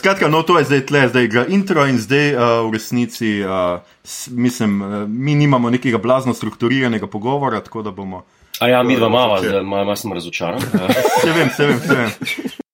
skratka, 0.00 0.28
no, 0.28 0.40
to 0.42 0.56
je 0.58 0.64
zdaj 0.64 0.86
tle, 0.88 1.08
zdaj 1.08 1.24
igra 1.24 1.44
intro 1.48 1.84
in 1.86 1.98
zdaj 2.00 2.32
uh, 2.32 2.40
v 2.68 2.72
resnici, 2.72 3.42
uh, 3.44 3.84
s, 4.04 4.28
mislim, 4.32 4.80
uh, 4.82 5.08
mi 5.08 5.34
nimamo 5.34 5.70
nekega 5.70 5.98
blazno 5.98 6.34
strukturiranega 6.34 7.06
pogovora, 7.06 7.60
tako 7.60 7.82
da 7.82 7.92
bomo. 7.92 8.24
A 8.60 8.68
ja, 8.68 8.82
mi 8.82 8.96
dva 8.96 9.08
mava, 9.08 9.42
zdaj 9.44 9.62
malo 9.62 9.96
sem 9.96 10.12
razočaran. 10.12 10.60
se 11.22 11.32
vem, 11.36 11.50
se 11.56 11.66
vem, 11.66 11.80
se 11.80 11.94
vem. 11.94 12.10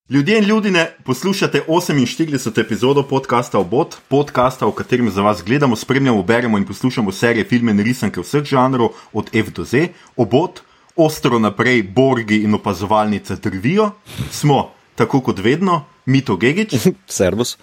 Ljudje 0.09 0.39
in 0.39 0.45
ljudje, 0.45 0.85
poslušate 1.05 1.65
48. 1.69 2.61
epizodo 2.61 3.03
podcasta 3.03 3.59
Obot, 3.59 3.97
podcasta, 4.09 4.67
v 4.67 4.77
katerem 4.79 5.11
za 5.11 5.23
vas 5.23 5.43
gledamo, 5.45 5.77
spremljamo, 5.77 6.23
beremo 6.23 6.59
in 6.59 6.67
poslušamo 6.67 7.13
serije, 7.13 7.45
filme 7.45 7.75
in 7.75 7.83
risanke 7.83 8.23
vseh 8.23 8.45
žanrov, 8.45 8.95
od 9.13 9.35
F 9.35 9.51
do 9.51 9.65
Z. 9.65 9.89
Obot, 10.17 10.63
ostro 10.97 11.39
naprej, 11.39 11.83
borgi 11.83 12.45
in 12.47 12.55
opazovalnice 12.55 13.37
drvijo. 13.37 13.91
Smo, 14.31 14.71
tako 14.95 15.21
kot 15.21 15.43
vedno, 15.43 15.83
Mito 16.07 16.37
Gigič, 16.37 16.75
Servus. 17.07 17.59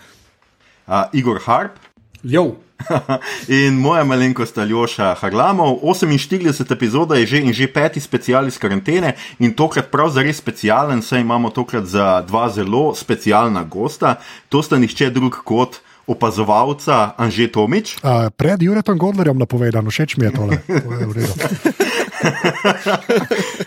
uh, 0.87 1.09
Igor 1.13 1.39
Harp 1.45 1.79
Jo, 2.23 2.55
in 3.47 3.75
moja 3.75 4.03
malenkost 4.03 4.57
Aljoša 4.57 5.13
Harlamov. 5.19 5.79
48 5.83 6.71
epizoda 6.71 7.15
je 7.15 7.25
že 7.25 7.39
in 7.39 7.53
že 7.53 7.67
peti 7.67 7.99
special 7.99 8.47
iz 8.47 8.57
karantene 8.57 9.15
in 9.39 9.51
tokrat 9.51 9.91
prav 9.91 10.09
zares 10.09 10.37
specialen, 10.37 11.01
saj 11.01 11.19
imamo 11.19 11.49
tokrat 11.49 11.85
za 11.85 12.21
dva 12.21 12.49
zelo 12.49 12.95
specialna 12.95 13.63
gosta. 13.63 14.15
To 14.49 14.63
sta 14.63 14.79
nihče 14.79 15.09
drug 15.09 15.43
kot 15.43 15.79
opazovalca 16.07 17.15
Anže 17.17 17.47
Tomič. 17.47 17.97
Uh, 17.99 18.27
pred 18.33 18.59
Juretom 18.59 18.97
Godlerjem 18.97 19.37
napovedano, 19.37 19.87
všeč 19.89 20.17
mi 20.17 20.25
je 20.27 20.31
tole. 20.31 20.55
To 20.67 20.73
je. 21.19 21.27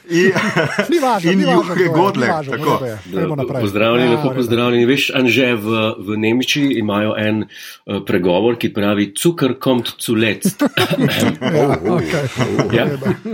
In, 0.06 0.32
Ni 0.88 0.98
važno, 1.02 1.32
in 1.32 1.38
ni 1.38 1.44
važno, 1.44 1.74
je, 1.76 1.88
Godler. 1.92 2.30
Pozdravljeni, 3.60 4.06
Ja, 4.06 4.16
lepo 4.16 4.28
v 4.28 4.32
redu. 4.32 4.36
pozdravljeni. 4.36 4.86
Veš, 4.86 5.10
Anže, 5.12 5.48
v, 5.54 5.66
v 5.98 6.16
Nemčiji 6.16 6.78
imajo 6.78 7.12
en 7.18 7.42
uh, 7.44 8.00
pregovor, 8.06 8.56
ki 8.56 8.72
pravi: 8.72 9.10
Cukor 9.12 9.58
kommt 9.60 9.92
zulet. 10.00 10.46
Ja, 11.46 11.76
okay. 11.76 12.24
ja? 12.76 12.84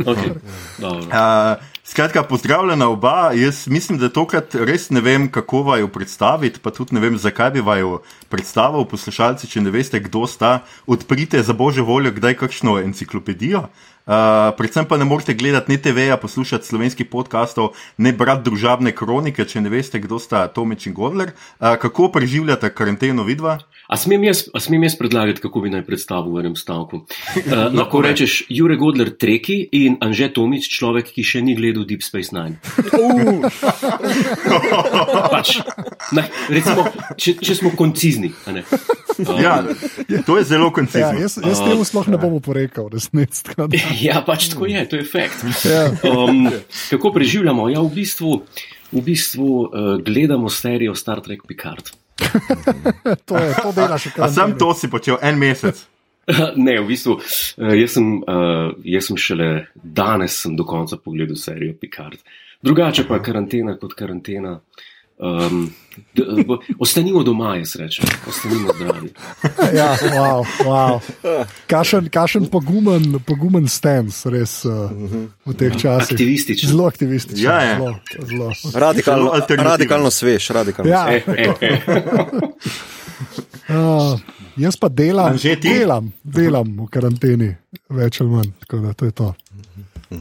okay. 0.04 0.30
Dobro. 0.78 1.06
Uh, 1.06 1.71
skratka, 1.84 2.22
pozdravljena 2.22 2.88
oba. 2.88 3.32
Jaz 3.34 3.68
mislim, 3.68 3.98
da 3.98 4.08
tokrat 4.08 4.54
res 4.54 4.90
ne 4.90 5.00
vem, 5.00 5.28
kako 5.30 5.62
vaju 5.62 5.88
predstaviti, 5.88 6.60
pa 6.60 6.70
tudi 6.70 6.94
ne 6.94 7.00
vem, 7.00 7.18
zakaj 7.18 7.50
bi 7.50 7.60
vaju 7.60 8.00
predstavil. 8.28 8.84
Poslušalci, 8.84 9.48
če 9.48 9.60
ne 9.60 9.70
veste, 9.70 10.00
kdo 10.00 10.26
sta, 10.26 10.60
odprite 10.86 11.42
za 11.42 11.52
božjo 11.52 11.84
voljo 11.84 12.12
kdaj 12.12 12.38
kakšno 12.44 12.78
enciklopedijo. 12.80 13.66
Uh, 14.02 14.14
predvsem 14.52 14.82
pa 14.82 14.96
ne 14.96 15.04
morete 15.04 15.30
gledati 15.32 15.70
ne 15.70 15.78
TV-ja, 15.78 16.16
poslušati 16.16 16.66
slovenskih 16.66 17.06
podkastov, 17.06 17.68
ne 17.96 18.10
brati 18.12 18.42
družabne 18.42 18.90
kronike, 18.92 19.44
če 19.44 19.60
ne 19.60 19.70
veste, 19.70 19.98
kdo 19.98 20.18
sta 20.18 20.48
Tomič 20.48 20.86
in 20.86 20.94
Godler. 20.94 21.30
Uh, 21.56 21.76
kako 21.76 22.08
preživljate 22.10 22.70
karanteno 22.70 23.22
vidva? 23.22 23.58
A 23.86 23.96
smem, 23.96 24.24
jaz, 24.24 24.46
a 24.50 24.60
smem 24.60 24.82
jaz 24.82 24.96
predlagati, 24.96 25.40
kako 25.40 25.60
bi 25.60 25.70
naj 25.70 25.82
predstavil 25.84 26.32
v 26.32 26.40
enem 26.40 26.56
stavku? 26.56 27.04
Uh, 27.04 27.68
lahko 27.78 27.98
povej. 27.98 28.10
rečeš 28.10 28.32
Jure 28.48 28.76
Godler 28.76 29.10
Treki 29.12 29.68
in 29.72 29.98
Anže 30.00 30.32
Tomič, 30.32 30.66
človek, 30.68 31.12
ki 31.12 31.22
še 31.22 31.42
ni 31.42 31.54
gledal 31.54 31.84
Deep 31.84 32.02
Space 32.02 32.32
Nine. 32.32 32.58
pač, 35.28 35.58
ne, 36.12 36.24
recimo, 36.48 36.86
če, 37.16 37.36
če 37.38 37.54
smo 37.54 37.70
koncizni. 37.76 38.32
a 38.46 38.58
ne. 38.58 38.64
Um, 39.18 39.36
Ja, 39.36 39.60
to 40.24 40.38
je 40.40 40.44
zelo 40.48 40.66
Ja, 40.66 40.72
koncizno. 40.72 41.18
jaz, 41.20 41.36
jaz 41.36 41.60
temu 41.60 41.84
sploh 41.84 42.08
ne 42.08 42.16
bom 42.16 42.32
oporekal, 42.38 42.88
resnic. 42.88 43.42
Da- 43.92 44.00
Ja, 44.08 44.22
pač 44.24 44.48
tako 44.48 44.66
je, 44.66 44.82
to 44.88 44.96
je 44.96 45.04
fakt. 45.04 45.44
Ja. 45.64 45.84
Um, 46.08 46.48
kako 46.90 47.12
preživljamo? 47.12 47.68
Ja, 47.68 47.80
v 47.80 47.92
bistvu, 47.94 48.42
v 48.92 49.00
bistvu 49.00 49.48
uh, 49.62 49.70
gledamo 50.00 50.48
serijo 50.48 50.94
Star 50.94 51.20
Trek 51.20 51.44
Picard. 51.46 51.92
To, 53.26 53.36
je, 53.36 53.48
to 53.54 53.72
delaš 53.72 54.02
še 54.02 54.10
A 54.10 54.14
kar. 54.16 54.30
sem 54.30 54.52
to 54.56 54.68
si 54.74 54.88
počel 54.88 55.18
en 55.22 55.38
mesec. 55.38 55.78
ne, 56.56 56.76
v 56.78 56.86
bistvu, 56.86 57.16
uh, 57.18 57.72
jaz, 57.74 57.96
sem, 57.96 58.06
uh, 58.22 58.70
jaz 58.86 59.08
sem 59.08 59.18
šele 59.18 59.48
danes 59.74 60.36
sem 60.38 60.54
do 60.56 60.64
konca 60.64 60.96
pogledal 60.96 61.36
serijo 61.36 61.74
Picard. 61.76 62.20
Drugače 62.62 63.04
pa 63.08 63.18
karantena 63.18 63.74
kot 63.76 63.96
karantena. 63.98 64.60
Um, 65.22 65.68
d, 66.18 66.22
b, 66.42 66.56
ostanimo 66.82 67.22
doma, 67.22 67.52
jaz 67.60 67.76
rečem, 67.78 68.08
ostanimo 68.26 68.72
zdravi. 68.74 69.10
Ja, 69.78 69.92
wow, 70.10 70.42
wow. 70.66 70.98
Kašen, 71.70 72.08
kašen 72.10 72.48
pogumen, 72.50 73.20
pogumen 73.22 73.68
stance, 73.70 74.26
res 74.26 74.64
uh, 74.66 74.90
v 75.46 75.54
teh 75.54 75.70
časih. 75.78 76.16
Aktivističen. 76.16 76.72
Zelo 76.74 76.88
aktivističen. 76.90 77.44
Ja, 77.44 77.60
je. 77.62 77.76
Zelo, 77.78 77.94
zelo. 78.26 78.50
Radikalno, 78.74 79.30
radikalno 79.48 80.10
svež, 80.10 80.50
radikalno 80.50 80.90
Ja, 80.90 81.06
E, 81.12 81.22
e, 81.38 81.46
e. 81.60 81.70
uh, 83.68 84.18
jaz 84.56 84.76
pa 84.76 84.88
delam, 84.88 85.36
delam, 85.62 86.10
delam 86.24 86.74
v 86.82 86.88
karanteni, 86.90 87.52
več 87.90 88.20
ali 88.20 88.30
manj. 88.30 88.50
Tako 88.66 88.82
da 88.86 88.92
to 88.92 89.04
je 89.04 89.12
to. 89.12 89.30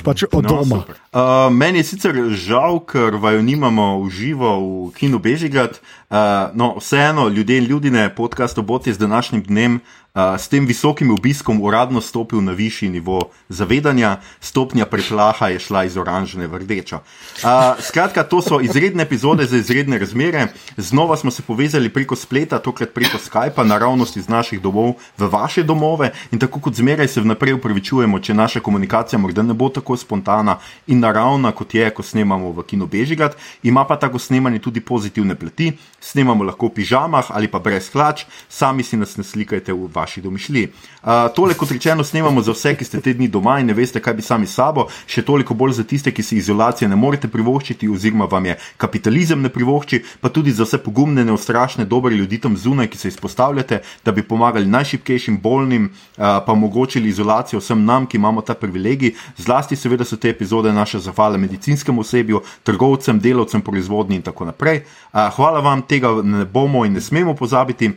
Pač 0.06 0.24
od 0.32 0.44
No, 0.46 0.50
doma. 0.50 0.78
super. 0.86 0.96
Uh, 1.12 1.52
meni 1.52 1.84
je 1.84 1.84
sicer 1.84 2.16
žal, 2.40 2.78
ker 2.88 3.18
vaju 3.20 3.44
nimamo 3.44 4.00
v 4.00 4.08
živo 4.16 4.52
v 4.64 4.96
kinu 4.96 5.20
Bežigrad, 5.20 5.76
uh, 6.08 6.56
no 6.56 6.80
vseeno, 6.80 7.28
ljudje 7.28 7.58
in 7.58 7.66
ljudje, 7.68 8.16
podcast 8.16 8.58
obot 8.58 8.88
je 8.88 8.94
z 8.94 8.98
današnjim 8.98 9.44
dnem. 9.44 9.82
Uh, 10.12 10.36
s 10.36 10.52
tem 10.52 10.66
visokim 10.68 11.12
obiskom 11.12 11.62
uradno 11.62 12.02
stopil 12.02 12.42
na 12.44 12.52
višji 12.52 12.90
nivo 12.90 13.32
zavedanja, 13.50 14.20
stopnja 14.40 14.86
preplaha 14.86 15.48
je 15.48 15.60
šla 15.60 15.84
iz 15.88 15.96
oranžne 15.98 16.48
v 16.48 16.60
rdečo. 16.60 17.00
Uh, 17.44 17.80
skratka, 17.80 18.24
to 18.24 18.42
so 18.42 18.60
izredne 18.60 19.04
epizode 19.04 19.46
za 19.46 19.58
izredne 19.58 20.00
razmere. 20.00 20.48
Znova 20.78 21.18
smo 21.18 21.32
se 21.32 21.42
povezali 21.42 21.90
preko 21.90 22.16
spleta, 22.16 22.60
tokrat 22.60 22.92
preko 22.92 23.18
Skypa, 23.18 23.64
naravnost 23.64 24.18
iz 24.18 24.28
naših 24.28 24.62
domov 24.62 25.00
v 25.18 25.32
vaše 25.32 25.64
domove 25.64 26.12
in 26.32 26.40
tako 26.40 26.60
kot 26.60 26.76
zmeraj 26.76 27.08
se 27.08 27.22
vnaprej 27.22 27.54
upravičujemo, 27.54 28.20
če 28.20 28.34
naša 28.34 28.60
komunikacija 28.60 29.20
morda 29.20 29.44
ne 29.44 29.54
bo 29.54 29.70
tako 29.70 29.96
spontana 29.98 30.60
in 30.88 31.00
naravna, 31.02 31.52
kot 31.52 31.74
je, 31.74 31.90
ko 31.90 32.04
snemamo 32.06 32.52
v 32.54 32.64
Kino 32.70 32.86
Bežigrad. 32.86 33.36
Ima 33.64 33.84
pa 33.90 33.98
tako 34.00 34.20
snemanje 34.20 34.60
tudi 34.60 34.82
pozitivne 34.82 35.36
plati, 35.36 35.72
snemamo 36.00 36.44
lahko 36.44 36.70
v 36.70 36.78
pižamah 36.80 37.34
ali 37.34 37.48
pa 37.48 37.60
brez 37.60 37.90
hlač, 37.94 38.26
sami 38.50 38.84
si 38.84 38.98
nas 38.98 39.18
ne 39.18 39.24
slikajte 39.24 39.74
v 39.74 39.90
vaši 39.94 40.22
domišljiji. 40.22 40.70
Uh, 41.02 41.28
tole, 41.36 41.54
kot 41.58 41.72
rečeno, 41.72 42.04
snemamo 42.04 42.42
za 42.42 42.54
vse, 42.54 42.76
ki 42.78 42.86
ste 42.86 43.02
te 43.02 43.14
dni 43.18 43.28
doma 43.28 43.58
in 43.60 43.70
ne 43.70 43.74
veste, 43.74 44.00
kaj 44.00 44.14
bi 44.14 44.26
sami 44.26 44.48
sabo, 44.48 44.88
še 45.10 45.24
toliko 45.26 45.58
bolj 45.58 45.80
za 45.80 45.86
tiste, 45.88 46.14
ki 46.14 46.24
si 46.24 46.38
izolacije 46.38 46.90
ne 46.90 46.96
morete 47.00 47.28
privoščiti, 47.32 47.90
oziroma 47.90 48.28
vam 48.30 48.46
je 48.46 48.58
kapitalizem 48.78 49.42
ne 49.42 49.50
privošči, 49.50 50.04
pa 50.22 50.30
tudi 50.30 50.54
za 50.54 50.68
vse 50.68 50.78
pogumne, 50.84 51.26
neustrašne, 51.26 51.88
dobre 51.90 52.14
ljudi 52.16 52.38
tam 52.44 52.58
zunaj, 52.58 52.92
ki 52.94 53.02
se 53.02 53.12
izpostavljate, 53.14 53.82
da 54.06 54.14
bi 54.14 54.22
pomagali 54.22 54.70
najšipkejšim, 54.70 55.40
bolnim, 55.42 55.90
uh, 55.90 56.38
pa 56.46 56.54
omogočili 56.54 57.10
izolacijo 57.10 57.60
vsem 57.60 57.86
nam, 57.86 58.06
ki 58.06 58.22
imamo 58.22 58.46
ta 58.46 58.54
privilegij. 58.54 59.16
Zlasti, 59.38 59.76
seveda, 59.76 60.06
so 60.06 60.20
te 60.22 60.30
epizode 60.30 60.74
naša 60.92 61.00
zahvala 61.00 61.38
medicinskemu 61.38 62.02
osebju, 62.02 62.42
trgovcem, 62.64 63.20
delavcem, 63.20 63.62
proizvodnji 63.62 64.16
in 64.16 64.22
tako 64.22 64.46
naprej. 64.46 64.82
Hvala 65.12 65.60
vam, 65.60 65.82
tega 65.82 66.10
ne 66.24 66.46
bomo 66.46 66.86
in 66.86 66.94
ne 66.94 67.02
smemo 67.02 67.36
pozabiti. 67.36 67.92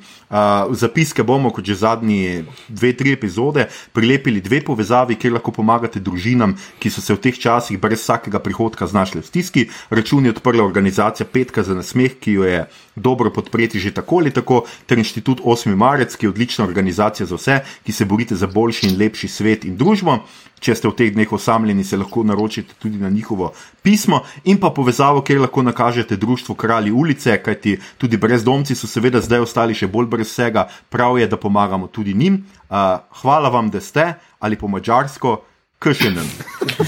Zapiske 0.71 1.23
bomo, 1.23 1.51
kot 1.51 1.65
že 1.65 1.75
zadnji 1.75 2.45
dve, 2.69 2.93
tri 2.93 3.13
epizode, 3.13 3.67
prilepili 3.93 4.41
dve 4.41 4.61
povezavi, 4.63 5.17
kjer 5.19 5.35
lahko 5.35 5.51
pomagate 5.51 6.01
družinam, 6.01 6.55
ki 6.79 6.91
so 6.91 7.03
se 7.03 7.15
v 7.15 7.19
teh 7.19 7.39
časih 7.39 7.79
brez 7.81 8.03
vsakega 8.05 8.39
prihodka 8.39 8.87
znašli 8.87 9.21
v 9.21 9.27
stiski. 9.27 9.67
Račun 9.91 10.25
je 10.25 10.31
odprla 10.31 10.65
organizacija 10.65 11.27
Petka 11.27 11.63
za 11.63 11.75
nasmeh, 11.75 12.15
ki 12.21 12.39
jo 12.39 12.47
je 12.47 12.65
dobro 12.95 13.31
podpreti 13.31 13.79
že 13.79 13.91
tako 13.91 14.23
ali 14.23 14.31
tako, 14.31 14.65
ter 14.87 14.99
inštitut 14.99 15.41
8. 15.43 15.75
marec, 15.75 16.15
ki 16.15 16.27
je 16.27 16.31
odlična 16.31 16.65
organizacija 16.65 17.27
za 17.27 17.35
vse, 17.35 17.61
ki 17.83 17.93
se 17.93 18.05
borite 18.05 18.37
za 18.37 18.47
boljši 18.47 18.87
in 18.89 18.99
lepši 18.99 19.29
svet 19.29 19.65
in 19.65 19.77
družbo. 19.77 20.23
Če 20.65 20.73
ste 20.79 20.89
v 20.89 20.97
teh 20.97 21.11
dneh 21.13 21.29
osamljeni, 21.29 21.85
se 21.85 21.99
lahko 22.01 22.23
naročite 22.25 22.73
tudi 22.85 23.01
na 23.01 23.09
njihovo 23.11 23.53
pismo 23.83 24.21
in 24.45 24.61
pa 24.61 24.71
povezavo, 24.71 25.23
kjer 25.25 25.41
lahko 25.41 25.63
nakažete 25.63 26.17
društvo 26.17 26.55
Kralji 26.55 26.93
ulice, 26.93 27.39
kajti 27.43 27.79
tudi 27.99 28.21
brezdomci 28.21 28.77
so 28.77 28.87
seveda 28.87 29.21
zdaj 29.25 29.47
ostali 29.49 29.75
še 29.75 29.89
bolj 29.89 30.11
brez 30.13 30.29
vsega, 30.29 30.69
prav 30.93 31.19
je, 31.19 31.27
da 31.27 31.41
pomagamo 31.41 31.89
tudi 31.89 32.15
njim. 32.15 32.45
Uh, 32.69 33.01
hvala 33.23 33.49
vam, 33.49 33.71
da 33.71 33.81
ste 33.81 34.13
ali 34.39 34.61
po 34.61 34.69
mačarsko. 34.69 35.41
Kršenem. 35.85 36.29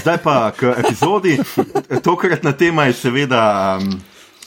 Zdaj 0.01 0.17
pa 0.23 0.51
k 0.57 0.71
epizodi. 0.79 1.35
Tokratna 2.03 2.51
tema 2.57 2.87
je 2.87 2.93
seveda 2.97 3.41
um, 3.77 3.99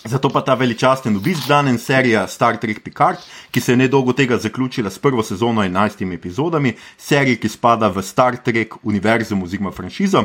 Zato 0.05 0.29
pa 0.29 0.41
ta 0.41 0.55
veličasten 0.55 1.17
obisk 1.17 1.49
danes 1.49 1.85
serija 1.85 2.26
Star 2.29 2.56
Trek 2.56 2.79
Picard, 2.81 3.19
ki 3.50 3.61
se 3.61 3.73
je 3.73 3.76
nedolgo 3.76 4.12
tega 4.12 4.38
zaključila 4.38 4.91
s 4.91 4.99
prvo 4.99 5.23
sezono 5.23 5.62
11 5.62 6.14
epizodami, 6.14 6.73
serija, 6.97 7.37
ki 7.37 7.49
spada 7.49 7.88
v 7.88 8.02
Star 8.02 8.37
Trek 8.44 8.75
univerzum 8.82 9.43
oziroma 9.43 9.70
franšizo. 9.70 10.25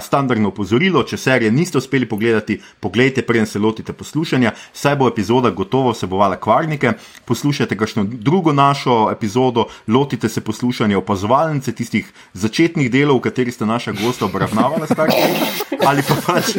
Standardno 0.00 0.48
opozorilo, 0.48 1.04
če 1.04 1.16
serije 1.16 1.50
niste 1.50 1.78
uspeli 1.78 2.08
pogledati, 2.08 2.58
pogledajte, 2.80 3.22
preden 3.22 3.46
se 3.46 3.58
lotite 3.58 3.92
poslušanja, 3.92 4.52
saj 4.72 4.96
bo 4.96 5.08
epizoda 5.08 5.50
gotovo 5.50 5.92
vsebovala 5.92 6.36
kvarnike. 6.36 6.92
Poslušajte 7.24 7.76
kakšno 7.78 8.04
drugo 8.04 8.52
našo 8.52 9.10
epizodo, 9.12 9.68
lotite 9.86 10.28
se 10.28 10.40
poslušanja 10.40 10.98
opazovalnice, 10.98 11.72
tistih 11.72 12.10
začetnih 12.32 12.90
delov, 12.90 13.20
v 13.20 13.28
katerih 13.28 13.54
sta 13.54 13.70
naša 13.70 13.92
gosta 14.02 14.26
obravnavala 14.26 14.86
Star 14.86 15.14
Trek, 15.14 15.78
ali 15.86 16.02
pa 16.08 16.18
pač, 16.26 16.56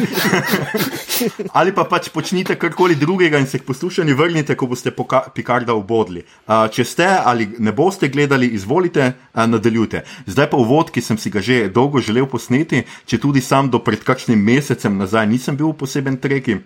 ali 1.58 1.74
pa 1.74 1.84
pač 1.84 2.08
počnite 2.08 2.53
Počnite 2.54 2.70
karkoli 2.70 2.94
drugega 2.94 3.38
in 3.38 3.46
se 3.46 3.58
k 3.58 3.66
poslušanju 3.66 4.14
vrnite, 4.16 4.54
ko 4.54 4.66
boste 4.66 4.92
Picarda 5.34 5.74
obodli. 5.74 6.22
Uh, 6.46 6.68
če 6.70 6.84
ste 6.84 7.06
ali 7.06 7.48
ne 7.58 7.72
boste 7.72 8.08
gledali, 8.08 8.46
izvolite, 8.54 9.12
uh, 9.34 9.46
nadaljujte. 9.46 10.04
Zdaj 10.26 10.50
pa 10.50 10.56
uvod, 10.56 10.90
ki 10.90 11.00
sem 11.00 11.18
si 11.18 11.30
ga 11.30 11.40
že 11.40 11.68
dolgo 11.68 11.98
želel 11.98 12.26
posneti, 12.30 12.84
če 13.06 13.18
tudi 13.18 13.40
sam 13.40 13.70
do 13.70 13.80
pred 13.82 14.04
kakšnim 14.04 14.38
mesecem 14.38 14.94
nazaj 14.98 15.26
nisem 15.26 15.56
bil 15.56 15.72
v 15.72 15.78
poseben 15.82 16.16
treki. 16.16 16.60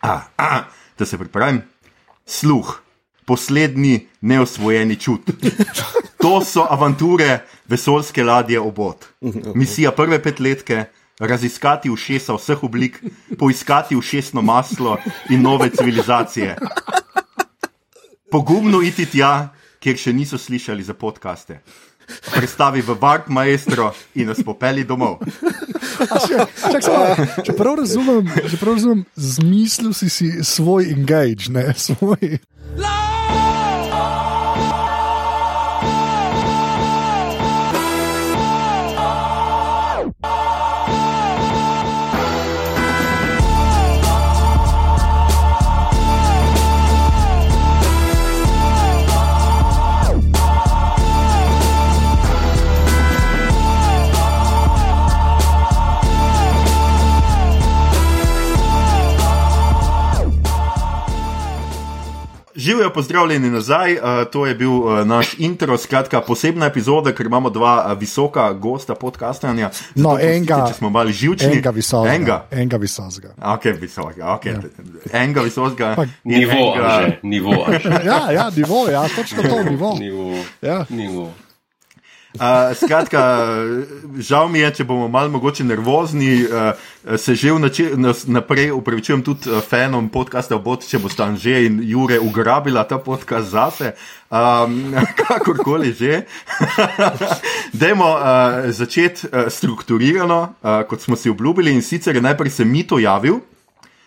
A, 0.00 0.24
a, 0.38 0.64
da 0.98 1.04
se 1.04 1.18
pripravim. 1.18 1.60
Sluh, 2.24 2.80
poslednji 3.26 4.08
neosvojeni 4.20 4.96
čut. 4.96 5.28
To 6.20 6.40
so 6.44 6.64
avanture 6.68 7.42
vesoljske 7.68 8.24
ladje 8.24 8.60
obot. 8.60 9.04
Misija 9.54 9.92
prve 9.92 10.22
petletke. 10.22 10.84
Raziskati 11.20 11.90
ušesa 11.90 12.34
vseh 12.34 12.62
oblik, 12.64 13.02
poiskati 13.38 13.96
ušesno 13.96 14.42
maslo 14.42 14.96
in 15.30 15.42
nove 15.42 15.70
civilizacije. 15.70 16.56
Pogumno 18.30 18.82
iti 18.82 19.06
tja, 19.06 19.50
kjer 19.80 19.96
še 19.96 20.12
niso 20.12 20.38
slišali 20.38 20.82
za 20.82 20.94
podkaste. 20.94 21.60
Predstavi 22.34 22.82
v 22.82 22.96
Vark 23.00 23.28
Maestro 23.28 23.92
in 24.14 24.30
nas 24.32 24.40
popeli 24.44 24.84
domov. 24.84 25.20
Če, 26.00 26.46
čak, 26.56 26.82
samo, 26.82 27.26
če 27.44 27.54
prav 27.58 27.78
razumem, 27.82 28.30
če 28.50 28.56
prav 28.56 28.78
razumem 28.78 29.04
zmislil 29.14 29.94
si, 29.94 30.08
si 30.10 30.30
svoj 30.46 30.90
engage, 30.94 31.52
ne 31.52 31.70
svoj. 31.76 32.40
Živijo, 62.60 62.90
pozdravljeni 62.90 63.50
nazaj. 63.50 63.92
Uh, 63.94 64.00
to 64.32 64.46
je 64.46 64.54
bil 64.54 64.70
uh, 64.72 65.06
naš 65.06 65.34
intro, 65.38 65.78
skratka 65.78 66.20
posebna 66.20 66.66
epizoda, 66.66 67.12
ker 67.12 67.26
imamo 67.26 67.50
dva 67.50 67.86
uh, 67.86 67.98
visoka 67.98 68.52
gosta 68.52 68.94
podcastanja. 68.94 69.70
No, 69.94 70.10
Zato, 70.10 70.20
enega, 70.20 70.66
če 70.68 70.74
smo 70.74 70.90
malo 70.90 71.10
živčni, 71.10 71.46
enega 71.46 71.70
visokega. 71.70 72.14
Enega. 72.14 72.46
enega 72.50 72.76
visokega. 72.76 73.32
Okay, 73.38 73.80
visokega, 73.80 74.26
okay. 74.26 74.52
ja. 74.52 75.22
Enega 75.22 75.40
visokega. 75.40 75.94
Pa- 75.96 76.06
Nivo, 76.24 76.52
enega- 76.52 77.00
že, 77.00 77.18
nivo, 77.22 77.66
že. 77.70 77.90
Ja, 78.10 78.20
ja, 78.32 78.50
nivo, 78.56 78.88
ja, 78.90 79.08
točno 79.16 79.42
to 79.42 79.62
nivo. 79.62 79.96
Nivo. 79.98 80.34
Ja. 80.62 80.84
Nivo. 80.88 81.32
Uh, 82.30 82.70
skratka, 82.78 83.18
žal 84.22 84.46
mi 84.46 84.60
je, 84.62 84.68
če 84.78 84.84
bomo 84.86 85.08
malo 85.10 85.32
mogoče 85.34 85.64
nervozni, 85.66 86.44
uh, 86.46 87.18
se 87.18 87.34
že 87.34 87.50
nas- 87.98 88.22
naprej 88.30 88.70
upravičujem 88.70 89.22
tudi 89.26 89.50
fanom 89.66 90.06
podcasta 90.08 90.54
Bot, 90.58 90.86
če 90.86 91.02
boste 91.02 91.26
že 91.34 91.66
in 91.66 91.80
Jure 91.82 92.20
ugrabila 92.22 92.84
ta 92.86 92.98
podcast 93.02 93.50
zase. 93.50 93.94
Um, 94.30 94.94
kakorkoli 95.18 95.90
že. 95.90 96.22
Dajmo 97.82 98.06
uh, 98.14 98.70
začeti 98.70 99.26
uh, 99.26 99.50
strukturirano, 99.50 100.54
uh, 100.62 100.86
kot 100.86 101.02
smo 101.02 101.16
si 101.16 101.30
obljubili, 101.30 101.74
in 101.74 101.82
sicer 101.82 102.14
je 102.14 102.22
najprej 102.22 102.50
se 102.50 102.64
Mito 102.64 102.98
javil, 103.02 103.42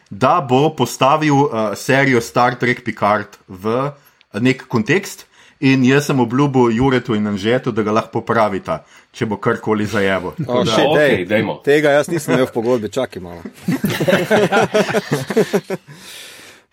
da 0.10 0.40
bo 0.40 0.72
postavil 0.72 1.36
uh, 1.36 1.76
serijo 1.76 2.22
Star 2.22 2.56
Trek 2.56 2.86
Picard 2.88 3.36
v 3.52 3.92
nek 4.40 4.64
kontekst. 4.68 5.28
In 5.64 5.84
jaz 5.88 6.10
sem 6.10 6.20
obljubil 6.20 6.74
Juretu 6.76 7.16
in 7.16 7.28
Anžetu, 7.28 7.72
da 7.72 7.86
ga 7.88 7.94
lahko 7.96 8.20
popravita, 8.20 8.82
če 9.16 9.30
bo 9.32 9.38
karkoli 9.40 9.86
zajevo. 9.88 10.34
Oh, 10.44 10.60
okej, 10.60 10.90
dej. 10.98 11.26
dajmo. 11.30 11.62
Tega 11.64 11.94
jaz 11.96 12.10
nisem 12.12 12.36
imel 12.36 12.50
v 12.50 12.52
pogodbi, 12.52 12.92
čakaj 12.92 13.24
malo. 13.24 13.40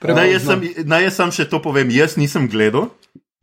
Naj 0.01 0.31
jaz, 0.33 0.47
sem, 0.49 0.63
naj 0.89 1.03
jaz 1.05 1.17
sam 1.21 1.31
še 1.35 1.45
to 1.45 1.59
povem, 1.61 1.91
jaz 1.93 2.17
nisem 2.17 2.49
gledal. 2.49 2.89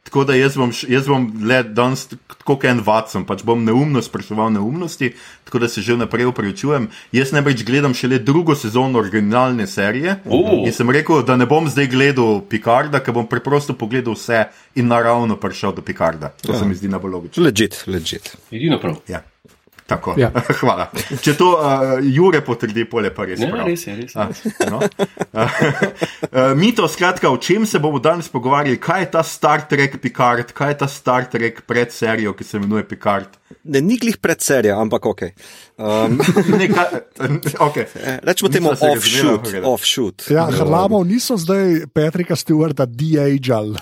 Tako 0.07 0.24
da 0.24 0.36
jaz 0.36 0.56
bom, 0.56 0.71
jaz 0.88 1.07
bom 1.12 1.25
le 1.44 1.57
danes 1.63 2.06
kot 2.48 2.63
en 2.63 2.80
Watson, 2.80 3.25
pač 3.27 3.42
bom 3.44 3.59
neumno 3.59 4.00
spraševal 4.01 4.54
neumnosti, 4.56 5.09
tako 5.44 5.59
da 5.59 5.68
se 5.68 5.83
že 5.83 5.98
vnaprej 5.98 6.30
upravičujem. 6.31 6.88
Jaz 7.12 7.33
namreč 7.36 7.65
gledam 7.68 7.94
šele 7.94 8.19
drugo 8.24 8.56
sezono 8.56 9.00
originalne 9.04 9.68
serije 9.68 10.15
O. 10.25 10.63
in 10.63 10.71
sem 10.74 10.89
rekel, 10.95 11.25
da 11.27 11.36
ne 11.36 11.45
bom 11.45 11.68
zdaj 11.68 11.92
gledal 11.92 12.39
Picarda, 12.50 13.04
ker 13.04 13.19
bom 13.19 13.27
preprosto 13.27 13.75
pogledal 13.75 14.15
vse 14.15 14.45
in 14.80 14.88
naravno 14.88 15.36
prišel 15.36 15.75
do 15.75 15.83
Picarda. 15.83 16.31
To 16.48 16.56
se 16.56 16.65
mi 16.65 16.75
zdi 16.75 16.88
najbolj 16.88 17.12
logično. 17.12 17.44
Legit, 17.44 17.83
legit. 17.88 18.31
Edino 18.51 18.80
prav. 18.80 19.01
Ja. 19.12 19.25
Tako. 19.88 20.16
Ja. 20.19 20.31
Hvala. 20.62 20.89
Če 21.24 21.34
to 21.39 21.54
uh, 21.56 21.95
Jure 22.04 22.42
potrdi, 22.44 22.84
pole 22.89 23.12
pa 23.16 23.24
res. 23.30 23.39
Ja, 23.39 23.48
prav. 23.54 23.69
res 23.72 23.86
je, 23.88 23.95
res 23.95 24.12
je. 24.12 24.19
A, 24.19 24.68
no. 24.72 24.81
Uh, 25.31 26.51
Mito, 26.60 26.89
skratka, 26.92 27.31
o 27.31 27.39
čem 27.39 27.66
se 27.66 27.80
bomo 27.80 28.01
danes 28.04 28.28
pogovarjali? 28.34 28.81
Kaj 28.84 29.06
je 29.06 29.10
ta 29.16 29.24
Star 29.24 29.63
Trek 29.72 29.95
Picard, 30.04 30.51
kaj 30.56 30.74
je 30.74 30.80
ta 30.84 30.89
Star 30.92 31.30
Trek 31.31 31.63
pred 31.68 31.94
serijo, 31.95 32.36
ki 32.36 32.48
se 32.48 32.60
imenuje 32.60 32.84
Picard? 32.89 33.39
Ne, 33.68 33.80
ni 33.84 33.95
glih 34.00 34.18
pred 34.19 34.44
serijo, 34.44 34.75
ampak 34.80 35.07
ok. 35.07 35.24
Um, 35.80 36.19
Nekaj, 36.62 37.00
okay. 37.63 37.88
rečemo 38.28 38.51
temu 38.51 38.74
offshoot. 38.75 39.54
offshoot. 39.63 40.28
Ja, 40.31 40.50
Harlamov 40.51 41.07
niso 41.07 41.40
zdaj 41.40 41.88
Petrika 41.95 42.36
Stewarta 42.36 42.88
de-ageal. 42.88 43.75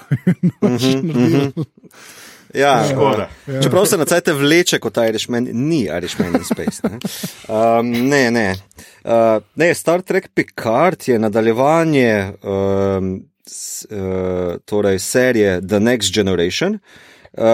Ja, 2.55 2.83
Škoda. 2.91 3.29
uh, 3.47 3.63
čeprav 3.63 3.85
se 3.85 3.97
na 3.97 4.05
cajt 4.05 4.27
vleče 4.27 4.79
kot 4.79 4.97
Irishman, 4.97 5.47
ni 5.51 5.81
Irishman 5.97 6.35
in 6.35 6.43
Space. 6.43 6.81
Ne, 6.83 6.99
um, 7.47 7.91
ne. 7.91 8.31
ne. 8.31 8.55
Uh, 9.03 9.43
ne, 9.55 9.73
Star 9.73 10.01
Trek 10.01 10.29
Picard 10.33 11.07
je 11.07 11.19
nadaljevanje 11.19 12.31
um, 12.43 13.23
s, 13.47 13.85
uh, 13.91 14.55
torej 14.65 14.99
serije 14.99 15.61
The 15.67 15.79
Next 15.79 16.13
Generation. 16.13 16.73
Uh, 16.73 16.79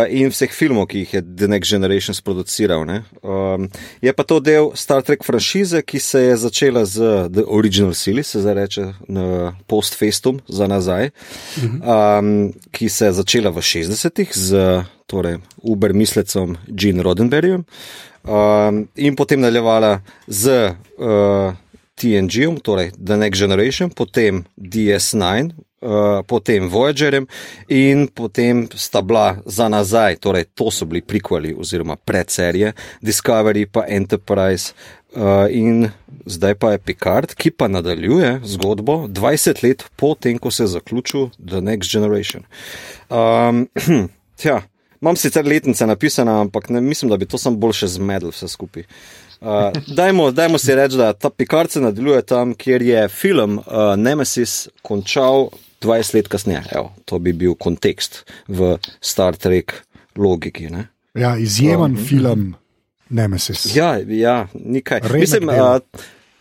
in 0.09 0.29
vseh 0.29 0.51
filmov, 0.53 0.87
ki 0.91 1.03
jih 1.03 1.13
je 1.13 1.21
The 1.21 1.47
Next 1.49 1.69
Generation 1.69 2.13
sproduciral. 2.13 2.85
ne. 2.85 3.01
Um, 3.23 3.69
je 4.01 4.13
pa 4.13 4.23
to 4.23 4.39
del 4.39 4.71
Star 4.75 5.01
Trek 5.01 5.23
franšize, 5.23 5.81
ki 5.81 5.99
se 5.99 6.21
je 6.21 6.37
začela 6.37 6.85
z 6.85 7.29
The 7.33 7.45
Original 7.47 7.93
Series, 7.93 8.27
se 8.27 8.41
zdaj 8.41 8.53
reče 8.53 8.93
post-festum 9.67 10.41
za 10.47 10.67
nazaj, 10.67 11.09
um, 11.63 12.53
ki 12.71 12.89
se 12.89 13.05
je 13.05 13.13
začela 13.13 13.49
v 13.49 13.61
60-ih 13.61 14.29
z 14.37 14.83
torej, 15.07 15.41
Uber 15.61 15.93
mislecom 15.93 16.57
Gene 16.67 17.03
Roddenberryjem 17.03 17.65
um, 18.23 18.87
in 18.95 19.15
potem 19.15 19.41
nadaljevala 19.41 20.01
z 20.27 20.75
uh, 20.97 21.53
TNG-om, 21.95 22.59
torej 22.61 22.91
The 22.97 23.17
Next 23.17 23.39
Generation, 23.39 23.89
potem 23.89 24.45
DS9. 24.57 25.51
Uh, 25.81 26.21
potem 26.27 26.67
Voyagerjem 26.69 27.25
in 27.67 28.05
potem 28.07 28.67
sta 28.75 29.01
bila 29.01 29.41
za 29.45 29.65
nazaj, 29.69 30.19
torej 30.21 30.45
to 30.53 30.69
so 30.71 30.85
bili 30.85 31.01
prikvali 31.01 31.55
oziroma 31.57 31.95
predserije, 31.95 32.73
Discovery 33.01 33.65
pa 33.65 33.85
Enterprise 33.89 34.73
uh, 35.15 35.49
in 35.49 35.89
zdaj 36.25 36.55
pa 36.55 36.71
je 36.71 36.77
Picard, 36.77 37.33
ki 37.33 37.51
pa 37.51 37.67
nadaljuje 37.67 38.39
zgodbo 38.43 39.07
20 39.07 39.63
let 39.63 39.83
po 39.95 40.15
tem, 40.15 40.37
ko 40.37 40.51
se 40.51 40.63
je 40.63 40.67
zaključil 40.67 41.29
The 41.47 41.61
Next 41.61 41.91
Generation. 41.91 42.43
Um, 43.09 43.67
tja, 44.39 44.61
imam 45.01 45.15
sicer 45.15 45.45
letnice 45.45 45.87
napisane, 45.87 46.31
ampak 46.31 46.69
ne, 46.69 46.81
mislim, 46.81 47.09
da 47.09 47.17
bi 47.17 47.25
to 47.25 47.37
sam 47.37 47.57
bolj 47.57 47.73
še 47.81 47.87
zmedel 47.97 48.29
vse 48.29 48.47
skupaj. 48.47 48.85
Uh, 49.41 49.73
dajmo, 49.87 50.29
dajmo 50.31 50.57
si 50.61 50.75
reči, 50.75 50.97
da 50.97 51.13
ta 51.13 51.29
Picard 51.29 51.71
se 51.71 51.81
nadaljuje 51.81 52.21
tam, 52.21 52.53
kjer 52.53 52.81
je 52.81 53.07
film 53.09 53.57
uh, 53.57 53.95
Nemesis 53.97 54.67
končal 54.81 55.49
20 55.81 56.15
let 56.15 56.31
kasneje. 56.31 56.63
Evo, 56.75 56.91
to 57.05 57.19
bi 57.19 57.33
bil 57.33 57.55
kontekst 57.55 58.23
v 58.47 58.75
Star 59.01 59.35
Trek 59.35 59.73
logiki. 60.15 60.69
Ne? 60.69 60.87
Ja, 61.17 61.35
izjemen 61.37 61.97
film 61.97 62.53
Nemesis. 63.09 63.75
Ja, 63.75 63.97
ja, 64.07 64.47
nekaj. 64.53 65.01
Mislim, 65.13 65.49
uh, 65.49 65.79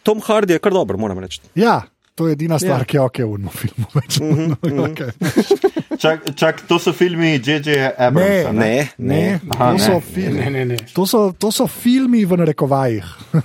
Tom 0.02 0.20
Hardy 0.22 0.56
je 0.56 0.62
kar 0.62 0.72
dober, 0.72 0.96
moram 0.96 1.18
reči. 1.18 1.40
Ja, 1.58 1.82
to 2.20 2.28
je 2.28 2.32
edina 2.32 2.58
stvar, 2.58 2.80
Ja. 2.80 2.84
ki 2.84 2.96
je 2.96 3.02
ok 3.02 3.18
v 3.18 3.30
unem 3.30 3.48
filmu. 3.50 3.86
Več, 3.96 4.20
mm 4.20 4.28
-hmm. 4.28 4.52
okay. 4.84 5.10
čak, 5.96 6.34
čak, 6.36 6.60
to 6.68 6.76
so 6.78 6.92
filmi 6.92 7.40
J.J. 7.40 7.68
Abramsa. 7.98 8.52
Ne, 8.52 8.58
Ne, 8.60 8.88
ne, 8.98 9.16
ne. 9.16 9.40
Aha, 9.50 9.66
to, 9.66 9.72
ne. 9.72 9.78
so 9.80 10.00
fil- 10.04 10.34
Ne, 10.34 10.50
ne, 10.50 10.64
ne. 10.64 10.76
to, 10.94 11.06
so, 11.06 11.32
to 11.32 11.48
so 11.50 11.66
filmi 11.66 12.24
v 12.24 12.36
narekovajih. 12.36 13.04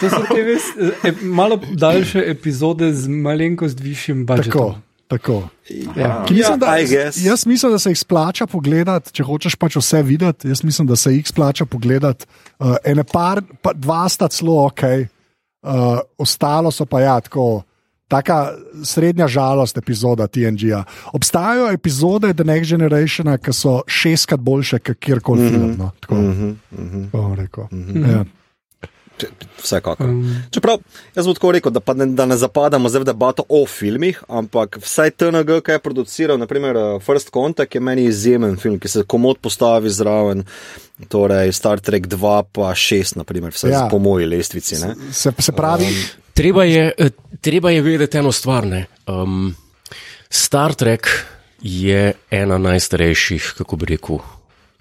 To 0.00 0.06
so 0.06 0.20
te 0.28 0.42
ves, 0.42 0.62
e, 1.04 1.12
malo 1.22 1.60
daljše 1.72 2.24
epizode 2.26 2.92
z 2.94 3.08
malenkost 3.08 3.80
višjim 3.80 4.26
budžetom. 4.26 4.52
Tako, 4.52 4.74
tako. 5.08 5.48
Ja. 5.96 6.24
Ki 6.28 6.34
Mislim, 6.34 6.58
da, 6.58 6.78
I 6.78 6.86
guess. 6.86 7.18
jaz 7.24 7.46
mislim, 7.46 7.72
da 7.72 7.78
se 7.78 7.90
jih 7.90 7.98
splača 7.98 8.46
pogledati, 8.46 9.12
če 9.12 9.22
hočeš 9.22 9.54
pač 9.56 9.76
vse 9.76 10.02
videti. 10.02 10.48
Jaz 10.48 10.62
mislim, 10.64 10.86
da 10.88 10.96
se 10.96 11.12
jih 11.14 11.28
splača 11.28 11.64
pogledati. 11.66 12.26
Uh, 12.58 12.76
ene 12.84 13.04
par, 13.04 13.42
pa 13.62 13.72
dva 13.72 14.08
sta 14.08 14.28
celo 14.28 14.64
ok, 14.66 14.80
uh, 15.62 15.98
ostalo 16.18 16.70
so 16.70 16.86
pa 16.86 17.00
ja, 17.00 17.20
tako. 17.20 17.62
Taka 18.08 18.54
srednja 18.88 19.26
žalost 19.28 19.76
epizoda 19.76 20.24
TNG-ja. 20.26 20.84
Obstajajo 21.12 21.66
epizode 21.76 22.30
The 22.32 22.44
Next 22.44 22.70
Generation, 22.70 23.28
ki 23.36 23.52
so 23.52 23.82
šestkrat 23.84 24.40
boljše, 24.40 24.78
kot 24.78 24.96
kjerkoli 24.96 25.42
mm 25.42 25.48
-hmm. 25.48 25.52
film. 25.52 25.74
No? 25.78 25.90
Tako, 26.00 26.14
mm 26.14 26.62
-hmm. 26.72 27.10
bom 27.10 27.34
rekel. 27.34 27.64
Mm 27.70 27.84
-hmm. 27.84 28.12
ja. 28.12 28.24
Vsekakor. 29.62 30.10
Čeprav 30.50 30.78
jaz 31.14 31.26
bom 31.26 31.34
tako 31.34 31.52
rekel, 31.52 31.72
da, 31.72 31.94
ne, 31.94 32.06
da 32.06 32.26
ne 32.26 32.36
zapadamo 32.36 32.88
zdaj 32.88 33.02
v 33.02 33.08
debato 33.10 33.44
o 33.48 33.64
filmih, 33.66 34.20
ampak 34.28 34.78
vsaj 34.82 35.10
TNG, 35.10 35.60
ki 35.64 35.76
je 35.76 35.82
produciral, 35.82 36.38
naprimer 36.38 36.76
First 37.04 37.32
Contact, 37.34 37.74
je 37.74 37.80
meni 37.80 38.04
izjemen 38.08 38.56
film, 38.56 38.78
ki 38.78 38.88
se 38.88 39.04
komod 39.06 39.40
postavi 39.42 39.90
zraven. 39.90 40.44
Torej, 41.08 41.52
Star 41.54 41.80
Trek 41.80 42.08
2, 42.10 42.42
pa 42.52 42.72
6, 42.74 43.16
naprimer, 43.20 43.54
vse 43.54 43.70
ja. 43.70 43.86
po 43.90 43.98
moji 44.02 44.26
lestvici. 44.26 44.76
Se, 44.76 45.32
se 45.38 45.52
pravi. 45.52 45.86
Um, 45.86 46.00
treba, 46.34 46.64
je, 46.64 47.10
treba 47.40 47.70
je 47.70 47.82
vedeti 47.82 48.18
eno 48.18 48.32
stvar. 48.32 48.66
Um, 49.06 49.54
Star 50.30 50.74
Trek 50.74 51.06
je 51.62 52.12
ena 52.30 52.58
najstarejših, 52.58 53.54
kako 53.58 53.76
bi 53.76 53.94
rekel, 53.94 54.18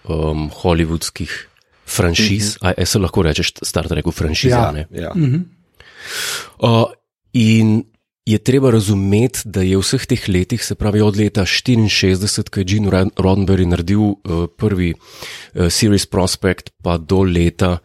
um, 0.09 0.49
hollywoodskih 0.61 1.29
franšiz, 1.87 2.57
mm 2.61 2.67
-hmm. 2.67 2.81
a 2.81 2.85
se 2.85 2.99
lahko 2.99 3.21
rečeš, 3.21 3.51
Star 3.63 3.87
Trek, 3.87 4.05
franšiza. 4.11 4.55
Ja, 4.55 4.85
ja. 4.91 5.11
Mm 5.15 5.23
-hmm. 5.23 5.43
uh, 6.59 6.91
in 7.33 7.83
je 8.25 8.37
treba 8.37 8.71
razumeti, 8.71 9.39
da 9.45 9.61
je 9.61 9.77
v 9.77 9.81
vseh 9.81 10.05
teh 10.05 10.29
letih, 10.29 10.63
se 10.63 10.75
pravi 10.75 11.01
od 11.01 11.17
leta 11.17 11.41
64, 11.41 12.49
ko 12.49 12.59
je 12.59 12.65
Gene 12.65 12.89
Roddenberry 13.15 13.65
naredil 13.65 13.99
uh, 13.99 14.15
prvi 14.57 14.93
uh, 14.93 15.69
Series 15.69 16.05
Prospect, 16.05 16.69
pa 16.83 16.97
do 16.97 17.23
leta, 17.23 17.77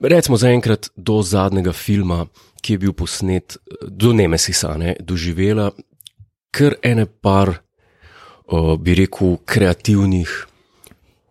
recimo 0.00 0.36
zaenkrat 0.36 0.88
do 0.96 1.22
zadnjega 1.22 1.72
filma, 1.72 2.26
ki 2.62 2.72
je 2.72 2.78
bil 2.78 2.92
posnet, 2.92 3.56
do 3.88 4.12
Nemesisa, 4.12 4.76
ne, 4.76 4.96
doživela 5.00 5.70
kar 6.50 6.74
ene 6.82 7.06
par, 7.06 7.62
uh, 8.52 8.76
bi 8.76 8.94
rekel, 8.94 9.36
kreativnih. 9.44 10.46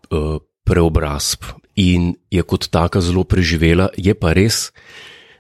Uh, 0.09 0.39
preobrazb 0.69 1.43
in 1.79 2.13
je 2.27 2.43
kot 2.43 2.67
taka 2.67 3.00
zelo 3.01 3.24
preživela. 3.24 3.88
Je 3.95 4.12
pa 4.12 4.36
res, 4.36 4.69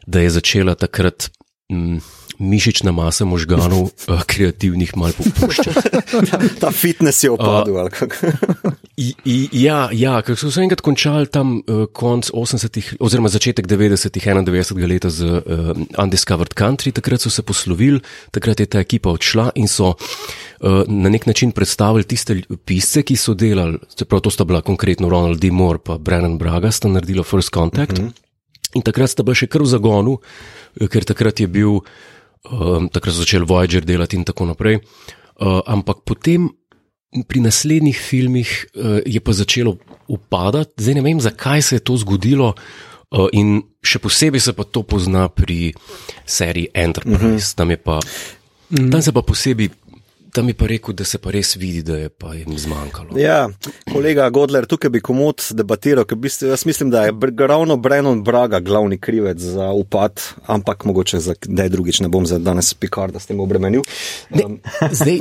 da 0.07 0.23
je 0.23 0.31
začela 0.39 0.75
takrat 0.79 1.27
mm, 1.67 1.99
mišična 2.39 2.91
masa 2.91 3.25
možganov, 3.27 3.91
uh, 4.07 4.21
kreativnih, 4.23 4.95
malo 4.95 5.13
popuščati. 5.17 5.91
ta, 6.31 6.39
ta 6.59 6.71
fitness 6.71 7.23
je 7.23 7.31
opadel. 7.35 7.75
Uh, 7.75 8.71
ja, 9.65 9.89
ja 9.91 10.13
ker 10.23 10.39
so 10.39 10.51
se 10.51 10.63
enkrat 10.63 10.81
končali 10.81 11.27
tam 11.27 11.57
uh, 11.59 11.83
konc 11.91 12.31
80-ih, 12.31 12.93
oziroma 13.03 13.31
začetek 13.31 13.67
90-ih, 13.67 14.27
91. 14.31 14.87
leta 14.87 15.11
z 15.11 15.27
uh, 15.27 15.73
Undiscovered 15.99 16.55
Country, 16.55 16.95
takrat 16.95 17.27
so 17.27 17.31
se 17.31 17.43
poslovili, 17.43 17.99
takrat 18.31 18.63
je 18.63 18.69
ta 18.71 18.79
ekipa 18.79 19.11
odšla 19.11 19.51
in 19.59 19.67
so. 19.67 19.95
Na 20.59 21.07
nek 21.07 21.23
način 21.23 21.53
predstavili 21.55 22.03
tiste 22.03 22.35
pisce, 22.67 23.05
ki 23.07 23.15
so 23.15 23.31
delali, 23.31 23.77
čeprav 23.95 24.19
to 24.25 24.31
sta 24.31 24.43
bila 24.43 24.59
konkretno 24.59 25.07
Ronald 25.09 25.39
D. 25.39 25.53
Moore 25.55 25.79
in 25.87 26.03
Brennan 26.03 26.35
Braga, 26.37 26.67
sta 26.71 26.91
naredila 26.91 27.23
First 27.23 27.53
Contact. 27.55 27.95
Uh 27.95 28.03
mhm. 28.03 28.07
-huh. 28.09 28.75
In 28.75 28.81
takrat 28.81 29.09
sta 29.09 29.23
bila 29.23 29.35
še 29.35 29.47
kar 29.47 29.61
v 29.61 29.65
zagonu, 29.65 30.17
ker 30.91 31.03
takrat 31.03 31.39
je 31.39 31.47
bil 31.47 31.69
uh, 31.69 31.87
um, 32.47 32.89
takrat 32.89 33.15
so 33.15 33.23
začeli 33.23 33.45
Voyager 33.45 33.85
delati 33.85 34.17
in 34.17 34.23
tako 34.23 34.45
naprej. 34.45 34.79
Uh, 35.39 35.59
ampak 35.67 36.03
potem 36.05 36.49
pri 37.09 37.39
naslednjih 37.41 37.97
filmih 37.97 38.49
uh, 38.75 38.99
je 39.05 39.19
pa 39.19 39.33
začelo 39.33 39.77
upadati, 40.07 40.77
zdaj 40.77 40.95
ne 40.99 41.01
vem, 41.01 41.19
zakaj 41.21 41.61
se 41.61 41.75
je 41.75 41.85
to 41.85 41.97
zgodilo. 41.97 42.53
Uh, 43.09 43.25
in 43.33 43.63
še 43.81 43.97
posebej 43.97 44.41
se 44.43 44.53
pa 44.53 44.63
to 44.63 44.83
pozna 44.85 45.29
pri 45.33 45.73
seriji 46.25 46.69
Enterprise. 46.73 47.17
Uh 47.17 47.31
-huh. 47.33 47.55
tam, 47.55 47.69
pa, 47.83 47.99
tam 48.69 49.01
se 49.01 49.11
pa 49.11 49.21
posebej 49.21 49.69
tam 50.33 50.47
je 50.47 50.53
pa 50.53 50.67
rekel, 50.67 50.93
da 50.93 51.05
se 51.05 51.17
pa 51.17 51.31
res 51.31 51.55
vidi, 51.55 51.81
da 51.83 51.97
je 51.97 52.09
pa 52.09 52.33
jim 52.33 52.57
zmanjkalo. 52.57 53.17
Ja, 53.19 53.49
kolega 53.93 54.29
Godler, 54.29 54.65
tukaj 54.69 54.91
bi 54.93 55.01
komod 55.01 55.43
debatiral, 55.57 56.05
ker 56.05 56.17
bi, 56.17 56.29
jaz 56.29 56.65
mislim, 56.65 56.91
da 56.93 57.05
je 57.05 57.13
ravno 57.47 57.77
Brennan 57.77 58.23
Braga 58.23 58.59
glavni 58.59 58.97
krivec 58.97 59.39
za 59.39 59.71
upad, 59.71 60.21
ampak 60.45 60.85
mogoče 60.85 61.19
za 61.19 61.35
kdaj 61.41 61.69
drugič 61.69 61.99
ne 61.99 62.07
bom 62.07 62.25
za 62.25 62.39
danes 62.39 62.73
pikar, 62.73 63.11
da 63.11 63.19
s 63.19 63.25
tem 63.25 63.39
obremenil. 63.39 63.81
Um. 64.29 64.59
Zdaj, 64.91 65.19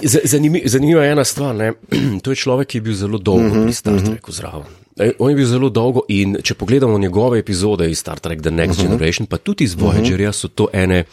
zanimiva 0.64 1.04
je 1.04 1.12
ena 1.12 1.24
stvar, 1.24 1.54
ne? 1.54 1.72
to 2.22 2.32
je 2.32 2.36
človek, 2.36 2.68
ki 2.68 2.78
je 2.78 2.82
bil 2.82 2.94
zelo 2.94 3.18
dolgo 3.18 3.46
uh 3.46 3.52
-huh, 3.52 3.64
pri 3.64 3.72
Star 3.72 3.94
mhm. 3.94 4.04
Treku 4.04 4.30
uh 4.30 4.34
-huh. 4.34 4.36
zraven. 4.36 4.88
On 5.18 5.30
je 5.30 5.36
bil 5.36 5.46
zelo 5.46 5.68
dolgo 5.70 6.00
in 6.08 6.36
če 6.42 6.54
pogledamo 6.54 6.98
njegove 6.98 7.38
epizode 7.38 7.90
iz 7.90 7.98
Star 7.98 8.18
Trek 8.18 8.42
The 8.42 8.50
Next 8.50 8.78
uh 8.78 8.84
mhm. 8.84 8.86
-huh. 8.86 8.98
Generation, 8.98 9.26
pa 9.26 9.36
tudi 9.36 9.64
iz 9.64 9.74
Voyagerja, 9.74 10.32
so 10.32 10.48
to 10.48 10.68
ene 10.72 11.04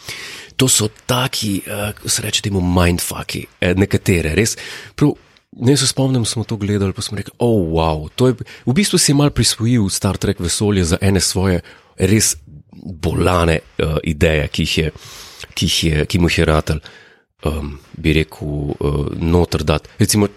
to 0.55 0.67
so 0.67 0.87
taki, 1.05 1.61
uh, 1.67 2.09
se 2.09 2.21
reče, 2.21 2.41
temu 2.41 2.61
mindfucki, 2.61 3.45
eh, 3.61 3.73
nekatere, 3.75 4.35
res. 4.35 4.55
Prav, 4.95 5.15
ne 5.51 5.77
se 5.77 5.87
spomnim, 5.87 6.25
smo 6.25 6.43
to 6.43 6.57
gledali, 6.57 6.93
pa 6.93 7.01
smo 7.01 7.17
rekli, 7.17 7.33
oh, 7.39 7.67
wow, 7.75 8.09
to 8.15 8.27
je 8.27 8.35
v 8.65 8.73
bistvu 8.73 8.99
si 8.99 9.13
mal 9.13 9.29
prisvojil 9.29 9.89
Star 9.89 10.17
Trek 10.17 10.39
vesolje 10.39 10.83
za 10.83 10.97
ene 11.01 11.21
svoje 11.21 11.61
res 11.97 12.35
bolane 12.85 13.59
uh, 13.59 13.97
ideje, 14.03 14.47
ki 14.47 14.63
jih 14.63 14.77
je, 14.77 14.91
ki 15.53 15.65
jih 15.65 15.83
je, 15.83 16.05
ki 16.05 16.19
mu 16.19 16.29
jih 16.29 16.39
je 16.39 16.45
ratelj, 16.45 16.81
um, 17.47 17.77
bi 17.97 18.13
rekel, 18.13 18.75
uh, 18.75 19.05
noter 19.15 19.63
dat. 19.63 19.87
Recimo, 19.99 20.27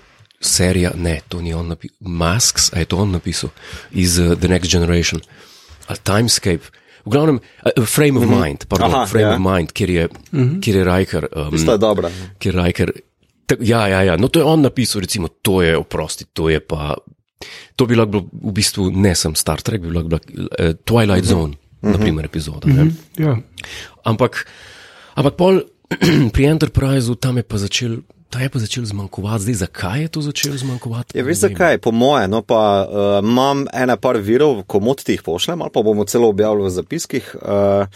serija, 0.41 0.93
ne, 0.95 1.19
to 1.29 1.43
ni 1.43 1.55
on 1.55 1.75
napisal, 1.75 1.97
Masks, 2.01 2.71
a 2.73 2.79
je 2.79 2.91
to 2.91 3.03
on 3.03 3.11
napisal 3.11 3.51
iz 3.91 4.19
uh, 4.19 4.37
The 4.39 4.49
Next 4.49 4.71
Generation, 4.71 5.21
ali 5.87 5.99
Timescape. 6.05 6.71
V 7.09 7.11
glavnem, 7.11 7.41
uh, 7.41 7.85
frame 7.89 8.21
of 8.21 8.25
mm 8.25 8.31
-hmm. 8.31 8.45
mind, 8.45 8.61
pardon, 8.69 8.93
Aha, 8.93 9.07
frame 9.07 9.25
ja. 9.25 9.35
of 9.35 9.41
mind, 9.41 9.73
kjer 9.73 9.91
je, 9.91 10.09
mm 10.33 10.45
-hmm. 10.45 10.61
kjer 10.61 10.77
je 10.77 10.85
Riker. 10.85 11.29
Um, 11.37 11.55
Isto 11.55 11.73
je 11.73 11.79
dobro. 11.79 12.11
Kjer 12.39 12.55
je 12.55 12.63
Riker. 12.63 12.93
Ja, 13.61 13.89
ja, 13.89 14.03
ja, 14.03 14.17
no 14.17 14.29
to 14.29 14.39
je 14.39 14.45
on 14.45 14.61
napisal, 14.61 15.01
recimo, 15.01 15.29
to 15.43 15.63
je 15.63 15.77
oprosti, 15.77 16.25
to 16.33 16.49
je 16.49 16.61
pa. 16.61 16.95
To 17.77 17.87
bi 17.87 17.95
lahko 17.97 18.11
bilo 18.11 18.25
v 18.33 18.53
bistvu 18.53 18.91
ne 18.91 19.15
sem 19.15 19.35
Star 19.35 19.63
Trek, 19.63 19.81
bi 19.81 19.91
lahko 19.91 20.09
bilo 20.09 20.21
uh, 20.21 20.75
Twilight 20.85 21.25
mm 21.25 21.29
-hmm. 21.29 21.41
Zone, 21.41 21.55
mm 21.55 21.89
-hmm. 21.89 21.93
naprimer, 21.93 22.25
epizoda. 22.25 22.67
Mm 22.69 22.77
-hmm. 22.77 22.93
ja. 23.25 23.39
Ampak, 24.05 24.47
ampak 25.15 25.37
pol 25.37 25.63
pri 26.35 26.45
Enterpriseu 26.45 27.15
tam 27.15 27.37
je 27.37 27.43
pa 27.43 27.57
začel 27.57 28.03
Ta 28.31 28.41
je 28.45 28.49
pa 28.53 28.59
začel 28.59 28.85
zmanjkovati, 28.85 29.43
zdaj 29.43 29.55
zakaj 29.55 30.03
je 30.03 30.09
to 30.09 30.21
začelo 30.21 30.57
zmanjkovati? 30.57 31.17
Je, 31.17 31.21
ja, 31.21 31.25
veš 31.25 31.39
zakaj, 31.39 31.79
po 31.79 31.93
moje, 31.97 32.29
no 32.29 32.43
pa 32.43 32.85
uh, 32.85 33.25
imam 33.25 33.65
ene 33.73 33.97
par 33.97 34.19
virov, 34.21 34.63
komod 34.69 35.01
ti 35.01 35.17
jih 35.17 35.23
pošljem, 35.25 35.63
ali 35.63 35.73
pa 35.73 35.83
bomo 35.83 36.05
celo 36.05 36.29
objavili 36.29 36.67
v 36.67 36.71
zapiskih. 36.71 37.31
Uh, 37.41 37.89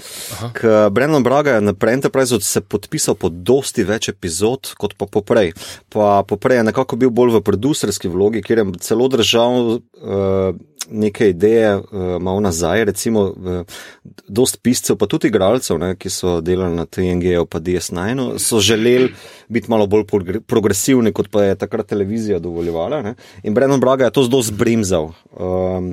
k 0.57 0.89
Brennan 0.91 1.23
Braga 1.23 1.59
je 1.59 1.61
na 1.61 1.75
Enterprise 1.93 2.41
se 2.41 2.61
podpisal 2.61 3.15
pod 3.15 3.33
dosti 3.33 3.85
več 3.85 4.09
epizod 4.09 4.73
kot 4.79 4.97
pa 4.97 5.07
poprej. 5.07 5.53
Pa 5.93 6.25
poprej 6.29 6.63
je 6.63 6.65
nekako 6.65 6.97
bil 6.97 7.11
bolj 7.11 7.37
v 7.37 7.45
producerski 7.45 8.09
vlogi, 8.09 8.43
kjer 8.43 8.59
je 8.59 8.67
celo 8.81 9.09
držal. 9.09 9.81
Uh, 10.01 10.57
neke 10.91 11.29
ideje, 11.31 11.77
uh, 11.77 11.85
malo 12.21 12.41
nazaj, 12.41 12.85
recimo, 12.85 13.21
uh, 13.23 13.63
dost 14.29 14.59
piscev, 14.63 14.97
pa 14.97 15.07
tudi 15.07 15.29
igralcev, 15.29 15.79
ne, 15.79 15.95
ki 15.97 16.11
so 16.11 16.41
delali 16.41 16.77
na 16.77 16.87
TNG-u, 16.87 17.47
pa 17.47 17.61
DS9, 17.61 18.39
so 18.39 18.61
želeli 18.61 19.13
biti 19.53 19.71
malo 19.71 19.87
bolj 19.87 20.05
progresivni, 20.47 21.13
kot 21.13 21.29
pa 21.33 21.45
je 21.45 21.59
takrat 21.61 21.87
televizija 21.87 22.39
dovoljevala. 22.43 23.03
Ne. 23.03 23.15
In 23.43 23.55
Brennan 23.55 23.81
Braga 23.81 24.09
je 24.09 24.15
to 24.17 24.25
zelo 24.27 24.43
zbrimzal, 24.43 25.11
um, 25.33 25.93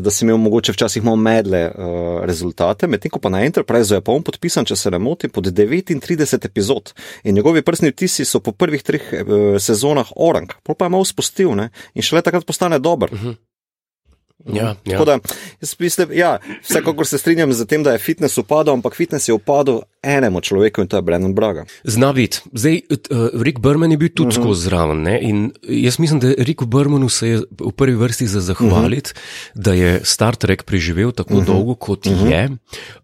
da 0.00 0.10
si 0.10 0.24
imel 0.24 0.36
mogoče 0.36 0.72
včasih 0.72 1.04
malo 1.04 1.16
medle 1.16 1.64
uh, 1.68 2.24
rezultate, 2.28 2.86
medtem 2.90 3.10
ko 3.10 3.22
pa 3.22 3.32
na 3.32 3.44
Enterprise 3.44 3.94
je 3.94 4.04
pa 4.04 4.12
on 4.12 4.22
podpisan, 4.22 4.68
če 4.68 4.76
se 4.76 4.92
ne 4.92 5.00
motim, 5.02 5.32
pod 5.32 5.48
39 5.48 6.46
epizod. 6.46 6.92
In 7.24 7.34
njegovi 7.34 7.62
prstni 7.62 7.90
vtisi 7.94 8.24
so 8.28 8.40
po 8.44 8.52
prvih 8.52 8.82
treh 8.82 9.10
uh, 9.12 9.34
sezonah 9.58 10.12
orang, 10.16 10.52
pa 10.62 10.76
je 10.84 10.92
malo 10.92 11.04
spustil 11.04 11.56
ne, 11.56 11.70
in 11.94 12.02
šele 12.02 12.22
takrat 12.22 12.46
postane 12.46 12.78
dober. 12.78 13.12
Uh 13.12 13.18
mhm. 13.18 13.28
-huh. 13.28 13.53
Ja, 14.44 14.74
ja. 14.84 15.04
Da, 15.04 15.18
mislim, 15.78 16.08
ja, 16.12 16.38
vsekakor 16.62 17.06
se 17.06 17.18
strinjam 17.18 17.52
z 17.52 17.66
tem, 17.66 17.82
da 17.82 17.92
je 17.92 17.98
fitness 17.98 18.38
upadal, 18.38 18.74
ampak 18.74 18.96
fitness 18.96 19.28
je 19.28 19.34
upadal 19.34 19.82
enemu 20.02 20.40
človeku 20.40 20.82
in 20.82 20.88
to 20.88 20.96
je 20.96 21.02
Brennan 21.02 21.34
Braga. 21.34 21.64
Zna 21.84 22.12
biti. 22.12 22.40
Zdaj, 22.52 22.80
uh, 22.90 23.28
Rick 23.42 23.58
Berman 23.58 23.90
je 23.90 23.96
bil 23.96 24.08
tudi 24.08 24.28
uh 24.28 24.32
mhm. 24.32 24.40
-huh. 24.40 24.44
skozi 24.44 24.62
zraven. 24.62 25.02
Ne? 25.02 25.18
In 25.22 25.52
jaz 25.62 25.98
mislim, 25.98 26.20
da 26.20 26.32
Ricku 26.38 26.66
Bermanu 26.66 27.08
se 27.08 27.28
je 27.28 27.38
v 27.60 27.72
prvi 27.76 27.96
vrsti 27.96 28.26
za 28.26 28.40
zahvaliti, 28.40 29.10
uh 29.14 29.20
mhm. 29.20 29.60
-huh. 29.60 29.64
da 29.64 29.72
je 29.72 30.00
Star 30.04 30.36
Trek 30.36 30.62
preživel 30.62 31.12
tako 31.12 31.34
uh 31.34 31.40
mhm. 31.40 31.50
-huh. 31.50 31.54
dolgo, 31.54 31.74
kot 31.74 32.06
uh 32.06 32.12
-huh. 32.12 32.30
je, 32.30 32.50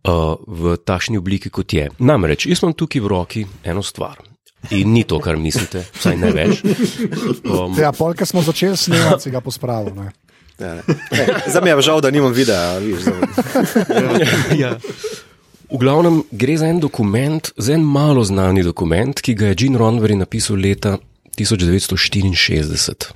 uh, 0.04 0.34
v 0.46 0.76
takšni 0.76 1.18
obliki, 1.18 1.50
kot 1.50 1.72
je. 1.72 1.88
Namreč, 1.98 2.46
jaz 2.46 2.62
imam 2.62 2.72
tukaj 2.72 3.00
v 3.00 3.06
roki 3.06 3.46
eno 3.64 3.82
stvar. 3.82 4.16
In 4.70 4.92
ni 4.92 5.04
to, 5.04 5.18
kar 5.18 5.36
mislite, 5.36 5.84
vsaj 5.92 6.16
ne 6.16 6.30
več. 6.30 6.62
Um, 7.50 7.74
ja, 7.78 7.92
polka 7.92 8.26
smo 8.26 8.42
začeli 8.42 8.76
snemati, 8.76 9.22
si 9.22 9.30
ga 9.30 9.40
pospravili. 9.40 10.10
Ja, 10.60 10.82
Zdaj 11.50 11.62
mi 11.62 11.70
je 11.70 11.82
žal, 11.82 12.00
da 12.00 12.10
nimam 12.10 12.32
videa. 12.32 12.78
Viš, 12.78 13.06
ja, 13.88 14.28
ja. 14.68 14.76
V 15.70 15.78
glavnem 15.78 16.22
gre 16.30 16.56
za 16.58 16.66
en 16.66 16.80
dokument, 16.80 17.52
za 17.56 17.72
en 17.72 17.84
malo 17.86 18.24
znani 18.24 18.62
dokument, 18.66 19.20
ki 19.20 19.34
ga 19.34 19.52
je 19.52 19.58
Gene 19.64 19.78
Ronvery 19.78 20.18
napisal 20.18 20.58
leta 20.58 20.98
1964. 21.38 23.14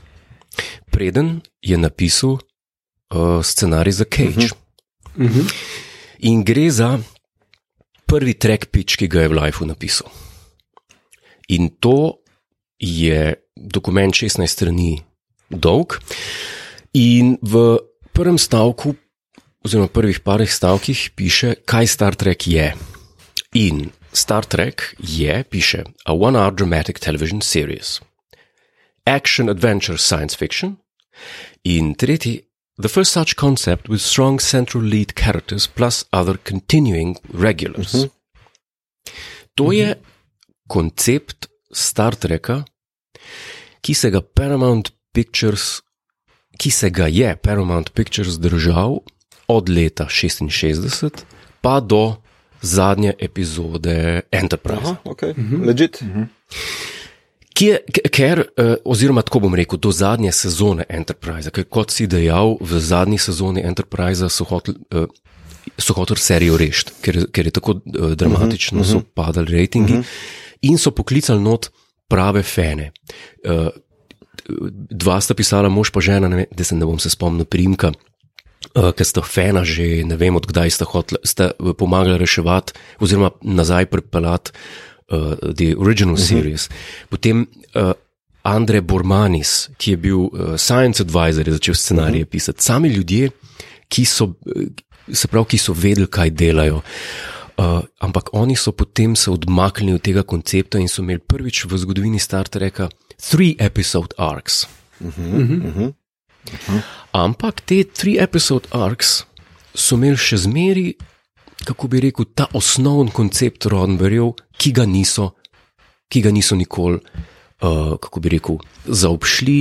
Preden 0.91 1.41
je 1.63 1.79
napisal 1.79 2.39
uh, 2.39 3.43
scenarij 3.43 3.93
za 3.93 4.05
Cage. 4.05 4.29
Uh 4.29 4.35
-huh. 4.37 4.53
Uh 5.17 5.31
-huh. 5.31 5.55
In 6.19 6.45
gre 6.45 6.71
za 6.71 6.99
prvi 8.07 8.35
track 8.35 8.71
pitch, 8.71 8.97
ki 8.97 9.09
ga 9.09 9.21
je 9.21 9.29
v 9.29 9.33
Lifeu 9.33 9.67
napisal. 9.67 10.09
In 11.49 11.69
to 11.81 12.19
je 12.79 13.35
dokument 13.55 14.15
16 14.15 14.47
strani 14.47 15.03
dolg. 15.51 15.99
In 16.95 17.43
v 17.43 17.79
prvem 18.15 18.39
stavku, 18.39 18.95
oziroma 19.67 19.91
prvih 19.91 20.21
parih 20.23 20.47
stavkih, 20.47 21.11
piše, 21.19 21.55
kaj 21.67 21.87
Star 21.91 22.15
Trek 22.15 22.47
je. 22.47 22.71
In 23.59 23.91
Star 24.13 24.47
Trek 24.47 24.95
je, 25.03 25.43
piše, 25.43 25.83
a 26.07 26.15
one-hour 26.15 26.55
dramatic 26.55 27.03
television 27.03 27.43
series, 27.43 27.99
action, 29.07 29.51
adventure, 29.51 29.99
science 29.99 30.39
fiction. 30.39 30.77
In 31.65 31.95
tretji, 31.95 32.47
the 32.79 32.89
first 32.89 33.11
such 33.11 33.35
concept 33.35 33.89
with 33.89 34.01
strong 34.01 34.39
central 34.39 34.83
lead 34.83 35.15
characters 35.15 35.67
plus 35.67 36.05
other 36.13 36.39
continuing 36.39 37.19
regulars. 37.35 37.95
Uh 37.95 38.01
-huh. 38.01 38.11
To 39.55 39.73
je 39.73 39.99
koncept 40.67 41.51
Star 41.73 42.15
Treka, 42.15 42.65
ki 43.81 43.95
se 43.95 44.11
ga 44.11 44.21
Paramount 44.21 44.93
Pictures, 45.13 45.84
ki 46.57 46.71
se 46.71 46.91
ga 46.91 47.07
je 47.07 47.37
Paramount 47.37 47.91
Pictures 47.91 48.39
držal 48.39 48.99
od 49.49 49.69
leta 49.69 50.07
66 50.11 51.11
pa 51.61 51.81
do 51.81 52.17
zadnje 52.63 53.13
epizode 53.19 54.21
Enterprise. 54.33 54.83
Aha, 54.83 54.97
okay. 55.05 55.31
uh 55.31 55.37
-huh. 55.37 55.67
Legit. 55.67 56.03
Uh 56.03 56.09
-huh. 56.09 56.27
Kje, 57.55 57.79
ker, 58.11 58.39
eh, 58.57 58.75
oziroma 58.85 59.23
tako 59.23 59.39
bom 59.39 59.55
rekel, 59.55 59.79
do 59.79 59.93
zadnje 59.93 60.33
sezone 60.33 60.85
Enterprise, 60.89 61.51
ker 61.51 61.65
kot 61.65 61.91
si 61.91 62.07
dejal, 62.07 62.57
v 62.61 62.81
zadnji 62.81 63.19
sezoni 63.19 63.63
Enterprise 63.63 64.29
so 64.29 64.45
hoteli 64.45 64.79
uh, 64.91 65.07
hotel 65.95 66.17
serijo 66.17 66.57
rešiti, 66.59 66.93
ker, 67.03 67.27
ker 67.31 67.47
je 67.47 67.51
tako 67.51 67.73
uh, 67.73 68.13
dramatično, 68.13 68.81
uh 68.81 68.87
-huh, 68.87 68.93
so 68.93 69.03
padali 69.15 69.53
rejtingi 69.53 69.93
uh 69.93 69.99
-huh. 69.99 70.05
in 70.63 70.79
so 70.79 70.91
poklicali 70.91 71.41
not 71.41 71.71
prave 72.09 72.43
fene. 72.43 72.91
Uh, 73.45 73.69
dva 74.91 75.21
sta 75.21 75.35
pisala, 75.35 75.69
mož 75.73 75.91
pa 75.91 76.01
žena, 76.05 76.29
ne, 76.29 76.47
da 76.53 76.65
se 76.65 76.77
ne 76.77 76.87
bom 76.87 76.99
se 76.99 77.11
spomnil 77.11 77.49
primka. 77.49 77.93
Uh, 78.75 78.91
Ker 78.97 79.07
sta 79.07 79.21
fena 79.21 79.61
že 79.65 80.03
ne 80.09 80.17
vem, 80.17 80.35
odkdaj 80.37 80.73
sta, 80.73 80.89
hotla, 80.89 81.21
sta 81.25 81.53
pomagali 81.79 82.17
reševati, 82.19 82.73
oziroma 82.99 83.31
nazaj 83.45 83.87
pripeljati 83.93 84.55
uh, 85.13 85.37
The 85.53 85.77
Original 85.77 86.17
uh 86.17 86.21
-huh. 86.21 86.29
Series. 86.29 86.69
Potem 87.09 87.47
uh, 87.75 87.93
Andrej 88.43 88.81
Bormanis, 88.81 89.71
ki 89.77 89.91
je 89.91 89.97
bil 89.97 90.19
uh, 90.19 90.57
Science 90.57 91.03
Advisor, 91.03 91.49
je 91.49 91.53
začel 91.53 91.75
scenarije 91.75 92.25
uh 92.25 92.27
-huh. 92.29 92.31
pisati. 92.31 92.63
Sami 92.63 92.89
ljudje, 92.89 93.31
ki 93.89 94.05
so, 94.05 94.33
se 95.13 95.29
pravi, 95.29 95.47
ki 95.47 95.59
so 95.59 95.73
vedeli, 95.73 96.07
kaj 96.07 96.31
delajo. 96.31 96.81
Uh, 97.57 97.81
ampak 97.99 98.31
oni 98.33 98.57
so 98.57 98.73
potem 98.73 99.17
se 99.17 99.31
odmaknili 99.31 99.95
od 99.95 100.03
tega 100.03 100.23
koncepta 100.23 100.79
in 100.79 100.89
so 100.89 101.03
imeli 101.03 101.19
prvič 101.19 101.65
v 101.65 101.79
zgodovini 101.79 102.19
Star 102.19 102.49
Treka 102.49 102.89
three 103.17 103.57
episode 103.59 104.15
arcs. 104.19 104.67
Uh 105.01 105.07
-huh, 105.07 105.35
uh 105.35 105.49
-huh. 105.49 105.87
Uh 105.87 105.95
-huh. 106.69 106.83
Ampak 107.13 107.61
te 107.61 107.85
three 107.85 108.19
episode 108.19 108.69
arcs 108.71 109.25
so 109.75 109.95
imeli 109.97 110.17
še 110.17 110.37
zmeri 110.37 110.95
kako 111.65 111.89
bi 111.89 112.01
rekel, 112.01 112.25
ta 112.35 112.47
osnovni 112.53 113.13
koncept 113.15 113.67
Roddenberryjev, 113.71 114.33
ki 114.59 114.73
ga 114.77 114.87
niso, 114.87 115.31
ki 116.09 116.23
ga 116.25 116.33
niso 116.35 116.57
nikoli, 116.57 117.01
uh, 117.01 117.97
kako 118.01 118.21
bi 118.21 118.35
rekel, 118.37 118.61
zaobšli, 118.85 119.59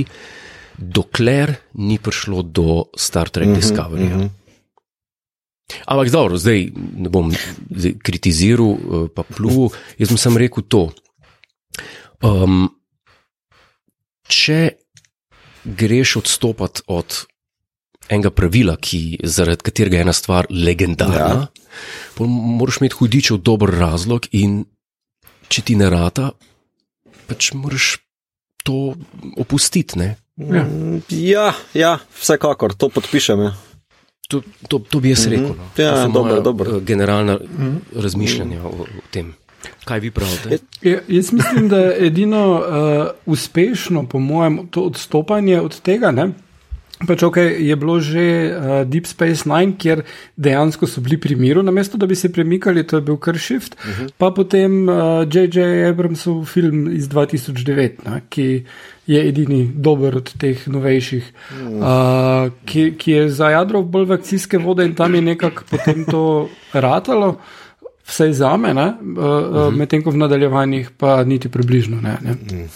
dokler 0.78 1.54
ni 1.80 1.98
prišlo 1.98 2.42
do 2.42 2.84
Star 2.96 3.30
Trek 3.30 3.48
Mhm, 3.48 3.56
Discovery. 3.56 4.06
Uh 4.06 4.20
-huh. 4.20 4.30
Ampak 5.86 6.10
dobro, 6.10 6.36
zdaj 6.36 6.70
ne 6.96 7.08
bom 7.08 7.32
zdaj 7.70 7.94
kritiziral, 8.02 8.66
uh, 8.66 9.08
pa 9.14 9.22
plul, 9.22 9.70
jaz 9.98 10.20
sem 10.20 10.36
rekel 10.36 10.62
to. 10.68 10.92
Um, 12.22 12.68
če 14.28 14.58
greš 15.64 16.16
odstopati 16.20 16.84
od 16.86 17.24
enega 18.08 18.30
pravila, 18.30 18.76
ki, 18.76 19.18
zaradi 19.24 19.64
katerega 19.64 19.96
je 19.96 20.04
ena 20.04 20.12
stvar 20.12 20.46
legendarna, 20.50 21.16
ja. 21.16 22.26
moraš 22.28 22.82
imeti 22.82 22.98
hudičev 22.98 23.40
dober 23.40 23.72
razlog, 23.72 24.28
in 24.36 24.64
če 25.48 25.62
ti 25.62 25.76
ne 25.76 25.88
rata, 25.90 26.30
pač 27.28 27.52
moraš 27.56 27.94
to 28.64 28.94
opustiti. 29.40 29.98
Ne? 29.98 30.16
Ja. 30.36 30.64
Ja, 31.08 31.46
ja, 31.74 31.94
vsekakor, 32.20 32.74
to 32.76 32.88
podpišem. 32.92 33.40
Ja. 33.40 33.54
To, 34.32 34.40
to, 34.68 34.78
to 34.78 35.00
bi 35.04 35.12
jaz 35.12 35.26
rekel. 35.28 35.52
No. 35.52 35.68
Ja, 35.76 35.90
To 35.92 36.02
so 36.02 36.12
dobro, 36.12 36.30
moja, 36.32 36.40
dobro. 36.44 36.76
eh, 36.76 36.80
Generalna 36.80 37.38
razmišljanja 37.92 38.62
o, 38.64 38.86
o 38.88 39.02
tem. 39.12 39.34
Kaj 39.84 40.00
vi 40.00 40.10
pravite? 40.10 40.58
Ja, 40.82 41.00
jaz 41.08 41.32
mislim, 41.32 41.68
da 41.68 41.78
je 41.78 42.06
edino 42.06 42.44
uh, 42.54 43.06
uspešno, 43.26 44.06
po 44.08 44.18
mojem, 44.18 44.66
to 44.70 44.82
odstopanje 44.82 45.60
od 45.60 45.80
tega. 45.80 46.10
Ne? 46.10 46.30
Pač 46.94 47.24
ok, 47.26 47.36
je 47.58 47.74
bilo 47.76 47.98
že 48.00 48.22
uh, 48.22 48.54
Deep 48.86 49.06
Space 49.10 49.48
Nine, 49.50 49.74
kjer 49.78 50.04
dejansko 50.36 50.86
so 50.86 51.02
bili 51.04 51.18
pri 51.20 51.36
miru, 51.36 51.62
namesto 51.62 51.98
da 51.98 52.06
bi 52.06 52.16
se 52.16 52.32
premikali, 52.32 52.86
to 52.86 52.96
je 52.96 53.02
bil 53.02 53.16
kar 53.16 53.38
shift. 53.38 53.74
Uh 53.74 53.90
-huh. 53.90 54.12
Pa 54.18 54.30
potem 54.30 54.88
J.J. 55.32 55.58
Uh, 55.58 55.90
Abramsov 55.90 56.44
film 56.44 56.88
iz 56.92 57.08
2009, 57.08 57.90
ne, 58.06 58.22
ki 58.28 58.64
je 59.06 59.28
edini 59.28 59.72
dober 59.74 60.16
od 60.16 60.32
teh 60.38 60.68
novejših, 60.68 61.32
uh, 61.60 62.52
ki, 62.64 62.94
ki 62.98 63.10
je 63.12 63.28
za 63.30 63.50
jadro 63.50 63.82
bolj 63.82 64.04
v 64.04 64.12
akcijske 64.12 64.58
vode 64.58 64.84
in 64.84 64.94
tam 64.94 65.14
je 65.14 65.20
nekako 65.20 65.62
potem 65.70 66.04
to 66.04 66.48
ratalo. 66.72 67.36
Vse 68.04 68.32
za 68.32 68.56
me, 68.56 68.72
uh, 68.72 68.86
uh, 68.86 69.74
medtem 69.74 70.02
ko 70.04 70.12
v 70.12 70.20
nadaljevanjih 70.20 70.90
pa 71.00 71.24
niti 71.24 71.48
približno 71.48 72.00
ne. 72.04 72.18
ne. 72.20 72.68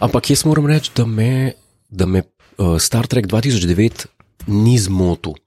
Ampak 0.00 0.30
jaz 0.30 0.44
moram 0.44 0.66
reči, 0.68 0.92
da 0.96 1.06
me, 1.06 1.52
da 1.88 2.06
me 2.06 2.22
uh, 2.58 2.76
Star 2.78 3.06
Trek 3.06 3.26
2009 3.26 4.06
ni 4.46 4.78
zmotil. 4.78 5.38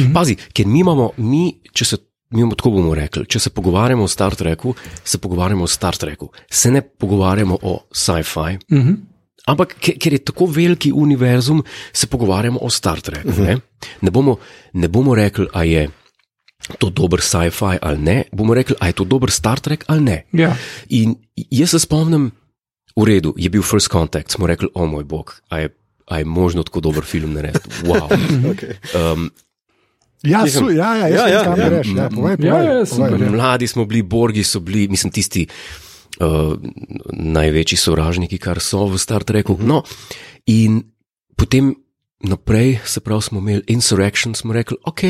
Mhm. 0.00 0.12
Pazi, 0.12 0.36
ker 0.52 0.66
mi 0.66 0.80
imamo, 0.84 1.12
mi, 1.16 1.48
če 1.72 1.84
se. 1.84 2.02
Mi 2.34 2.42
bomo 2.42 2.56
tako 2.58 2.72
bomo 2.74 2.94
rekli, 2.98 3.22
če 3.30 3.38
se 3.38 3.50
pogovarjamo 3.54 4.02
o 4.02 4.10
Star 4.10 4.34
Treku, 4.34 4.72
se 5.06 5.20
pogovarjamo 5.22 5.62
o 5.62 5.70
Star 5.70 5.94
Treku, 5.94 6.26
se 6.50 6.72
ne 6.74 6.80
pogovarjamo 6.82 7.54
o 7.62 7.74
sci-fi. 7.94 8.56
Uh 8.66 8.80
-huh. 8.80 8.96
Ampak 9.46 9.76
ker, 9.78 9.94
ker 9.94 10.12
je 10.12 10.18
tako 10.18 10.46
veliki 10.46 10.90
univerzum, 10.92 11.62
se 11.92 12.06
pogovarjamo 12.06 12.58
o 12.62 12.70
Star 12.70 13.00
Treku. 13.00 13.28
Uh 13.28 13.34
-huh. 13.34 13.46
ne? 13.46 13.56
Ne, 14.00 14.10
bomo, 14.10 14.36
ne 14.72 14.88
bomo 14.88 15.14
rekli, 15.14 15.46
a 15.52 15.62
je 15.64 15.88
to 16.78 16.90
dober 16.90 17.20
sci-fi 17.20 17.78
ali 17.82 17.98
ne, 17.98 18.24
bomo 18.32 18.54
rekli, 18.54 18.76
a 18.80 18.86
je 18.86 18.92
to 18.92 19.04
dober 19.04 19.30
Star 19.30 19.60
Trek 19.60 19.84
ali 19.86 20.00
ne. 20.00 20.18
Ja. 20.32 20.56
In 20.88 21.16
jaz 21.50 21.70
se 21.70 21.78
spomnim, 21.78 22.30
v 22.96 23.04
redu, 23.04 23.34
je 23.36 23.50
bil 23.50 23.62
First 23.62 23.92
Contact, 23.92 24.30
smo 24.30 24.46
rekli, 24.46 24.68
o 24.74 24.86
moj 24.86 25.04
bog, 25.04 25.40
a 25.48 25.58
je, 25.58 25.74
a 26.06 26.18
je 26.18 26.24
možno 26.24 26.62
tako 26.62 26.80
dober 26.80 27.04
film 27.04 27.32
narediti. 27.32 27.68
Wow. 27.88 28.08
Okay. 28.54 28.74
Um, 28.94 29.30
Ja, 30.26 30.46
su, 30.46 30.70
ja, 30.70 30.96
ja, 30.96 31.08
ja, 31.08 31.28
jaz 31.28 31.30
ja, 31.30 31.54
ja, 31.56 31.68
greš. 31.68 31.86
Ja, 31.96 32.08
povej, 32.08 32.36
povej, 32.36 32.48
ja, 32.48 32.56
ja, 32.58 32.68
povej, 32.68 32.86
super, 32.86 33.20
ja. 33.22 33.30
mladi 33.30 33.66
smo 33.66 33.84
bili, 33.84 34.02
Borgi 34.02 34.42
so 34.44 34.60
bili, 34.60 34.88
mislim, 34.88 35.12
tisti 35.12 35.46
uh, 36.18 36.56
največji 37.12 37.78
sovražniki, 37.78 38.38
kar 38.38 38.58
so 38.60 38.86
v 38.90 38.98
Star 38.98 39.22
Treku. 39.22 39.52
Uh 39.52 39.60
-huh. 39.60 39.66
No, 39.66 39.82
in 40.46 40.82
potem 41.36 41.74
naprej, 42.24 42.80
se 42.84 43.00
pravi, 43.00 43.22
smo 43.22 43.38
imeli 43.38 43.62
Insurrection, 43.66 44.34
smo 44.34 44.52
rekli, 44.52 44.76
ok, 44.84 45.00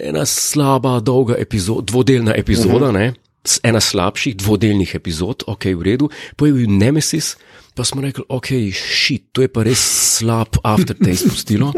ena 0.00 0.26
slaba, 0.26 1.00
dolga 1.00 1.34
epizoda, 1.38 1.84
dvodelna 1.86 2.34
epizoda, 2.34 2.86
uh 2.86 2.92
-huh. 2.92 2.98
ne. 2.98 3.14
Ena 3.62 3.80
slabših 3.80 4.36
dvodelnih 4.36 4.94
epizod, 4.94 5.42
ok, 5.46 5.64
v 5.64 5.82
redu, 5.82 6.10
bil 6.38 6.66
Nemesis, 6.70 7.36
pa 7.74 7.84
smo 7.84 8.02
rekli, 8.02 8.24
ok, 8.28 8.46
šit, 8.72 9.22
to 9.32 9.42
je 9.42 9.48
pa 9.48 9.62
res 9.62 9.78
slab 10.18 10.58
aftertaste 10.62 11.28
pustilo. 11.28 11.72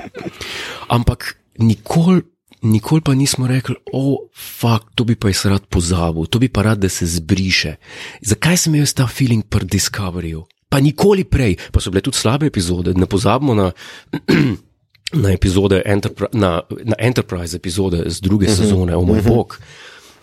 Ampak 0.88 1.36
nikoli, 1.58 2.22
nikoli 2.62 3.00
pa 3.00 3.14
nismo 3.14 3.46
rekli, 3.46 3.76
o, 3.92 4.14
oh, 4.14 4.18
fakt, 4.34 4.86
to 4.94 5.04
bi 5.04 5.14
pa 5.14 5.28
jaz 5.28 5.44
rad 5.44 5.66
pozabil, 5.68 6.26
to 6.26 6.38
bi 6.38 6.48
pa 6.48 6.62
rad, 6.62 6.78
da 6.78 6.88
se 6.88 7.06
zbriše. 7.06 7.76
Zakaj 8.22 8.56
sem 8.56 8.74
imel 8.74 8.86
ta 8.94 9.06
feeling 9.06 9.44
pri 9.44 9.66
Discoveryju? 9.66 10.46
Pa 10.68 10.80
nikoli 10.80 11.24
prej, 11.24 11.56
pa 11.72 11.80
so 11.80 11.90
bile 11.90 12.00
tudi 12.00 12.16
slabe 12.16 12.46
epizode, 12.46 12.94
ne 12.94 13.06
pozabimo 13.06 13.54
na. 13.54 13.72
Na, 15.12 15.32
epizode 15.32 15.82
Enterpri 15.84 16.26
na, 16.32 16.62
na 16.84 16.96
Enterprise 16.98 17.56
epizode 17.56 18.10
z 18.10 18.20
druge 18.20 18.46
uh 18.46 18.52
-huh, 18.52 18.56
sezone, 18.56 18.96
o 18.96 19.02
moj 19.02 19.18
uh 19.18 19.24
-huh. 19.24 19.28
bog. 19.28 19.60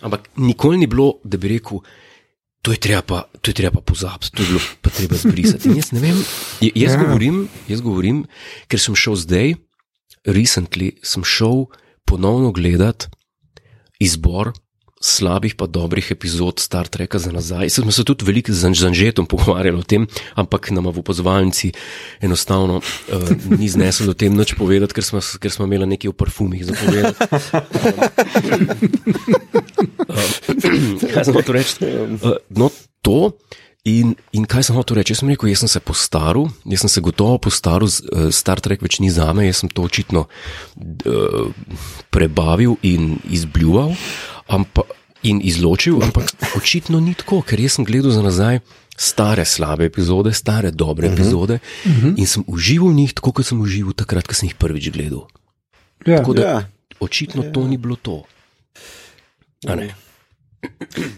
Ampak 0.02 0.30
nikoli 0.38 0.78
ni 0.78 0.88
bilo, 0.88 1.20
da 1.24 1.38
bi 1.38 1.48
rekel, 1.48 1.80
to 2.62 2.72
je 2.72 2.78
treba 2.78 3.02
pa, 3.02 3.30
to 3.42 3.50
je 3.50 3.54
treba 3.54 3.72
pa 3.72 3.82
pozabiti, 3.82 4.32
to 4.32 4.44
je 4.44 4.48
bilo 4.48 4.60
pa 4.82 4.90
treba 4.90 5.16
zbrisati. 5.16 5.70
In 5.70 5.76
jaz 5.76 5.92
ne 5.92 6.00
vem, 6.00 6.18
jaz, 6.62 6.94
Ja. 6.94 7.04
govorim, 7.04 7.50
jaz 7.68 7.82
govorim, 7.82 8.26
ker 8.68 8.80
sem 8.80 8.96
šel 8.96 9.16
zdaj, 9.16 9.56
recently 10.26 10.92
sem 11.04 11.24
šel 11.24 11.66
ponovno 12.06 12.52
gledati 12.52 13.08
izbor 14.00 14.54
slabih 15.06 15.54
pa 15.54 15.70
dobrih 15.70 16.10
epizod 16.12 16.58
Star 16.60 16.90
Treka 16.90 17.22
za 17.22 17.32
nazaj. 17.32 17.70
Smo 17.70 17.92
se 17.92 18.04
tudi 18.04 18.26
veliko 18.26 18.54
z 18.54 18.66
Anžetom 18.66 19.26
pogovarjali 19.30 19.78
o 19.78 19.86
tem, 19.86 20.08
ampak 20.34 20.74
nam 20.74 20.90
v 20.90 21.00
opozovalnici 21.06 21.72
enostavno 22.22 22.82
uh, 22.82 23.30
ni 23.62 23.70
zneslo 23.70 24.12
o 24.12 24.18
tem 24.18 24.34
nič 24.34 24.58
povedati, 24.58 24.98
ker 24.98 25.06
smo, 25.06 25.22
ker 25.22 25.52
smo 25.54 25.70
imeli 25.70 25.86
nekaj 25.94 26.10
v 26.10 26.18
parfumih 26.18 26.66
za 26.66 26.74
povedati. 26.74 27.18
Uh, 30.10 31.06
kaj 31.14 31.24
sem 31.30 31.38
hotel 31.38 31.54
reči? 31.54 31.86
Uh, 31.86 32.42
no, 32.50 32.74
to. 33.06 33.38
In, 33.86 34.18
in 34.34 34.50
kaj 34.50 34.66
sem 34.66 34.74
hotel 34.74 34.98
reči? 34.98 35.14
Jaz 35.14 35.22
sem 35.22 35.30
rekel, 35.30 35.54
jaz 35.54 35.62
sem 35.62 35.70
se 35.70 35.80
postaril, 35.86 36.50
jaz 36.66 36.82
sem 36.82 36.90
se 36.90 37.06
gotovo 37.06 37.38
postaril, 37.38 37.86
uh, 37.86 38.34
Star 38.34 38.58
Trek 38.58 38.82
več 38.82 38.98
ni 38.98 39.14
za 39.14 39.30
me, 39.38 39.46
jaz 39.46 39.62
sem 39.62 39.70
to 39.70 39.86
očitno 39.86 40.26
uh, 40.26 41.54
prebavil 42.10 42.82
in 42.82 43.22
izbljuval 43.30 43.94
ampak, 44.48 44.86
in 45.26 45.42
izločil, 45.44 46.00
ampak 46.06 46.30
očitno 46.58 47.02
ni 47.02 47.16
tako, 47.18 47.42
ker 47.42 47.60
jaz 47.60 47.80
sem 47.80 47.86
gledal 47.88 48.14
za 48.14 48.22
nazaj 48.22 48.62
stare 48.96 49.46
slabe 49.46 49.86
epizode, 49.86 50.34
stare 50.34 50.72
dobre 50.72 51.08
uh 51.08 51.14
-huh. 51.14 51.16
epizode 51.20 51.60
uh 51.86 51.92
-huh. 51.92 52.14
in 52.18 52.28
sem 52.28 52.44
užival 52.48 52.90
v 52.90 52.94
njih 52.94 53.14
tako, 53.14 53.32
kot 53.32 53.46
sem 53.46 53.62
užival 53.62 53.94
takrat, 53.94 54.28
ko 54.28 54.34
sem 54.34 54.48
jih 54.48 54.56
prvič 54.56 54.90
gledal. 54.92 55.28
Ja. 56.06 56.18
Tako 56.18 56.34
da 56.34 56.42
Ja. 56.42 56.70
očitno 57.00 57.44
to 57.54 57.68
ni 57.68 57.78
bilo 57.78 57.96
to. 57.96 58.24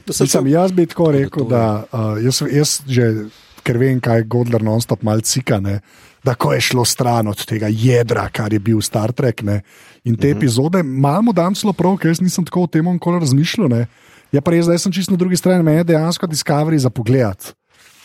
Mislim, 0.07 0.47
jaz 0.47 0.71
bi 0.71 0.85
tako 0.85 1.11
rekel, 1.11 1.29
to 1.29 1.39
je. 1.43 1.49
da 1.49 1.83
uh, 1.91 2.23
jaz, 2.23 2.41
jaz 2.51 2.81
že, 2.87 3.25
ker 3.63 3.77
vem, 3.77 3.99
kaj 3.99 4.23
Godler 4.23 4.63
non-stop 4.63 5.03
mal 5.03 5.21
cika, 5.21 5.59
ne, 5.59 5.79
da 6.23 6.35
ko 6.35 6.53
je 6.53 6.61
šlo 6.61 6.85
stran 6.85 7.27
od 7.27 7.45
tega 7.45 7.67
jedra, 7.71 8.29
kar 8.29 8.53
je 8.53 8.59
bil 8.59 8.81
Star 8.81 9.11
Trek. 9.11 9.41
Ne, 9.41 9.61
in 10.07 10.15
te 10.15 10.27
uh 10.27 10.33
-huh. 10.33 10.37
epizode, 10.37 10.83
malo 10.83 11.21
mu 11.21 11.33
dam 11.33 11.55
celo 11.55 11.73
prav, 11.73 11.97
ker 11.97 12.09
jaz 12.11 12.19
nisem 12.21 12.45
tako 12.45 12.63
o 12.63 12.67
tem 12.67 12.85
nikoli 12.85 13.19
razmišljal. 13.19 13.67
Ne. 13.69 13.85
Je 14.31 14.41
pa 14.41 14.51
res, 14.51 14.65
da 14.65 14.71
jaz 14.71 14.81
sem 14.81 14.91
čisto 14.91 15.11
na 15.11 15.17
drugi 15.17 15.35
strani, 15.35 15.63
meni 15.63 15.77
je 15.77 15.83
dejansko 15.83 16.27
Discovery 16.27 16.77
za 16.77 16.89
pogled. 16.89 17.53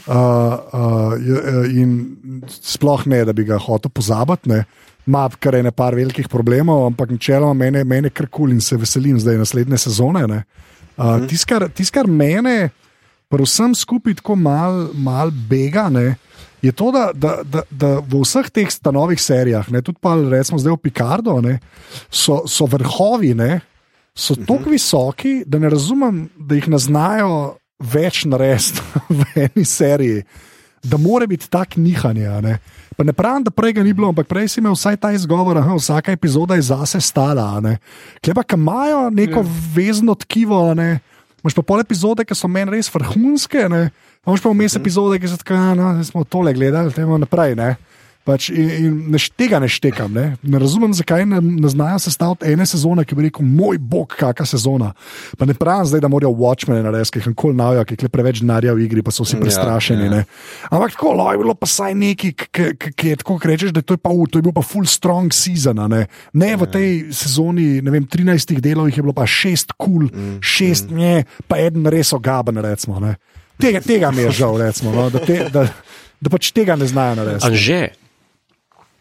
Uh, 0.06 0.14
uh, 0.14 1.12
je- 1.26 1.80
in 1.82 1.90
sploh 2.48 3.06
ne, 3.06 3.24
da 3.24 3.32
bi 3.32 3.44
ga 3.44 3.58
hotel 3.58 3.90
pozabiti. 3.90 4.48
ne. 4.48 4.64
Ima 5.06 5.28
kar 5.40 5.54
ene 5.54 5.70
par 5.70 5.94
velikih 5.94 6.28
problemov, 6.28 6.86
ampak 6.86 7.10
načeloma 7.10 7.54
mene, 7.54 7.84
mene 7.84 8.10
kar 8.10 8.26
kul 8.26 8.50
in 8.50 8.60
se 8.60 8.76
veselim 8.76 9.20
zdaj 9.20 9.36
naslednje 9.38 9.78
sezone. 9.78 10.26
ne. 10.26 10.44
Uh, 10.96 11.26
Tisto, 11.28 11.46
kar, 11.48 11.68
tis, 11.68 11.90
kar 11.90 12.06
mene, 12.06 12.70
pa 13.32 13.40
vsem 13.40 13.72
skupaj 13.72 14.18
tako 14.20 14.36
mal, 14.36 14.90
mal 14.92 15.32
bega, 15.32 15.88
ne, 15.88 16.18
je 16.62 16.70
to, 16.76 16.90
da, 16.92 17.08
da, 17.16 17.38
da, 17.42 17.64
da 17.70 17.94
v 18.04 18.20
vseh 18.20 18.52
teh 18.52 18.68
stanovih 18.68 19.16
serijah, 19.16 19.70
ne, 19.72 19.80
tudi 19.80 19.96
pa 20.04 20.12
recimo 20.20 20.60
zdaj 20.60 20.76
v 20.76 20.82
Picardo, 20.84 21.40
ne, 21.40 21.56
so, 22.12 22.42
so 22.44 22.68
vrhovi, 22.68 23.32
ne, 23.34 23.62
so 24.12 24.36
tako 24.36 24.76
visoki, 24.76 25.40
da 25.48 25.58
ne 25.58 25.72
razumem, 25.72 26.26
da 26.36 26.60
jih 26.60 26.68
ne 26.68 26.78
znajo 26.78 27.32
več 27.80 28.26
narediti 28.28 28.84
v 29.18 29.48
eni 29.48 29.64
seriji. 29.64 30.22
Da 30.82 30.98
mora 30.98 31.28
biti 31.30 31.46
tak 31.46 31.76
nihanje. 31.78 32.26
Ne? 32.42 32.56
Pa 32.98 33.04
ne 33.06 33.12
pravim, 33.14 33.44
da 33.46 33.52
prej 33.54 33.76
ga 33.76 33.84
ni 33.86 33.92
bilo, 33.94 34.08
ampak 34.10 34.26
prej 34.26 34.48
si 34.50 34.58
imel 34.58 34.74
vsaj 34.74 34.98
ta 34.98 35.12
izgovor, 35.14 35.54
da 35.54 35.76
vsaka 35.76 36.10
epizoda 36.12 36.58
je 36.58 36.66
zase 36.66 37.00
stala. 37.00 37.44
a 37.56 37.60
Ne? 37.62 37.76
Klepa, 38.18 38.42
ki 38.42 38.58
imajo 38.58 39.10
neko 39.10 39.44
ja. 39.44 39.52
vezno 39.74 40.14
tkivo, 40.14 40.74
ne. 40.74 40.98
Imaš 41.42 41.56
pa 41.58 41.62
pol 41.66 41.82
epizode, 41.82 42.24
ki 42.24 42.36
so 42.38 42.48
meni 42.48 42.76
res 42.76 42.90
vrhunske, 42.92 43.66
Imaš 44.26 44.42
pa 44.44 44.52
vmes 44.52 44.76
epizode, 44.78 45.18
ki 45.18 45.28
so 45.28 45.36
tako, 45.36 45.54
"Ja, 45.58 45.74
no, 45.74 46.04
smo 46.04 46.24
tole 46.24 46.52
gledali, 46.54 46.92
temo 46.94 47.18
naprej. 47.18 47.56
Ne? 47.58 47.76
Pač 48.22 48.50
in, 48.50 48.68
in 48.70 48.92
ne, 49.10 49.18
š- 49.18 49.32
tega 49.34 49.58
ne 49.58 49.66
štekam. 49.66 50.12
Ne, 50.12 50.36
ne 50.40 50.58
razumem, 50.58 50.92
zakaj 50.94 51.24
ne, 51.26 51.40
ne 51.42 51.66
znajo 51.66 51.98
sestaviti 51.98 52.46
ene 52.46 52.62
sezone, 52.62 53.02
ki 53.02 53.14
bi 53.14 53.24
rekel, 53.24 53.42
moj 53.42 53.80
bog, 53.80 54.14
kakšna 54.14 54.46
sezona. 54.46 54.92
Pa 55.34 55.42
ne 55.42 55.54
pravim 55.54 55.86
zdaj, 55.86 56.00
da 56.00 56.06
morajo 56.06 56.30
Watchmen 56.32 56.78
narediti, 56.80 57.10
ki 57.10 57.18
jih 57.18 57.26
nikoli 57.28 57.54
navijo, 57.54 57.82
ki 57.84 57.96
je 57.98 58.08
preveč 58.08 58.38
denarja 58.38 58.72
v 58.72 58.84
igri, 58.84 59.02
pa 59.02 59.10
so 59.10 59.26
vsi 59.26 59.40
prestrašeni. 59.40 60.06
ja. 60.06 60.12
Ja, 60.14 60.24
Ampak 60.70 60.94
tako, 60.94 61.12
lo, 61.12 61.26
je 61.28 61.38
bilo 61.38 61.54
pa 61.54 61.66
saj 61.66 61.94
neki, 61.94 62.30
ki- 62.32 62.70
je 63.04 63.16
tako, 63.16 63.40
rečeš, 63.42 63.72
da 63.72 63.82
to 63.82 63.94
je, 63.94 63.98
pa, 63.98 64.10
u, 64.10 64.26
to 64.26 64.38
je 64.38 64.42
bil 64.42 64.52
pa 64.52 64.62
full 64.62 64.86
strong 64.86 65.32
season. 65.32 65.78
a 65.78 65.88
Ne, 65.88 66.06
ne 66.32 66.54
v 66.54 66.66
tej 66.66 66.90
sezoni, 67.10 67.82
ne 67.82 67.90
vem, 67.90 68.06
13 68.06 68.54
delov 68.60 68.86
jih 68.86 68.96
je 68.96 69.02
bilo 69.02 69.12
pa 69.12 69.26
6 69.26 69.74
kul, 69.74 70.06
cool, 70.06 70.38
6 70.38 70.86
mm. 70.86 70.94
nje, 70.94 71.14
pa 71.48 71.58
en 71.58 71.86
res 71.86 72.12
ogaben, 72.12 72.54
recimo. 72.56 73.00
Ne. 73.00 73.16
Tega, 73.58 73.80
tega 73.80 74.10
mi 74.10 74.22
je 74.22 74.30
žal, 74.30 74.56
recimo, 74.58 74.94
no, 74.94 75.10
da, 75.10 75.18
te, 75.18 75.50
da, 75.50 75.66
da 76.22 76.30
pač 76.30 76.52
tega 76.52 76.78
ne 76.78 76.86
znajo 76.86 77.18
narediti. 77.18 77.46
Anže, 77.46 77.80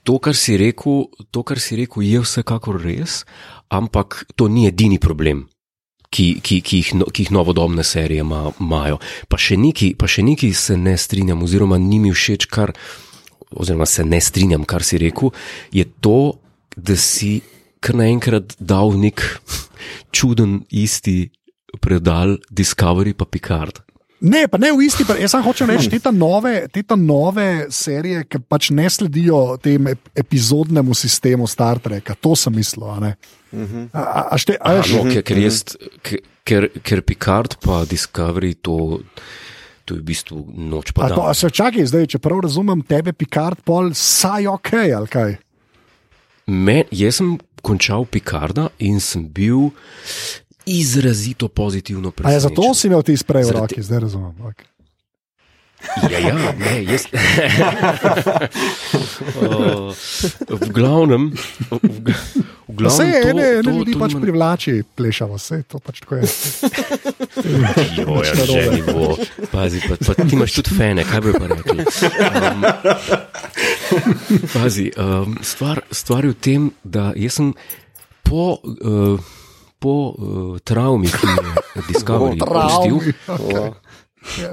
to, 0.04 0.20
kar 0.20 0.36
si 0.36 0.58
rekel, 0.58 1.08
to, 1.32 1.44
kar 1.44 1.60
si 1.60 1.76
rekel, 1.76 2.04
je 2.04 2.22
vsekakor 2.24 2.82
res, 2.82 3.26
ampak 3.70 4.26
to 4.36 4.48
ni 4.48 4.68
edini 4.68 5.00
problem. 5.00 5.48
Ki, 6.12 6.42
ki, 6.44 6.60
ki, 6.60 6.78
jih, 6.82 6.94
no- 7.00 7.06
ki 7.08 7.24
jih 7.24 7.32
novodobne 7.32 7.84
serije 7.88 8.20
ima- 8.20 8.52
imajo. 8.60 8.98
Pa 9.30 9.38
še 9.40 9.56
neki, 9.56 9.96
pa 9.96 10.08
še 10.12 10.20
neki 10.24 10.52
se 10.54 10.76
ne 10.76 10.98
strinjam, 10.98 11.40
oziroma 11.44 11.78
ni 11.80 12.00
mi 12.00 12.12
všeč, 12.12 12.50
kar, 12.52 12.74
oziroma 13.56 13.86
se 13.88 14.04
ne 14.04 14.20
strinjam, 14.20 14.66
kar 14.68 14.84
si 14.84 14.98
rekel, 15.00 15.32
je 15.72 15.86
to, 16.02 16.36
da 16.76 16.96
si 17.00 17.42
kar 17.80 17.96
naenkrat 17.96 18.58
dal 18.60 18.92
nek 19.00 19.24
čuden 20.16 20.66
isti 20.70 21.32
predal 21.80 22.38
Discovery 22.52 23.14
pa 23.16 23.24
Picard. 23.26 23.80
Ne, 24.22 24.46
pa 24.46 24.60
ne 24.62 24.70
v 24.70 24.86
isti, 24.86 25.02
pa 25.02 25.16
jaz 25.18 25.34
samo 25.34 25.48
hočem 25.50 25.70
reči, 25.72 25.90
te 25.90 25.98
ta 25.98 26.12
nove, 26.14 26.68
te 26.70 26.84
ta 26.86 26.94
nove 26.94 27.72
serije, 27.74 28.22
ki 28.30 28.44
pač 28.46 28.70
ne 28.70 28.86
sledijo 28.86 29.58
tem 29.58 29.88
ep- 29.90 30.12
epizodnemu 30.14 30.94
sistemu 30.94 31.48
Star 31.50 31.82
Treka, 31.82 32.14
to 32.22 32.36
sem 32.38 32.54
mislil. 32.54 32.86
a 32.86 33.00
ne. 33.02 33.12
A, 33.92 34.00
a, 34.00 34.22
a 34.30 34.38
šte, 34.38 34.60
a, 34.62 34.78
A, 34.78 34.86
no, 34.94 35.04
ker, 35.10 35.26
ker, 35.26 35.42
jaz, 35.42 35.64
ker, 36.46 36.70
ker, 36.86 37.02
Picard 37.02 37.58
pa 37.66 37.82
Discovery 37.90 38.54
to, 38.62 39.02
to 39.90 39.98
je 39.98 40.00
v 40.00 40.06
bistvu 40.06 40.46
noč 40.54 40.94
pa 40.94 41.10
a, 41.10 41.16
to, 41.18 41.26
a 41.26 41.34
se 41.34 41.50
čakaj, 41.50 41.90
zdaj, 41.90 42.06
če 42.14 42.22
prav 42.22 42.46
razumem, 42.46 42.86
tebe 42.86 43.18
Picard 43.18 43.66
pol 43.66 43.90
saj 43.98 44.48
ok, 44.54 44.72
ali 45.02 45.10
kaj? 45.12 45.36
Me, 46.46 46.84
jaz 46.94 47.20
sem 47.20 47.36
končal 47.66 48.06
Picarda 48.06 48.70
in 48.78 49.02
sem 49.02 49.26
bil 49.26 49.74
izrazito 50.66 51.48
pozitivno 51.48 52.08
A 52.08 52.12
je 52.12 52.14
presenečen. 52.14 52.42
zato 52.42 52.74
si 52.74 52.88
imel 52.88 53.04
ti 53.04 53.18
sprej 53.18 53.44
v 53.44 53.52
roki, 53.52 53.82
zdaj 53.82 54.00
razumem. 54.00 54.36
Okay. 54.42 54.66
Ja, 56.06 56.20
ja, 56.20 56.54
ne, 56.54 56.84
jaz. 56.86 57.10
uh, 59.42 59.90
v 60.48 60.70
glavnem, 60.70 61.34
v, 61.34 61.80
v, 61.82 62.14
glavnem 62.70 63.10
Vse 63.10 63.22
to, 63.22 63.30
ene, 63.30 63.42
ene 63.42 63.64
to, 63.64 63.70
ljudi 63.72 63.96
pač 63.98 64.14
nima- 64.14 64.22
privlači, 64.22 64.74
plešavo, 64.86 65.36
vse 65.36 65.64
to 65.66 65.80
pač 65.80 66.00
tako 66.06 66.16
je. 66.16 66.24
Jo, 67.98 68.22
ja, 68.22 68.34
že 68.46 68.62
ni 68.72 68.82
bo. 68.86 69.18
Pazi, 69.50 69.82
pa, 69.82 69.98
pa 69.98 70.14
ti 70.14 70.36
imaš 70.36 70.54
tudi 70.62 70.70
fene, 70.78 71.02
kaj 71.02 71.20
bi 71.22 71.34
pa 71.34 71.46
rekli. 71.50 71.82
Um, 71.82 72.60
pazi, 74.54 74.92
um, 74.94 75.38
stvar, 75.42 75.82
stvar 75.90 76.26
je 76.26 76.32
v 76.32 76.38
tem, 76.38 76.62
da 76.84 77.10
jaz 77.18 77.42
sem 77.42 77.54
po, 78.22 78.62
uh, 78.62 79.18
po 79.82 79.96
uh, 80.14 80.60
travmi, 80.62 81.10
ki 81.10 81.28
je 81.28 81.84
Discovery 81.90 82.38
pustil, 82.38 83.02
Travmi. 83.26 83.74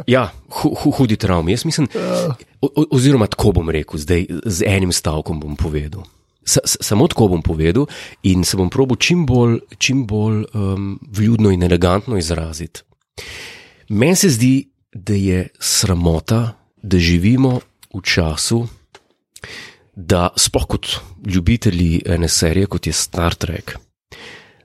Ja, 0.09 0.31
hu, 0.49 0.73
hu, 0.73 0.91
hudi 0.97 1.17
travmi. 1.21 1.53
Jaz 1.53 1.67
mislim, 1.69 1.89
o, 2.65 2.69
oziroma 2.91 3.27
tako 3.29 3.53
bom 3.61 3.71
rekel, 3.71 4.01
zdaj 4.01 4.25
z 4.49 4.65
enim 4.67 4.93
stavkom 4.93 5.41
bom 5.41 5.57
povedal. 5.61 6.07
Sa- 6.49 6.65
samo 6.65 7.05
tako 7.09 7.29
bom 7.29 7.43
povedal 7.45 7.85
in 8.25 8.45
se 8.49 8.57
bom 8.57 8.71
probil 8.73 8.97
čim 8.97 9.27
bolj, 9.29 9.59
čim 9.79 10.07
bolj 10.09 10.47
um, 10.57 10.97
vljudno 11.13 11.53
in 11.53 11.63
elegantno 11.63 12.17
izraziti. 12.17 12.81
Meni 13.89 14.17
se 14.17 14.31
zdi, 14.33 14.69
da 14.93 15.13
je 15.15 15.49
sramota, 15.61 16.57
da 16.83 16.99
živimo 16.99 17.61
v 17.95 18.01
času, 18.03 18.65
da 19.95 20.31
sploh 20.37 20.67
kot 20.67 20.89
ljubitelji 21.27 22.03
ene 22.07 22.29
serije, 22.29 22.67
kot 22.67 22.87
je 22.87 22.93
Star 22.93 23.35
Trek, 23.35 23.77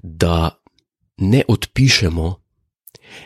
da 0.03 0.59
ne 1.17 1.43
odpišemo 1.47 2.35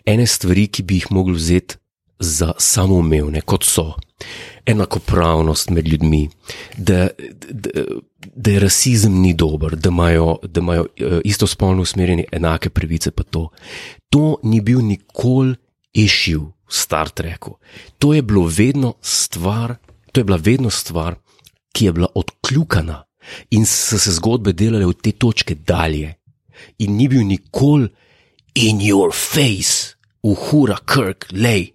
ene 0.05 0.27
stvari, 0.27 0.67
ki 0.67 0.83
bi 0.83 1.01
jih 1.01 1.11
mogli 1.11 1.35
vzeti 1.35 1.75
za 2.19 2.53
samoumevne, 2.57 3.41
kot 3.41 3.63
so 3.63 3.93
enakopravnost 4.65 5.69
med 5.69 5.87
ljudmi, 5.87 6.29
da, 6.77 7.07
da, 7.49 7.69
da 8.35 8.59
rasizem 8.59 9.21
ni 9.21 9.33
dober, 9.33 9.75
da 9.75 9.89
imajo, 9.89 10.37
da 10.43 10.59
imajo 10.59 10.85
eh, 10.95 11.19
istospolno 11.23 11.81
usmerjeni 11.81 12.25
enake 12.31 12.69
pravice. 12.69 13.11
pa 13.11 13.23
To. 13.23 13.49
to 14.09 14.37
ni 14.43 14.61
bil 14.61 14.81
nikoli 14.81 15.55
išiv 15.93 16.41
v 16.41 16.51
Star 16.69 17.09
Treku. 17.09 17.57
To 17.99 18.13
je, 18.13 18.21
bilo 18.21 18.45
vedno 18.57 18.93
stvar, 19.01 19.75
to 20.11 20.19
je 20.19 20.23
bila 20.23 20.37
vedno 20.37 20.69
stvar, 20.69 21.15
ki 21.73 21.85
je 21.85 21.93
bila 21.93 22.07
odkljukana 22.15 23.03
in 23.49 23.65
so 23.65 23.99
se 23.99 24.11
zgodbe 24.11 24.53
delale 24.53 24.85
od 24.85 25.01
te 25.01 25.11
točke 25.11 25.55
dalje. 25.55 26.13
In 26.77 26.97
ni 26.97 27.07
bil 27.07 27.23
nikoli 27.23 27.89
in 28.55 28.79
your 28.79 29.13
face, 29.13 29.95
uhura 30.23 30.77
Kirk, 30.85 31.27
lej, 31.31 31.71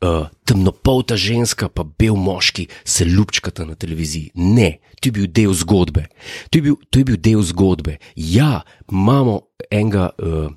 uh, 0.00 0.26
temnopolta 0.44 1.16
ženska, 1.16 1.68
pa 1.68 1.84
bel 1.84 2.16
moški 2.16 2.66
se 2.84 3.04
ljubčkata 3.04 3.64
na 3.64 3.74
televiziji. 3.74 4.30
Ne, 4.34 4.78
to 5.00 5.08
je 5.08 5.12
bil 5.12 5.26
del 5.26 5.52
zgodbe. 5.52 6.06
To 6.50 6.58
je 6.58 6.62
bil, 6.62 6.76
to 6.90 6.98
je 6.98 7.04
bil 7.04 7.16
del 7.16 7.42
zgodbe. 7.42 7.96
Ja, 8.16 8.62
imamo 8.90 9.40
enega 9.70 10.10
uh, 10.18 10.48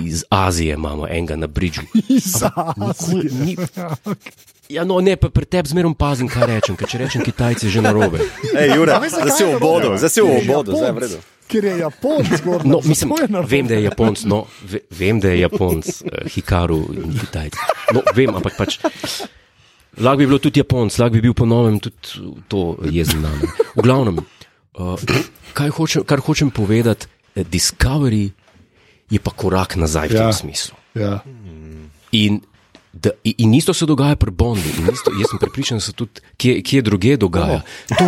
iz 0.00 0.24
Azije 0.28 0.74
imamo 0.74 1.06
enega 1.08 1.36
na 1.36 1.46
bridžu. 1.46 1.80
Iz 2.08 2.42
Azije. 2.76 3.30
ni- 3.34 3.56
Ja, 4.68 4.84
no, 4.84 4.98
ne, 5.00 5.14
pa 5.16 5.28
pri 5.30 5.46
tebi 5.46 5.68
zmerom 5.68 5.94
pazim, 5.94 6.26
kaj 6.26 6.46
rečem, 6.46 6.74
ker 6.74 6.88
če 6.90 6.98
rečem 6.98 7.22
Kitajci, 7.22 7.70
že 7.70 7.78
narobe. 7.78 8.18
Ej, 8.50 8.72
veš, 8.74 9.14
zdaj 9.14 9.30
si 9.30 9.44
v 9.44 9.52
obodu, 9.54 9.92
zdaj 9.94 10.10
si 10.10 10.20
v 10.20 10.32
obodu, 10.40 10.74
zdaj 10.74 10.88
je 10.88 10.92
v 10.92 10.98
redu. 10.98 11.18
Ker 11.46 11.64
je 11.64 11.78
Japonc 11.78 12.26
zgodba. 12.40 12.68
No, 12.68 12.80
mislim, 12.84 13.12
vem, 13.46 13.66
da 13.66 13.74
je 13.74 13.82
Japonc, 13.86 14.24
no, 14.26 14.44
ve, 14.66 14.80
vem, 14.90 15.20
da 15.20 15.28
je 15.30 15.40
Japonc, 15.40 15.86
uh, 16.02 16.26
Hikaru 16.34 16.80
in 16.94 17.12
Kitajc. 17.20 17.54
No, 17.94 18.02
vem, 18.14 18.34
ampak 18.34 18.56
pač. 18.58 18.78
Lahko 19.96 20.18
bi 20.18 20.26
bilo 20.26 20.38
tudi 20.42 20.60
Japonc, 20.60 20.98
lahko 20.98 21.14
bi 21.14 21.22
bil 21.24 21.34
ponovem 21.38 21.78
tudi 21.80 22.24
to 22.50 22.64
jezen 22.90 23.22
nam. 23.22 23.38
V 23.76 23.84
glavnem, 23.86 24.18
uh, 24.76 24.98
kaj 25.56 25.70
hočem, 25.78 26.04
kar 26.04 26.20
hočem 26.20 26.50
povedati, 26.50 27.06
eh, 27.36 27.44
Discovery 27.44 28.26
je 29.10 29.18
pa 29.22 29.30
korak 29.30 29.76
nazaj 29.78 30.08
v 30.10 30.14
Ja. 30.18 30.26
tem 30.26 30.32
smislu. 30.32 30.74
Ja. 30.98 31.22
In, 32.12 32.40
da, 33.02 33.10
in 33.24 33.54
isto 33.54 33.74
se 33.74 33.86
dogaja 33.86 34.16
pri 34.16 34.30
Bondu. 34.30 34.68
in 34.78 34.88
Isto, 34.92 35.10
jaz 35.10 35.30
sem 35.30 35.38
prepričan, 35.38 35.76
da 35.78 35.80
se 35.80 35.92
tudi 35.92 36.20
kje, 36.36 36.62
kje 36.62 36.82
druge 36.82 37.16
dogaja. 37.16 37.60
To, 37.88 38.06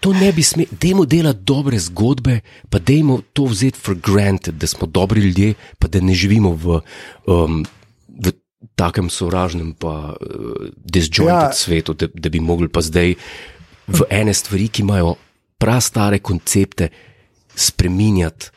to 0.00 0.12
ne 0.12 0.32
bi 0.32 0.42
smeli, 0.42 0.68
dajmo 0.80 1.04
delati 1.04 1.40
dobre 1.42 1.78
zgodbe, 1.78 2.40
pa 2.70 2.78
dajmo 2.78 3.20
to 3.32 3.44
vzeti 3.44 3.78
for 3.78 3.94
granted, 3.94 4.54
da 4.54 4.66
smo 4.66 4.86
dobri 4.86 5.20
ljudje, 5.20 5.54
pa 5.78 5.88
da 5.88 6.00
ne 6.00 6.14
živimo 6.14 6.54
v, 6.54 6.80
um, 7.26 7.64
v 8.08 8.32
takem 8.74 9.10
sovražnem, 9.10 9.74
pa 9.74 10.14
uh, 10.14 10.68
disjointed 10.76 11.50
Ja. 11.50 11.52
svetu, 11.52 11.94
da, 11.94 12.06
da 12.14 12.28
bi 12.28 12.40
mogli 12.40 12.68
pa 12.68 12.80
zdaj 12.80 13.14
v 13.86 14.02
ene 14.10 14.34
stvari, 14.34 14.68
ki 14.68 14.82
imajo 14.82 15.14
prastare 15.58 16.18
koncepte, 16.18 16.88
spreminjati. 17.54 18.50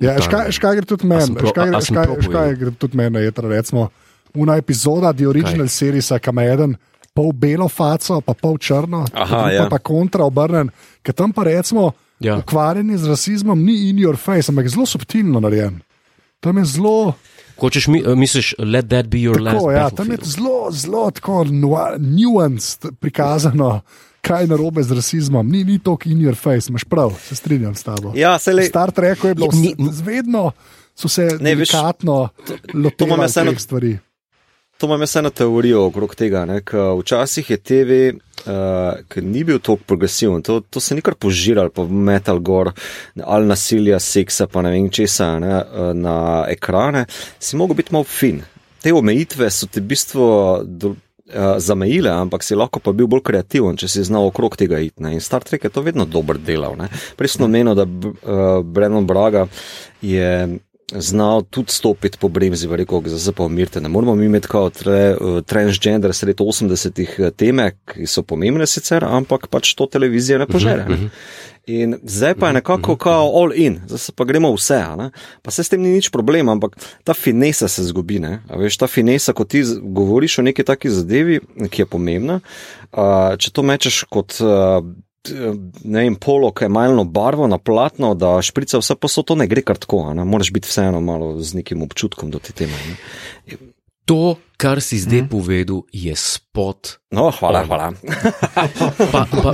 Ja, 0.00 0.16
škaj, 0.20 0.76
gre 0.76 0.86
tudi 0.88 1.06
meni, 1.06 1.34
prav- 1.36 1.52
škaj, 1.84 2.06
prav 2.28 2.54
gre 2.56 2.70
tudi 2.70 2.96
meni, 2.96 3.18
je 3.18 3.30
to 3.30 3.42
recimo 3.42 3.90
una 4.34 4.56
epizoda, 4.56 5.12
The 5.12 5.26
Original 5.28 5.68
Series, 5.68 6.12
kam 6.22 6.38
je 6.38 6.52
eden 6.52 6.76
pol 7.14 7.32
belo 7.32 7.68
faco, 7.68 8.20
pa 8.20 8.34
pol 8.34 8.58
črno, 8.58 9.04
Aha, 9.12 9.50
ja. 9.50 9.66
pa, 9.68 9.78
kontra 9.78 10.24
obrnen, 10.24 10.70
ker 11.02 11.14
tam 11.14 11.32
pa 11.32 11.42
recimo 11.44 11.92
Ja. 12.20 12.36
ukvarjanje 12.38 12.96
z 12.98 13.08
rasizmom 13.08 13.58
ni 13.58 13.88
in 13.90 13.96
your 13.96 14.16
face, 14.16 14.48
ampak 14.48 14.64
je 14.64 14.68
zelo 14.70 14.86
subtilno 14.86 15.40
narejen. 15.40 15.80
Tam 16.40 16.58
je 16.58 16.64
zelo, 16.64 17.14
Hočeš 17.58 17.86
mi, 17.88 18.02
uh, 18.02 18.14
misliš, 18.14 18.54
let 18.58 18.88
that 18.88 19.06
be 19.06 19.18
your 19.18 19.40
last 19.40 19.56
tako, 19.56 19.72
ja, 19.72 19.90
tam 19.90 20.10
je 20.10 20.18
zelo, 20.22 20.68
zelo 20.70 21.10
tako 21.10 21.44
nua- 21.44 21.96
nuanced 21.98 22.86
prikazano, 23.00 23.80
kaj 24.20 24.42
je 24.42 24.46
narobe 24.46 24.82
z 24.82 24.92
rasizmom. 24.92 25.48
Ni, 25.48 25.64
ni 25.64 25.78
to 25.78 25.98
in 26.04 26.18
your 26.18 26.34
face, 26.34 26.70
imaš 26.70 26.84
prav, 26.84 27.12
se 27.20 27.34
strinjam 27.34 27.74
s 27.74 27.82
tabo. 27.82 28.12
Ja, 28.16 28.38
se 28.38 28.52
le. 28.52 28.62
Star 28.64 28.90
Trek 28.90 29.24
je 29.24 29.34
bilo 29.34 29.48
ni- 29.52 29.74
vedno, 30.02 30.50
so 30.94 31.08
se 31.08 31.22
Ne, 31.40 31.54
veš, 31.54 31.70
delikatno 31.70 32.28
imam 32.74 32.82
lotevali 32.84 33.32
teh 33.32 33.58
stvari. 33.58 33.98
To 34.82 34.86
imam 34.86 35.00
jaz 35.00 35.16
eno 35.16 35.30
teorijo 35.30 35.84
okrog 35.86 36.14
tega. 36.14 36.40
Ne, 36.44 36.56
včasih 36.98 37.50
je 37.50 37.56
TV, 37.56 37.98
uh, 38.10 38.96
ki 39.08 39.20
ni 39.22 39.44
bil 39.46 39.60
tako 39.62 39.76
progresiven, 39.86 40.42
to, 40.42 40.56
to 40.60 40.80
se 40.82 40.96
ni 40.98 41.04
kar 41.06 41.14
požiralo 41.14 41.70
po 41.70 41.84
metal 41.86 42.40
gor, 42.42 42.72
ali 43.22 43.46
nasilja, 43.46 44.00
seksa, 44.02 44.48
pa 44.50 44.64
ne 44.66 44.72
vem 44.74 44.88
česa 44.90 45.28
ne, 45.38 45.52
eh, 45.60 45.92
na 45.94 46.16
ekrane, 46.50 47.04
si 47.38 47.56
mogel 47.56 47.78
biti 47.78 47.94
malo 47.94 48.10
fin. 48.10 48.40
Te 48.82 48.90
omejitve 48.90 49.50
so 49.54 49.70
te 49.70 49.80
v 49.80 49.92
bistvu. 49.94 50.26
Do, 50.66 50.94
Uh, 51.32 51.54
zamejile, 51.62 52.10
ampak 52.10 52.42
si 52.44 52.52
lahko 52.58 52.80
pa 52.82 52.92
bil 52.92 53.06
bolj 53.08 53.22
kreativen, 53.24 53.78
če 53.80 53.88
si 53.88 54.02
znal 54.04 54.26
okrog 54.28 54.52
tega 54.58 54.76
iti. 54.82 55.00
ne. 55.00 55.14
In 55.16 55.22
Star 55.22 55.40
Trek 55.40 55.62
je 55.64 55.70
to 55.72 55.80
vedno 55.80 56.04
dober 56.04 56.36
delal. 56.36 56.74
Prej 57.16 57.30
sem 57.32 57.46
omenil, 57.46 57.72
da 57.78 57.86
uh, 57.86 58.60
Brennan 58.60 59.06
Braga 59.08 59.46
je 60.04 60.58
znal 60.98 61.42
tudi 61.42 61.72
stopiti 61.72 62.18
po 62.18 62.28
bremzi, 62.28 62.68
pa 63.36 63.44
umirte. 63.44 63.80
Ne 63.80 63.88
moramo 63.88 64.14
mi 64.14 64.26
imeti 64.26 64.48
kot 64.48 64.78
tre, 64.82 65.16
uh, 65.16 65.40
transgender 65.44 66.14
sred 66.14 66.36
80-ih 66.36 67.14
eh, 67.18 67.30
teme, 67.30 67.70
ki 67.88 68.06
so 68.06 68.22
pomembne 68.22 68.66
sicer, 68.66 69.04
ampak 69.04 69.48
pač 69.50 69.74
to 69.74 69.86
televizija 69.86 70.38
ne 70.38 70.46
požere. 70.46 70.86
Ne? 70.88 71.10
In 71.66 71.94
zdaj 72.02 72.34
pa 72.34 72.48
je 72.50 72.58
nekako 72.58 72.96
kao 72.96 73.28
all 73.38 73.52
in, 73.54 73.78
zdaj 73.86 74.16
pa 74.18 74.24
gremo 74.26 74.50
vse, 74.56 74.80
a 74.82 74.96
ne? 74.98 75.10
pa 75.42 75.50
se 75.50 75.64
s 75.64 75.70
tem 75.70 75.82
ni 75.82 75.94
nič 75.94 76.10
problem, 76.10 76.48
ampak 76.48 76.74
ta 77.04 77.14
finesa 77.14 77.68
se 77.68 77.84
zgubi. 77.86 78.18
Ne? 78.18 78.40
A 78.48 78.58
veš, 78.58 78.80
ta 78.82 78.90
finesa, 78.90 79.32
ko 79.32 79.44
ti 79.44 79.62
govoriš 79.82 80.38
o 80.38 80.42
neki 80.42 80.66
taki 80.66 80.90
zadevi, 80.90 81.40
ki 81.70 81.84
je 81.84 81.86
pomembna, 81.86 82.40
uh, 82.92 83.38
če 83.38 83.54
to 83.54 83.62
mečeš 83.62 84.04
kot. 84.10 84.40
Uh, 84.42 84.82
Ne 85.84 86.02
vem, 86.02 86.16
polo, 86.18 86.50
ki 86.50 86.64
je 86.64 86.68
malno 86.74 87.04
barvo 87.04 87.46
na 87.46 87.58
platno, 87.58 88.14
da 88.18 88.40
šprica 88.42 88.80
vse 88.82 88.96
posod, 88.98 89.28
to 89.30 89.36
ne 89.38 89.46
gre 89.46 89.62
kar 89.62 89.78
tako, 89.78 90.08
a 90.10 90.14
ne 90.18 90.24
moraš 90.26 90.50
biti 90.50 90.66
vseeno 90.66 91.00
malo 91.00 91.36
z 91.38 91.60
nekim 91.60 91.82
občutkom 91.86 92.30
do 92.30 92.42
te 92.42 92.50
teme. 92.52 92.74
Ne? 92.88 93.60
To, 94.10 94.34
kar 94.58 94.82
si 94.82 94.98
zdaj 94.98 95.28
povedal, 95.30 95.84
je 95.94 96.10
spot. 96.18 96.98
No, 97.14 97.30
hvala, 97.30 97.62
hvala. 97.62 97.92
Pa, 98.02 98.66
pa, 99.06 99.22
pa, 99.30 99.52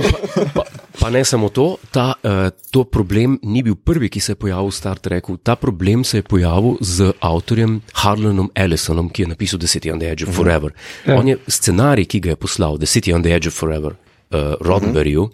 pa, 0.55 0.63
pa 0.99 1.07
ne 1.13 1.21
samo 1.21 1.53
to, 1.53 1.77
ta, 1.93 2.17
uh, 2.17 2.49
to 2.73 2.83
problem 2.89 3.37
ni 3.45 3.61
bil 3.61 3.77
prvi, 3.77 4.09
ki 4.09 4.17
se 4.17 4.33
je 4.33 4.41
pojavil 4.41 4.73
v 4.73 4.77
Star 4.81 4.97
Treku. 4.97 5.37
Ta 5.37 5.53
problem 5.53 6.01
se 6.01 6.17
je 6.17 6.25
pojavil 6.25 6.81
z 6.81 7.13
avtorjem 7.21 7.77
Harlanom 7.93 8.49
Ellisonom, 8.57 9.13
ki 9.13 9.27
je 9.27 9.31
napisal 9.37 9.61
The 9.61 9.69
City 9.69 9.93
on 9.93 10.01
the 10.01 10.09
Edge 10.09 10.25
of 10.25 10.33
Forever. 10.33 10.73
Ja. 11.05 11.21
On 11.21 11.29
je 11.29 11.37
scenarij, 11.45 12.09
ki 12.09 12.25
ga 12.25 12.33
je 12.33 12.41
poslal, 12.41 12.81
The 12.81 12.89
City 12.89 13.13
on 13.13 13.21
the 13.21 13.29
Edge 13.29 13.53
of 13.53 13.53
Forever, 13.53 13.93
uh, 14.33 14.57
Roddenberryju, 14.65 15.29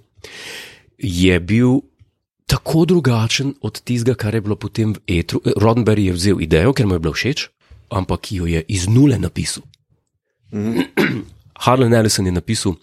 je 0.98 1.40
bil. 1.40 1.82
Tako 2.46 2.86
drugačen 2.86 3.56
od 3.66 3.82
tistega, 3.82 4.14
kar 4.14 4.36
je 4.38 4.42
bilo 4.42 4.54
potem 4.56 4.94
v 4.94 5.02
etru. 5.18 5.42
Roddenberry 5.58 6.06
je 6.06 6.14
vzel 6.14 6.42
idejo, 6.46 6.76
ker 6.78 6.86
mu 6.86 6.94
je 6.94 7.02
bilo 7.02 7.14
všeč, 7.18 7.50
ampak 7.90 8.30
jo 8.30 8.46
je 8.46 8.62
iz 8.70 8.86
nule 8.86 9.18
napisal. 9.18 9.66
Harlan 11.66 11.94
Ellison 11.94 12.26
je 12.26 12.32
napisal, 12.32 12.76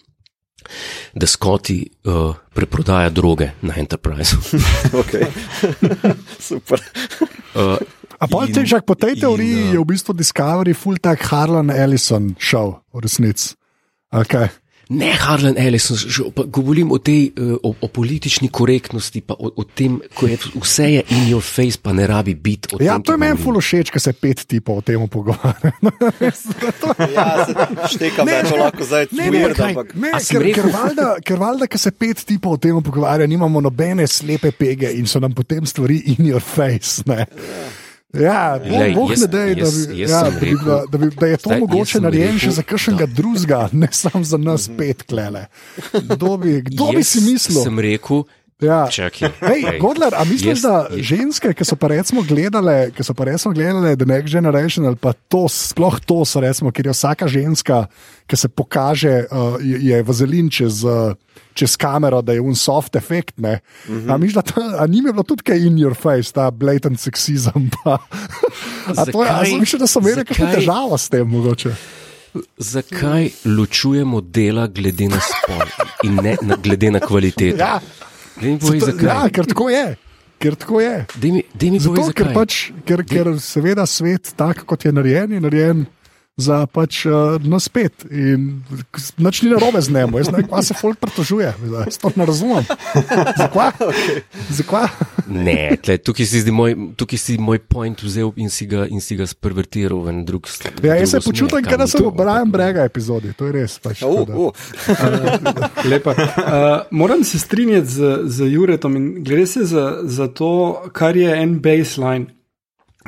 da 1.15 1.27
Scotty 1.27 1.87
uh, 2.03 2.35
preprodaja 2.53 3.09
droge 3.09 3.51
na 3.61 3.73
Enterprise. 3.79 4.35
Okay. 5.01 5.31
Super. 6.51 6.83
Uh, 7.55 7.79
A 8.19 8.27
pa 8.27 8.43
In- 8.47 8.53
te 8.53 8.67
čak 8.67 8.83
po 8.85 8.95
tej 8.99 9.15
in, 9.15 9.19
teoriji 9.23 9.63
uh, 9.63 9.71
je 9.73 9.79
v 9.79 9.85
bistvu 9.85 10.11
Discovery 10.13 10.75
full 10.75 10.99
tak 10.99 11.23
Harlan 11.23 11.71
Ellison 11.71 12.35
šel 12.35 12.83
v 12.93 12.99
resnici. 12.99 13.55
Okay. 14.11 14.51
Ne 14.93 15.11
Harlan 15.17 15.57
Ellison, 15.57 15.97
že, 15.97 16.23
govorim 16.47 16.91
o 16.93 16.99
tej 17.01 17.33
uh, 17.33 17.57
o, 17.63 17.73
o 17.81 17.87
politični 17.87 18.49
korektnosti, 18.53 19.21
pa 19.25 19.33
o, 19.33 19.49
o 19.49 19.63
tem, 19.65 19.97
ko 20.13 20.29
je 20.29 20.37
vse 20.53 20.87
je 20.93 21.01
in 21.09 21.27
your 21.31 21.41
face, 21.41 21.81
pa 21.81 21.93
ne 21.93 22.07
rabi 22.07 22.35
biti. 22.35 22.75
o 22.75 22.81
Ja, 22.83 22.97
tem, 23.01 23.09
to 23.09 23.17
je 23.17 23.21
meni 23.21 23.37
všeč, 23.37 23.91
ker 23.93 24.01
se 24.01 24.13
pet 24.13 24.45
tipov 24.45 24.79
o 24.79 24.85
tem 24.85 25.01
pogovarja. 25.09 25.73
Ja, 27.13 27.45
se 27.45 27.53
štekam, 27.95 28.25
da 28.25 28.31
je 28.31 28.43
to 28.49 28.55
lahko 28.57 28.85
zdaj 28.85 29.07
Ne, 29.11 29.29
ne, 29.31 29.53
kaj? 29.53 29.73
ampak 29.73 29.93
Ne, 29.95 30.11
ker, 30.19 30.45
ker, 30.55 30.67
valjda, 30.73 31.07
ker 31.25 31.39
valjda, 31.39 31.67
ker 31.71 31.81
se 31.81 31.91
pet 31.91 32.23
tipov 32.27 32.57
o 32.57 32.61
tem 32.61 32.77
pogovarja, 32.83 33.27
nimamo 33.29 33.61
nobene 33.61 34.07
slepe 34.07 34.51
pege 34.55 34.91
in 34.97 35.07
so 35.09 35.21
nam 35.23 35.33
potem 35.35 35.65
stvari 35.65 36.01
in 36.15 36.27
your 36.31 36.43
face. 36.43 37.03
Ne. 37.09 37.25
Ja, 37.25 37.82
Glej, 38.13 38.93
Bog 38.93 39.09
jaz- 39.09 39.21
ne 39.21 39.27
dej, 39.27 39.55
da, 39.55 39.61
jaz- 39.61 39.87
bi, 39.87 39.99
jaz 39.99 40.11
ja, 40.11 40.19
sem 40.19 40.33
da, 40.33 40.39
bi, 40.39 40.45
rekel- 40.45 40.85
da, 40.89 40.97
bi, 40.97 41.15
da 41.15 41.25
je 41.27 41.37
to 41.37 41.41
Zdaj, 41.43 41.55
jaz 41.55 41.59
mogoče 41.59 41.99
narejeno 41.99 42.39
še 42.39 42.51
za 42.51 42.63
kakšnega 42.63 43.05
drugega, 43.07 43.69
ne 43.73 43.87
samo 43.91 44.23
za 44.23 44.37
nas 44.37 44.69
pet 44.77 45.03
klele. 45.03 45.45
Kdo 45.93 46.37
bi, 46.37 46.61
kdo 46.61 46.85
bi 46.87 46.95
Jaz 46.95 47.07
si 47.07 47.21
mislil? 47.21 47.63
Sem 47.63 47.79
rekel, 47.79 48.23
Ja. 48.63 48.87
čakaj. 48.87 49.29
Hej, 49.41 49.61
ej, 49.65 49.79
Godler, 49.79 50.13
a 50.13 50.23
misliš, 50.23 50.57
jaz- 50.57 50.61
da 50.63 50.87
je- 50.89 51.03
ženske, 51.03 51.53
ki 51.53 51.63
so 51.63 51.75
pa 51.75 51.87
recimo 51.89 52.21
gledale, 52.21 52.91
ki 52.91 53.03
so 53.03 53.13
pa 53.13 53.23
recimo 53.25 53.53
gledale 53.53 53.95
The 53.95 54.05
Next 54.05 54.29
Generation 54.29 54.85
ali 54.85 54.95
pa 54.95 55.13
to, 55.13 55.45
sploh 55.45 55.99
to 55.99 56.23
so 56.23 56.39
recimo, 56.39 56.71
ker 56.71 56.85
je 56.85 56.91
vsaka 56.91 57.27
ženska, 57.27 57.87
ki 58.23 58.35
se 58.35 58.47
pokaže, 58.47 59.25
uh, 59.25 59.59
je, 59.59 59.77
je 59.83 60.03
vazelin 60.03 60.49
čez, 60.49 60.83
uh, 60.83 61.13
čez 61.53 61.75
kamero, 61.75 62.21
da 62.21 62.33
je 62.33 62.41
un 62.41 62.55
soft 62.55 62.95
efekt. 62.95 63.37
Mm 63.37 63.45
-hmm. 63.45 64.07
A 64.07 64.17
misliš, 64.17 64.33
da 64.33 64.41
ta, 64.43 64.61
a 64.79 64.87
ni 64.87 65.01
mi 65.01 65.11
bilo 65.11 65.23
tudi 65.23 65.43
kaj 65.43 65.57
in 65.57 65.75
your 65.75 65.93
face, 65.93 66.31
ta 66.31 66.51
blatant 66.51 66.99
seksizem? 66.99 67.69
Pa. 67.75 67.97
A 68.87 69.05
to 69.05 69.23
je, 69.23 69.29
a 69.29 69.33
Zakaj- 69.35 69.59
mislim, 69.59 69.79
da 69.79 69.87
so 69.87 69.99
imeli 69.99 70.25
kakšno 70.25 70.45
zakaj- 70.45 70.55
težavo 70.55 70.97
s 70.97 71.09
tem 71.09 71.27
mogoče. 71.27 71.75
Zakaj 72.57 73.29
ločujemo 73.47 74.21
dela 74.21 74.67
glede 74.67 75.05
na 75.05 75.19
spol 75.19 75.61
in 76.03 76.15
ne 76.15 76.37
na, 76.41 76.55
glede 76.55 76.91
na 76.91 76.99
kvaliteto? 76.99 77.57
Ja, 77.57 77.79
povej, 78.39 78.79
zato, 78.79 78.91
zakaj. 78.91 79.09
ja, 79.09 79.29
ker 79.29 79.49
tako 79.49 79.69
je. 79.69 79.85
Ker 80.43 80.55
tako 80.59 80.81
je. 80.83 80.95
Daj 81.15 81.31
mi, 81.31 81.43
daj 81.53 81.69
mi 81.71 81.79
povej, 81.79 82.03
Zato, 82.03 82.15
ker, 82.17 82.31
pač, 82.35 82.61
ker, 82.87 83.03
ker 83.07 83.33
seveda 83.39 83.85
svet, 83.89 84.33
tak 84.39 84.65
kot 84.67 84.85
je 84.85 84.91
narejen, 84.95 85.37
je 85.37 85.43
narejen 85.43 85.85
za 86.37 86.65
pač, 86.65 87.05
uh, 87.05 87.37
nas 87.45 87.69
pet. 87.69 87.93
In 88.09 88.63
nič 89.21 89.41
ni 89.45 89.51
narobe 89.53 89.81
z 89.85 89.93
njim, 89.93 90.15
jaz 90.17 90.31
ne 90.33 90.41
vem, 90.41 90.47
kaj 90.49 90.63
se 90.65 90.73
folk 90.73 90.97
pritožuje. 90.97 91.51
Jaz 91.85 91.97
to 92.01 92.09
ne 92.15 92.25
razumem. 92.25 92.65
Zakaj? 93.37 93.71
Zakaj? 94.49 94.87
Ne, 95.29 95.77
tle, 95.77 95.99
tukaj, 96.01 96.25
si 96.25 96.41
moj, 96.51 96.73
tukaj 96.97 97.21
si 97.21 97.37
moj 97.37 97.61
point 97.61 98.01
vzel 98.01 98.33
in 98.41 98.49
si 98.49 98.65
ga, 98.65 98.87
in 98.89 98.97
si 99.01 99.13
ga 99.15 99.27
spervertiral 99.29 100.01
v 100.01 100.09
en 100.09 100.23
drug 100.25 100.49
smer. 100.49 100.73
Ja, 100.81 100.97
jaz 100.97 101.13
se 101.13 101.21
počutim, 101.21 101.61
ker 101.61 101.85
sem 101.85 102.01
v 102.01 102.11
Brian 102.17 102.49
Brega 102.49 102.87
epizodi, 102.89 103.35
to 103.37 103.51
je 103.51 103.53
res. 103.53 103.77
Pač, 103.77 104.01
Uh, 104.03 104.25
tako 104.25 104.25
da- 104.25 104.35
uh. 104.35 105.85
Lepa. 105.91 106.11
Uh, 106.17 106.25
moram 106.91 107.21
se 107.23 107.39
strinjati 107.39 107.87
z, 107.87 108.17
z 108.25 108.49
Juretom 108.51 108.97
in 108.97 109.05
gre 109.23 109.45
se 109.47 109.65
za, 109.69 110.01
za 110.03 110.27
to, 110.27 110.81
kar 110.97 111.13
je 111.17 111.29
en 111.29 111.59
baseline. 111.61 112.33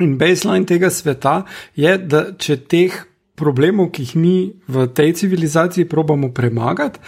In 0.00 0.14
baseline 0.20 0.66
tega 0.68 0.90
sveta 0.92 1.42
je, 1.74 1.98
da 1.98 2.30
če 2.38 2.56
teh 2.70 2.96
problemov, 3.36 3.92
ki 3.92 4.02
jih 4.02 4.14
mi 4.16 4.36
v 4.68 4.86
tej 4.88 5.12
civilizaciji 5.22 5.88
probamo 5.88 6.32
premagati, 6.32 7.00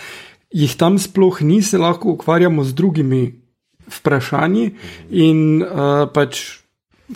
jih 0.53 0.77
tam 0.77 0.99
sploh 0.99 1.43
ni, 1.43 1.62
se 1.62 1.79
lahko 1.79 2.14
ukvarjamo 2.17 2.64
z 2.64 2.75
drugimi 2.75 3.23
vprašanji 3.88 4.71
in 5.11 5.62
uh, 5.62 6.09
pač 6.12 6.61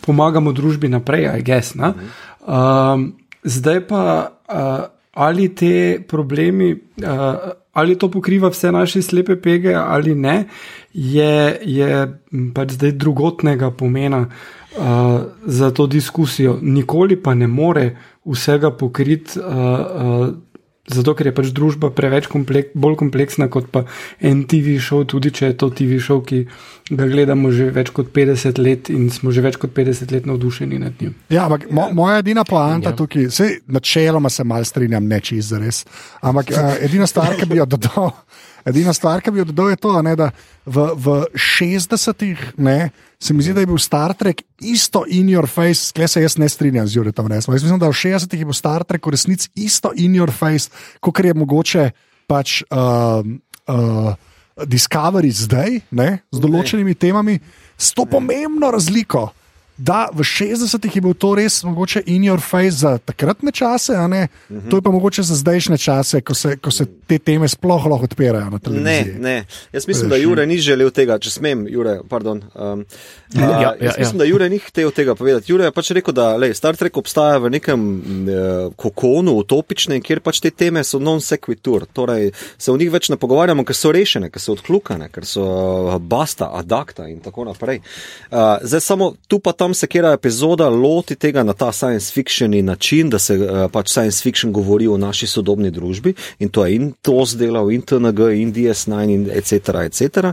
pomagamo 0.00 0.52
družbi 0.56 0.88
naprej, 0.88 1.28
aj 1.28 1.42
gess. 1.44 1.76
Uh, 1.76 3.12
zdaj 3.44 3.80
pa, 3.88 4.02
uh, 4.48 4.88
ali 5.12 5.48
te 5.54 6.00
problemi, 6.08 6.72
uh, 6.72 7.52
ali 7.72 7.96
to 7.96 8.08
pokriva 8.08 8.48
vse 8.52 8.72
naše 8.72 9.02
slepe 9.02 9.36
pege 9.36 9.74
ali 9.74 10.14
ne, 10.14 10.44
je, 10.92 11.58
je 11.60 11.90
pač 12.54 12.76
zdaj 12.76 12.96
drugotnega 12.96 13.70
pomena. 13.70 14.26
Uh, 14.72 15.20
za 15.44 15.70
to 15.70 15.86
diskusijo, 15.86 16.58
nikoli 16.62 17.18
pa 17.20 17.34
ne 17.34 17.46
more 17.46 17.90
vsega 18.24 18.70
pokriti, 18.70 19.36
uh, 19.38 19.44
uh, 19.44 20.28
zato 20.88 21.12
ker 21.14 21.28
je 21.28 21.34
pač 21.34 21.50
družba 21.54 21.92
preveč 21.94 22.26
komplek, 22.30 22.72
bolj 22.74 22.96
kompleksna 23.02 23.46
kot 23.52 23.68
pa 23.70 23.84
en 24.18 24.42
TV 24.48 24.78
šov, 24.82 25.04
tudi 25.12 25.30
če 25.34 25.52
je 25.52 25.56
to 25.60 25.68
TV 25.76 25.98
šov, 26.02 26.24
ki 26.26 26.40
ga 26.90 27.06
gledamo 27.06 27.52
že 27.54 27.68
več 27.74 27.92
kot 27.94 28.10
50 28.16 28.58
let 28.58 28.90
in 28.90 29.10
smo 29.14 29.30
že 29.30 29.44
več 29.44 29.60
kot 29.62 29.74
50 29.76 30.14
let 30.16 30.26
navdušeni 30.26 30.80
nad 30.82 30.96
njim. 30.98 31.14
Ja, 31.28 31.46
ampak 31.46 31.68
mo, 31.70 31.90
moja 31.92 32.18
edina 32.24 32.44
poanta 32.48 32.90
ja. 32.90 32.96
tukaj, 32.96 33.28
vse 33.30 33.50
načeloma 33.68 34.32
se 34.32 34.44
mal 34.44 34.64
strinjam, 34.64 35.06
neči 35.06 35.38
za 35.44 35.60
res. 35.62 35.84
Ampak 36.24 36.50
uh, 36.50 36.72
edina 36.82 37.06
stvar, 37.06 37.36
ki 37.38 37.46
bi 37.46 37.60
jo 37.60 37.68
dodal. 37.76 38.16
Edina 38.68 38.92
stvar, 38.94 39.22
ki 39.22 39.32
bi 39.34 39.42
jo 39.42 39.46
dodal, 39.50 39.72
je 39.72 39.80
to, 39.82 39.92
ne, 40.06 40.14
da 40.18 40.30
v, 40.66 40.86
v 40.94 41.16
60-ih 41.34 42.42
se 43.22 43.34
mi 43.34 43.42
zdi, 43.42 43.54
da 43.54 43.62
je 43.62 43.70
bil 43.70 43.78
Star 43.78 44.14
Trek 44.18 44.42
isto 44.60 45.04
in 45.06 45.30
your 45.30 45.46
face, 45.50 45.90
skle 45.90 46.08
se 46.08 46.22
jaz 46.22 46.38
ne 46.38 46.48
strinjam 46.48 46.86
z 46.86 46.98
Jurjem. 46.98 47.32
Jaz 47.32 47.48
mislim, 47.48 47.78
da 47.78 47.90
v 47.90 47.98
60-ih 47.98 48.40
je 48.40 48.48
bil 48.48 48.56
Star 48.56 48.84
Trek 48.84 49.06
v 49.06 49.14
resnici 49.14 49.50
isto 49.54 49.92
in 49.94 50.14
your 50.18 50.30
face, 50.34 50.70
kot 51.00 51.18
je 51.18 51.34
mogoče 51.34 51.90
pač. 52.26 52.62
Uh, 52.70 53.26
uh, 53.70 54.14
Discovery 54.52 55.30
zdaj, 55.32 55.80
ne, 55.96 56.20
z 56.28 56.38
določenimi 56.42 56.92
temami, 56.92 57.38
s 57.80 57.94
to 57.96 58.04
pomembno 58.04 58.68
razliko, 58.68 59.30
da 59.76 60.08
v 60.12 60.20
60-ih 60.20 60.96
je 60.96 61.00
bil 61.02 61.14
to 61.14 61.34
res 61.34 61.62
mogoče 61.64 62.02
in 62.06 62.22
your 62.28 62.40
face 62.40 62.82
za 62.84 62.98
takratne 62.98 63.52
čase, 63.52 63.92
uh 63.92 63.98
-huh. 63.98 64.28
to 64.70 64.76
je 64.76 64.82
pa 64.82 64.90
mogoče 64.90 65.22
za 65.22 65.34
zdajšnje 65.34 65.78
čase, 65.78 66.20
ko 66.20 66.34
se, 66.34 66.56
ko 66.56 66.70
se 66.70 66.86
te 67.06 67.18
teme 67.18 67.48
sploh 67.48 67.86
lahko 67.86 68.04
odpirajo 68.04 68.50
na 68.50 68.58
televiziji. 68.58 69.14
Ne, 69.14 69.18
ne. 69.18 69.44
Jaz 69.72 69.88
mislim, 69.88 70.10
da 70.10 70.16
Jure 70.16 70.46
ni 70.46 70.58
želel 70.58 70.90
tega, 70.90 71.18
če 71.18 71.30
smem, 71.30 71.66
Jure, 71.68 72.00
pardon. 72.08 72.42
Um, 72.54 72.84
ja, 73.34 73.42
ja, 73.42 73.60
ja, 73.60 73.74
jaz 73.80 73.98
mislim, 73.98 74.16
ja. 74.16 74.18
da 74.18 74.24
Jure 74.24 74.48
ni 74.48 74.58
hotel 74.58 74.90
tega 74.90 75.14
povedati. 75.14 75.52
Jure 75.52 75.64
je 75.64 75.72
pač 75.72 75.90
rekel, 75.90 76.14
da 76.14 76.36
lej, 76.36 76.54
Star 76.54 76.76
Trek 76.76 76.96
obstaja 76.96 77.38
v 77.38 77.50
nekem 77.50 77.80
uh, 78.00 78.74
kokonu, 78.76 79.32
utopičnem, 79.32 80.02
kjer 80.02 80.20
pač 80.20 80.40
te 80.40 80.50
teme 80.50 80.84
so 80.84 80.98
non 80.98 81.20
sequitur, 81.20 81.86
torej 81.92 82.30
se 82.58 82.72
o 82.72 82.76
njih 82.76 82.92
več 82.92 83.08
ne 83.08 83.16
pogovarjamo, 83.16 83.64
ker 83.64 83.76
so 83.76 83.92
rešene, 83.92 84.30
ker 84.30 84.40
so 84.40 84.52
odklukane, 84.52 85.08
ker 85.12 85.26
so 85.26 85.44
uh, 85.44 85.96
basta, 85.98 86.50
adakta 86.58 87.08
in 87.08 87.20
tako 87.24 87.44
naprej. 87.48 87.80
Uh, 88.30 88.58
zdaj 88.62 88.80
samo 88.80 89.14
tu 89.28 89.38
pa 89.38 89.52
tam 89.62 89.74
se 89.74 89.86
kera 89.86 90.12
epizoda 90.12 90.68
loti 90.68 91.14
tega 91.14 91.42
na 91.42 91.52
ta 91.52 91.72
science 91.72 92.12
fiction 92.12 92.64
način, 92.64 93.10
da 93.10 93.18
se 93.18 93.36
uh, 93.38 93.70
pač 93.70 93.92
science 93.92 94.22
fiction 94.22 94.52
govori 94.52 94.88
o 94.90 94.96
naši 94.98 95.26
sodobni 95.26 95.70
družbi 95.70 96.14
in 96.38 96.48
to 96.48 96.64
je 96.66 96.74
in 96.74 96.92
to 97.02 97.22
zdelal, 97.24 97.70
in 97.70 97.82
TNG, 97.82 98.32
in 98.42 98.50
DS9, 98.52 99.14
in 99.14 99.28
etc. 99.30 99.84
etc. 99.86 100.32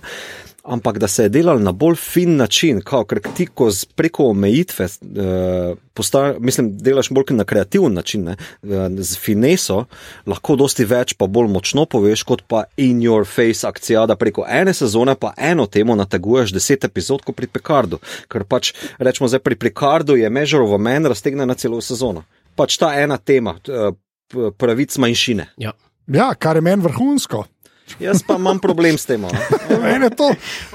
Ampak 0.70 1.00
da 1.02 1.08
se 1.08 1.24
je 1.24 1.30
delal 1.34 1.62
na 1.62 1.72
bolj 1.72 1.96
fin 1.98 2.36
način, 2.38 2.82
kao, 2.86 3.04
ker 3.10 3.20
ti 3.36 3.48
ko 3.48 3.72
preko 3.96 4.28
omejitve, 4.30 4.86
uh, 4.86 5.78
posta, 5.94 6.36
mislim, 6.40 6.70
delaš 6.78 7.10
bolj 7.10 7.34
na 7.34 7.44
kreativen 7.44 7.94
način, 7.94 8.24
ne, 8.24 8.36
uh, 8.64 8.70
z 8.98 9.18
fineso, 9.18 9.86
lahko 10.30 10.56
dosti 10.56 10.86
več, 10.86 11.16
pa 11.18 11.28
bolj 11.28 11.50
močno 11.50 11.88
poveš, 11.90 12.24
kot 12.24 12.44
pa 12.48 12.64
in 12.78 13.02
your 13.02 13.26
face 13.26 13.68
akcija, 13.68 14.06
da 14.06 14.16
preko 14.16 14.46
ene 14.46 14.74
sezone 14.74 15.16
pa 15.16 15.34
eno 15.38 15.66
temo 15.66 15.96
nateguješ 15.98 16.54
deset 16.54 16.86
epizod, 16.86 17.26
kot 17.26 17.36
pri 17.36 17.50
Pekardu. 17.50 17.98
Ker 18.30 18.46
pač 18.46 18.76
rečemo, 19.00 19.28
zdaj 19.28 19.42
pri 19.42 19.58
Pekardu 19.58 20.20
je 20.22 20.30
Measure 20.30 20.64
of 20.64 20.78
a 20.78 20.78
Man 20.78 21.10
raztegnjena 21.10 21.50
na 21.50 21.58
celo 21.58 21.82
sezono. 21.82 22.28
Pač 22.56 22.78
ta 22.78 22.94
ena 23.02 23.18
tema, 23.18 23.58
uh, 23.66 24.54
pravic 24.58 24.98
manjšine. 24.98 25.50
Ja. 25.58 25.74
ja, 26.08 26.34
kar 26.38 26.56
je 26.56 26.62
meni 26.62 26.86
vrhunsko. 26.86 27.46
Jaz 27.99 28.23
pa 28.23 28.38
imam 28.39 28.60
problem 28.60 28.97
s 28.97 29.06
tem. 29.10 29.25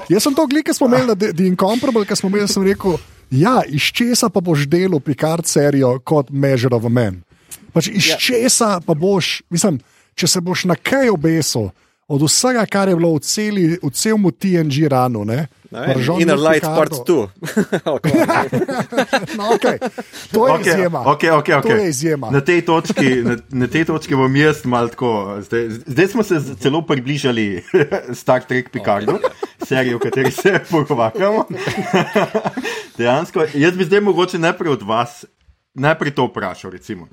Jaz 0.09 0.23
sem 0.23 0.35
to 0.35 0.47
gledal, 0.47 0.65
ki 0.67 0.75
smo 0.77 0.87
imeli, 0.91 1.15
da 1.15 1.31
je 1.31 1.47
incomparable, 1.47 2.05
ki 2.05 2.17
smo 2.19 2.29
imeli, 2.29 2.49
sem 2.51 2.65
rekel, 2.65 2.97
ja, 3.31 3.61
iz 3.67 3.89
česa 3.95 4.29
pa 4.29 4.43
boš 4.43 4.67
delal 4.69 4.99
Picard 4.99 5.47
serijo 5.49 5.95
kot 6.03 6.29
Measure 6.29 6.75
of 6.75 6.85
a 6.85 6.91
Man. 6.91 7.21
Pač 7.73 7.89
iz 7.91 8.11
ja. 8.13 8.19
česa 8.21 8.79
pa 8.85 8.93
boš, 8.93 9.41
mislim, 9.49 9.79
če 10.15 10.27
se 10.31 10.41
boš 10.41 10.67
na 10.69 10.77
kaj 10.79 11.11
obesil 11.13 11.71
od 12.07 12.21
vsega, 12.21 12.65
kar 12.65 12.89
je 12.89 12.95
bilo 12.95 13.15
v, 13.15 13.19
celi, 13.19 13.77
v 13.81 13.89
celem 13.89 14.29
TNG 14.29 14.87
ranu. 14.89 15.25
Ne? 15.25 15.47
Inner 16.19 16.37
light 16.37 16.61
part 16.61 16.93
2. 16.93 17.01
no, 19.37 19.43
okay. 19.57 19.81
To 20.31 20.47
je 20.47 20.53
okay, 20.53 20.77
izjema. 20.77 20.99
Okay, 20.99 21.31
okay, 21.33 21.55
okay. 21.57 21.61
To 21.61 21.75
je 21.75 21.89
izjema. 21.89 22.31
Na 22.31 22.41
tej 22.41 22.61
točki, 22.61 23.25
na, 23.25 23.37
na 23.49 23.67
tej 23.67 23.85
točki 23.89 24.15
bom 24.15 24.35
jaz 24.35 24.65
malo 24.65 24.87
tako. 24.93 25.41
Zdaj, 25.41 25.69
zdaj 25.85 26.07
smo 26.07 26.23
se 26.23 26.41
celo 26.61 26.81
približali 26.85 27.63
Star 28.21 28.45
Trek 28.45 28.69
Picardu, 28.69 29.17
serijo, 29.65 29.97
o 29.97 29.99
kateri 29.99 30.31
se 30.31 30.59
pogovarjamo. 30.69 31.45
Dejansko, 32.97 33.45
jaz 33.53 33.77
bi 33.77 33.83
zdaj 33.83 34.01
mogoče 34.01 34.39
najprej 34.39 34.71
od 34.77 34.81
vas, 34.81 35.25
najprej 35.73 36.15
to 36.15 36.29
vprašal. 36.29 36.71
Recimo. 36.71 37.07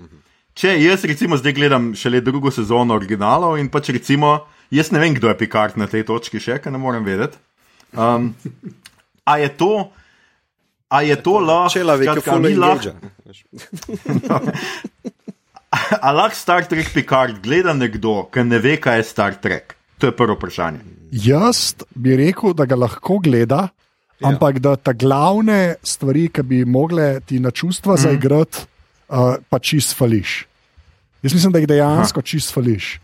Če 0.55 0.77
jaz 0.85 1.05
recimo 1.09 1.37
zdaj 1.41 1.53
gledam 1.57 1.95
šele 1.97 2.21
drugo 2.21 2.51
sezono 2.53 2.95
originalov 2.95 3.57
in 3.59 3.73
pač 3.73 3.89
recimo. 3.97 4.45
Jaz 4.73 4.89
ne 4.91 5.01
vem, 5.03 5.13
kdo 5.13 5.29
je 5.29 5.37
Picard 5.37 5.77
na 5.77 5.85
tej 5.85 6.07
točki, 6.09 6.41
še 6.41 6.57
kaj 6.65 6.73
ne 6.73 6.79
morem 6.81 7.05
vedeti. 7.05 7.37
Um, 7.93 8.31
a 9.29 9.37
je 9.37 9.51
to, 9.53 9.93
a 10.89 11.03
je 11.05 11.17
to 11.21 11.35
lahko, 11.45 11.75
če 11.75 11.83
lahko 11.85 12.15
rečemo, 12.17 12.39
ni 12.41 12.57
lahko? 12.57 12.97
A 15.73 16.13
lahko 16.13 16.37
Star 16.37 16.65
Trek 16.69 16.91
Picard 16.93 17.39
gleda 17.45 17.73
nekdo, 17.77 18.27
ki 18.33 18.45
ne 18.45 18.59
ve, 18.61 18.75
kaj 18.81 18.99
je 19.01 19.05
Star 19.09 19.37
Trek? 19.41 19.77
To 20.01 20.09
je 20.09 20.17
prvo 20.17 20.37
vprašanje. 20.37 20.81
Jaz 21.13 21.75
bi 21.93 22.17
rekel, 22.17 22.53
da 22.57 22.65
ga 22.69 22.77
lahko 22.77 23.17
gleda, 23.25 23.69
ja. 23.69 24.33
ampak 24.33 24.61
da 24.61 24.75
ta 24.77 24.93
glavne 24.97 25.77
stvari, 25.85 26.27
ki 26.33 26.45
bi 26.49 26.65
mogle 26.65 27.21
ti 27.25 27.41
na 27.41 27.53
čustva 27.53 27.97
mm. 27.97 28.05
zaigrati, 28.05 28.67
uh, 29.13 29.37
pa 29.49 29.61
čist 29.61 29.97
fališ. 29.97 30.43
Jaz 31.25 31.37
mislim, 31.37 31.53
da 31.53 31.61
jih 31.61 31.73
dejansko 31.73 32.25
čist 32.25 32.53
fališ 32.57 32.97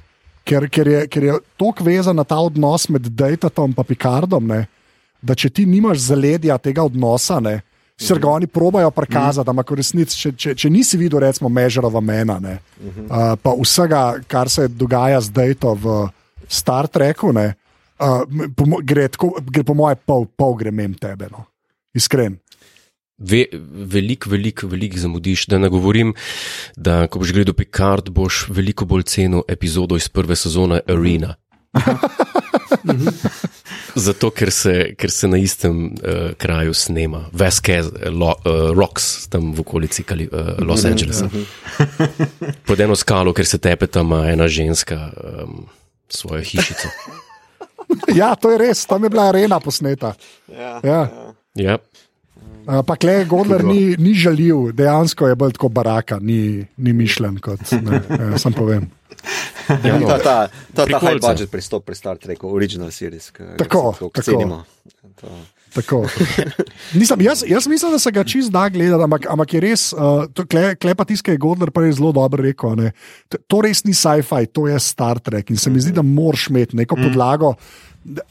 ker, 0.48 0.66
ker 0.72 0.88
je, 0.88 1.04
je 1.28 1.38
tako 1.60 1.86
vezan 1.86 2.24
ta 2.24 2.40
odnos 2.40 2.88
med 2.92 3.08
Dejtom 3.12 3.74
in 3.74 3.84
Picardom, 3.84 4.48
ne, 4.48 4.64
da 5.20 5.34
če 5.34 5.50
ti 5.50 5.66
nimaš 5.66 6.08
zaledja 6.08 6.58
tega 6.62 6.86
odnosa, 6.86 7.40
ne, 7.44 7.60
se 7.98 8.14
ga 8.14 8.30
oni 8.30 8.46
probajo 8.46 8.90
prikazati, 8.94 9.50
ampak 9.50 9.72
v 9.74 9.78
resnici, 9.80 10.16
če, 10.16 10.32
če, 10.38 10.54
če 10.54 10.70
nisi 10.70 10.98
videl, 11.00 11.18
recimo, 11.24 11.50
Mežerova 11.50 12.00
mena, 12.00 12.38
ne, 12.42 12.58
uh, 12.78 13.34
pa 13.42 13.54
vsega, 13.58 14.02
kar 14.30 14.50
se 14.50 14.68
dogaja 14.70 15.20
z 15.26 15.34
Dejtom 15.34 15.80
v 15.82 15.96
Star 16.48 16.88
Treku, 16.88 17.32
ne, 17.34 17.50
uh, 17.98 18.22
po, 18.56 18.68
gre, 18.86 19.08
tako, 19.12 19.34
gre 19.50 19.66
po 19.66 19.76
moje 19.78 19.98
pol, 20.06 20.28
pol 20.38 20.54
gremem 20.60 20.94
tebe, 20.98 21.30
no. 21.34 21.48
iskren 21.96 22.38
veliko, 23.18 24.30
veliko, 24.30 24.66
veliko 24.66 24.98
zamudiš. 24.98 25.46
Da 25.46 25.58
ne 25.58 25.68
govorim, 25.68 26.14
da 26.76 27.06
ko 27.06 27.18
boš 27.18 27.32
gledal 27.32 27.54
Picard, 27.54 28.10
boš 28.10 28.46
veliko 28.48 28.84
bolj 28.84 29.02
cenil 29.02 29.42
epizodo 29.48 29.96
iz 29.96 30.08
prve 30.08 30.36
sezone 30.36 30.80
Arena. 30.88 31.34
Zato, 33.94 34.30
ker 34.30 34.50
se, 34.52 34.94
ker 34.98 35.10
se 35.10 35.28
na 35.28 35.38
istem 35.38 35.84
uh, 35.86 35.90
kraju 36.38 36.74
snema, 36.74 37.24
Veskez, 37.32 37.86
uh, 37.86 38.32
Rocks, 38.76 39.28
tam 39.28 39.52
v 39.52 39.60
okolici 39.60 40.02
Kali, 40.02 40.28
uh, 40.32 40.58
Los 40.64 40.84
Angelesa. 40.84 41.28
Pod 42.66 42.80
eno 42.80 42.96
skalo, 42.96 43.34
ker 43.34 43.46
se 43.46 43.58
tepe 43.58 43.86
tam 43.86 44.12
ena 44.12 44.48
ženska 44.48 45.10
um, 45.16 45.66
svojo 46.08 46.42
hišico. 46.44 46.88
ja, 48.20 48.34
to 48.34 48.52
je 48.54 48.58
res, 48.58 48.86
tam 48.86 49.04
je 49.04 49.10
bila 49.10 49.28
arena 49.28 49.60
posneta. 49.60 50.14
Ja. 50.48 50.80
ja. 50.84 51.00
ja. 51.54 51.78
Pa 52.68 52.96
klej, 53.00 53.24
Godler 53.24 53.64
ni, 53.64 53.94
ni 53.96 54.12
žaljiv, 54.12 54.74
dejansko 54.76 55.30
je 55.30 55.36
bolj 55.40 55.56
kot 55.56 55.72
baraka, 55.72 56.18
ni, 56.20 56.66
ni 56.76 56.92
mišljen 56.92 57.38
kot 57.40 57.64
ne, 57.80 58.00
sam 58.36 58.52
povem. 58.52 58.90
Ja. 59.68 59.96
Ta, 60.00 60.18
ta, 60.18 60.34
ta, 60.76 60.84
ta 60.84 60.98
high 61.00 61.20
budget 61.20 61.50
pristop 61.52 61.84
pri 61.84 61.96
Star 61.96 62.20
Treku, 62.20 62.48
original 62.52 62.92
series. 62.92 63.32
Tako, 63.32 63.92
tako. 63.98 64.22
Cenimo. 64.22 64.62
To. 65.20 65.32
Tako. 65.74 66.02
Nisem, 66.98 67.20
jaz, 67.20 67.44
jaz 67.46 67.66
mislim, 67.68 67.92
da 67.92 67.98
se 67.98 68.12
ga 68.12 68.24
čist 68.24 68.52
da 68.52 68.68
gledati, 68.68 69.04
ampak, 69.04 69.26
ampak 69.30 69.54
je 69.54 69.60
res, 69.60 69.88
uh, 69.92 70.24
klepa 70.80 71.04
tiskaj 71.04 71.36
Godler 71.36 71.70
pa 71.70 71.84
je 71.84 71.92
zelo 71.98 72.12
dobro 72.12 72.44
rekel. 72.44 72.76
Ne. 72.78 72.92
To, 73.46 73.60
res 73.64 73.84
ni 73.84 73.94
sci-fi, 73.96 74.48
to 74.52 74.68
je 74.68 74.78
Star 74.80 75.20
Trek 75.20 75.50
in 75.50 75.60
se 75.60 75.70
mi 75.70 75.80
zdi, 75.80 75.92
da 75.92 76.02
moraš 76.02 76.48
imeti 76.48 76.76
neko 76.76 76.96
podlago. 76.96 77.54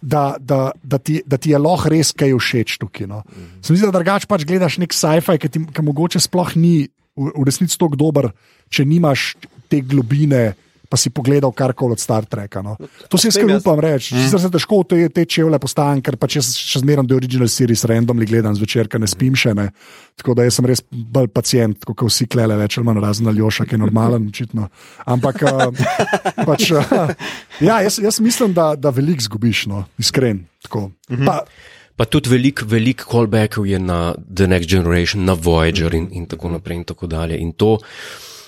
Da, 0.02 0.36
da, 0.40 0.72
da, 0.82 0.98
ti, 0.98 1.20
da 1.26 1.38
ti 1.38 1.52
je 1.52 1.60
lahko 1.62 1.92
res 1.94 2.10
kaj 2.18 2.34
všeč 2.34 2.78
tukaj. 2.82 3.08
No. 3.10 3.22
Se 3.62 3.74
mi 3.74 3.78
zdi, 3.78 3.86
da 3.86 3.94
drugače 4.00 4.30
pač 4.30 4.46
gledaš 4.48 4.80
nek 4.82 4.96
sci-fi, 4.96 5.38
ki 5.38 5.52
ti 5.54 5.62
ki 5.74 5.86
mogoče 5.86 6.22
sploh 6.24 6.56
ni 6.58 6.88
v, 7.18 7.30
v 7.36 7.46
resnici 7.46 7.78
tako 7.78 8.00
dober, 8.00 8.32
če 8.74 8.88
nimaš 8.88 9.36
te 9.70 9.84
globine, 9.86 10.56
pa 10.90 10.98
si 10.98 11.10
pogledal 11.10 11.52
karkoli 11.52 11.98
od 11.98 12.00
Star 12.00 12.26
Treka. 12.26 12.62
No. 12.62 12.78
To 13.10 13.18
si 13.18 13.28
jaz 13.28 13.38
kar 13.38 13.52
upam 13.58 13.80
reči. 13.80 14.16
Mm. 14.16 14.24
Sicer 14.26 14.42
se 14.42 14.52
težko 14.52 14.82
te, 14.88 15.00
te 15.14 15.26
čevlje 15.26 15.60
postavim, 15.60 16.02
ker 16.04 16.18
pač 16.20 16.40
jaz 16.40 16.52
še 16.56 16.82
zmeraj 16.84 17.08
do 17.08 17.20
original 17.20 17.50
series 17.52 17.86
randomly 17.90 18.28
gledam 18.30 18.56
zvečer, 18.56 18.90
ker 18.92 19.02
ne 19.04 19.10
spim 19.12 19.36
še 19.38 19.54
ne. 19.58 19.70
Tako 20.18 20.38
da 20.38 20.48
jaz 20.48 20.60
sem 20.60 20.68
res 20.70 20.84
bolj 20.90 21.30
pacijent, 21.36 21.86
kot 21.88 22.08
vsi 22.08 22.28
klele, 22.32 22.58
več 22.60 22.80
ali 22.80 22.90
manj 22.90 23.04
razen 23.04 23.32
Aljoša, 23.32 23.68
ki 23.68 23.78
je 23.78 23.84
normalen, 23.84 24.28
očitno. 24.34 24.70
Ampak 25.06 25.44
uh, 25.46 25.88
pač, 26.48 26.72
uh, 26.72 27.16
ja, 27.60 27.82
jaz, 27.86 28.00
jaz 28.04 28.22
mislim, 28.24 28.56
da, 28.58 28.72
da 28.80 28.94
veliko 28.96 29.28
zgubiš, 29.28 29.68
no, 29.72 29.86
iskren. 30.00 30.46
Tako. 30.68 30.92
Mm 31.10 31.16
-hmm. 31.16 31.26
pa, 31.26 31.44
Pa 31.98 32.06
tudi 32.06 32.30
veliko 32.30 32.66
velik 32.70 33.02
callbackov 33.02 33.66
je 33.66 33.80
na 33.80 34.14
The 34.14 34.46
Next 34.48 34.70
Generation, 34.70 35.26
na 35.26 35.34
Voyager 35.34 35.94
in, 35.98 36.08
in 36.12 36.28
tako 36.30 36.50
naprej. 36.50 36.78
In 36.78 36.84
tako 36.84 37.08
dalje. 37.08 37.40
In 37.42 37.52
to 37.58 37.80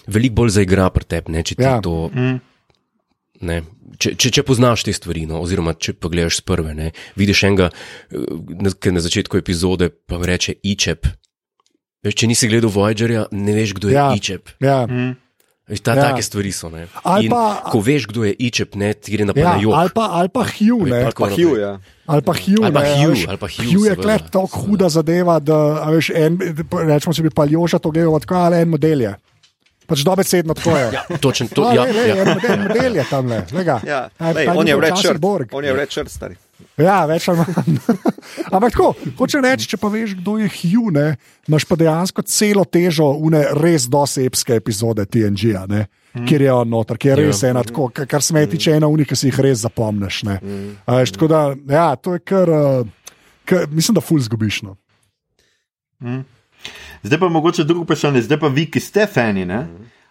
veliko 0.08 0.36
bolj 0.36 0.50
zaigra 0.60 0.90
pri 0.90 1.04
tebi, 1.06 1.44
če 1.44 1.56
ti 1.56 1.64
ja. 1.64 1.80
to. 1.82 2.12
Ne, 3.40 3.62
če, 3.98 4.16
če, 4.20 4.30
če 4.36 4.44
poznaš 4.44 4.84
te 4.84 4.92
stvari, 4.92 5.24
no, 5.26 5.40
oziroma 5.40 5.72
če 5.74 5.94
pogledaš 5.96 6.42
sprve, 6.42 6.74
ne, 6.76 6.92
vidiš 7.16 7.44
enega, 7.48 7.70
ki 8.12 8.92
na 8.92 9.00
začetku 9.00 9.40
epizode 9.40 9.88
pa 9.90 10.20
reče 10.20 10.58
Ičep. 10.60 11.08
Veš, 12.04 12.16
če 12.16 12.28
nisi 12.28 12.48
gledal 12.52 12.72
Voyagerja, 12.72 13.26
ne 13.32 13.56
veš, 13.56 13.74
kdo 13.76 13.88
je 13.90 13.96
Ja. 13.96 14.12
Ičep. 14.12 14.56
ja. 14.60 14.84
Mm. 14.88 15.16
Veš, 15.70 15.80
ta, 15.86 15.94
Ja. 15.94 15.96
ja. 15.96 16.04
Take 16.10 16.26
stvari 16.26 16.52
so. 16.52 16.72
Ali 17.04 17.30
pa- 17.30 17.62
ko 17.70 17.80
veš, 17.80 18.08
kdo 18.10 18.24
je 18.26 18.34
Ičep, 18.34 18.76
ne, 18.76 18.92
ti 18.94 19.14
gre 19.14 19.24
naprej 19.24 19.44
Ja, 19.44 19.56
na 19.56 19.78
ali 19.78 19.92
pa, 19.94 20.10
ali 20.12 20.28
pa 20.28 20.44
Hugh, 20.44 20.84
ne. 20.84 21.04
Pa 21.06 21.12
Pa. 21.14 21.30
Hugh, 21.30 21.56
ja. 21.56 21.80
Ali 22.08 22.22
pa 22.22 22.34
Hugh, 22.34 22.64
Ali 22.66 22.74
pa 22.74 22.82
Hugh, 22.82 23.24
ali 23.24 23.38
pa 23.38 23.48
Hugh, 23.48 23.70
Hugh 23.70 23.86
je 23.86 23.96
klep 23.96 24.32
tako 24.34 24.50
huda 24.66 24.90
zadeva, 24.90 25.40
da 25.40 25.86
veš, 25.88 26.10
en, 26.10 26.40
rečemo, 26.90 27.14
če 27.14 27.22
bi 27.22 27.30
pa 27.30 27.46
Joža 27.46 27.78
to 27.78 27.92
gledal, 27.92 28.18
tako 28.20 28.36
ali 28.42 28.58
en 28.58 28.70
model 28.70 29.02
je. 29.02 29.14
Pač 29.90 30.04
dobesedno 30.06 30.54
tako 30.54 30.76
je. 30.78 30.86
Ja, 30.94 31.04
točen, 31.18 31.48
to, 31.50 31.64
No, 31.64 31.74
ja, 31.74 31.84
lej, 31.84 31.94
lej, 31.94 32.08
ja. 32.08 32.16
En, 32.16 32.28
model, 32.30 32.52
en 32.54 32.68
model 32.68 32.96
je 32.96 33.06
tam 33.10 33.28
le. 33.28 33.40
Ja, 33.86 34.04
lej, 34.20 34.48
on 34.50 34.68
je 34.68 34.76
red 34.78 34.94
shirt. 34.98 35.24
On 35.52 35.66
je 35.66 35.74
red 35.74 35.90
shirt, 35.92 36.12
stari. 36.12 36.38
Ja, 36.80 37.06
več 37.08 37.26
ali 37.28 37.40
manj. 37.40 37.78
Ampak 38.56 38.72
tako, 38.72 38.90
hoče 39.18 39.42
reči, 39.42 39.68
če 39.68 39.78
pa 39.78 39.88
veš, 39.92 40.14
kdo 40.20 40.38
je 40.40 40.48
Hugh, 40.50 40.92
ne, 40.92 41.06
imaš 41.48 41.66
pa 41.66 41.76
dejansko 41.76 42.24
celo 42.24 42.64
težo 42.66 43.10
une 43.18 43.42
res 43.56 43.88
dosebske 43.92 44.56
epizode 44.56 45.04
TNG-ja, 45.06 45.66
ne, 45.68 45.86
kjer 46.28 46.46
je 46.46 46.52
on 46.54 46.72
noter, 46.72 47.00
kjer 47.00 47.20
je 47.20 47.28
res 47.28 47.44
ena, 47.48 47.64
tako, 47.64 47.90
ka- 47.92 48.06
kar 48.08 48.24
se 48.24 48.36
me 48.36 48.46
tiče, 48.48 48.76
ena 48.76 48.88
unika, 48.88 49.12
ki 49.12 49.20
si 49.20 49.28
jih 49.28 49.40
res 49.42 49.64
zapomniš. 49.64 50.22
Ne. 50.28 50.38
A 50.86 51.00
Veš, 51.00 51.16
tako 51.16 51.28
da, 51.28 51.42
ja, 51.68 51.88
to 51.96 52.16
je 52.16 52.24
kar, 52.24 52.48
uh, 52.50 53.16
kar 53.46 53.68
mislim, 53.72 53.96
da 53.96 54.04
ful 54.04 54.20
zgubiš. 54.20 54.62
No. 54.64 54.76
Zdaj 57.04 57.20
pa 57.20 57.30
mogoče 57.30 57.64
drugo 57.64 57.84
vprašanje, 57.84 58.22
zdaj 58.22 58.40
pa 58.40 58.48
vi, 58.48 58.66
ki 58.72 58.80
ste 58.80 59.08
fani. 59.08 59.46
Ne? 59.46 59.68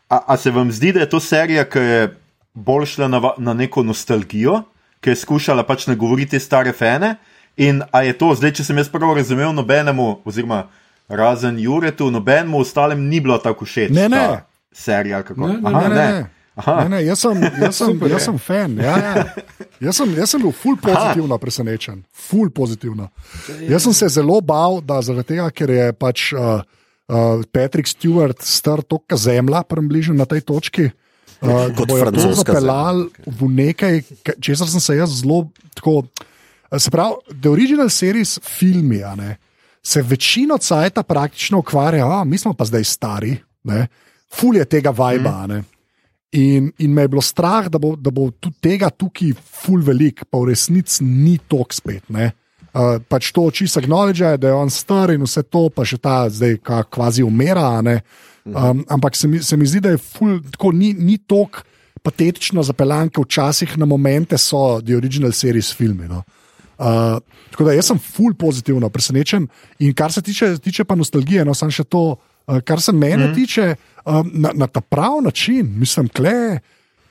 A, 0.08 0.22
a 0.26 0.36
se 0.36 0.50
vam 0.50 0.72
zdi, 0.72 0.92
da 0.92 1.00
je 1.00 1.10
to 1.10 1.20
serija, 1.20 1.64
ki 1.68 1.78
je 1.78 2.08
bolj 2.54 2.86
šla 2.94 3.08
na, 3.08 3.20
na 3.38 3.54
neko 3.54 3.82
nostalgijo, 3.82 4.62
ki 5.00 5.10
je 5.10 5.16
skušala 5.16 5.66
pač 5.66 5.86
ne 5.86 5.96
govoriti 5.96 6.40
stare 6.40 6.72
fane? 6.72 7.16
In 7.56 7.82
a 7.92 8.02
je 8.06 8.14
to, 8.18 8.32
zdaj, 8.38 8.54
če 8.58 8.64
sem 8.64 8.78
jaz 8.78 8.88
prav 8.90 9.16
razumel, 9.18 9.52
nobenemu, 9.52 10.20
oziroma 10.24 10.68
razen 11.08 11.58
Juretu, 11.58 12.10
nobenemu 12.10 12.60
ostalem 12.62 13.08
ni 13.08 13.20
bilo 13.20 13.38
tako 13.42 13.66
všeč. 13.66 13.90
Ne, 13.94 14.08
ne. 14.08 14.24
Serija, 14.72 15.22
kako? 15.22 15.48
Ne, 15.48 15.60
ne, 15.60 15.70
Aha, 15.70 15.88
Ne, 15.88 15.94
ne, 15.94 16.10
ne. 16.12 16.37
Aha. 16.58 16.74
Ne, 16.84 16.88
ne, 16.96 17.00
jaz 17.06 17.20
sem, 17.22 17.38
jaz 17.62 17.76
sem, 17.78 17.94
jaz 18.10 18.24
sem 18.26 18.38
fan. 18.38 18.76
Ja, 18.82 18.96
ja. 18.98 19.24
Jaz, 19.80 19.96
sem, 19.96 20.10
jaz 20.18 20.32
sem 20.34 20.42
bil 20.42 20.50
ful 20.52 20.74
pozitivno 20.76 21.38
presenečen. 21.38 22.00
Ful 22.10 22.50
pozitivno. 22.50 23.08
Jaz 23.68 23.86
sem 23.86 23.94
se 23.94 24.08
zelo 24.10 24.40
bal, 24.42 24.80
da 24.82 24.98
zaradi 25.00 25.28
tega, 25.28 25.46
ker 25.50 25.70
je 25.70 25.84
pač 25.94 26.32
uh, 26.34 26.58
uh, 27.06 27.44
Patrick 27.54 27.86
Stewart 27.86 28.42
star 28.42 28.82
toliko 28.82 29.14
zemlja, 29.16 29.62
približno 29.62 30.14
na 30.14 30.26
tej 30.26 30.42
točki. 30.42 30.88
Uh, 31.38 31.70
Kot 31.70 31.86
to 31.86 31.94
francoska 31.96 32.52
zapeljali 32.52 33.06
v 33.22 33.48
nekaj, 33.54 33.94
ka- 34.24 34.34
česar 34.42 34.66
sem 34.66 34.80
se 34.82 34.96
jaz 34.96 35.20
zelo 35.20 35.44
tako. 35.70 36.02
eh, 36.72 36.78
Se 36.78 36.90
pravi, 36.90 37.14
The 37.32 37.48
Original 37.48 37.88
Series 37.88 38.40
filmi, 38.42 38.98
ne, 39.16 39.36
se 39.78 40.02
večino 40.02 40.58
cajta 40.58 41.02
praktično 41.02 41.58
ukvarja, 41.58 42.02
a 42.10 42.24
mi 42.24 42.34
smo 42.36 42.52
pa 42.52 42.64
zdaj 42.64 42.84
stari, 42.84 43.36
ne, 43.64 43.86
ful 44.28 44.56
je 44.56 44.64
tega 44.66 44.90
vajba. 44.90 45.46
Mm. 45.46 45.77
In, 46.36 46.72
in 46.78 46.92
me 46.92 47.06
je 47.06 47.08
bilo 47.08 47.22
strah, 47.24 47.70
da 47.72 47.78
bo, 47.80 47.94
da 47.96 48.10
bo 48.12 48.28
tudi 48.30 48.58
tega 48.60 48.90
tukaj 48.92 49.32
ful 49.62 49.80
velik, 49.80 50.26
pa 50.28 50.42
v 50.42 50.50
resnici 50.50 51.04
ni 51.04 51.38
tok 51.48 51.72
spet. 51.72 52.04
Ne. 52.12 52.32
Uh, 52.68 52.98
pač 53.08 53.30
to 53.32 53.46
oči 53.48 53.64
se 53.64 53.80
acknowledge, 53.80 54.36
da 54.36 54.50
je 54.50 54.54
on 54.54 54.68
star 54.70 55.10
in 55.14 55.24
vse 55.24 55.42
to, 55.48 55.70
pa 55.72 55.86
še 55.88 55.96
ta 55.96 56.26
zdaj 56.28 56.58
ka, 56.60 56.82
kvazi 56.84 57.24
umira. 57.24 57.70
Um, 58.44 58.84
ampak 58.92 59.16
se 59.16 59.28
mi, 59.28 59.40
se 59.40 59.56
mi 59.56 59.66
zdi, 59.66 59.80
da 59.80 59.94
je 59.94 60.02
ful, 60.04 60.36
tako, 60.52 60.74
ni, 60.76 60.92
ni 60.92 61.16
tok 61.18 61.62
patetično 62.04 62.62
zapeljan, 62.62 63.08
ker 63.08 63.24
včasih 63.24 63.78
na 63.80 63.88
momente 63.88 64.38
so 64.38 64.82
The 64.84 65.00
Original 65.00 65.32
Series 65.32 65.72
filmi. 65.74 66.10
No. 66.12 66.22
Uh, 66.78 67.18
tako 67.50 67.66
da 67.66 67.74
jaz 67.74 67.88
sem 67.90 67.98
ful 67.98 68.36
pozitivno 68.38 68.92
presenečen. 68.92 69.48
In 69.80 69.96
kar 69.96 70.12
se 70.12 70.22
tiče, 70.22 70.58
tiče 70.62 70.84
pa 70.84 70.94
nostalgije, 70.94 71.48
no, 71.48 71.56
sem 71.56 71.72
še 71.72 71.88
to, 71.88 72.04
uh, 72.14 72.60
kar 72.68 72.84
se 72.84 72.92
mene 72.92 73.30
mm. 73.30 73.34
tiče, 73.34 73.72
um, 74.08 74.30
na, 74.34 74.50
na 74.54 74.66
ta 74.66 74.80
prav 74.80 75.22
način, 75.22 75.74
mislim, 75.78 76.08
kle. 76.08 76.58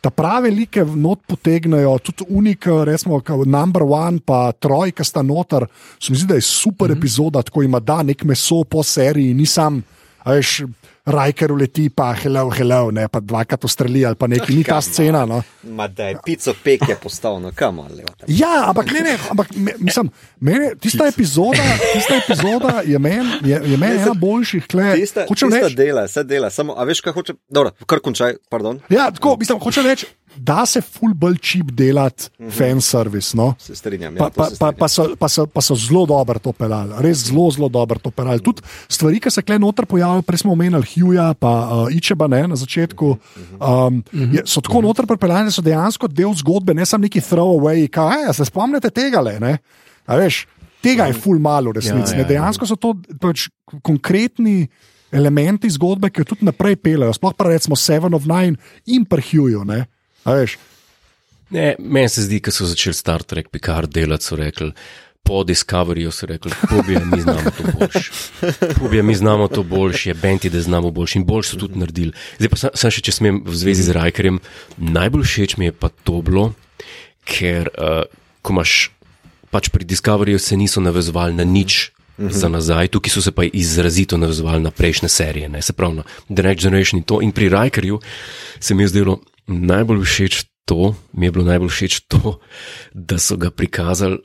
Ta 0.02 0.10
prave 0.10 0.52
like 0.52 0.84
not 0.86 1.20
potegnejo, 1.28 1.98
tudi 1.98 2.24
unik, 2.30 2.68
recimo, 2.86 3.22
number 3.46 3.84
one, 3.84 4.20
pa 4.26 4.52
troj, 4.52 4.92
ki 4.92 5.04
sta 5.04 5.24
noter. 5.26 5.66
Se 6.00 6.14
mi 6.14 6.18
zdi, 6.18 6.28
da 6.28 6.36
je 6.36 6.42
super 6.42 6.88
mm 6.88 6.94
-hmm. 6.94 6.98
epizoda, 6.98 7.42
tako 7.42 7.64
ima 7.64 7.80
da 7.80 8.04
nek 8.04 8.24
meso 8.24 8.64
po 8.64 8.84
seriji, 8.84 9.34
nisem, 9.34 9.84
veš, 10.26 10.62
rajker 11.08 11.52
uleti, 11.52 11.88
pa 11.90 12.12
hello, 12.14 12.50
hello, 12.52 12.92
ne 12.92 13.08
pa 13.08 13.22
dvakrat 13.24 13.64
ustreli 13.64 14.04
ali 14.06 14.20
pa 14.20 14.28
neki, 14.28 14.56
ni 14.56 14.64
ta 14.68 14.82
scena. 14.84 15.24
No. 15.26 15.42
Ma 15.64 15.88
da 15.88 16.10
je 16.12 16.18
pico 16.26 16.54
pek 16.64 16.84
je 16.90 16.98
postal, 17.00 17.40
no 17.42 17.52
kam 17.56 17.80
ali. 17.80 18.04
Ja, 18.28 18.68
ampak 18.68 18.92
ne, 18.92 19.04
ne, 19.06 19.16
ampak 19.32 19.56
me, 19.56 19.74
mislim, 19.80 20.12
mene, 20.40 20.74
tista 20.82 21.08
epizoda, 21.08 21.64
tista 21.94 22.20
epizoda 22.20 22.82
je 22.86 23.00
meni 23.00 23.40
je, 23.48 23.62
je 23.72 23.78
men 23.78 24.00
ena 24.02 24.14
boljših, 24.14 24.68
kle. 24.68 24.94
Tista, 24.96 25.26
tista 25.26 25.50
reči, 25.52 25.76
dela, 25.76 26.06
vse 26.08 26.24
dela, 26.28 26.50
samo, 26.54 26.76
a 26.78 26.84
veš, 26.88 27.02
kaj 27.06 27.16
hoče, 27.16 27.38
dobro, 27.50 27.72
kar 27.86 28.04
končaj, 28.04 28.38
pardon, 28.50 28.82
ja, 28.90 29.10
tako, 29.12 29.36
mislim, 29.40 29.60
hočem 29.64 29.88
reči, 29.88 30.10
da 30.38 30.66
se 30.66 30.82
full 30.82 31.14
bolj 31.14 31.38
čip 31.38 31.72
delati 31.72 32.30
mm 32.40 32.48
-hmm. 32.48 32.52
fan 32.52 32.82
service. 32.82 33.38
No? 33.38 33.56
se 33.60 33.76
strinjam. 33.76 34.16
Pa, 34.16 34.24
Ja, 34.24 34.30
to 34.30 34.36
pa, 34.36 34.46
se 34.46 34.50
pa, 34.50 34.56
strinjam. 34.56 34.76
pa, 34.80 34.88
so, 34.88 35.16
pa, 35.20 35.30
so, 35.30 35.46
pa 35.46 35.62
so 35.62 35.76
zelo 35.76 36.06
dobro 36.06 36.40
to 36.40 36.52
pelali, 36.52 36.94
res 37.00 37.18
zelo, 37.18 37.52
zelo 37.52 37.70
dobro 37.70 38.00
to 38.00 38.12
pelali. 38.12 38.40
Tudi 38.40 38.62
stvari, 38.90 39.20
ki 39.20 39.32
se 39.32 39.42
kle 39.42 39.60
noter 39.60 39.86
pojavljajo, 39.86 40.22
prej 40.22 40.38
smo 40.38 40.52
omenjali 40.52 40.86
Hugha, 40.96 41.34
pa 41.34 41.70
uh, 41.72 41.96
Ičeba 41.96 42.28
ne, 42.28 42.48
na 42.48 42.56
začetku, 42.56 43.18
um, 43.60 44.04
je, 44.34 44.42
so 44.46 44.62
tako 44.62 44.82
noter 44.82 45.06
pripeljani, 45.08 45.46
da 45.46 45.52
so 45.52 45.62
dejansko 45.62 46.08
del 46.08 46.34
zgodbe, 46.34 46.74
ne 46.74 46.86
samo 46.86 47.02
neki 47.02 47.20
throwaway, 47.20 47.88
kaj 47.88 48.24
ja, 48.24 48.34
se 48.34 48.46
spomnite 48.46 48.90
tega 48.90 49.22
le. 49.22 49.40
Ne? 49.40 49.58
A 50.06 50.16
Veš, 50.16 50.48
tega 50.82 51.06
je 51.06 51.14
ful 51.14 51.40
malo, 51.40 51.72
resnici. 51.72 52.14
Ja, 52.14 52.18
Ja, 52.18 52.18
ja, 52.18 52.22
ja, 52.22 52.28
Dejansko 52.28 52.66
so 52.66 52.76
to 52.76 52.96
pač 53.22 53.50
konkretni. 53.82 54.68
Elementi 55.12 55.70
zgodbe, 55.72 56.10
ki 56.12 56.20
jo 56.20 56.26
tudi 56.26 56.46
naprej 56.46 56.76
pelejo, 56.76 57.14
sploh 57.16 57.32
pa 57.32 57.46
recimo 57.48 57.76
Seven 57.80 58.14
of 58.14 58.26
Nine 58.28 58.58
in 58.86 59.06
prehjujo. 60.28 60.64
Ne, 61.50 61.76
meni 61.80 62.10
se 62.10 62.22
zdi, 62.22 62.40
da 62.44 62.52
so 62.52 62.66
začeli 62.68 62.94
Star 62.94 63.24
Trek 63.24 63.50
Picard 63.50 63.92
delati, 63.94 64.24
so 64.24 64.36
rekli. 64.36 64.72
Po 65.24 65.44
Discoveryju 65.44 66.12
so 66.12 66.26
rekli, 66.26 66.52
pobija, 66.70 67.02
mi 67.06 67.22
znamo 67.22 67.52
to 67.52 67.64
boljš. 67.80 68.12
Pobija, 68.80 69.04
mi 69.04 69.16
znamo 69.16 69.48
to 69.48 69.64
boljš, 69.64 70.06
je 70.06 70.14
Benti, 70.14 70.50
da 70.50 70.62
znamo 70.62 70.92
boljš 70.92 71.16
in 71.16 71.26
boljš 71.26 71.50
so 71.50 71.58
tudi 71.58 71.80
naredili. 71.80 72.14
Zdaj 72.40 72.50
pa 72.50 72.60
sem, 72.62 72.70
sem 72.74 72.94
še, 72.96 73.04
če 73.04 73.12
smem 73.12 73.42
v 73.44 73.56
zvezi 73.56 73.84
z 73.84 73.96
Rajkerjem, 73.98 74.40
najbolj 74.78 75.28
všeč 75.28 75.58
mi 75.60 75.68
je 75.68 75.76
pa 75.76 75.90
to 76.08 76.22
bilo, 76.24 76.54
ker 77.28 77.68
uh, 77.76 78.08
ko 78.40 78.56
imaš 78.56 78.78
pač 79.52 79.68
pri 79.72 79.88
Discoveryju 79.88 80.40
se 80.40 80.56
niso 80.58 80.84
navezovali 80.84 81.36
na 81.36 81.44
nič. 81.44 81.92
Za 82.18 82.48
nazaj, 82.50 82.88
tukaj 82.90 83.12
so 83.14 83.22
se 83.22 83.30
pa 83.30 83.44
izrazito 83.46 84.18
navezovali 84.18 84.64
na 84.64 84.72
prejšnje 84.74 85.10
serije, 85.10 85.50
ne 85.54 85.62
se 85.62 85.74
pravi 85.74 86.00
na 86.00 86.04
The 86.34 86.48
Next 86.48 86.64
Generation 86.66 86.98
in 86.98 87.04
to. 87.06 87.20
In 87.22 87.30
pri 87.32 87.46
Rajkerju 87.54 88.00
se 88.60 88.74
mi 88.74 88.84
je 88.84 88.88
zdelo 88.88 89.20
najbolj 89.48 90.04
všeč 90.06 90.46
to, 90.68 90.94
mi 91.14 91.28
je 91.28 91.32
bilo 91.32 91.46
najbolj 91.48 91.72
všeč 91.72 92.00
to, 92.12 92.38
da 92.94 93.20
so 93.20 93.38
ga 93.40 93.52
prikazali, 93.52 94.20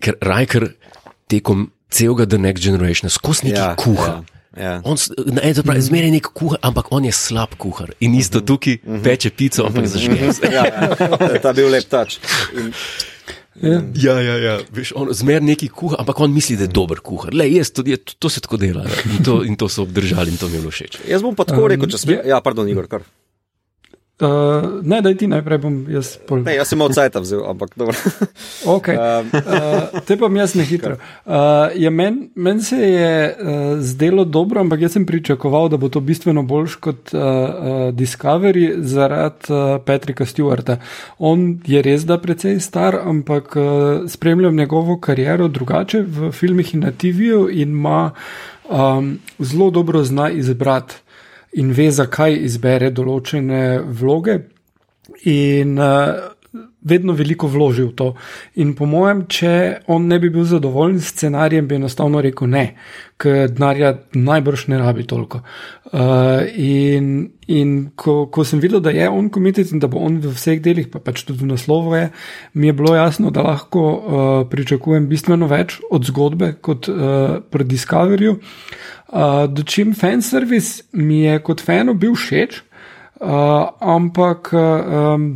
ker 0.00 0.16
Rajker 0.22 0.70
tekom 1.30 1.70
celega 1.90 2.26
The 2.26 2.38
Next 2.38 2.62
Generation 2.62 3.10
skozi 3.10 3.50
neki 3.50 3.58
ja, 3.58 3.74
kuha. 3.78 4.22
Ja, 4.56 4.62
ja. 4.62 4.74
On 4.84 4.98
na 5.30 5.42
eni 5.46 5.54
strani 5.54 5.82
zmeraj 5.82 6.10
nek 6.14 6.30
kuhar, 6.34 6.58
ampak 6.62 6.90
on 6.94 7.04
je 7.06 7.12
slab 7.14 7.54
kuhar. 7.58 7.92
In 8.00 8.14
isto 8.18 8.40
tukaj 8.42 8.80
peče 9.04 9.30
pico, 9.30 9.66
ampak 9.66 9.86
zažge 9.90 10.32
se. 10.34 10.50
Ja, 10.50 10.64
ja, 10.66 11.38
ta 11.42 11.50
je 11.50 11.56
bil 11.60 11.70
lep 11.70 11.90
tač. 11.90 12.18
In, 12.54 12.74
Ja. 13.60 13.82
Ja, 13.92 14.14
ja, 14.22 14.36
ja. 14.40 14.52
Veš, 14.72 14.92
on 14.96 15.10
zmer 15.12 15.42
neki 15.44 15.68
kuha, 15.68 15.98
ampak 16.00 16.20
on 16.24 16.32
misli, 16.32 16.54
da 16.56 16.64
je 16.64 16.72
dober 16.72 17.02
kuhar. 17.04 17.34
Le, 17.36 17.44
jaz, 17.50 17.72
to, 17.74 17.82
je, 17.84 17.98
to 17.98 18.30
se 18.32 18.40
tako 18.40 18.56
dela. 18.56 18.86
ne. 18.86 19.00
In 19.10 19.24
to, 19.26 19.34
in 19.44 19.56
to 19.60 19.68
so 19.68 19.82
obdržali 19.84 20.32
in 20.32 20.38
to 20.40 20.48
mi 20.48 20.56
je 20.56 20.62
bilo 20.62 20.72
všeč. 20.72 21.00
Jaz 21.08 21.20
bom 21.26 21.34
pa 21.36 21.44
tako 21.44 21.66
Um, 21.66 21.70
rekel, 21.74 21.90
če 21.92 21.98
smem. 22.00 22.22
Ja, 22.30 22.38
pardon, 22.40 22.70
Igor, 22.70 22.88
kar. 22.88 23.04
Uh, 24.20 24.84
ne, 24.84 25.00
da 25.00 25.14
ti 25.14 25.26
najprej 25.26 25.58
bom 25.58 25.76
jaz 25.88 26.14
pol. 26.28 26.42
Ne, 26.44 26.54
jaz 26.58 26.68
sem 26.68 26.80
od 26.80 26.92
cajta 26.92 27.22
vzel, 27.24 27.40
ampak 27.48 27.72
dobro. 27.76 27.96
Okay. 28.78 28.96
Um, 28.96 29.30
Uh, 29.50 30.00
te 30.06 30.16
mi 30.28 30.38
jaz 30.38 30.54
ne 30.54 30.64
hitro. 30.64 30.96
Uh, 31.24 31.32
ja, 31.74 31.90
Meni 31.90 32.28
men 32.34 32.62
se 32.62 32.76
je 32.76 33.36
uh, 33.40 33.80
zdelo 33.80 34.24
dobro, 34.24 34.60
ampak 34.60 34.80
jaz 34.80 34.92
sem 34.92 35.06
pričakoval, 35.06 35.68
da 35.68 35.76
bo 35.76 35.88
to 35.88 36.00
bistveno 36.00 36.42
boljš 36.42 36.74
kot 36.74 37.14
uh, 37.14 37.20
uh, 37.20 37.94
Discovery 37.96 38.82
zaradi 38.82 39.52
uh, 39.52 39.80
Patrika 39.86 40.26
Stewarta. 40.26 40.76
On 41.18 41.58
je 41.66 41.82
res 41.82 42.04
da 42.06 42.18
precej 42.18 42.60
star, 42.60 42.98
ampak 43.04 43.56
uh, 43.56 43.64
spremljam 44.08 44.56
njegovo 44.56 44.98
kariero 45.00 45.48
drugače 45.48 46.02
v 46.02 46.32
filmih 46.32 46.74
in 46.74 46.80
na 46.80 46.92
TV-ju 46.92 47.48
in 47.50 47.70
ima 47.70 48.10
um, 48.68 49.18
zelo 49.38 49.70
dobro 49.70 50.04
zna 50.04 50.30
izbrati 50.30 50.94
in 51.52 51.72
ve, 51.74 51.90
zakaj 51.90 52.36
izbere 52.46 52.90
določene 52.94 53.80
vloge. 54.00 54.38
In 55.26 55.78
uh, 55.78 56.30
vedno 56.82 57.12
veliko 57.12 57.46
vloži 57.46 57.84
v 57.84 57.92
to. 57.94 58.06
In 58.62 58.72
po 58.74 58.86
mojem, 58.88 59.24
če 59.30 59.52
on 59.92 60.08
ne 60.10 60.18
bi 60.22 60.30
bil 60.32 60.46
zadovoljen 60.48 60.98
s 61.00 61.12
scenarijem, 61.14 61.68
bi 61.68 61.76
enostavno 61.76 62.22
rekel 62.24 62.50
ne, 62.50 62.64
ker 63.20 63.50
denarja 63.52 63.92
najbrž 64.16 64.66
ne 64.72 64.80
rabi 64.80 65.06
toliko. 65.06 65.42
Uh, 65.92 66.46
in 66.54 67.30
in 67.50 67.90
ko, 67.98 68.28
ko 68.30 68.44
sem 68.46 68.60
videl, 68.62 68.78
da 68.78 68.92
je 68.94 69.08
on 69.10 69.26
komitet 69.34 69.72
in 69.74 69.80
da 69.82 69.88
bo 69.90 69.98
on 70.06 70.20
v 70.22 70.30
vseh 70.36 70.60
delih, 70.62 70.86
pa 70.86 71.00
pač 71.02 71.24
tudi 71.26 71.42
v 71.42 71.48
naslovu, 71.50 71.96
je, 71.98 72.04
mi 72.54 72.70
je 72.70 72.76
bilo 72.78 72.94
jasno, 72.94 73.32
da 73.34 73.42
lahko 73.42 73.82
uh, 73.82 74.28
pričakujem 74.50 75.08
bistveno 75.10 75.50
več 75.50 75.80
od 75.90 76.06
zgodbe 76.06 76.54
kot 76.62 76.86
uh, 76.88 77.42
pri 77.50 77.66
Discoveryju. 77.66 78.38
Uh, 78.38 78.70
Dočim 79.48 79.94
fanservice 79.94 80.82
mi 80.92 81.24
je 81.24 81.38
kot 81.42 81.60
fanu 81.60 81.94
bil 81.94 82.14
všeč, 82.14 82.60
uh, 83.20 83.70
ampak. 83.80 84.52
Uh, 84.52 85.14
um, 85.14 85.30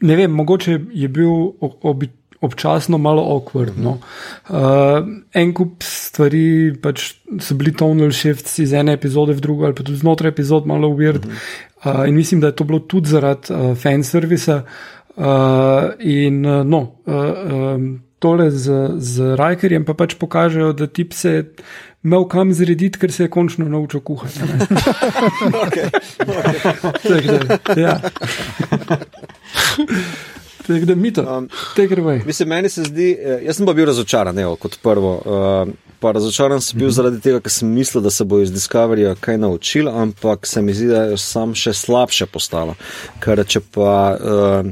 ne 0.00 0.16
vem, 0.16 0.32
mogoče 0.32 0.80
je 0.92 1.08
bil 1.08 1.30
o- 1.60 1.76
obi, 1.82 2.08
občasno 2.40 2.98
malo 2.98 3.22
awkward. 3.22 3.78
No. 3.78 3.98
Uh, 4.48 5.06
en 5.34 5.52
kup 5.54 5.84
stvari 5.84 6.72
pač 6.82 7.12
so 7.40 7.54
bili 7.54 7.72
tonal 7.76 8.12
shifts 8.16 8.58
iz 8.64 8.72
ene 8.72 8.96
epizode 8.96 9.36
v 9.36 9.44
drugo, 9.44 9.68
ali 9.68 9.76
pa 9.76 9.84
tudi 9.84 10.00
znotraj 10.00 10.32
epizod 10.32 10.66
malo 10.66 10.88
weird. 10.96 11.28
Uh, 11.84 12.08
in 12.08 12.16
mislim, 12.16 12.40
da 12.40 12.50
je 12.50 12.56
to 12.56 12.64
bilo 12.64 12.80
tudi 12.80 13.12
zaradi 13.12 13.52
uh, 13.52 13.74
fanservisa. 13.76 14.62
Uh, 15.20 15.92
in 15.98 16.46
uh, 16.46 16.64
no, 16.64 16.96
uh, 17.04 17.74
um, 17.74 18.00
tole 18.18 18.50
z, 18.50 18.96
z 18.96 19.34
Rajkerjem 19.36 19.84
pa 19.84 19.96
pač 19.96 20.14
pokažejo, 20.14 20.72
da 20.72 20.86
tip 20.86 21.12
se 21.12 21.30
je 21.30 21.44
imel 22.04 22.24
kam 22.24 22.52
zrediti, 22.54 22.98
ker 22.98 23.12
se 23.12 23.24
je 23.24 23.30
končno 23.30 23.68
naučil 23.68 24.00
kuhati. 24.00 24.40
a 24.40 24.46
ne. 24.46 24.66
Tako 27.02 27.80
ja. 27.80 28.00
Tako 30.66 30.84
da 30.84 30.94
mi 30.94 31.12
to, 31.12 31.22
Um, 31.38 31.48
take 31.76 31.92
it 31.92 31.98
away. 31.98 32.26
Mislim, 32.26 32.48
meni 32.48 32.68
se 32.68 32.82
zdi, 32.82 33.18
eh, 33.20 33.40
jaz 33.44 33.56
sem 33.56 33.66
pa 33.66 33.72
bil 33.72 33.86
razočaran, 33.86 34.38
evo, 34.38 34.56
kot 34.56 34.78
prvo. 34.82 35.14
Uh, 35.16 35.72
pa 36.00 36.12
razočaran 36.12 36.60
sem 36.60 36.78
bil 36.78 36.88
Mhm. 36.88 36.94
zaradi 36.94 37.20
tega, 37.20 37.40
ker 37.40 37.50
sem 37.50 37.68
mislil, 37.68 38.02
da 38.02 38.10
se 38.10 38.24
bo 38.24 38.40
iz 38.40 38.52
Discoveryja 38.52 39.14
kaj 39.14 39.38
naučil, 39.38 39.88
ampak 39.88 40.46
se 40.46 40.62
mi 40.62 40.74
zdi, 40.74 40.86
da 40.86 41.02
je 41.02 41.16
sam 41.18 41.54
še 41.54 41.72
slabše 41.72 42.26
postalo. 42.26 42.74
Ker 43.20 43.44
če 43.46 43.60
pa 43.60 44.16
uh, 44.16 44.66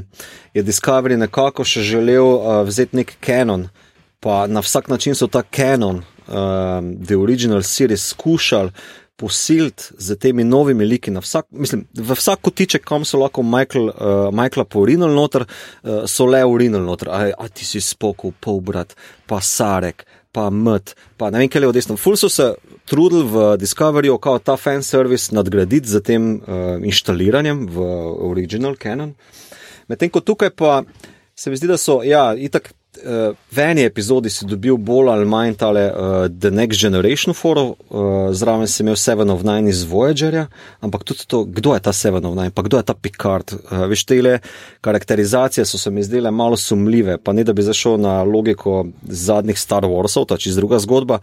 je 0.53 0.63
Discovery 0.63 1.17
nekako 1.17 1.63
še 1.63 1.81
želel 1.81 2.23
uh, 2.25 2.61
vzeti 2.63 2.95
nek 2.95 3.13
kanon, 3.19 3.67
pa 4.19 4.47
na 4.47 4.59
vsak 4.59 4.87
način 4.87 5.15
so 5.15 5.27
ta 5.27 5.41
kanon, 5.43 6.03
uh, 6.29 6.79
The 7.07 7.17
Original 7.17 7.63
Series, 7.63 8.07
skušali 8.13 8.71
posiliti 9.19 9.83
z 9.97 10.15
temi 10.15 10.43
novimi 10.43 10.85
liki. 10.85 11.11
Vsak, 11.11 11.49
mislim, 11.51 11.83
v 11.93 12.15
vsak 12.15 12.39
kotiček, 12.41 12.85
kam 12.87 13.03
so 13.05 13.19
lahko 13.19 13.43
Michael, 13.43 13.89
uh, 13.89 14.29
Michaela 14.31 14.63
porinili 14.65 15.11
noter, 15.15 15.43
uh, 15.43 16.05
so 16.07 16.25
le 16.25 16.39
urinili 16.45 16.85
noter. 16.85 17.11
A, 17.11 17.27
a 17.37 17.49
ti 17.51 17.67
si 17.67 17.81
spokov, 17.83 18.31
polbrat, 18.39 18.95
pa 19.27 19.41
Sarek, 19.43 20.05
pa 20.31 20.47
Mt, 20.49 20.95
pa 21.17 21.33
ne 21.33 21.43
vem, 21.43 21.51
kaj 21.51 21.67
je 21.67 21.67
od 21.67 21.75
desno. 21.75 21.97
Ful 21.99 22.15
so 22.15 22.29
se 22.31 22.53
trudili 22.87 23.27
v 23.27 23.57
Discoveryju, 23.59 24.17
kao 24.23 24.39
ta 24.39 24.55
fan 24.57 24.83
service 24.83 25.35
nadgraditi 25.35 25.89
z 25.89 25.99
tem 25.99 26.31
uh, 26.39 26.79
inštaliranjem 26.79 27.67
v 27.67 27.91
Original 28.31 28.79
Canon. 28.79 29.17
Medtem 29.91 30.09
ko 30.09 30.23
tukaj 30.23 30.55
pa 30.55 30.83
se 31.35 31.49
mi 31.49 31.57
zdi, 31.59 31.67
da 31.67 31.77
so, 31.77 31.99
ja, 32.03 32.31
itak. 32.37 32.71
Uh, 32.99 33.35
v 33.51 33.63
eni 33.63 33.83
epizodi 33.87 34.29
si 34.29 34.45
dobil 34.45 34.75
bolj 34.75 35.09
ali 35.13 35.25
manj 35.25 35.55
tale 35.61 35.85
uh, 35.87 36.27
The 36.27 36.51
Next 36.51 36.81
Generation 36.81 37.33
forum, 37.33 37.71
uh, 37.89 38.31
zraven 38.35 38.67
si 38.67 38.83
imel 38.83 38.97
Seven 38.99 39.29
of 39.31 39.43
Nine 39.47 39.71
iz 39.71 39.85
Voyagerja, 39.87 40.47
ampak 40.83 41.05
tudi 41.07 41.23
to, 41.23 41.45
kdo 41.47 41.73
je 41.77 41.83
ta 41.85 41.93
Seven 41.93 42.25
of 42.25 42.35
Nine, 42.35 42.51
pa 42.51 42.65
kdo 42.67 42.81
je 42.81 42.87
ta 42.89 42.93
Picard. 42.93 43.53
Uh, 43.55 43.85
veš, 43.87 44.03
te 44.03 44.39
karakterizacije 44.81 45.65
so 45.65 45.77
se 45.77 45.91
mi 45.91 46.03
zdele 46.03 46.31
malo 46.31 46.57
sumljive, 46.57 47.17
pa 47.23 47.33
ne 47.33 47.43
da 47.43 47.53
bi 47.53 47.63
zašel 47.63 47.95
na 47.97 48.23
logiko 48.23 48.85
zadnjih 49.03 49.59
Star 49.59 49.87
Warsov, 49.87 50.27
ta 50.27 50.37
čez 50.37 50.59
druga 50.59 50.79
zgodba. 50.79 51.19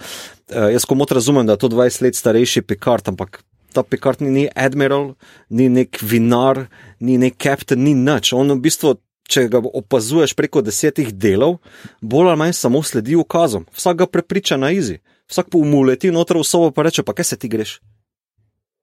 Uh, 0.48 0.72
jaz 0.72 0.84
komot 0.84 1.12
razumem, 1.12 1.46
da 1.46 1.52
je 1.52 1.64
to 1.66 1.68
20 1.68 2.02
let 2.02 2.16
starejši 2.16 2.62
Picard, 2.62 3.08
ampak 3.08 3.42
ta 3.76 3.82
Picard 3.82 4.22
ni, 4.24 4.30
ni 4.30 4.44
admiral, 4.56 5.14
ni 5.52 5.68
nek 5.68 6.00
vinar, 6.00 6.66
ni 7.00 7.18
nek 7.20 7.36
kapten, 7.36 7.84
ni 7.84 7.92
nič. 7.92 8.32
On 8.32 8.48
v 8.48 8.60
bistvu 8.64 8.96
če 9.26 9.46
ga 9.52 9.60
opazuješ 9.60 10.34
preko 10.38 10.62
desetih 10.62 11.12
delov, 11.14 11.58
bolj 12.00 12.32
ali 12.32 12.40
manj 12.44 12.56
samo 12.58 12.82
sledi 12.82 13.16
ukazom. 13.18 13.66
Vsak 13.74 14.02
ga 14.02 14.06
prepriča 14.06 14.58
na 14.60 14.70
izi, 14.74 15.00
vsak 15.30 15.50
pa 15.52 15.58
umuleti 15.58 16.12
noter 16.14 16.38
v 16.38 16.44
sobo 16.46 16.70
in 16.70 16.86
reče: 16.86 17.02
Pa 17.02 17.14
kaj 17.16 17.32
se 17.32 17.36
ti 17.36 17.48
greš? 17.48 17.80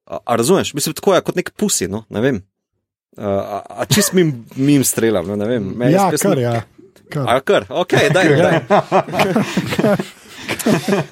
A, 0.06 0.20
a 0.26 0.36
razumeš? 0.36 0.74
Mislim, 0.74 0.96
tako 0.96 1.16
je 1.16 1.22
kot 1.22 1.36
nek 1.40 1.54
pusi, 1.56 1.88
no, 1.88 2.04
ne 2.10 2.22
vem. 2.22 2.42
A, 3.18 3.30
a, 3.30 3.58
a 3.84 3.86
čist 3.86 4.14
mim, 4.14 4.46
mim 4.56 4.84
strelam, 4.84 5.28
no, 5.28 5.36
ne 5.36 5.48
vem. 5.48 5.72
Meni 5.78 5.94
Ja, 5.94 6.10
spet 6.10 6.22
kar, 6.26 6.40
ja. 6.40 6.62
Kar. 7.14 7.30
A, 7.30 7.40
kar, 7.40 7.66
ok, 7.70 7.96
daj, 8.14 8.36
daj. 8.42 8.60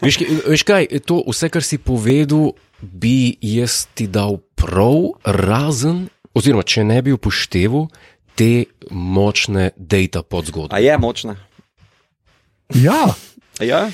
Veš, 0.02 0.18
veš 0.48 0.64
kaj, 0.68 0.88
to 1.08 1.22
vse, 1.28 1.50
kar 1.52 1.64
si 1.64 1.80
povedal, 1.80 2.52
bi 2.82 3.36
jaz 3.44 3.86
ti 3.96 4.08
dal 4.12 4.40
prav, 4.60 5.14
razen, 5.24 6.08
oziroma 6.38 6.66
če 6.68 6.84
ne 6.88 7.00
bi 7.06 7.14
upošteval 7.16 7.88
te 8.36 8.66
močne 8.92 9.72
data 9.78 10.24
podzgodbe. 10.24 10.76
A 10.76 10.80
je 10.80 10.98
močna. 10.98 11.36
Ja, 12.74 13.14
A 13.62 13.64
Ja, 13.64 13.90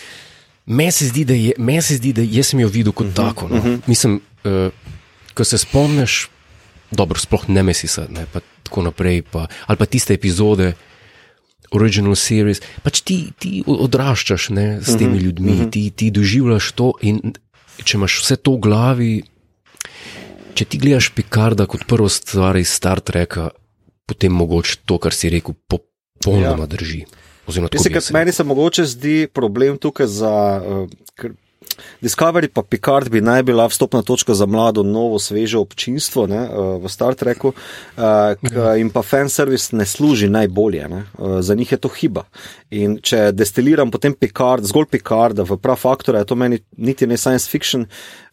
Meni 0.66 0.92
se 0.92 1.08
zdi, 1.08 1.24
da 1.26 1.34
je, 1.34 1.82
se 1.82 1.96
zdi, 1.96 2.14
da 2.14 2.22
jaz 2.22 2.52
sem 2.52 2.60
jo 2.60 2.68
videl 2.68 2.92
kot 2.92 3.08
uh 3.08 3.14
-huh, 3.14 3.16
tako. 3.16 3.48
No. 3.48 3.56
Uh 3.56 3.66
-huh. 3.66 3.80
Mislim, 3.88 4.22
uh, 4.44 4.72
ko 5.34 5.44
se 5.44 5.58
spomniš, 5.58 6.30
dobro, 6.92 7.20
sploh 7.20 7.50
ne 7.50 7.64
mesisa, 7.64 8.08
ne 8.10 8.26
pa 8.34 8.40
tako 8.64 8.82
naprej, 8.82 9.22
pa, 9.22 9.48
ali 9.66 9.78
pa 9.78 9.86
tiste 9.86 10.14
epizode. 10.14 10.74
Original 11.72 12.16
series, 12.16 12.62
pač 12.84 13.02
ti, 13.02 13.32
ti 13.40 13.64
odraščaš 13.68 14.50
ne, 14.50 14.80
s 14.82 14.98
temi 14.98 15.18
ljudmi, 15.18 15.52
uh 15.52 15.60
-huh. 15.60 15.72
ti, 15.72 15.92
ti 15.92 16.12
doživljaš 16.12 16.72
to. 16.72 16.94
In 17.02 17.34
če 17.84 17.98
imaš 17.98 18.22
vse 18.22 18.36
to 18.36 18.52
v 18.52 18.60
glavi, 18.60 19.24
če 20.54 20.66
ti 20.66 20.78
gledaš 20.78 21.10
Picarda 21.10 21.66
kot 21.66 21.86
prvo 21.88 22.10
stvar 22.10 22.58
iz 22.58 22.70
Star 22.70 23.00
Treka, 23.00 23.50
potem 24.08 24.34
mogoče 24.34 24.82
to, 24.86 24.98
kar 25.04 25.14
si 25.14 25.30
rekel, 25.30 25.56
popolnoma 25.68 26.66
ja. 26.66 26.72
drži. 26.72 27.04
Oziroma, 27.48 27.70
Mislim, 27.74 27.94
ker 27.94 28.02
jaz 28.02 28.12
meni 28.12 28.32
se 28.36 28.44
mogoče 28.44 28.86
zdi 28.86 29.18
problem 29.34 29.78
tukaj 29.78 30.08
za. 30.08 30.34
Uh, 30.64 31.12
ker 31.16 31.36
Discovery 32.02 32.48
pa 32.50 32.64
Picard 32.64 33.10
bi 33.10 33.22
naj 33.22 33.44
bila 33.44 33.68
vstopna 33.70 34.02
točka 34.02 34.34
za 34.34 34.46
mlado, 34.50 34.84
novo, 34.84 35.20
sveže 35.20 35.58
občinstvo 35.58 36.26
ne, 36.28 36.40
uh, 36.48 36.78
v 36.82 36.90
Star 36.90 37.16
Treku, 37.16 37.52
uh, 37.54 38.04
k, 38.42 38.64
in 38.82 38.90
pa 38.90 39.04
fan 39.06 39.30
service 39.30 39.76
ne 39.76 39.86
služi 39.86 40.30
najbolje, 40.30 40.88
ne, 40.90 41.04
za 41.42 41.56
njih 41.56 41.72
je 41.72 41.78
to 41.78 41.92
hiba. 41.94 42.24
In 42.70 42.98
če 43.02 43.32
destiliram 43.32 43.92
potem 43.94 44.16
Picard, 44.18 44.66
zgolj 44.66 44.90
Picarda 44.92 45.46
v 45.46 45.60
prav 45.62 45.78
faktor, 45.78 46.18
je 46.18 46.26
to 46.26 46.36
meni 46.36 46.64
niti 46.78 47.08
ne 47.08 47.18
science 47.18 47.50
fiction, 47.50 47.86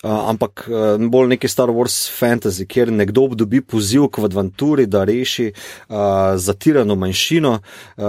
ampak 0.05 0.67
uh, 0.69 1.09
bolj 1.11 1.29
neki 1.35 1.49
Star 1.49 1.73
Wars 1.73 1.97
fantasy, 2.13 2.67
kjer 2.67 2.93
nekdo 2.93 3.27
dobi 3.35 3.61
poziv 3.61 4.09
k 4.13 4.25
adventuri, 4.29 4.87
da 4.87 5.05
reši 5.05 5.51
uh, 5.51 5.97
zatirano 6.37 6.97
manjšino 6.97 7.53
uh, 7.53 8.05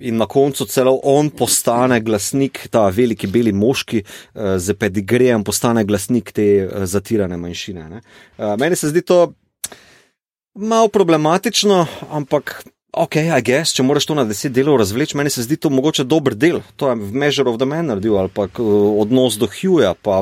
in 0.00 0.16
na 0.16 0.26
koncu 0.26 0.64
celo 0.70 0.98
on 1.02 1.30
postane 1.30 2.00
glasnik, 2.00 2.66
ta 2.70 2.88
veliki 2.88 3.26
beli 3.26 3.52
moški 3.52 4.02
uh, 4.04 4.56
z 4.58 4.74
pedigrejem 4.78 5.44
postane 5.44 5.84
glasnik 5.84 6.32
te 6.32 6.48
uh, 6.66 6.84
zatirane 6.84 7.36
manjšine. 7.36 7.88
ne. 7.88 8.02
Uh, 8.38 8.54
meni 8.58 8.76
se 8.76 8.88
zdi 8.88 9.02
to 9.02 9.32
malo 10.54 10.88
problematično, 10.88 11.86
ampak. 12.10 12.62
Ok, 12.92 13.16
I 13.22 13.42
guess, 13.42 13.70
če 13.70 13.84
moraš 13.86 14.08
to 14.08 14.16
na 14.18 14.24
deset 14.26 14.50
delov 14.50 14.80
razvleči, 14.80 15.14
meni 15.14 15.30
se 15.30 15.44
zdi 15.46 15.54
to 15.62 15.70
mogoče 15.70 16.02
dober 16.10 16.34
del. 16.34 16.58
To 16.76 16.88
je 16.90 16.96
v 16.98 17.20
Measure 17.22 17.46
of 17.46 17.60
the 17.60 17.68
Man 17.68 17.86
naredil, 17.86 18.16
ali 18.18 18.32
pa 18.34 18.48
odnos 18.58 19.36
do 19.38 19.46
Hughja, 19.46 19.92
pa 19.94 20.18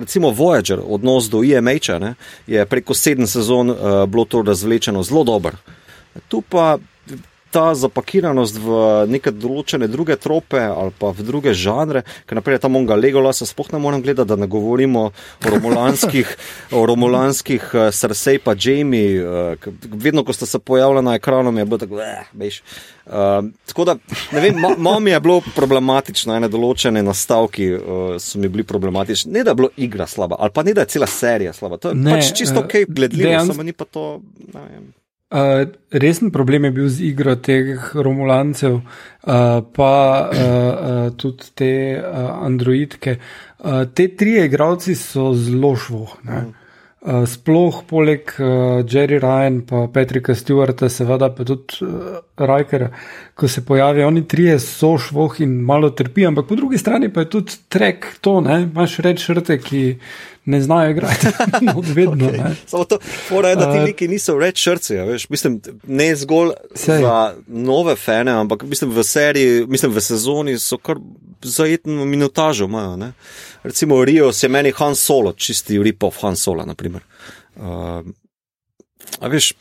recimo 0.00 0.30
Voyager, 0.32 0.80
odnos 0.80 1.28
do 1.28 1.42
IMH-a, 1.44 1.98
ne, 2.00 2.14
je 2.48 2.64
preko 2.66 2.96
sedem 2.96 3.28
sezon 3.28 3.70
uh, 3.70 3.78
bilo 4.08 4.24
to 4.24 4.40
razvlečeno 4.46 5.04
zelo 5.04 5.26
dober. 5.28 5.60
Tu 6.32 6.40
pa 6.40 6.78
ta 7.50 7.74
zapakiranost 7.74 8.58
v 8.60 8.78
neke 9.10 9.30
določene 9.30 9.88
druge 9.90 10.16
trope 10.20 10.60
ali 10.60 10.92
pa 10.98 11.12
v 11.14 11.24
druge 11.26 11.54
žanre, 11.56 12.02
ker 12.26 12.38
naprej 12.38 12.60
tam 12.62 12.76
onga 12.78 12.98
Legolasa 12.98 13.46
sploh 13.48 13.70
ne 13.72 13.80
morem 13.82 14.02
gledati, 14.04 14.28
da 14.28 14.36
ne 14.36 14.48
govorimo 14.50 15.06
o 15.10 15.52
romulanskih, 15.54 16.32
o 16.76 16.84
romulanskih 16.88 17.68
uh, 17.72 17.88
Cersei 17.94 18.40
pa 18.42 18.56
Jamie, 18.58 19.22
uh, 19.22 19.70
vedno, 19.92 20.24
ko 20.26 20.34
sta 20.36 20.46
se 20.46 20.58
pojavila 20.58 21.04
na 21.04 21.16
ekranu, 21.20 21.54
je 21.58 21.64
bilo 21.64 21.78
tako, 21.78 22.00
eh, 22.02 22.26
veš. 22.32 22.60
Uh, 23.06 23.46
tako 23.70 23.84
da, 23.84 23.96
ne 24.32 24.40
vem, 24.42 24.60
malo 24.76 25.00
mi 25.00 25.14
je 25.14 25.20
bilo 25.22 25.40
problematično, 25.54 26.34
ene 26.36 26.50
določene 26.50 27.04
nastavki 27.06 27.70
uh, 27.76 28.16
so 28.22 28.42
mi 28.42 28.50
bili 28.50 28.66
problematični. 28.66 29.32
Ne 29.32 29.46
da 29.46 29.54
je 29.54 29.62
bila 29.62 29.72
igra 29.76 30.08
slaba, 30.10 30.40
ali 30.42 30.54
pa 30.54 30.66
ne 30.66 30.74
da 30.74 30.84
je 30.84 30.96
cela 30.96 31.06
serija 31.06 31.54
slaba. 31.54 31.78
To 31.78 31.94
je 31.94 32.00
ne, 32.02 32.16
pač 32.16 32.34
čisto 32.34 32.66
ok, 32.66 32.82
gledljivo, 32.88 33.30
dejansko, 33.30 33.54
samo 33.54 33.66
ni 33.66 33.76
pa 33.76 33.86
to. 33.86 34.08
Uh, 35.26 35.66
resen 35.90 36.30
problem 36.30 36.64
je 36.64 36.70
bil 36.70 36.88
z 36.88 37.08
igro 37.08 37.34
teh 37.34 37.80
romulancev, 37.94 38.76
uh, 38.78 39.58
pa 39.74 39.94
uh, 40.30 40.36
uh, 40.36 41.08
tudi 41.18 41.50
te 41.54 41.72
uh, 41.98 42.30
androidke. 42.46 43.16
Uh, 43.58 43.82
te 43.90 44.06
tri 44.14 44.38
igralci 44.44 44.94
so 44.94 45.32
zelo 45.34 45.74
švohne. 45.74 46.44
Uh. 46.46 46.66
Uh, 47.06 47.22
sploh 47.22 47.84
poleg 47.86 48.32
uh, 48.42 48.82
Jerry 48.82 49.20
Ryan 49.22 49.60
in 49.60 49.90
Patrika 49.92 50.34
Stewarta, 50.34 50.88
seveda 50.90 51.28
pa 51.30 51.44
tudi 51.46 51.84
uh, 51.86 52.16
Riker, 52.34 52.88
ko 53.34 53.46
se 53.46 53.62
pojavijo, 53.62 54.08
oni 54.08 54.24
trije 54.26 54.56
so 54.58 54.96
švoh 54.98 55.36
in 55.44 55.52
malo 55.62 55.92
trpijo, 55.94 56.32
ampak 56.32 56.48
po 56.48 56.56
drugi 56.58 56.80
strani 56.82 57.12
pa 57.12 57.22
je 57.22 57.30
tudi 57.30 57.60
trek 57.68 58.08
to, 58.20 58.40
ne, 58.40 58.62
imaš 58.64 58.98
reč 59.06 59.22
šrte, 59.22 59.58
ki 59.62 59.82
ne 60.46 60.60
znajo 60.60 60.90
igrati. 60.90 61.26
no, 61.66 61.82
vedno. 61.94 62.30
Okay. 62.30 62.54
Samo 62.66 62.84
to, 62.84 62.98
mora 63.30 63.48
je, 63.48 63.56
da 63.56 63.72
ti 63.72 63.78
neki 63.78 64.08
niso 64.08 64.38
reč 64.38 64.62
šrce, 64.62 64.94
ja, 64.94 65.04
veš, 65.04 65.28
mislim, 65.28 65.60
ne 65.86 66.16
zgolj 66.16 66.50
Sej. 66.74 67.00
za 67.02 67.34
nove 67.46 67.96
fane, 67.96 68.32
ampak 68.32 68.62
mislim 68.62 68.90
v 68.90 69.04
seriji, 69.04 69.66
mislim 69.66 69.92
v 69.92 70.00
sezoni 70.00 70.58
so 70.58 70.78
kar 70.78 70.96
zajetno 71.42 72.04
minutažo 72.04 72.64
imajo, 72.64 72.96
ne 72.96 73.12
recimo 73.66 74.04
Rio 74.04 74.32
se 74.32 74.48
meni 74.48 74.72
Han 74.76 74.94
Solo, 74.94 75.32
čisti 75.32 75.82
ripov 75.82 76.14
Han 76.20 76.36
Solo. 76.36 76.64
Uh, 76.64 77.62
a 79.20 79.28
veš. 79.28 79.52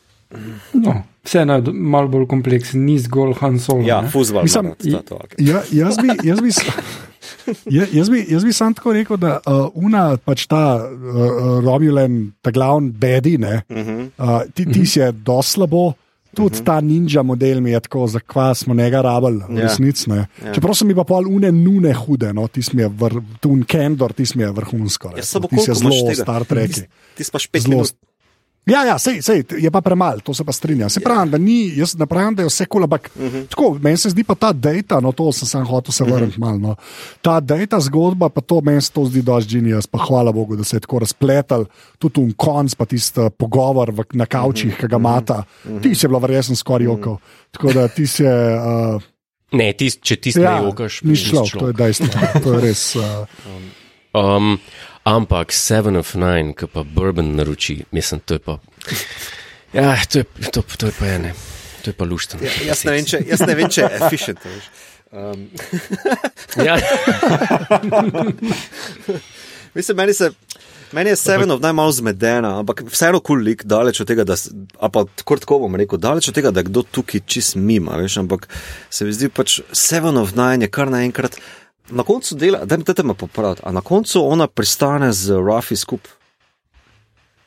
No, 0.74 0.96
vse 1.24 1.40
je 1.40 1.74
malo 1.74 2.08
bolj 2.08 2.28
kompleksno, 2.28 2.82
ni 2.82 3.00
zgolj 3.00 3.34
Han 3.40 3.60
Solo. 3.60 3.86
Ja, 3.88 4.04
fuzbol. 4.12 4.44
Mislim, 4.44 4.74
ja, 4.84 5.02
ja, 5.38 5.64
jaz 5.72 5.98
bi. 5.98 6.16
Jaz 6.24 6.42
bi 6.42 6.54
Jaz 7.94 8.10
bi, 8.10 8.26
jaz 8.30 8.44
bi 8.46 8.54
sam 8.54 8.74
tako 8.74 8.94
rekel, 8.94 9.18
da 9.22 9.38
uh, 9.46 9.68
una, 9.74 10.18
pač 10.18 10.46
ta 10.50 10.78
uh, 10.82 11.60
Romulan, 11.66 12.32
ta 12.42 12.52
glavni 12.54 12.90
bedi, 12.92 13.36
uh 13.38 13.46
-huh. 13.70 14.10
uh, 14.18 14.42
ti, 14.54 14.66
ti 14.66 14.86
si 14.86 15.00
je 15.00 15.12
dosti 15.12 15.52
slabo, 15.52 15.94
Tudi 16.36 16.48
uh 16.48 16.52
mhm. 16.52 16.62
-huh. 16.62 16.66
ta 16.66 16.82
ninja 16.82 17.24
model 17.24 17.62
mi 17.62 17.72
je 17.72 17.80
tako, 17.80 18.08
zakaj 18.08 18.56
smo 18.56 18.74
njega 18.74 19.02
rabili, 19.02 19.42
ja. 19.50 19.62
resnici. 19.62 20.10
Yeah. 20.10 20.26
Yeah. 20.44 20.56
Čeprav 20.56 20.74
so 20.74 20.86
mi 20.86 20.96
pa 20.96 21.04
pol 21.04 21.28
une 21.28 21.52
nune 21.52 21.94
hude, 21.94 22.34
no, 22.34 22.48
ti 22.48 22.62
smo 22.62 22.90
vr, 22.90 23.22
tu 23.40 23.50
un 23.50 23.64
kendor, 23.64 24.14
ti 24.14 24.26
smo 24.26 24.52
vrhunsko. 24.52 25.08
Ja, 25.08 25.24
ti 25.50 25.58
si 25.58 25.74
zelo 25.74 26.16
star 26.16 26.44
trek. 26.44 26.74
Ti, 26.74 26.82
ti 27.16 27.24
si 27.24 27.32
pa 27.32 27.40
špecljiv. 27.40 27.80
Ja, 28.66 28.82
ja 28.82 28.96
sej, 28.98 29.22
sej, 29.22 29.44
je 29.62 29.70
pa 29.70 29.82
premalo, 29.82 30.24
to 30.26 30.34
se 30.34 30.44
pa 30.44 30.52
strinjam. 30.52 30.90
Se 30.90 31.00
ja. 31.00 31.06
pravi, 31.06 31.30
da 31.30 31.38
ni, 31.38 31.78
jaz 31.78 31.94
ne 31.98 32.08
pravim, 32.10 32.34
da 32.36 32.42
je 32.42 32.50
vse 32.50 32.66
kul, 32.66 32.84
ampak 32.84 33.12
uh 33.16 33.22
mhm. 33.22 33.36
-huh. 33.36 33.48
tako, 33.48 33.78
meni 33.82 33.98
se 33.98 34.10
zdi 34.10 34.24
pa 34.24 34.36
ta 34.36 34.54
data, 34.54 35.00
no 35.00 35.12
to 35.12 35.32
sem 35.32 35.48
sam 35.48 35.66
hotel 35.66 35.92
se 35.92 36.04
vrniti 36.04 36.24
uh 36.24 36.30
mhm. 36.30 36.44
-huh. 36.44 36.46
malo. 36.46 36.58
No. 36.58 36.76
Ta 37.22 37.40
data 37.40 37.80
zgodba, 37.80 38.30
pa 38.30 38.42
to 38.42 38.62
meni 38.62 38.82
se 38.82 38.92
to 38.92 39.06
zdi 39.06 39.22
dož 39.22 39.48
genijas, 39.48 39.88
pa 39.88 40.00
hvala 40.08 40.32
Bogu, 40.32 40.56
da 40.56 40.64
se 40.64 40.76
je 40.76 40.80
tako 40.80 41.00
razpletel, 41.00 41.66
tudi 42.00 42.22
v 42.22 42.34
konc, 42.38 42.76
pa 42.76 42.86
tisti 42.86 43.20
uh, 43.20 43.28
pogovor 43.38 43.92
v, 43.92 44.04
na 44.14 44.26
kavčih, 44.26 44.74
uh 44.74 44.78
-huh. 44.78 44.82
ki 44.82 44.88
ga 44.88 44.98
mata. 44.98 45.44
Uh 45.66 45.72
-huh. 45.72 45.82
Ti 45.82 45.96
si 45.96 46.08
bilo 46.08 46.20
verjetno 46.20 46.56
skoraj 46.56 46.86
jokal. 46.86 47.14
Uh 47.14 47.20
-huh. 47.20 47.52
Tako 47.52 47.74
da 47.74 47.88
ti 47.88 48.08
si. 48.08 48.24
Uh, 48.24 49.02
ne, 49.52 49.74
tis, 49.74 49.98
če 50.02 50.16
ti 50.16 50.32
si 50.32 50.40
ja, 50.40 50.60
ne 50.60 50.66
jokaš, 50.66 51.02
ni 51.02 51.16
šlo, 51.16 51.46
to 51.60 51.68
je 51.68 51.74
dejstvo. 51.74 52.08
To 52.44 52.54
je 52.54 52.62
res. 52.62 52.96
Uh, 52.96 53.04
um, 54.38 54.58
ampak 55.06 55.54
Seven 55.54 55.96
of 55.96 56.16
Nine, 56.16 56.54
ki 56.58 56.68
pa 56.68 56.84
Bourbon 56.84 57.36
naroči, 57.38 57.84
mislim, 57.92 58.20
to 58.26 58.34
je 58.34 58.40
pa. 58.40 58.58
Ja, 59.74 59.96
to 60.10 60.20
je, 60.20 60.26
to, 60.52 60.62
to 60.62 60.90
je 60.90 60.94
pa 61.00 61.06
ene, 61.06 61.34
to 61.84 61.94
je 61.94 61.94
pa 61.94 62.06
luštno. 62.06 62.40
Ja, 62.42 62.52
jaz, 62.74 62.84
jaz 63.28 63.46
ne 63.46 63.56
vem, 63.56 63.70
če 63.70 63.86
je 63.86 63.90
efficient. 64.02 64.40
Um. 65.12 65.50
ja. 66.68 66.78
mislim, 69.78 69.98
meni 69.98 70.14
se. 70.14 70.32
Meni 70.94 71.10
je 71.10 71.16
Seven 71.16 71.52
of 71.52 71.60
najmanj 71.60 71.92
zmedena, 71.98 72.60
ampak 72.60 72.84
vseeno 72.88 73.20
kul 73.20 73.36
cool 73.36 73.44
lik, 73.44 73.64
daleč 73.68 74.00
od 74.00 74.08
tega, 74.08 74.24
da, 74.24 74.38
pa 74.80 75.02
tako 75.18 75.38
tako 75.42 75.58
bom 75.66 75.76
rekel, 75.76 76.00
daleč 76.00 76.30
od 76.30 76.38
tega, 76.38 76.54
da 76.56 76.62
kdo 76.64 76.86
tukaj 76.86 77.24
čist 77.26 77.58
mima, 77.60 77.98
veš, 78.00 78.20
ampak 78.22 78.46
se 78.94 79.08
mi 79.08 79.12
zdi 79.12 79.28
pač 79.34 79.58
Seven 79.74 80.18
of 80.22 80.36
Nine 80.38 80.64
je 80.64 80.72
kar 80.72 80.94
naenkrat, 80.94 81.36
na 81.90 82.04
koncu 82.04 82.36
dela, 82.36 82.66
da 82.66 82.78
te 82.78 83.04
me 83.04 83.14
popraviti, 83.14 83.62
a 83.66 83.72
na 83.72 83.82
koncu 83.82 84.22
ona 84.24 84.48
pristane 84.48 85.14
z 85.14 85.40
Rafi 85.48 85.76
skupaj. 85.76 86.12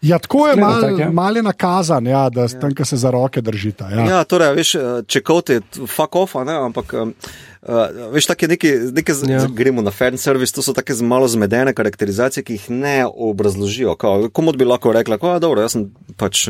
Ja, 0.00 0.18
tako 0.18 0.48
je 0.48 0.56
malo 0.56 0.88
ja. 0.98 1.10
mal 1.10 1.34
nakazan, 1.42 2.06
ja, 2.06 2.30
da 2.30 2.40
ja. 2.40 2.48
tam, 2.48 2.84
se 2.84 2.96
za 2.96 3.10
roke 3.10 3.40
držite. 3.40 3.84
Ja. 3.90 4.04
ja, 4.04 4.24
torej, 4.24 4.52
veš, 4.54 4.72
če 5.10 5.22
kot 5.26 5.50
je, 5.50 5.60
fuck 5.86 6.16
off, 6.16 6.36
ne, 6.46 6.54
ampak. 6.54 6.92
Uh, 6.92 8.12
veš, 8.14 8.28
tako 8.30 8.44
je 8.44 8.48
nekaj, 8.48 8.76
nekaj 8.94 9.16
ja. 9.26 9.40
gremo 9.50 9.82
na 9.82 9.90
fan 9.90 10.18
service, 10.18 10.54
to 10.54 10.62
so 10.62 10.72
tako 10.72 10.94
malo 11.02 11.26
zmedene 11.28 11.74
karakterizacije, 11.74 12.44
ki 12.46 12.60
jih 12.60 12.68
ne 12.70 12.94
obrazložijo. 13.06 13.96
Komu 14.32 14.54
bi 14.54 14.64
lahko 14.64 14.92
rekla, 14.94 15.18
da 15.42 15.50
je 15.50 15.66
jaz 15.66 15.74
sem 15.74 15.88
pač, 16.16 16.46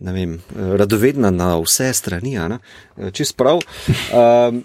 vem, 0.00 0.38
radovedna 0.56 1.30
na 1.30 1.58
vse 1.60 1.92
strani, 1.92 2.38
čist 3.12 3.36
prav. 3.36 3.60
Um, 4.16 4.64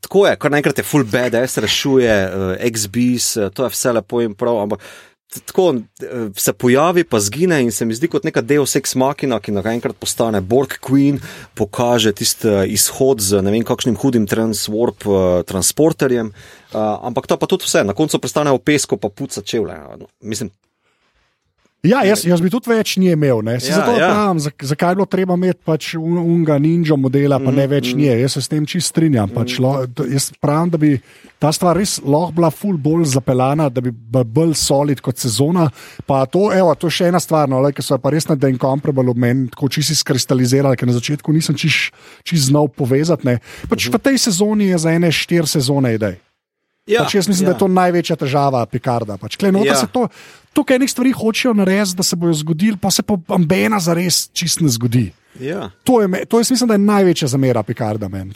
Tako 0.00 0.26
je, 0.26 0.36
kar 0.36 0.50
naenkrat 0.50 0.78
je 0.78 0.84
full 0.84 1.04
da 1.04 1.46
se 1.46 1.60
rešuje, 1.60 2.14
uh, 2.26 2.54
XBs, 2.72 3.36
uh, 3.36 3.50
to 3.54 3.64
je 3.64 3.74
vse 3.74 3.92
lepo 3.92 4.22
in 4.22 4.34
prav, 4.34 4.62
ampak 4.62 4.82
tako 5.44 5.74
eh, 5.74 6.30
se 6.36 6.52
pojavi, 6.52 7.04
pa 7.04 7.20
zgine 7.20 7.62
in 7.62 7.72
se 7.72 7.84
mi 7.84 7.94
zdi 7.94 8.08
kot 8.08 8.24
neka 8.24 8.40
del 8.40 8.66
seks 8.66 8.94
makina, 8.94 9.40
ki 9.40 9.52
naenkrat 9.52 9.96
postane 10.00 10.40
Borg 10.40 10.78
Queen, 10.80 11.18
pokaže 11.54 12.12
tisti 12.12 12.48
eh, 12.48 12.62
izhod 12.72 13.20
z 13.20 13.42
ne 13.42 13.52
vem 13.52 13.64
kakšnim 13.66 13.96
hudim 14.00 14.26
transwarp 14.30 15.06
uh, 15.06 15.42
transporterjem. 15.46 16.32
Uh, 16.72 16.78
ampak 17.08 17.26
to 17.26 17.36
pa 17.38 17.48
tudi 17.50 17.66
vse, 17.66 17.84
na 17.86 17.94
koncu 17.96 18.20
prestane 18.22 18.52
v 18.54 18.62
pesku, 18.62 18.98
pa 19.00 19.08
puca 19.08 19.42
čevlje. 19.42 19.76
No, 19.98 20.08
mislim, 20.22 20.50
Ja, 21.86 22.02
jaz, 22.06 22.24
jaz 22.26 22.42
bi 22.42 22.50
tudi 22.50 22.70
več 22.70 22.96
ni 23.00 23.10
imel. 23.12 23.42
Ja, 23.46 23.58
zato 23.62 23.94
ja. 23.94 24.08
pravim, 24.10 24.40
zakaj 24.42 24.92
je 24.92 24.98
bilo 24.98 25.06
treba 25.10 25.36
imeti 25.38 25.60
pač 25.66 25.92
unga 25.98 26.58
ninja 26.62 26.96
modela, 26.98 27.38
pa 27.38 27.50
mm, 27.50 27.56
ne 27.60 27.66
več 27.70 27.92
mm. 27.92 28.00
nije. 28.00 28.16
Jaz 28.24 28.36
se 28.36 28.42
s 28.42 28.52
tem 28.52 28.66
čist 28.68 28.92
strinjam. 28.92 29.30
Pač 29.32 29.56
mm. 29.56 29.62
lo, 29.64 30.06
jaz 30.10 30.28
pravim, 30.42 30.72
da 30.72 30.80
bi 30.82 30.92
ta 31.42 31.52
stvar 31.54 31.78
res 31.78 31.98
lahko 32.02 32.34
bila 32.36 32.50
ful 32.54 32.76
bolj 32.80 33.06
zapeljana, 33.14 33.68
da 33.70 33.84
bi 33.84 33.92
bila 33.94 34.24
bolj 34.24 34.56
solid 34.58 35.02
kot 35.04 35.20
sezona. 35.22 35.68
Pa 36.08 36.24
to, 36.30 36.48
evo, 36.54 36.74
to 36.74 36.90
je 36.90 36.98
še 36.98 37.10
ena 37.12 37.22
stvar, 37.22 37.48
no, 37.50 37.62
ki 37.70 37.84
so 37.84 37.98
pa 38.02 38.12
res 38.14 38.28
na 38.30 38.38
den 38.40 38.58
comparable 38.60 39.12
ob 39.12 39.20
meni, 39.20 39.48
tako 39.52 39.70
čisto 39.72 39.96
skristalizirali, 40.00 40.78
ker 40.78 40.90
na 40.90 40.96
začetku 40.96 41.34
nisem 41.34 41.58
čist 41.58 42.48
znal 42.48 42.68
povezati. 42.68 43.38
Pač 43.68 43.86
mm 43.86 43.92
-hmm. 43.92 43.94
V 43.96 43.98
tej 43.98 44.18
sezoni 44.18 44.64
je 44.72 44.78
za 44.78 44.90
ene 44.92 45.12
štiri 45.12 45.46
sezone 45.46 45.94
idej. 45.94 46.16
Ja, 46.86 47.02
pač 47.02 47.16
jaz 47.18 47.26
mislim, 47.26 47.48
ja. 47.48 47.50
da 47.50 47.56
je 47.56 47.58
to 47.58 47.68
največja 47.68 48.16
težava 48.16 48.62
Picarda. 48.70 49.16
Pač, 49.18 49.34
Klej, 49.36 49.50
ja. 49.66 49.74
to, 49.90 50.06
tukaj 50.56 50.78
nekaj 50.80 50.92
stvari 50.92 51.12
hočejo 51.12 51.52
narediti, 51.54 51.96
da 51.96 52.02
se 52.02 52.16
bojo 52.16 52.34
zgodili, 52.34 52.76
pa 52.80 52.90
se 52.90 53.02
pa 53.02 53.18
ambena 53.34 53.80
za 53.80 53.94
res 53.94 54.26
čist 54.32 54.60
ne 54.64 54.72
zgodi. 54.72 55.10
Ja. 55.40 55.70
To, 55.84 56.00
je, 56.00 56.24
to 56.24 56.40
je, 56.40 56.48
mislim, 56.50 56.68
da 56.68 56.74
je 56.74 56.84
največja 56.84 57.28
zamera 57.28 57.62
Picarda. 57.62 58.08
Men, 58.08 58.32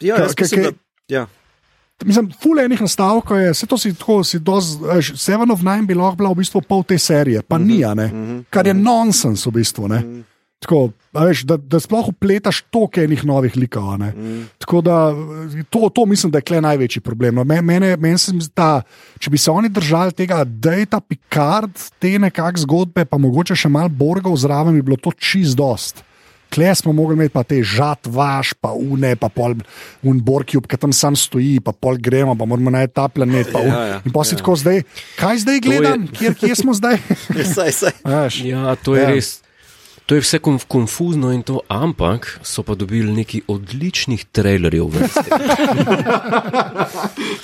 ja, 0.00 0.16
ka, 0.16 0.28
ka, 0.36 0.48
ka, 0.48 0.72
ja. 1.08 1.26
Mislim, 2.04 2.28
fule 2.42 2.64
enih 2.66 2.80
nastavkov 2.80 3.38
je, 3.38 3.54
se 3.54 3.66
to 3.66 3.78
si 3.78 3.94
tako, 3.94 4.18
si 4.24 4.38
doz, 4.38 4.74
Seven 5.16 5.50
of 5.50 5.62
Nine 5.62 5.86
bi 5.88 5.94
lahko 5.94 6.18
bila 6.20 6.32
v 6.34 6.42
bistvu 6.42 6.60
pol 6.68 6.82
te 6.84 6.98
serije, 6.98 7.42
pa 7.42 7.58
mm 7.58 7.62
-hmm. 7.62 7.96
ni, 7.96 8.04
mm 8.12 8.24
-hmm. 8.24 8.44
kar 8.50 8.66
je 8.66 8.74
nonsens 8.74 9.46
v 9.46 9.50
bistvu. 9.50 9.88
Mm 9.88 9.92
-hmm. 9.92 10.22
Tako, 10.62 10.90
veš, 11.12 11.42
da, 11.44 11.56
da 11.56 11.80
sploh 11.80 12.08
upletaš 12.08 12.62
toliko 12.72 13.02
enih 13.02 13.24
novih 13.24 13.56
likov. 13.56 13.98
Mm. 13.98 14.46
Tako 14.58 14.80
da 14.80 15.12
to, 15.70 15.90
to 15.94 16.06
mislim, 16.06 16.32
da 16.32 16.40
je 16.40 16.48
kle 16.48 16.60
največji 16.60 17.02
problem. 17.04 17.34
No, 17.34 17.44
mene, 17.44 17.96
mene 17.96 18.18
se 18.18 18.32
zdi, 18.32 18.52
da 18.56 18.80
če 19.20 19.30
bi 19.30 19.38
se 19.38 19.50
oni 19.50 19.68
držali 19.68 20.16
tega, 20.16 20.44
da 20.44 20.72
je 20.78 20.86
ta 20.86 21.00
Picard, 21.00 21.76
te 21.98 22.16
nekakšne 22.18 22.64
zgodbe, 22.64 23.04
pa 23.04 23.20
mogoče 23.20 23.56
še 23.56 23.68
malo 23.68 23.92
borgov 23.92 24.38
zraven, 24.40 24.78
bi 24.78 24.88
bilo 24.88 25.00
to 25.00 25.12
čist 25.12 25.58
dost. 25.58 26.04
Kle 26.54 26.74
smo 26.74 26.92
mogli 26.92 27.16
imeti 27.18 27.32
pa 27.34 27.42
te 27.42 27.58
žat, 27.66 28.06
vaš, 28.06 28.52
pa 28.62 28.70
une, 28.78 29.16
pa 29.18 29.28
pol 29.28 29.56
un 30.06 30.20
borkjub, 30.22 30.68
ki 30.70 30.78
tam 30.78 30.92
sam 30.94 31.16
stoji, 31.18 31.58
pa 31.64 31.74
pol 31.74 31.98
gremo, 31.98 32.36
pa 32.38 32.46
moramo 32.46 32.70
najti 32.70 32.94
ta 32.94 33.08
planet. 33.10 33.50
Pa 33.52 33.64
ja, 33.64 33.80
ja, 33.90 34.02
in 34.06 34.14
pa 34.14 34.22
si 34.24 34.36
ja. 34.36 34.40
tako 34.40 34.54
zdaj, 34.60 34.84
kaj 35.18 35.42
zdaj 35.42 35.60
gledam, 35.64 36.06
je... 36.06 36.18
kje, 36.18 36.34
kje 36.40 36.60
smo 36.62 36.76
zdaj? 36.78 37.00
saj, 37.56 37.72
saj. 37.74 37.96
Ja, 38.46 38.76
to 38.78 38.94
je 38.94 39.02
ja. 39.02 39.10
res. 39.10 39.40
To 40.06 40.14
je 40.14 40.20
vse 40.20 40.38
konf 40.38 40.64
konfuzno 40.68 41.32
in 41.32 41.42
to, 41.42 41.60
ampak 41.68 42.40
so 42.44 42.62
pa 42.62 42.74
dobili 42.76 43.12
neki 43.12 43.42
odličnih 43.48 44.24
trailerjev. 44.24 44.84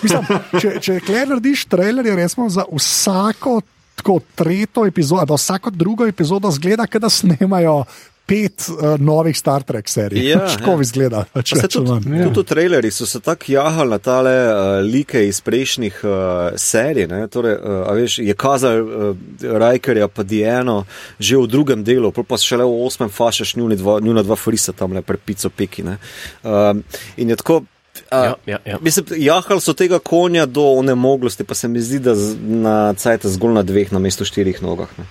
Mislim, 0.02 0.26
če 0.60 0.74
če 0.80 0.98
narediš 1.08 1.64
trailerje, 1.72 2.16
resmo 2.16 2.48
za 2.52 2.66
vsako 2.68 3.60
tako, 4.00 4.20
tretjo 4.34 4.86
epizodo, 4.86 5.24
da 5.24 5.34
vsako 5.34 5.70
drugo 5.70 6.06
epizodo 6.06 6.50
zgleda, 6.50 6.86
da 6.98 7.10
snemajo 7.10 7.84
pet 8.30 8.68
uh, 8.70 8.94
novih 9.02 9.38
Star 9.38 9.62
Trek 9.66 9.88
serij. 9.90 10.28
Ja, 10.30 10.44
Tako 10.58 10.78
ja. 10.78 10.86
izgleda. 10.86 11.24
Pa 11.32 11.42
Če, 11.42 11.56
se 11.56 11.68
tudi. 11.68 12.14
Ja. 12.14 12.28
tudi 12.28 12.44
v 12.44 12.48
trailerjih 12.52 12.94
so 12.94 13.08
se 13.08 13.20
tako 13.20 13.52
jahali 13.52 13.90
na 13.90 13.98
tale 13.98 14.34
uh, 14.46 14.52
like 14.86 15.24
iz 15.26 15.40
prejšnjih 15.42 16.00
uh, 16.04 16.12
serij. 16.56 17.08
ne. 17.10 17.24
Torej, 17.32 17.58
uh, 17.58 17.82
a 17.90 17.96
veš, 17.98 18.20
je 18.22 18.36
kazal 18.38 18.84
uh, 18.84 19.10
Rajkerja 19.42 20.08
pa 20.08 20.22
Dieno 20.22 20.84
že 21.18 21.36
v 21.36 21.50
drugem 21.50 21.84
delu, 21.84 22.12
pa 22.12 22.38
šele 22.38 22.64
v 22.64 22.86
osmem 22.86 23.10
fašeš 23.10 23.56
njuna 23.56 23.76
dva, 23.76 23.98
njuna 24.00 24.22
dva 24.22 24.36
frisa 24.36 24.72
tam 24.72 24.92
le 24.92 25.02
prepico 25.02 25.50
peki. 25.50 25.82
ne. 25.82 25.98
Um, 26.44 26.84
in 27.16 27.28
je 27.28 27.36
tako. 27.36 27.62
Ja, 27.62 27.68
Uh, 28.10 28.34
ja, 28.46 28.58
ja. 28.64 28.78
Mislim, 28.80 29.06
jahali 29.18 29.60
so 29.60 29.72
tega 29.74 29.98
konja 29.98 30.46
do 30.46 30.62
onemoglosti, 30.78 31.44
pa 31.44 31.54
se 31.54 31.68
mi 31.68 31.80
zdi, 31.82 31.98
da 31.98 32.14
z, 32.14 32.36
na 32.40 32.94
cajt 32.94 33.26
zgolj 33.26 33.54
na 33.54 33.62
dveh, 33.62 33.92
na 33.92 33.98
mesto 33.98 34.24
štirih 34.24 34.62
nogah. 34.62 34.88
Ne. 34.98 35.04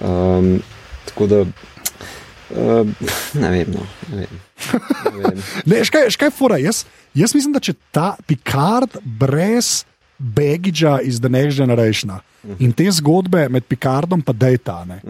Um, 0.00 0.50
tako 1.08 1.26
da, 1.26 1.40
uh, 2.50 2.86
ne 3.34 3.50
vem, 3.50 3.72
no, 3.74 3.86
ne 4.12 4.24
vem. 4.24 4.40
Ne 5.04 5.22
vem. 5.22 5.42
Ne, 5.70 5.82
škaj, 5.84 6.10
škaj 6.14 6.30
fora, 6.34 6.58
jaz, 6.62 6.84
jaz 7.14 7.34
mislim, 7.34 7.54
da 7.56 7.62
če 7.62 7.74
ta 7.94 8.14
Picard 8.26 8.98
brez 9.02 9.84
Begidža 10.18 11.00
iz 11.00 11.20
The 11.20 11.28
Next 11.28 11.56
Generation 11.56 12.12
Mhm. 12.46 12.56
in 12.58 12.72
te 12.72 12.90
zgodbe 12.90 13.48
med 13.48 13.64
Picardom 13.64 14.22
in 14.22 14.32
Data, 14.32 14.84
ne, 14.84 15.00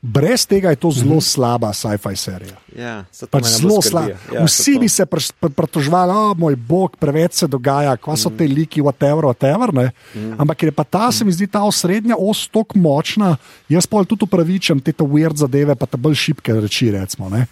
brez 0.00 0.46
tega 0.46 0.70
je 0.70 0.76
to 0.76 0.90
zelo 0.90 1.20
slaba 1.20 1.72
sci-fi 1.72 2.16
serija. 2.16 2.54
Ja, 2.76 3.04
Pač 3.30 3.44
zelo 3.44 3.82
skrbi, 3.82 4.14
Ja, 4.32 4.44
Vsi 4.44 4.78
bi 4.78 4.88
se 4.88 5.02
pr- 5.04 5.32
pr- 5.42 5.50
pritoževali, 5.50 6.12
oh, 6.12 6.36
moj 6.36 6.56
bog, 6.56 6.96
preveč 6.96 7.32
se 7.32 7.46
dogaja, 7.46 7.96
kva 7.96 8.16
so 8.16 8.30
te 8.30 8.44
liki, 8.44 8.80
whatever, 8.80 9.24
whatever. 9.24 9.74
Ne? 9.74 9.90
Ampak 10.38 10.56
ker 10.56 10.68
je 10.68 10.72
pa 10.72 10.84
ta, 10.84 11.10
se 11.12 11.24
mi 11.24 11.32
zdi, 11.32 11.46
ta 11.46 11.62
osrednja 11.62 12.14
os 12.16 12.46
tako 12.48 12.78
močna, 12.78 13.36
jaz 13.68 13.86
pa 13.86 14.04
tudi 14.04 14.24
upravičam 14.24 14.80
te 14.80 14.92
te 14.92 15.04
weird 15.04 15.34
zadeve, 15.36 15.74
pa 15.74 15.86
te 15.86 15.96
bolj 15.96 16.14
šibke 16.14 16.54
reči. 16.54 16.90
Recimo, 16.90 17.28
ne. 17.28 17.46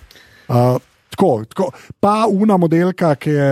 uh, 0.49 0.79
tako, 1.13 1.45
tako. 1.49 1.69
Pa 2.01 2.25
una 2.29 2.57
modelka, 2.59 3.13
ki 3.21 3.31
je 3.31 3.49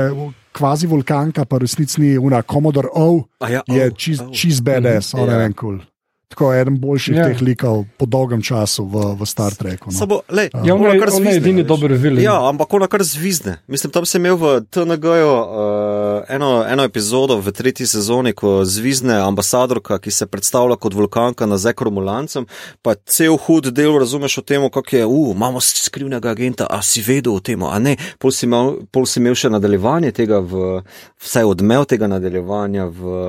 kvazi 0.56 0.88
vulkanka, 0.90 1.44
pa 1.46 1.60
resnici 1.62 2.00
ni 2.02 2.16
una 2.18 2.40
Commodore 2.42 2.88
O, 2.96 3.22
ja, 3.46 3.62
je 3.68 3.86
O, 3.86 3.94
čist, 3.94 4.24
O. 4.26 4.32
čist 4.34 4.64
BDS, 4.66 5.14
mm, 5.14 5.20
Ja. 5.20 5.26
ne 5.26 5.38
vem, 5.44 5.52
kul. 5.54 5.78
Cool. 5.78 5.86
Tako 6.30 6.52
je 6.52 6.60
eden 6.60 6.80
boljših 6.80 7.16
Ja. 7.16 7.22
yeah. 7.22 7.32
teh 7.32 7.42
likov 7.42 7.84
po 7.98 8.06
dolgem 8.06 8.42
času 8.42 8.84
v, 8.86 9.14
v 9.18 9.26
Star 9.26 9.54
Treku. 9.54 9.90
No. 9.90 9.98
Samo, 9.98 10.20
lej, 10.30 10.50
Ja, 10.64 10.74
on 10.74 10.84
ona 10.86 10.94
je, 10.94 11.00
kar 11.00 11.10
on 11.10 11.26
je 11.26 11.32
zvizne, 11.32 11.40
edini 11.42 11.62
dober 11.66 11.90
vilen. 11.92 12.22
Ja, 12.22 12.36
ampak 12.48 12.70
ona 12.72 12.86
kar 12.86 13.02
zvizne. 13.02 13.56
Mislim, 13.66 13.90
tam 13.90 14.06
sem 14.06 14.22
imel 14.22 14.38
v 14.38 14.62
TNG-ju 14.70 15.26
uh, 15.26 16.22
eno, 16.30 16.62
eno 16.62 16.86
epizodo 16.86 17.40
v 17.42 17.50
tretji 17.50 17.86
sezoni, 17.90 18.30
ko 18.32 18.62
zvizne 18.62 19.18
ambasadorka, 19.18 19.98
ki 19.98 20.14
se 20.14 20.30
predstavlja 20.30 20.78
kot 20.78 20.94
vulkanka 20.94 21.50
na 21.50 21.58
Zekromulancem, 21.58 22.46
pa 22.82 22.94
cel 22.94 23.34
hud 23.34 23.74
del 23.74 23.98
razumeš 23.98 24.38
o 24.38 24.46
tem, 24.46 24.70
kako 24.70 24.96
je, 24.96 25.06
uh, 25.06 25.34
imamo 25.34 25.58
skrivnega 25.58 26.30
agenta, 26.30 26.70
a 26.70 26.78
si 26.78 27.02
vedel 27.02 27.34
o 27.34 27.42
tem, 27.42 27.58
a 27.66 27.78
ne. 27.82 27.98
Pol 28.22 28.30
si, 28.30 28.46
imel, 28.46 28.86
pol 28.94 29.02
si 29.02 29.18
imel 29.18 29.34
še 29.34 29.50
nadaljevanje 29.50 30.14
tega, 30.14 30.38
v, 30.38 30.84
vsaj 31.18 31.56
odmev 31.56 31.90
tega 31.90 32.06
nadaljevanja 32.06 32.86
v, 32.86 33.22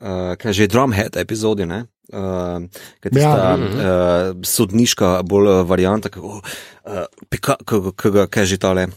uh, 0.00 0.32
kaj 0.40 0.56
že, 0.56 0.72
Drumhead 0.72 1.20
epizodi, 1.20 1.68
ne. 1.68 1.84
Uh, 2.12 2.68
kaj 3.00 3.10
tista, 3.10 3.28
Ja. 3.28 3.56
uh, 3.56 4.36
sodniška 4.44 5.22
bolj 5.24 5.48
uh, 5.48 5.66
varianta, 5.68 6.08
kako 6.12 6.42
uh, 7.72 8.12
ga 8.12 8.26
kaže 8.26 8.58
tale. 8.60 8.88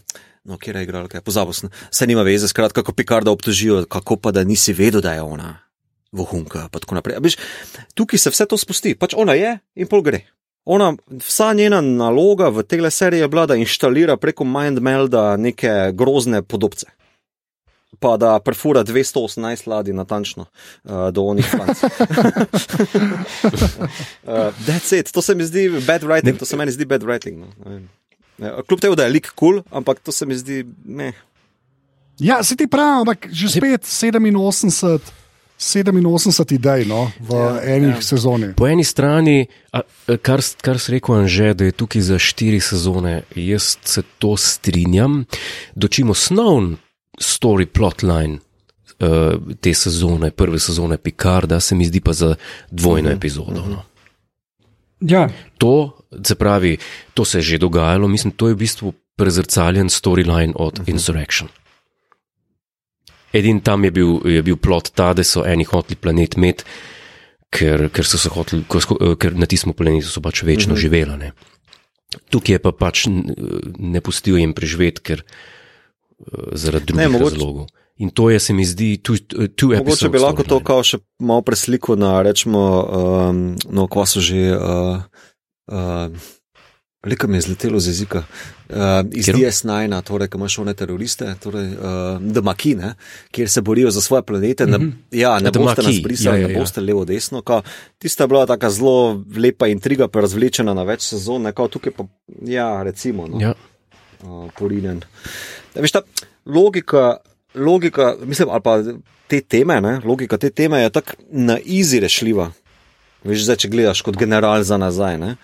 No, 0.48 0.56
kje 0.56 0.76
je 0.76 0.84
igral, 0.84 1.08
kaj 1.12 1.22
pozabil 1.22 1.54
sem. 1.54 1.70
Se 1.92 2.08
nima 2.08 2.24
veze, 2.24 2.48
skratka, 2.48 2.80
kako 2.84 2.96
Picarda 2.96 3.32
obtožijo, 3.32 3.86
kako 3.88 4.16
pa 4.16 4.32
da 4.32 4.44
nisi 4.44 4.74
vedel, 4.74 5.02
da 5.02 5.14
je 5.14 5.22
ona 5.22 5.60
vohunka. 6.12 6.68
pa 6.72 6.80
tako 6.80 6.96
naprej. 6.96 7.20
Veš, 7.20 7.36
tukaj 7.94 8.20
se 8.20 8.30
vse 8.30 8.46
to 8.46 8.58
spusti, 8.58 8.96
pač 8.96 9.14
ona 9.16 9.34
je 9.36 9.60
in 9.76 9.88
pol 9.88 10.02
gre. 10.02 10.24
Ona, 10.68 10.94
vsa 11.24 11.54
njena 11.54 11.82
naloga 11.82 12.50
v 12.52 12.64
tej 12.64 12.92
seriji 12.92 13.24
je 13.24 13.28
bila, 13.28 13.46
da 13.46 13.56
inštalira 13.56 14.18
preko 14.18 14.44
MindMelda 14.44 15.38
neke 15.38 15.92
grozne 15.94 16.42
podobce. 16.44 16.88
Pa 18.00 18.18
da 18.18 18.40
perfura 18.40 18.84
218 18.84 19.68
ladij 19.70 19.94
natančno 19.94 20.46
uh, 20.84 21.10
do 21.12 21.24
onih 21.24 21.46
fanc. 21.46 21.84
uh, 21.84 21.90
that's 24.68 25.00
it, 25.00 25.12
to 25.12 25.22
se 25.22 25.36
mi 25.36 25.44
zdi 25.46 25.70
bad 25.88 26.04
writing, 26.04 26.38
to 26.38 26.46
se 26.46 26.58
meni 26.58 26.72
zdi 26.72 26.86
bad 26.86 27.04
writing. 27.04 27.40
No. 27.40 27.48
Ne. 27.66 27.82
Ne, 28.38 28.52
Kljub 28.68 28.80
temu, 28.80 28.96
da 28.96 29.04
je 29.04 29.10
lik 29.10 29.32
kul, 29.36 29.62
cool, 29.62 29.64
ampak 29.72 30.00
to 30.00 30.12
se 30.12 30.26
mi 30.26 30.36
zdi. 30.36 30.66
Ne. 30.86 31.14
Ja, 32.20 32.44
se 32.44 32.56
ti 32.56 32.68
pravi, 32.68 33.02
ampak 33.02 33.28
že 33.32 33.50
spet 33.50 33.82
87, 33.86 35.02
87 35.58 36.54
idej 36.54 36.86
no, 36.86 37.12
v 37.20 37.34
Ja, 37.34 37.62
enih 37.78 37.96
ja. 37.96 38.02
sezoni. 38.02 38.54
Po 38.58 38.68
eni 38.68 38.84
strani, 38.84 39.46
a, 39.74 39.82
kar, 40.22 40.42
kar 40.62 40.78
si 40.82 40.98
rekel, 40.98 41.16
Anže, 41.16 41.54
da 41.54 41.66
je 41.66 41.74
tukaj 41.78 42.02
za 42.02 42.18
štiri 42.22 42.60
sezone, 42.62 43.22
jaz 43.36 43.78
se 43.82 44.04
to 44.22 44.38
strinjam. 44.38 45.26
Dočim 45.74 46.10
osnovn 46.10 46.78
story 47.18 47.66
plotline 47.66 48.40
uh, 49.00 49.56
te 49.60 49.74
sezone, 49.74 50.32
prve 50.32 50.60
sezone 50.60 50.98
Picarda, 50.98 51.60
se 51.60 51.76
mi 51.76 51.86
zdi 51.86 52.02
pa 52.02 52.14
za 52.14 52.36
dvojno 52.72 53.10
epizodo. 53.10 53.66
No. 53.66 53.84
Ja, 55.00 55.30
To, 55.58 55.98
se 56.24 56.36
pravi, 56.36 56.78
to 57.14 57.26
se 57.26 57.38
je 57.38 57.42
že 57.42 57.58
dogajalo, 57.58 58.08
mislim, 58.08 58.32
to 58.32 58.48
je 58.48 58.54
v 58.54 58.58
bistvu 58.58 58.94
prezrcaljen 59.16 59.90
storyline 59.90 60.54
od 60.56 60.82
Insurrection. 60.86 61.50
Edin 63.34 63.60
tam 63.60 63.84
je 63.84 63.92
bil, 63.92 64.22
je 64.26 64.44
bil 64.44 64.58
plot 64.58 64.92
ta, 64.96 65.14
da 65.14 65.24
so 65.24 65.44
eni 65.46 65.66
hoteli 65.66 65.96
planet 65.96 66.38
imeti, 66.38 66.64
ker, 67.50 67.90
ker, 67.90 68.06
so 68.06 68.18
se 68.18 68.30
hoteli, 68.30 68.64
eh, 68.64 69.16
ker 69.20 69.36
na 69.36 69.46
tistem 69.46 69.74
planetu 69.74 70.08
so 70.08 70.22
pač 70.22 70.44
večno 70.44 70.74
uh 70.74 70.78
-huh. 70.78 70.82
živela. 70.82 71.18
Ne. 71.18 71.32
Tukaj 72.30 72.56
je 72.56 72.60
pa 72.60 72.72
pač 72.72 73.08
ne 73.78 74.02
pustil 74.02 74.38
jim 74.38 74.54
preživeti, 74.54 75.02
ker 75.02 75.20
eh, 75.20 75.57
zaradi 76.54 76.86
drugih 76.86 77.08
mogoče- 77.10 77.34
razlogov. 77.34 77.68
In 77.98 78.10
to 78.10 78.30
je, 78.30 78.40
se 78.40 78.54
mi 78.54 78.66
zdi, 78.66 78.98
tu, 78.98 79.18
tu 79.50 79.72
je 79.72 79.78
Mogoče 79.78 80.10
bi 80.10 80.20
lahko 80.20 80.44
to 80.44 80.60
kao 80.60 80.84
še 80.84 80.98
malo 81.20 81.42
presliko 81.42 81.96
na, 81.96 82.22
rečemo, 82.22 82.60
um, 82.84 83.40
no, 83.70 83.88
kva 83.88 84.06
so 84.06 84.22
že. 84.22 84.54
Uh, 84.54 85.02
uh, 85.68 86.18
Leka 87.06 87.28
mi 87.28 87.38
je 87.38 87.42
zletelo 87.42 87.80
z 87.80 87.88
jezika. 87.88 88.24
Uh, 88.68 88.76
iz 89.14 89.26
Katero? 89.26 89.38
DS9, 89.40 90.02
torej, 90.04 90.28
ki 90.28 90.38
imaš 90.38 90.60
one 90.60 90.74
teroriste, 90.74 91.36
torej, 91.40 91.68
uh, 91.70 92.22
Damakine, 92.22 92.96
kjer 93.32 93.50
se 93.50 93.62
borijo 93.62 93.92
za 93.92 94.02
svoje 94.02 94.22
planete. 94.24 94.66
Mm 94.66 94.70
-hmm. 94.70 94.92
ne, 95.12 95.20
ja, 95.20 95.40
ne 95.40 95.52
The 95.52 95.60
boste 95.60 95.82
nas 95.82 95.86
Maquis, 95.86 96.04
brisali, 96.04 96.38
ja, 96.38 96.42
ja, 96.42 96.48
ne 96.48 96.54
ja. 96.54 96.60
boste 96.60 96.82
levo, 96.82 97.06
desno. 97.06 97.42
Kao, 97.42 97.62
tista 97.98 98.24
je 98.24 98.28
bila 98.28 98.46
taka 98.46 98.70
zelo 98.70 99.24
lepa 99.38 99.68
intriga, 99.68 100.08
pa 100.08 100.22
razvlečena 100.22 100.74
na 100.74 100.84
več 100.84 101.02
sezon, 101.02 101.42
ne, 101.42 101.52
kao 101.52 101.68
tukaj 101.68 101.94
pa, 101.94 102.04
ja, 102.42 102.84
recimo. 102.84 103.28
No 103.28 103.40
Ja. 103.42 103.54
uh, 104.24 104.52
porinen. 104.60 104.98
Ja, 104.98 105.08
veš, 105.82 105.92
ta 105.92 106.02
logika, 106.46 107.18
logika, 107.56 108.16
mislim, 108.22 108.50
ali 108.50 108.62
pa 108.62 108.78
te 109.28 109.42
teme, 109.42 109.82
ne, 109.82 110.00
logika 110.06 110.38
te 110.38 110.50
teme 110.50 110.82
je 110.82 110.90
tako 110.90 111.18
na 111.30 111.60
izi 111.64 112.00
rešljiva. 112.00 112.52
Veš, 113.24 113.44
zdaj, 113.48 113.64
če 113.64 113.72
gledaš 113.74 114.02
kot 114.06 114.18
general 114.18 114.64
za 114.64 114.78
nazaj. 114.78 115.18
Ne. 115.18 115.36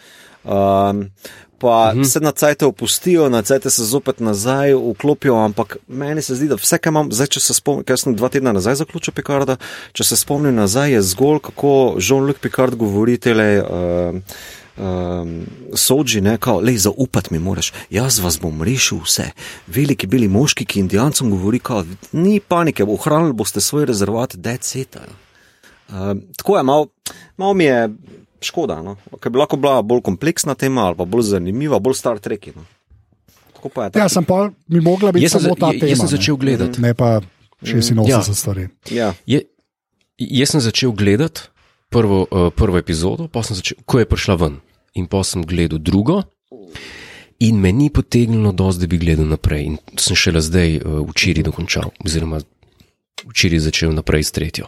Um, 0.43 1.07
pa 1.63 1.91
uh 1.93 1.99
-huh. 1.99 2.05
se 2.05 2.19
na 2.19 2.31
cajt 2.31 2.63
opustijo, 2.63 3.29
na 3.29 3.41
cajt 3.41 3.63
se 3.63 3.83
zopet 3.83 4.19
nazaj 4.19 4.73
vklopijo, 4.73 5.35
ampak 5.35 5.77
meni 5.87 6.21
se 6.21 6.35
zdi, 6.35 6.47
da 6.47 6.55
vse, 6.55 6.77
kar 6.77 6.91
imam, 6.91 7.11
zdaj, 7.11 7.27
če 7.27 7.39
se 7.39 7.53
spomnim, 7.53 7.83
ker 7.83 7.99
sem 7.99 8.15
dva 8.15 8.29
tedna 8.29 8.51
nazaj 8.51 8.75
zaključil 8.75 9.13
Picarda, 9.13 9.55
če 9.93 10.03
se 10.03 10.15
spomnim 10.15 10.55
nazaj, 10.55 10.91
je 10.91 11.01
zgolj 11.01 11.39
kako 11.39 11.95
Jean-Luc 11.97 12.39
Picard 12.41 12.75
govori 12.75 13.17
tele. 13.17 13.63
Uh, 13.63 14.19
um, 14.77 15.45
soči, 15.75 16.21
ne, 16.21 16.37
kao, 16.37 16.59
lej, 16.59 16.77
zaupati 16.77 17.33
mi 17.33 17.39
moraš, 17.39 17.73
jaz 17.89 18.19
vas 18.19 18.39
bom 18.41 18.63
rešil 18.63 18.97
vse. 19.03 19.29
Veliki 19.67 20.07
beli 20.07 20.27
moški, 20.27 20.65
ki 20.65 20.79
indijancem 20.79 21.29
govori, 21.29 21.59
kao, 21.59 21.85
ni 22.11 22.39
panike, 22.39 22.83
ohranili 22.83 23.33
boste 23.33 23.61
svoj 23.61 23.85
rezervat, 23.85 24.35
deceta. 24.35 25.05
Um, 25.89 26.21
tako 26.37 26.57
je, 26.57 26.63
malo 26.63 26.87
mal 27.37 27.53
mi 27.53 27.63
je 27.63 27.89
škoda, 28.41 28.81
no? 28.81 28.95
ker 29.21 29.31
bi 29.31 29.37
lahko 29.37 29.57
bila 29.57 29.81
bolj 29.81 30.01
kompleksna 30.01 30.55
tema 30.55 30.87
ali 30.87 30.97
pa 30.97 31.05
bolj 31.05 31.21
zanimiva, 31.21 31.79
bolj 31.79 31.93
star 31.93 32.19
treki. 32.19 32.51
No? 32.55 32.65
Tako 33.53 33.69
pa 33.69 33.83
je. 33.83 33.85
Ja, 33.87 33.91
tako. 33.91 34.09
sem 34.09 34.25
pa, 34.25 34.49
mi 34.67 34.81
mogla 34.81 35.11
biti 35.11 35.23
Jaz 35.23 35.31
sem, 35.31 35.41
samo 35.41 35.55
za, 35.55 35.59
ta 35.59 35.71
jaz 35.73 35.79
tema. 35.79 35.95
sem 35.95 36.05
ne. 36.05 36.09
začel 36.17 36.35
gledati. 36.35 36.81
Ne 36.81 36.93
pa 36.93 37.21
86 37.61 38.09
Ja. 38.09 38.17
ja. 38.27 38.33
stvari. 38.33 38.67
Ja. 38.91 39.13
Je, 39.25 39.41
jaz 40.17 40.49
sem 40.49 40.61
začel 40.61 40.91
gledati 40.91 41.41
prvo, 41.93 42.23
uh, 42.25 42.49
prvo 42.55 42.81
epizodo, 42.81 43.27
sem 43.45 43.57
začel, 43.59 43.77
ko 43.85 44.01
je 44.01 44.09
prišla 44.09 44.35
ven. 44.41 44.59
In 44.97 45.05
pa 45.09 45.23
sem 45.25 45.45
gledal 45.45 45.81
drugo, 45.81 46.23
in 47.39 47.59
me 47.61 47.71
ni 47.73 47.89
potegnilo 47.89 48.51
dosti, 48.51 48.85
da 48.85 48.89
bi 48.89 49.01
gledal 49.01 49.29
naprej. 49.29 49.65
In 49.69 49.77
sem 50.01 50.17
šele 50.17 50.41
zdaj 50.41 50.79
uh, 50.81 51.01
včeraj 51.11 51.45
dokončal, 51.49 51.93
oziroma 52.05 52.41
včeraj 53.29 53.63
začel 53.69 53.93
naprej 53.93 54.25
s 54.25 54.35
tretjo. 54.35 54.67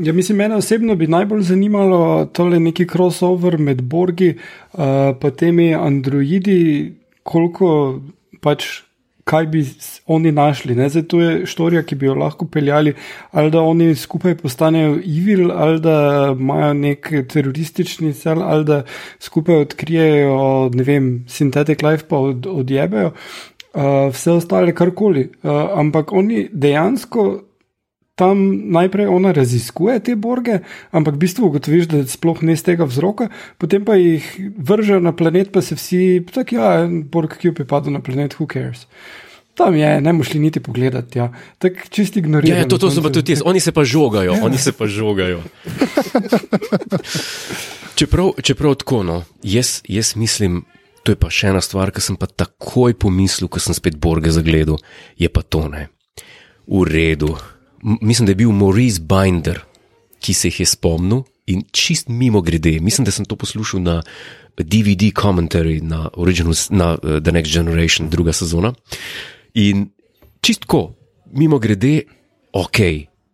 Ja, 0.00 0.12
mislim, 0.12 0.38
mene 0.38 0.56
osebno 0.56 0.94
bi 0.96 1.10
najbolj 1.10 1.42
zanimalo 1.42 2.30
tole 2.32 2.60
neki 2.60 2.86
crossover 2.88 3.58
med 3.58 3.82
Borgi 3.82 4.30
in 4.30 4.36
uh, 4.36 5.16
temi 5.30 5.74
androidi, 5.74 6.94
koliko 7.22 8.00
pač 8.40 8.64
kaj 9.30 9.46
bi 9.46 9.64
oni 10.10 10.32
našli. 10.34 10.74
Ne? 10.74 10.88
Zdaj, 10.90 11.04
to 11.10 11.20
je 11.22 11.46
štorija, 11.46 11.82
ki 11.86 11.98
bi 12.00 12.08
jo 12.08 12.16
lahko 12.18 12.46
peljali, 12.50 12.94
ali 13.30 13.50
da 13.50 13.62
oni 13.62 13.94
skupaj 13.94 14.34
postanejo 14.42 14.96
evil, 14.98 15.52
ali 15.52 15.80
da 15.80 15.96
imajo 16.38 16.72
nek 16.74 17.12
teroristični 17.30 18.12
cel, 18.18 18.42
ali 18.42 18.64
da 18.64 18.82
skupaj 19.20 19.62
odkrijejo, 19.66 20.70
ne 20.74 20.86
vem, 20.86 21.12
synthetic 21.28 21.84
life 21.86 22.08
pa 22.08 22.18
od, 22.18 22.46
odjebejo. 22.46 23.12
Uh, 23.70 24.10
vse 24.10 24.32
ostale, 24.34 24.74
karkoli. 24.74 25.28
Uh, 25.42 25.52
ampak 25.78 26.12
oni 26.12 26.48
dejansko 26.52 27.28
tam 28.20 28.42
najprej 28.76 29.08
ona 29.08 29.32
raziskuje 29.32 29.96
te 30.04 30.16
borge, 30.20 30.60
ampak 30.92 31.16
v 31.16 31.22
bistvu 31.24 31.48
ugotoviš, 31.48 31.88
da 31.88 32.02
sploh 32.04 32.42
ne 32.44 32.52
iz 32.52 32.64
tega 32.66 32.84
vzroka, 32.84 33.30
potem 33.56 33.86
pa 33.88 33.96
jih 33.96 34.26
vržejo 34.60 35.00
na 35.00 35.14
planet, 35.16 35.48
pa 35.54 35.64
se 35.64 35.78
vsi, 35.78 36.20
tako 36.28 36.58
ja, 36.58 36.68
en 36.84 37.00
borg, 37.08 37.38
ki 37.40 37.54
je 37.54 37.64
padel 37.64 37.96
na 37.96 38.04
planet, 38.04 38.36
who 38.36 38.44
cares. 38.50 38.84
Tam 39.56 39.74
je, 39.76 39.88
ne 40.00 40.12
moš 40.12 40.34
li 40.34 40.40
niti 40.40 40.60
pogledati, 40.60 41.18
ja. 41.18 41.30
tako 41.58 41.88
čist 41.88 42.16
Ja, 42.16 42.20
ignorirati. 42.20 42.60
ja, 42.60 42.68
to, 42.68 42.78
to 42.78 42.90
so 42.92 43.02
pa 43.02 43.10
tudi 43.12 43.32
jaz, 43.32 43.42
oni 43.44 43.60
se 43.60 43.72
pa 43.72 43.84
žogajo, 43.84 44.36
oni 44.44 44.60
se 44.60 44.72
pa 44.72 44.86
žogajo. 44.86 45.40
čeprav, 47.98 48.36
čeprav 48.42 48.76
tako, 48.80 49.02
no, 49.02 49.16
jaz, 49.42 49.80
jaz 49.88 50.12
mislim, 50.16 50.62
to 51.02 51.12
je 51.12 51.20
pa 51.20 51.32
še 51.32 51.54
ena 51.54 51.64
stvar, 51.64 51.92
ki 51.92 52.04
sem 52.04 52.20
pa 52.20 52.28
takoj 52.28 52.94
pomislil, 53.00 53.48
ko 53.48 53.60
sem 53.60 53.76
spet 53.76 53.96
Borge 54.00 54.32
zagledal, 54.32 54.76
je 55.16 55.28
pa 55.32 55.40
to 55.42 55.64
ne. 55.72 55.88
V 56.68 56.84
redu. 56.84 57.34
Mislim, 57.82 58.26
da 58.26 58.30
je 58.30 58.36
bil 58.36 58.52
Maurice 58.52 59.00
Binder, 59.00 59.60
ki 60.20 60.34
se 60.34 60.48
jih 60.48 60.60
je 60.60 60.66
spomnil 60.66 61.22
in 61.46 61.62
čist 61.72 62.08
mimo 62.08 62.40
grede. 62.40 62.80
Mislim, 62.80 63.04
da 63.04 63.10
sem 63.10 63.24
to 63.24 63.36
poslušal 63.36 63.82
na 63.82 64.02
DVD 64.56 65.12
commentary 65.12 65.80
na, 65.82 66.08
Originals, 66.14 66.68
na 66.70 66.92
uh, 66.92 67.22
The 67.22 67.32
Next 67.32 67.52
Generation, 67.52 68.08
druga 68.10 68.32
sezona. 68.32 68.72
In 69.54 69.88
čistko, 70.40 70.92
mimo 71.32 71.58
grede, 71.58 72.02
ok, 72.52 72.78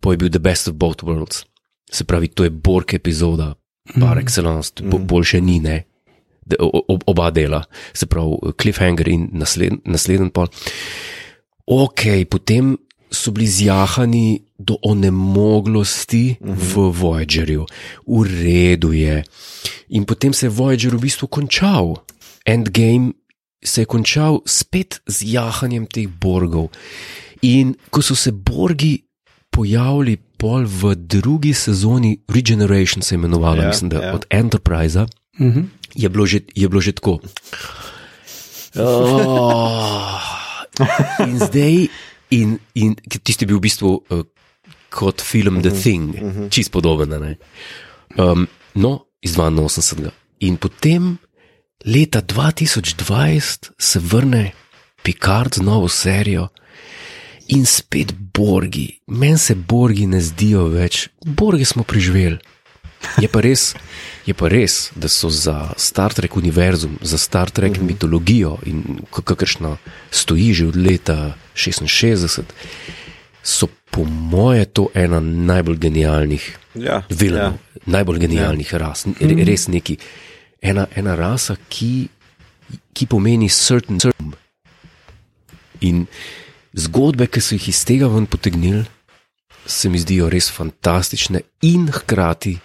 pa 0.00 0.10
je 0.12 0.16
bil 0.16 0.30
The 0.30 0.38
Best 0.38 0.68
of 0.68 0.74
Both 0.74 1.04
Worlds. 1.04 1.44
Se 1.90 2.04
pravi, 2.04 2.28
to 2.28 2.44
je 2.44 2.50
Borg 2.50 2.94
epizoda, 2.94 3.54
par 4.00 4.18
excellence, 4.18 4.82
bo, 4.82 4.98
boljše 4.98 5.40
ni, 5.40 5.60
ne. 5.60 5.84
De, 6.46 6.56
o, 6.60 6.82
o, 6.88 6.98
oba 7.06 7.30
dela, 7.30 7.64
se 7.92 8.06
pravi, 8.06 8.52
cliffhanger 8.60 9.08
in 9.08 9.28
nasled, 9.32 9.80
naslednji 9.84 10.30
pol. 10.30 10.50
Ok, 11.66 12.06
potem 12.30 12.76
so 13.10 13.30
bili 13.30 13.46
zjahani 13.46 14.42
do 14.58 14.76
onemoglosti 14.82 16.36
uh 16.40 16.48
-huh. 16.48 16.54
v 16.56 17.00
Voyagerju, 17.00 17.66
v 18.06 18.22
redu 18.22 18.92
je. 18.92 19.24
In 19.88 20.04
potem 20.04 20.32
se 20.32 20.46
je 20.46 20.50
Voyager 20.50 20.96
v 20.96 21.00
bistvu 21.00 21.26
končal. 21.26 21.96
Endgame 22.46 23.12
se 23.64 23.80
je 23.80 23.84
končal 23.84 24.40
spet 24.46 25.00
z 25.06 25.22
jahanjem 25.22 25.86
teh 25.86 26.08
borgov. 26.08 26.68
In 27.42 27.74
ko 27.90 28.02
so 28.02 28.14
se 28.14 28.32
borgi 28.32 29.02
pojavili 29.50 30.16
pol 30.36 30.66
v 30.66 30.94
drugi 30.94 31.54
sezoni, 31.54 32.18
Regeneration 32.28 33.02
se 33.02 33.14
je 33.14 33.16
imenovala, 33.16 33.56
Ja, 33.56 33.62
ja, 33.62 33.68
mislim, 33.68 33.90
da 33.90 33.96
ja. 33.96 34.06
ja. 34.06 34.14
od 34.14 34.26
Enterprise, 34.30 35.06
Uh 35.38 35.46
-huh. 35.46 35.64
je 35.94 36.08
bilo 36.08 36.26
že, 36.26 36.40
je 36.54 36.68
bilo 36.68 36.80
že 36.80 36.92
tako. 36.92 37.18
Oh, 38.78 40.20
in 41.28 41.38
zdaj, 41.38 41.88
in, 42.30 42.58
in 42.74 42.96
tisti 43.22 43.44
je 43.44 43.50
bil 43.50 43.58
v 43.58 43.66
bistvu 43.68 43.90
uh, 43.92 44.24
kot 44.90 45.22
film 45.22 45.60
The 45.62 45.70
Thing, 45.70 46.14
čist 46.50 46.72
podoben. 46.72 47.12
a 47.12 47.18
ne. 47.18 47.36
Um, 48.16 48.46
no, 48.74 49.06
iz 49.20 49.36
82. 49.36 50.10
In 50.40 50.56
potem 50.56 51.18
leta 51.84 52.22
2020 52.22 53.70
se 53.78 53.98
vrne 54.00 54.52
Picard 55.02 55.54
z 55.54 55.62
novo 55.62 55.88
serijo. 55.88 56.48
In 57.48 57.66
spet 57.66 58.12
Borgi, 58.12 59.00
meni 59.06 59.38
se 59.38 59.54
Borgi 59.54 60.06
ne 60.06 60.20
zdijo 60.20 60.66
več, 60.68 61.08
Borgi 61.22 61.64
smo 61.64 61.84
preživeli. 61.86 62.38
Je 63.20 63.28
pa, 63.28 63.40
res, 63.40 63.74
je 64.26 64.34
pa 64.34 64.48
res, 64.48 64.90
da 64.96 65.08
so 65.08 65.30
za 65.32 65.72
Star 65.76 66.14
Trek 66.14 66.36
univerzum, 66.36 66.98
za 67.00 67.18
Star 67.18 67.50
Trek 67.50 67.78
mitologijo 67.80 68.56
in 68.66 69.00
kakršna 69.10 69.76
stoji 70.10 70.52
že 70.54 70.66
od 70.66 70.76
leta 70.76 71.36
66, 71.54 72.42
so 73.42 73.68
po 73.90 74.04
moje 74.04 74.64
to 74.64 74.88
ena 74.94 75.20
najbolj 75.20 75.78
genialnih 75.78 76.44
Ja, 76.76 77.02
vilenov, 77.08 77.56
ja. 77.56 77.82
najbolj 77.86 78.18
genialnih 78.26 78.72
ja. 78.72 78.78
ras. 78.78 79.06
Re, 79.20 79.44
res 79.44 79.68
neki. 79.68 79.96
Ena, 80.60 80.86
ena 80.96 81.14
rasa, 81.16 81.56
ki, 81.68 82.08
ki 82.92 83.06
pomeni 83.06 83.48
certain 83.48 84.00
certain. 84.00 84.34
In 85.80 86.04
zgodbe, 86.76 87.28
ki 87.30 87.40
so 87.40 87.56
jih 87.56 87.68
iz 87.72 87.84
tega 87.88 88.08
ven 88.12 88.26
potegnili, 88.28 88.84
se 89.66 89.88
mi 89.88 89.98
zdijo 89.98 90.28
res 90.32 90.50
fantastične 90.52 91.40
in 91.66 91.88
hkrati, 91.92 92.56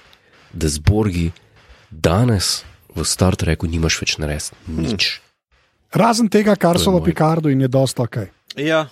da 0.53 0.67
zborgi 0.67 1.31
danes 1.91 2.63
v 2.95 3.05
Star 3.07 3.35
Treku 3.35 3.67
nimaš 3.67 4.01
več 4.01 4.17
narediti 4.17 4.55
nič. 4.67 5.21
Razen 5.91 6.29
tega, 6.31 6.55
kar 6.55 6.79
so 6.79 6.91
v 6.91 6.99
moj. 6.99 7.05
Picardu 7.07 7.51
in 7.51 7.61
je 7.61 7.71
dosta 7.71 8.03
ok. 8.07 8.27
Ja, 8.55 8.87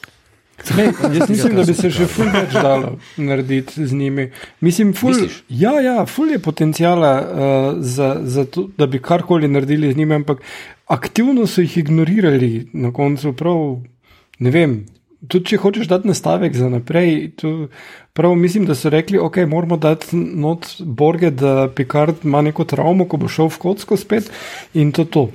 Ne, 0.77 0.83
jaz 1.19 1.29
mislim, 1.29 1.55
da 1.55 1.63
bi 1.63 1.73
se 1.73 1.89
še 1.93 2.05
ful 2.11 2.29
več 2.33 2.53
dalo 2.53 2.95
narediti 3.17 3.85
z 3.87 3.95
njimi. 3.95 4.25
Mislim, 4.65 4.93
ful, 4.97 5.13
Misliš? 5.13 5.41
ja, 5.61 5.73
ja, 5.83 6.05
ful 6.05 6.33
je 6.33 6.39
potencijala, 6.43 7.11
uh, 7.19 7.67
za, 7.79 8.09
za 8.23 8.45
to, 8.45 8.67
da 8.77 8.87
bi 8.87 9.01
karkoli 9.01 9.47
naredili 9.47 9.93
z 9.93 9.97
njimi, 9.97 10.19
ampak 10.19 10.43
aktivno 10.91 11.47
so 11.47 11.63
jih 11.63 11.77
ignorirali 11.83 12.69
na 12.73 12.93
koncu. 12.93 13.33
Prav, 13.33 13.79
ne 14.39 14.51
vem. 14.51 14.81
Tudi 15.27 15.51
če 15.51 15.57
hočeš 15.59 15.89
dati 15.91 16.07
nastavek 16.07 16.53
za 16.55 16.69
naprej, 16.71 17.31
tu, 17.35 17.67
prav 18.15 18.35
mislim, 18.39 18.65
da 18.69 18.75
so 18.75 18.89
rekli, 18.89 19.19
ok, 19.19 19.41
moramo 19.51 19.77
dati 19.77 20.15
not 20.15 20.67
Borge, 20.79 21.31
da 21.31 21.67
Picard 21.75 22.23
ima 22.23 22.41
neko 22.41 22.63
travmo, 22.63 23.07
ko 23.09 23.19
bo 23.19 23.27
šel 23.27 23.51
v 23.51 23.59
kocko 23.65 23.97
spet 23.99 24.31
in 24.73 24.93
to 24.95 25.03
to. 25.05 25.27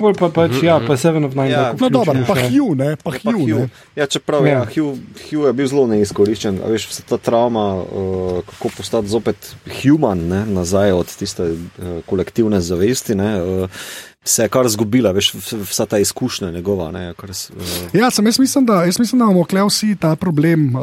Pol 0.00 0.14
pa 0.14 0.28
pač, 0.30 0.62
ja, 0.62 0.80
pa 0.80 0.96
Seven 0.96 1.24
of 1.24 1.34
Nine. 1.34 1.50
Ja. 1.50 1.74
No, 1.74 1.88
dobro, 1.88 2.14
pa. 2.26 2.34
Hugh, 2.40 2.72
ne, 2.74 2.94
pa 2.96 3.10
pa 3.10 3.30
Hugh. 3.30 3.40
Hugh. 3.42 3.60
ne. 3.60 3.68
Ja, 3.94 4.06
čeprav 4.06 4.46
ja. 4.46 4.52
Ja. 4.52 4.58
Ja, 4.58 4.64
Hugh, 4.66 4.96
Hugh 5.22 5.44
je 5.44 5.52
bil 5.52 5.66
zelo 5.66 5.86
neizkoriščen. 5.86 6.60
A 6.60 6.70
Veš, 6.70 6.88
vsa 6.88 7.02
ta 7.04 7.18
travma, 7.18 7.66
uh, 7.76 8.40
kako 8.42 8.72
postati 8.76 9.08
zopet 9.08 9.50
human, 9.76 10.18
ne, 10.24 10.46
nazaj 10.48 10.92
od 10.94 11.06
tiste 11.12 11.42
uh, 11.44 11.58
kolektivne 12.06 12.60
zavesti, 12.60 13.14
ne, 13.14 13.30
uh, 13.36 13.68
se 14.24 14.42
je 14.42 14.48
kar 14.48 14.68
zgubila, 14.68 15.12
veš, 15.12 15.32
vsa 15.62 15.86
ta 15.86 15.98
izkušnja 15.98 16.50
njegova. 16.50 16.90
Ne, 16.90 17.14
kar, 17.14 17.30
s- 17.30 17.50
uh, 17.50 17.56
Ja, 17.92 18.10
sem, 18.10 18.26
jaz, 18.26 18.38
mislim, 18.38 18.66
da, 18.66 18.84
jaz 18.84 18.98
mislim, 18.98 19.18
da 19.18 19.24
imamo 19.24 19.44
kle 19.44 19.64
vsi 19.64 19.96
ta 19.96 20.16
problem, 20.16 20.74
uh, 20.74 20.82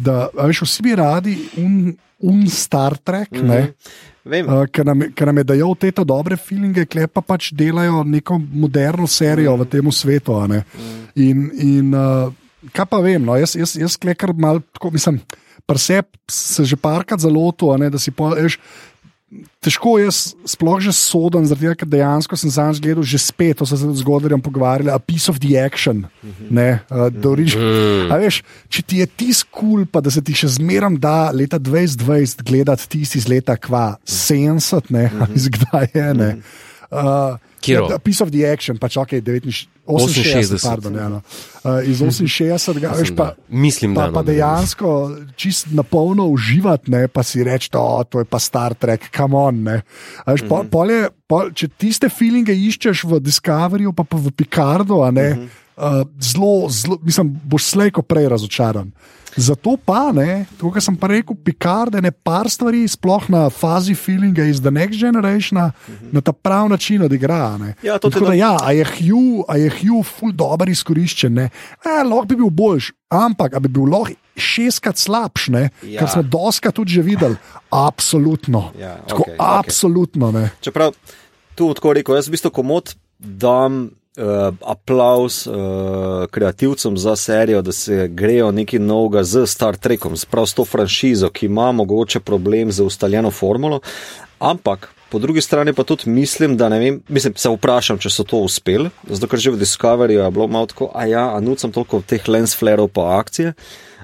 da 0.00 0.28
a 0.32 0.46
veš, 0.46 0.62
vsi 0.62 0.82
bi 0.82 0.94
radi 0.94 1.36
un, 1.56 1.96
un 2.18 2.48
Star 2.48 2.96
Trek, 2.96 3.30
mm 3.30 3.38
-hmm. 3.38 3.48
Vem, 3.50 3.72
uh, 4.28 4.66
ki 4.70 4.84
nam, 4.84 5.06
ki 5.14 5.28
nam 5.28 5.40
je 5.40 5.46
dajal 5.52 5.74
te 5.78 5.92
dobre 6.04 6.36
feelinge, 6.36 6.86
kle 6.86 7.06
pa 7.06 7.22
pač 7.24 7.52
delajo 7.56 8.04
neko 8.04 8.38
moderno 8.38 9.06
serijo 9.06 9.56
mm. 9.56 9.64
v 9.64 9.68
tem 9.72 9.92
svetu. 9.92 10.36
ne. 10.46 10.62
In, 11.16 11.48
in 11.58 11.94
uh, 11.96 12.32
kaj 12.72 12.86
pa 12.90 13.00
vem, 13.04 13.22
no, 13.24 13.36
jaz, 13.38 13.56
jaz, 13.58 13.76
jaz 13.78 13.96
kle 14.00 14.14
kar 14.18 14.34
mal, 14.36 14.60
tako 14.74 14.90
mislim, 14.94 15.20
preseb 15.68 16.08
se 16.30 16.64
že 16.64 16.76
parkrat 16.76 17.20
a 17.24 17.76
ne, 17.76 17.90
da 17.90 17.98
si 17.98 18.10
pa 18.10 18.34
veš. 18.34 18.58
Težko 19.60 19.98
jaz 20.00 20.32
sploh 20.48 20.80
že 20.80 20.88
sodim, 20.96 21.44
zaradi 21.44 21.66
tega, 21.68 21.74
ker 21.76 21.88
dejansko 21.92 22.32
sem 22.40 22.48
zadnjič 22.48 22.80
gledal 22.80 23.04
že 23.04 23.18
spet, 23.20 23.58
to 23.60 23.66
so 23.68 23.76
se 23.76 23.84
z 23.84 24.00
Godlerjem 24.06 24.40
pogovarjali, 24.40 24.88
a 24.88 24.96
piece 24.96 25.28
of 25.28 25.36
the 25.36 25.52
action. 25.60 26.06
Ne, 26.48 26.80
uh, 26.88 27.12
the 27.12 27.28
origin- 27.28 27.60
A 28.08 28.16
veš, 28.16 28.40
če 28.72 28.80
ti 28.82 28.96
je 29.02 29.06
tis 29.06 29.42
kul, 29.44 29.84
cool, 29.84 29.84
pa 29.84 30.00
da 30.00 30.08
se 30.08 30.22
ti 30.24 30.32
še 30.32 30.48
zmeram 30.56 30.96
da 30.96 31.28
leta 31.28 31.58
2020 31.60 32.40
gledati 32.40 32.88
tisti 32.88 33.18
iz 33.20 33.28
leta 33.28 33.56
kva, 33.60 33.98
70, 34.08 34.88
ne, 34.90 35.10
ali 35.20 35.36
kdaj 35.36 35.86
je. 35.92 36.08
Ne. 36.14 36.30
Uh, 36.88 37.36
Katero? 37.60 37.88
ja, 37.90 37.98
Piece 37.98 38.24
of 38.24 38.30
the 38.30 38.46
action, 38.46 38.78
pač 38.78 38.96
ok, 38.96 39.18
69, 39.18 39.68
68, 39.86 40.22
68. 40.22 40.62
pardon, 40.62 40.96
ja, 40.96 41.08
no. 41.12 41.20
uh, 41.64 41.80
iz 41.82 42.00
68, 42.00 42.80
ga, 42.82 42.92
veš, 42.98 43.12
pa, 43.16 43.32
Mislim, 43.48 43.94
pa, 43.94 44.06
da 44.06 44.14
pa 44.14 44.22
no, 44.22 44.26
ne. 44.26 44.32
dejansko 44.32 44.92
čist 45.36 45.70
na 45.76 45.82
polno 45.82 46.28
uživati, 46.32 46.90
ne, 46.94 47.06
pa 47.08 47.24
si 47.26 47.44
reči, 47.44 47.70
da 47.74 48.04
to 48.08 48.22
je 48.22 48.28
pa 48.28 48.38
Star 48.38 48.74
Trek, 48.74 49.10
come 49.14 49.36
on. 49.36 49.62
Ne. 49.66 49.80
A 50.24 50.36
Veš, 50.36 50.46
pol, 50.48 50.68
pol 50.70 50.92
je, 50.94 51.02
pol, 51.30 51.52
če 51.56 51.70
tiste 51.74 52.10
feelinge 52.12 52.54
iščeš 52.54 53.06
v 53.08 53.22
Discoveryju, 53.24 53.94
pa, 53.96 54.06
pa 54.06 54.20
v 54.20 54.32
Picardu, 54.34 55.02
ne, 55.14 55.28
uh, 55.76 56.02
zelo, 56.22 56.68
zelo, 56.70 57.00
mislim, 57.02 57.34
boš 57.44 57.72
slejko 57.74 58.06
prej 58.06 58.30
razočaran. 58.36 58.92
Zato 59.36 59.76
pa, 59.76 60.12
kot 60.60 60.82
sem 60.82 60.96
pa 60.96 61.06
rekel, 61.06 61.36
Picard 61.44 61.94
je 61.94 62.02
ne 62.02 62.10
par 62.10 62.48
stvari, 62.50 62.88
sploh 62.88 63.28
na 63.28 63.48
fazi 63.50 63.94
feelinga 63.94 64.44
iz 64.44 64.60
The 64.60 64.70
Next 64.70 65.00
Generation, 65.00 65.60
na 66.12 66.20
ta 66.20 66.32
prav 66.32 66.68
način 66.68 67.02
odigra. 67.02 67.56
ne. 67.58 67.74
Ja, 67.82 67.98
Tako 67.98 68.20
da, 68.20 68.34
ja, 68.34 68.56
a 68.62 68.72
je 68.72 68.84
Hugh, 68.84 69.44
a 69.48 69.56
je 69.56 69.70
Hugh 69.70 70.06
ful 70.06 70.32
dobro 70.32 70.70
izkoriščen, 70.70 71.34
ne? 71.34 71.50
E, 71.84 72.02
lahko 72.04 72.26
bi 72.26 72.36
bil 72.36 72.50
boljši, 72.50 72.92
ampak 73.08 73.58
bi 73.60 73.68
bil 73.68 73.84
lahko 73.90 74.14
šestkrat 74.36 74.98
slabši, 74.98 75.52
ne? 75.52 75.70
Ja. 75.82 76.00
Kar 76.00 76.08
smo 76.08 76.22
doska 76.22 76.70
tudi 76.70 76.92
že 76.92 77.02
videli. 77.02 77.36
Absolutno. 77.70 78.72
Ja, 78.78 78.96
Tako, 79.08 79.22
okej. 79.22 79.36
absolutno 79.38 80.30
ne. 80.32 80.50
Čeprav 80.60 80.94
tu 81.54 81.74
tako 81.74 81.92
rekel, 81.92 82.14
jaz 82.14 82.28
v 82.28 82.38
bistvu 82.38 82.50
komod 82.54 82.94
dam 83.18 83.90
uh, 84.18 84.54
aplaus 84.66 85.46
uh, 85.46 85.54
kreativcem 86.30 86.98
za 86.98 87.16
serijo, 87.16 87.62
da 87.62 87.72
se 87.72 88.08
grejo 88.08 88.50
nekaj 88.52 88.78
novega 88.78 89.24
z 89.24 89.46
Star 89.46 89.76
Trekom, 89.76 90.14
prav 90.30 90.46
s 90.46 90.54
to 90.54 90.64
franšizo, 90.64 91.30
ki 91.30 91.46
ima 91.46 91.72
mogoče 91.72 92.20
problem 92.20 92.72
z 92.72 92.82
ustaljeno 92.82 93.30
formulo. 93.30 93.80
Ampak 94.38 94.90
po 95.08 95.18
drugi 95.18 95.40
strani 95.40 95.72
pa 95.72 95.84
tudi 95.84 96.10
mislim, 96.10 96.56
da 96.56 96.68
ne 96.68 96.78
vem, 96.78 97.02
mislim, 97.08 97.34
se 97.36 97.48
vprašam, 97.48 97.98
če 97.98 98.10
so 98.10 98.24
to 98.24 98.42
uspeli, 98.44 98.90
zato 99.08 99.28
ker 99.28 99.40
že 99.40 99.54
v 99.54 99.60
Discoveryju 99.62 100.20
je 100.20 100.30
bilo 100.30 100.46
malo 100.46 100.66
tako, 100.66 100.90
a 100.94 101.06
ja, 101.06 101.28
a 101.36 101.40
nucam 101.40 101.72
toliko 101.72 102.02
teh 102.06 102.28
lens 102.28 102.56
flarov 102.56 102.88
pa 102.92 103.18
akcije. 103.18 103.54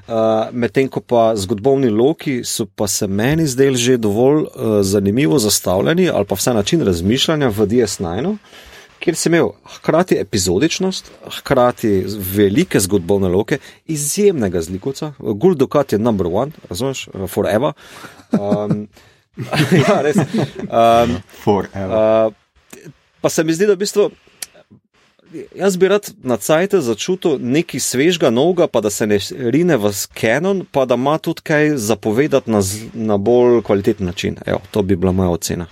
Uh, 0.04 0.52
Medtem 0.52 0.88
ko 0.92 1.00
pa 1.00 1.32
zgodovni 1.32 1.88
loki 1.88 2.42
so 2.44 2.66
pa 2.66 2.84
se 2.88 3.06
meni 3.08 3.46
zdeli 3.48 3.76
že 3.76 3.96
dovolj 3.96 4.42
uh, 4.42 4.80
zanimivo 4.84 5.38
zastavljeni, 5.38 6.10
ali 6.10 6.24
pa 6.28 6.36
vsaj 6.36 6.54
način 6.54 6.84
razmišljanja 6.84 7.48
v 7.48 7.66
DS9, 7.66 8.36
kjer 9.04 9.16
si 9.16 9.28
imel 9.28 9.50
hkrati 9.76 10.16
epizodičnost, 10.20 11.10
hkrati 11.38 12.04
velike 12.36 12.80
zgodovne 12.80 13.28
loke, 13.28 13.58
izjemnega 13.86 14.62
zlikovca, 14.62 15.12
Guldokat 15.18 15.92
je 15.92 15.98
number 15.98 16.26
one, 16.32 16.52
razumeš, 16.68 17.08
uh, 17.08 17.28
forever. 17.30 17.72
Um, 18.32 18.88
ja, 19.88 20.00
res. 20.02 20.16
Um, 20.16 21.18
Forever. 21.42 21.90
uh, 21.90 22.32
pa 23.20 23.28
se 23.28 23.44
mi 23.44 23.52
zdi, 23.52 23.66
da 23.66 23.76
v 23.76 23.82
bistvu. 23.84 24.10
Jaz 25.58 25.76
bi 25.76 25.88
rad 25.90 26.12
na 26.22 26.36
cajt 26.38 26.76
začutil 26.78 27.40
nekaj 27.42 27.80
svežega, 27.82 28.30
novega, 28.30 28.68
pa 28.70 28.80
da 28.80 28.90
se 28.90 29.06
ne 29.06 29.18
rine 29.50 29.76
v 29.76 29.90
kanon, 30.14 30.62
pa 30.70 30.84
da 30.86 30.94
ima 30.94 31.18
tudi 31.18 31.42
kaj 31.42 31.74
zapovedati 31.76 32.50
na, 32.50 32.62
na 32.94 33.16
bolj 33.18 33.64
kvaliteten 33.66 34.06
način. 34.06 34.38
Evo, 34.46 34.62
to 34.70 34.82
bi 34.82 34.96
bila 34.96 35.12
moja 35.12 35.34
ocena. 35.34 35.66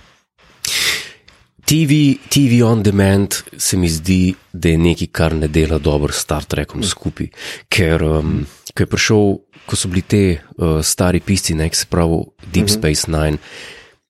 TV, 1.73 2.17
TV 2.29 2.61
on 2.65 2.83
demand 2.83 3.33
se 3.57 3.77
mi 3.77 3.89
zdi, 3.89 4.35
da 4.53 4.69
je 4.69 4.77
nekaj, 4.77 5.07
kar 5.07 5.33
ne 5.35 5.47
dela 5.47 5.79
dobro 5.81 6.13
s 6.13 6.21
Star 6.21 6.43
Trekom 6.45 6.83
skupaj. 6.85 7.31
Ker 7.65 8.03
um, 8.03 8.43
ko 8.75 8.83
je 8.83 8.89
prišel, 8.91 9.23
ko 9.65 9.79
so 9.79 9.89
bili 9.89 10.03
te 10.05 10.21
uh, 10.37 10.83
stari 10.85 11.17
pisci, 11.19 11.55
ne, 11.57 11.65
ki 11.73 11.79
se 11.81 11.89
pravi 11.89 12.19
Deep 12.53 12.69
Space 12.69 13.09
Nine. 13.09 13.41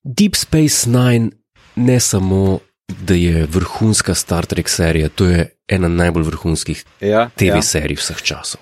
Deep 0.03 0.35
Space 0.35 0.91
Nine 0.91 1.31
ne 1.79 1.99
samo, 2.03 2.59
da 2.99 3.15
je 3.15 3.47
vrhunska 3.47 4.11
Star 4.11 4.45
Trek 4.45 4.67
serija, 4.69 5.07
to 5.09 5.31
je 5.31 5.47
ena 5.67 5.87
najbolj 5.87 6.27
vrhunskih 6.33 6.83
Ja, 6.99 7.29
TV 7.31 7.61
ja. 7.61 7.61
serij 7.63 7.95
vseh 7.95 8.19
časov. 8.27 8.59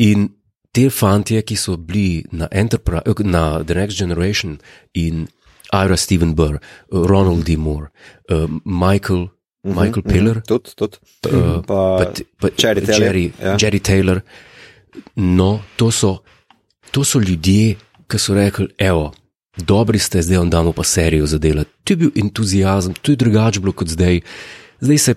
In 0.00 0.30
te 0.72 0.88
fantje, 0.88 1.42
ki 1.44 1.56
so 1.60 1.76
bili 1.76 2.24
na, 2.32 2.48
Enterpri- 2.48 3.04
eh, 3.04 3.24
na 3.28 3.60
The 3.64 3.74
Next 3.74 4.00
Generation 4.00 4.62
in 4.94 5.26
Ira 5.72 5.96
Steven 5.96 6.34
Burr, 6.34 6.54
eh, 6.54 6.60
Ronald 6.90 7.44
D. 7.44 7.56
Moore, 7.56 7.86
uh, 8.30 8.46
Michael, 8.64 9.28
Michael 9.64 10.02
Piller, 10.02 10.40
Tudi, 10.46 10.70
tudi. 10.76 10.96
uh, 11.26 11.62
Pa 11.66 11.98
pa, 11.98 12.12
pa 12.40 12.48
Jerry 12.58 12.80
Taylor, 12.86 13.02
Jerry, 13.02 13.32
ja. 13.42 13.56
Jerry 13.56 13.80
Taylor. 13.80 14.20
No, 15.16 15.60
to 15.76 15.90
so, 15.90 16.18
to 16.90 17.04
so 17.04 17.18
ljudje, 17.20 17.76
ki 18.08 18.18
so 18.18 18.34
rekli: 18.34 18.68
Evo, 18.78 19.12
dobri 19.56 19.98
ste, 19.98 20.22
zdaj 20.22 20.38
vam 20.38 20.50
damo 20.50 20.72
pa 20.72 20.84
serijo 20.84 21.26
za 21.26 21.38
delati. 21.38 21.70
To 21.84 21.92
je 21.92 21.96
bil 21.96 22.10
entuzijazem, 22.16 22.94
to 22.94 23.12
je 23.12 23.16
drugače 23.16 23.60
bilo 23.60 23.72
kot 23.72 23.88
zdaj. 23.88 24.20
Zdaj 24.80 24.98
se. 24.98 25.14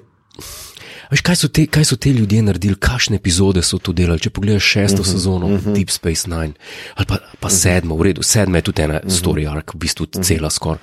Veš, 1.11 1.21
kaj, 1.27 1.35
so 1.35 1.47
te, 1.51 1.65
kaj 1.67 1.85
so 1.89 1.97
te 1.99 2.13
ljudje 2.15 2.41
naredili, 2.41 2.75
kakšne 2.79 3.17
epizode 3.19 3.63
so 3.67 3.77
to 3.83 3.91
delali? 3.93 4.21
Če 4.23 4.29
pogledaš 4.31 4.63
šesto 4.63 5.01
uh 5.01 5.07
-huh, 5.07 5.11
sezono 5.11 5.47
uh 5.47 5.59
-huh. 5.59 5.73
Deep 5.75 5.89
Space 5.89 6.29
Nine 6.29 6.53
ali 6.95 7.05
pa, 7.05 7.17
pa 7.39 7.47
uh 7.47 7.53
-huh. 7.53 7.57
sedmo, 7.57 7.95
v 7.95 8.01
redu, 8.01 8.23
sedma 8.23 8.57
je 8.57 8.61
tudi 8.61 8.81
ena 8.81 8.93
uh 8.93 9.01
-huh. 9.01 9.21
story 9.21 9.51
arc, 9.51 9.73
v 9.73 9.77
bistvu 9.77 10.03
uh 10.03 10.09
-huh. 10.09 10.23
cela 10.23 10.49
skoraj. 10.49 10.79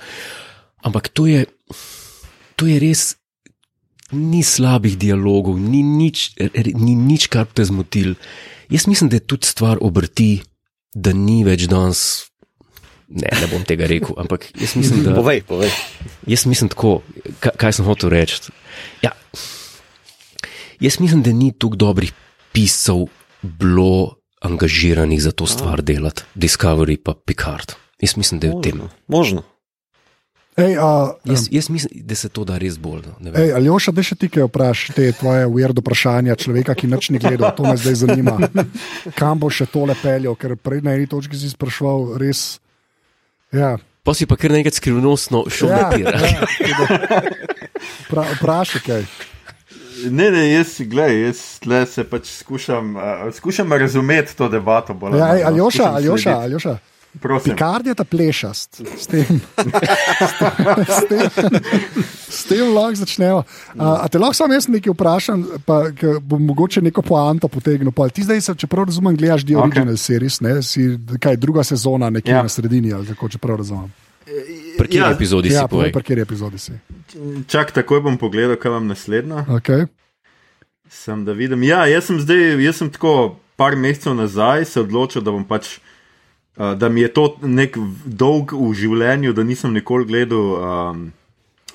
Ampak 0.83 1.07
to 1.07 1.27
je, 1.27 1.45
to 2.55 2.67
je 2.67 2.79
res, 2.79 3.15
ni 4.11 4.43
slabih 4.43 4.97
dialogov, 4.97 5.59
ni 5.59 5.83
nič, 5.83 6.33
ni 6.75 6.95
nič 6.95 7.27
kar 7.27 7.45
bi 7.45 7.53
te 7.53 7.65
zmotil. 7.65 8.15
Jaz 8.69 8.87
mislim, 8.87 9.09
da 9.09 9.15
je 9.15 9.19
tudi 9.19 9.47
stvar 9.47 9.77
obrti, 9.81 10.41
da 10.93 11.13
ni 11.13 11.43
več 11.43 11.67
danes. 11.67 12.25
Ne, 13.09 13.29
ne 13.41 13.47
bom 13.49 13.63
tega 13.65 13.87
rekel, 13.89 14.13
ampak 14.17 14.45
jaz 14.61 14.75
mislim, 14.75 15.03
da. 15.03 15.15
Povej, 15.21 15.41
povej. 15.41 15.69
Jaz 16.27 16.45
mislim 16.45 16.69
tako, 16.69 17.01
kaj, 17.39 17.51
kaj 17.57 17.73
sem 17.73 17.85
hotel 17.85 18.09
reči. 18.09 18.37
Ja, 19.01 19.11
jaz 20.79 20.99
mislim, 20.99 21.21
da 21.21 21.31
ni 21.31 21.51
toliko 21.51 21.75
dobrih 21.77 22.13
piscev 22.51 23.05
bilo 23.41 24.15
angažiranih 24.41 25.21
za 25.21 25.31
to 25.31 25.45
stvar 25.45 25.81
delati, 25.81 26.23
Discovery 26.35 26.97
pa 26.97 27.13
Picard. 27.15 27.71
Jaz 28.01 28.17
mislim, 28.17 28.39
da 28.39 28.47
je 28.47 28.53
v 28.53 28.61
tem. 28.61 28.75
Možno. 28.77 28.89
Možno. 29.07 29.41
Ej, 30.57 30.75
a, 30.75 31.15
Jaz, 31.23 31.47
jaz 31.51 31.69
mislim, 31.69 32.03
da 32.03 32.15
se 32.15 32.29
to 32.29 32.43
da 32.43 32.57
res 32.57 32.75
bolj. 32.77 33.01
no, 33.07 33.15
ne 33.19 33.31
vem. 33.31 33.43
Ej, 33.43 33.53
Aljoša, 33.55 33.91
da 33.91 34.03
še 34.03 34.15
ti 34.15 34.27
kaj 34.27 34.43
vprašaš, 34.43 34.95
te 34.95 35.11
tvoje 35.15 35.45
weird 35.47 35.79
vprašanja 35.79 36.35
človeka, 36.35 36.75
ki 36.75 36.87
nič 36.87 37.09
ne 37.09 37.19
gleda, 37.19 37.51
to 37.51 37.63
me 37.63 37.77
zdaj 37.79 37.95
zanima. 37.95 38.35
Kam 39.15 39.39
bo 39.39 39.47
še 39.47 39.69
tole 39.71 39.95
peljal, 39.95 40.35
ker 40.35 40.57
prej 40.59 40.83
na 40.83 40.97
eni 40.99 41.07
točki 41.07 41.39
si 41.39 41.47
sprašval, 41.47 42.19
res. 42.19 42.59
Ja, 43.55 43.77
Pa 44.03 44.13
si 44.15 44.25
pa 44.25 44.35
kar 44.39 44.51
nekaj 44.51 44.73
skrivnostno 44.73 45.45
šel 45.51 45.69
ja, 45.69 45.79
naprej. 45.79 46.03
ja, 46.07 46.43
pra, 48.09 48.23
vprašaj 48.39 48.81
kaj. 48.81 49.03
Ne, 50.11 50.31
ne, 50.31 50.45
jaz, 50.51 50.75
gled, 50.87 51.11
jaz 51.25 51.41
tle 51.63 51.85
se 51.85 52.03
pač 52.03 52.29
skušam, 52.39 52.95
uh, 52.95 53.27
skušam 53.35 53.73
razumeti 53.73 54.37
to 54.37 54.49
debato. 54.49 54.93
bolj 54.93 55.17
Ja, 55.17 55.33
no. 55.33 55.47
Aljoša, 55.47 55.83
Skušam 55.83 55.95
Aljoša. 55.95 56.37
Aljoša. 56.39 56.77
Prosim. 57.19 57.53
Pikard 57.53 57.87
je 57.87 57.95
ta 57.95 58.03
plešast, 58.03 58.81
s 58.97 59.07
tem, 59.07 59.25
s 60.85 60.99
tem, 61.09 61.25
s 62.29 62.43
tem 62.45 62.69
lahko 62.69 62.99
začnemo. 63.01 63.39
A, 63.77 64.05
a 64.05 64.07
te 64.07 64.21
lahko 64.21 64.37
samo 64.37 64.53
jaz 64.53 64.67
nekaj 64.69 64.93
vprašam, 64.93 65.41
pa 65.65 65.89
bom 66.21 66.45
mogoče 66.51 66.83
neko 66.85 67.01
poanto 67.01 67.49
potegnil. 67.49 67.91
Pa, 67.91 68.11
ti 68.13 68.23
zdaj, 68.23 68.41
se, 68.45 68.55
čeprav 68.55 68.85
razumem, 68.91 69.17
gledaš 69.17 69.47
The 69.49 69.57
Original 69.57 69.97
okay. 69.97 70.03
Series, 70.05 70.37
ne, 70.45 70.61
si 70.61 70.85
kaj 71.19 71.41
druga 71.41 71.65
sezona, 71.65 72.11
nekje 72.13 72.37
ja. 72.37 72.43
na 72.45 72.49
sredini, 72.49 72.93
ali 72.93 73.09
kako 73.09 73.29
čeprav 73.29 73.57
razumem. 73.57 73.89
Pri 74.77 74.87
kateri 74.87 74.99
Ja, 74.99 75.11
epizodi 75.11 75.49
Ja, 75.49 75.63
si 75.65 75.71
povej? 75.71 75.89
povej, 75.89 75.93
pa 75.93 76.01
kjer 76.01 76.19
epizodi 76.19 76.59
si. 76.61 76.73
Čak, 77.47 77.71
takoj 77.73 78.01
bom 78.05 78.17
pogledal, 78.17 78.55
kaj 78.55 78.71
vam 78.71 78.87
naslednja. 78.87 79.45
Okay. 79.49 79.87
Sem 80.89 81.25
da 81.25 81.33
vidim. 81.33 81.63
Ja, 81.63 81.85
jaz 81.85 82.05
sem 82.09 82.19
zdaj, 82.21 82.57
jaz 82.63 82.77
sem 82.81 82.89
tako 82.89 83.37
par 83.57 83.75
mesecev 83.75 84.15
nazaj 84.15 84.65
se 84.65 84.81
odločil, 84.81 85.21
da 85.21 85.31
bom 85.31 85.43
pač. 85.45 85.77
Uh, 86.59 86.73
da 86.75 86.89
mi 86.89 87.01
je 87.01 87.07
to 87.13 87.37
nek 87.41 87.77
dolg 88.03 88.51
v 88.51 88.73
življenju, 88.75 89.31
da 89.33 89.43
nisem 89.47 89.71
nikoli 89.73 90.03
gledal 90.05 90.45
um, 90.59 91.03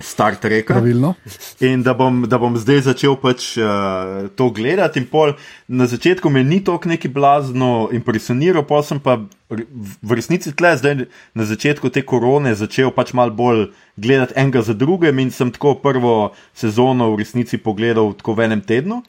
Star 0.00 0.34
Treka. 0.36 0.74
Pravilno. 0.74 1.14
In 1.60 1.82
da 1.82 1.94
bom, 1.94 2.24
da 2.26 2.38
bom 2.38 2.56
zdaj 2.58 2.80
začel 2.88 3.14
pač 3.14 3.54
uh, 3.56 4.26
to 4.34 4.50
gledati. 4.50 4.98
In 4.98 5.06
pol, 5.06 5.36
na 5.68 5.86
začetku 5.86 6.30
me 6.30 6.42
ni 6.44 6.58
tako 6.64 6.90
neki 6.90 7.08
blazno 7.08 7.88
impresioniral, 7.94 8.66
pa 8.66 8.82
sem 8.82 8.98
pa 8.98 9.20
v- 9.50 10.10
resnici 10.10 10.50
tle, 10.50 10.74
zdaj 10.76 11.06
na 11.32 11.44
začetku 11.44 11.94
te 11.94 12.02
korone, 12.02 12.54
začel 12.54 12.90
pač 12.90 13.14
malo 13.14 13.30
bolj 13.30 13.70
gledati 13.94 14.34
enega 14.34 14.62
za 14.62 14.74
drugim 14.74 15.18
in 15.18 15.30
sem 15.30 15.54
tako 15.54 15.76
prvo 15.78 16.34
sezono 16.52 17.12
v 17.14 17.22
resnici 17.22 17.54
pogledal 17.54 18.16
tako 18.18 18.34
v 18.34 18.50
enem 18.50 18.60
tednu. 18.60 19.02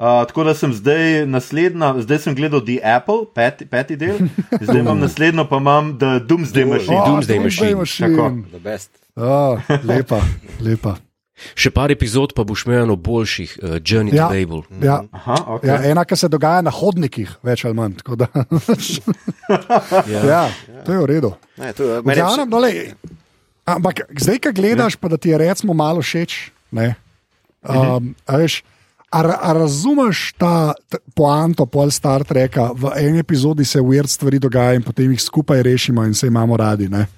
Uh, 0.00 0.22
tako 0.24 0.46
da 0.48 0.54
sem 0.54 0.72
zdaj 0.72 1.26
naslednja, 1.26 1.92
zdaj 2.00 2.18
sem 2.18 2.38
gledal 2.38 2.62
The 2.62 2.78
Apple, 2.80 3.26
peti, 3.34 3.66
peti 3.66 3.98
del, 3.98 4.22
zdaj 4.64 4.80
imam 4.80 5.02
naslednjo, 5.02 5.44
pa 5.44 5.58
imam 5.58 5.98
The 5.98 6.20
Doomsday 6.20 6.64
Machine. 6.64 7.02
Doomsday 7.04 7.36
Doomsday 7.36 7.74
Machine. 7.74 8.16
Machine. 8.16 8.44
The 8.48 8.62
best. 8.62 8.99
Oh, 9.20 9.60
lepa, 9.84 10.20
lepa. 10.64 10.96
Še 11.56 11.70
par 11.72 11.88
epizod 11.92 12.34
pa 12.36 12.44
boš 12.44 12.66
imel 12.68 12.92
boljših, 13.00 13.52
uh, 13.62 13.76
Journey 13.80 14.12
Ja. 14.12 14.28
to 14.28 14.36
Babel. 14.36 14.60
Ja. 14.84 15.00
Aha, 15.12 15.36
okay. 15.56 15.68
Ja, 15.72 15.76
ena, 15.92 16.04
ki 16.04 16.16
se 16.20 16.28
dogaja 16.28 16.60
na 16.64 16.72
hodnikih, 16.72 17.32
več 17.44 17.64
ali 17.64 17.76
manj. 17.78 17.96
tako 18.02 18.16
Da, 18.20 18.28
ja, 20.32 20.42
to 20.84 20.92
je 20.92 20.98
v 21.00 21.06
redu. 21.08 21.32
Ne, 21.56 21.72
to 21.72 21.84
je, 21.84 22.02
Glavnem, 22.04 22.48
no, 22.48 22.60
lej, 22.60 22.92
ampak 23.64 24.04
zdaj, 24.20 24.40
ki 24.44 24.52
gledaš, 24.56 25.00
pa 25.00 25.08
da 25.08 25.16
ti 25.16 25.32
je 25.32 25.40
recimo 25.40 25.72
malo 25.76 26.04
všeč, 26.04 26.50
ne, 26.76 26.92
um, 27.64 28.12
a 28.28 28.36
veš, 28.40 28.60
a, 29.10 29.24
a 29.24 29.50
razumeš 29.56 30.36
ta 30.38 30.76
poanto 31.16 31.64
pol 31.66 31.88
Star 31.90 32.20
Treka, 32.24 32.70
v 32.76 32.92
eni 33.00 33.24
epizodi 33.24 33.64
se 33.64 33.80
weird 33.80 34.12
stvari 34.12 34.38
dogajajo 34.38 34.76
in 34.80 34.84
potem 34.86 35.10
jih 35.16 35.22
skupaj 35.24 35.62
rešimo 35.66 36.04
in 36.04 36.14
se 36.14 36.28
imamo 36.28 36.56
radi. 36.56 36.88
Ne? 36.88 37.08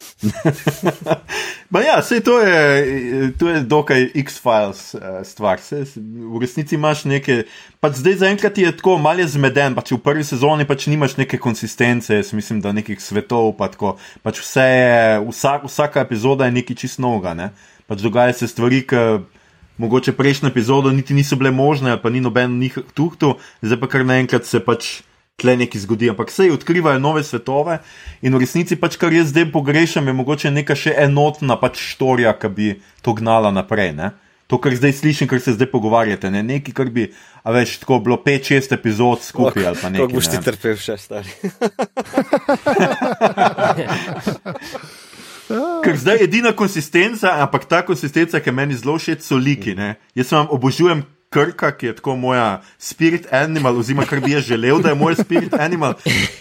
Ma 1.72 1.80
ja, 1.80 2.02
sej 2.02 2.20
to 2.20 2.38
je, 2.40 3.32
to 3.38 3.48
je 3.48 3.60
dokaj 3.64 4.10
X-Files 4.14 4.94
uh, 4.94 5.00
stvar. 5.24 5.60
Sej, 5.62 5.96
v 5.96 6.40
resnici 6.40 6.76
imaš 6.76 7.04
nekaj, 7.08 7.44
pač 7.80 8.00
zdaj 8.02 8.20
zaenkrat 8.24 8.58
je 8.58 8.72
tako 8.76 8.98
malce 9.00 9.32
zmeden, 9.36 9.76
pač 9.78 9.94
v 9.94 10.00
prvi 10.02 10.24
sezoni 10.26 10.68
pač 10.68 10.88
nimaš 10.90 11.16
neke 11.20 11.40
konsistence, 11.40 12.12
jaz 12.12 12.32
mislim, 12.36 12.60
da 12.64 12.74
nekih 12.76 13.00
svetov, 13.00 13.54
pa 13.56 13.70
tako, 13.72 13.96
pač 14.24 14.42
vse 14.42 14.66
je, 14.66 15.20
vsak, 15.30 15.68
vsaka 15.70 16.04
epizoda 16.04 16.48
je 16.48 16.56
nekaj 16.60 16.80
čist 16.84 17.00
novega, 17.00 17.36
ne? 17.36 17.52
pač 17.90 18.04
dogaja 18.06 18.34
se 18.36 18.46
stvari, 18.46 18.84
ki 18.86 19.24
mogoče 19.80 20.12
prejšnjo 20.12 20.50
epizodo 20.52 20.92
niti 20.92 21.14
niso 21.14 21.36
bile 21.40 21.50
možne, 21.50 21.96
pa 22.02 22.10
ni 22.10 22.20
noben 22.20 22.58
njih 22.60 22.78
tuhtu, 22.94 23.34
zdaj 23.62 23.80
pa 23.80 23.88
kar 23.90 24.04
naenkrat 24.06 24.46
se 24.46 24.60
pač 24.62 25.00
tle 25.40 25.56
nekaj 25.56 25.80
zgodi, 25.86 26.10
ampak 26.12 26.30
se 26.30 26.50
odkrivajo 26.52 26.98
nove 27.02 27.24
svetove 27.24 27.78
in 28.22 28.34
v 28.36 28.40
resnici 28.44 28.76
pač 28.76 28.96
kar 29.00 29.12
jaz 29.12 29.28
zdaj 29.32 29.52
pogrešam, 29.52 30.06
je 30.06 30.12
mogoče 30.16 30.50
neka 30.52 30.74
še 30.76 30.94
enotna 31.06 31.56
pač 31.60 31.74
štorija, 31.94 32.32
ki 32.38 32.48
bi 32.56 32.68
to 33.02 33.12
gnala 33.16 33.50
naprej. 33.54 33.92
Ne? 33.96 34.10
To, 34.50 34.58
kar 34.58 34.74
zdaj 34.74 34.92
slišim, 34.98 35.28
kar 35.30 35.38
se 35.40 35.52
zdaj 35.54 35.70
pogovarjate, 35.70 36.30
ne 36.30 36.42
nekaj, 36.42 36.74
kar 36.74 36.90
bi, 36.90 37.12
a 37.46 37.50
veš, 37.54 37.78
tako 37.84 37.98
bilo 38.02 38.16
5-6 38.18 38.74
epizod 38.74 39.22
skupaj 39.22 39.66
ali 39.66 39.76
pa 39.78 39.88
nekaj. 39.94 40.06
Kako 40.06 40.14
boš 40.18 40.26
ti 40.26 40.36
ne. 40.36 40.42
trpel 40.42 40.76
še 40.76 40.96
stari? 40.98 41.30
Ker 45.84 45.96
zdaj 45.98 46.16
je 46.20 46.24
edina 46.28 46.52
konsistenca, 46.54 47.32
ampak 47.42 47.64
ta 47.70 47.82
konsistenca, 47.86 48.40
ki 48.42 48.50
meni 48.54 48.76
zelo 48.78 48.94
všeč, 48.98 49.22
so 49.26 49.38
liki. 49.38 49.74
Ne? 49.78 49.94
Jaz 50.18 50.32
vam 50.34 50.46
obožujem 50.54 51.02
krka, 51.30 51.70
ki 51.70 51.86
je 51.86 51.94
tako 51.96 52.16
moja 52.16 52.62
spirit 52.78 53.26
animal, 53.32 53.78
oziroma 53.78 54.02
kar 54.06 54.20
bi 54.20 54.32
jaz 54.32 54.44
želel, 54.44 54.80
da 54.82 54.88
je 54.88 54.94
moj 54.94 55.14
spirit 55.14 55.52
animal, 55.54 55.92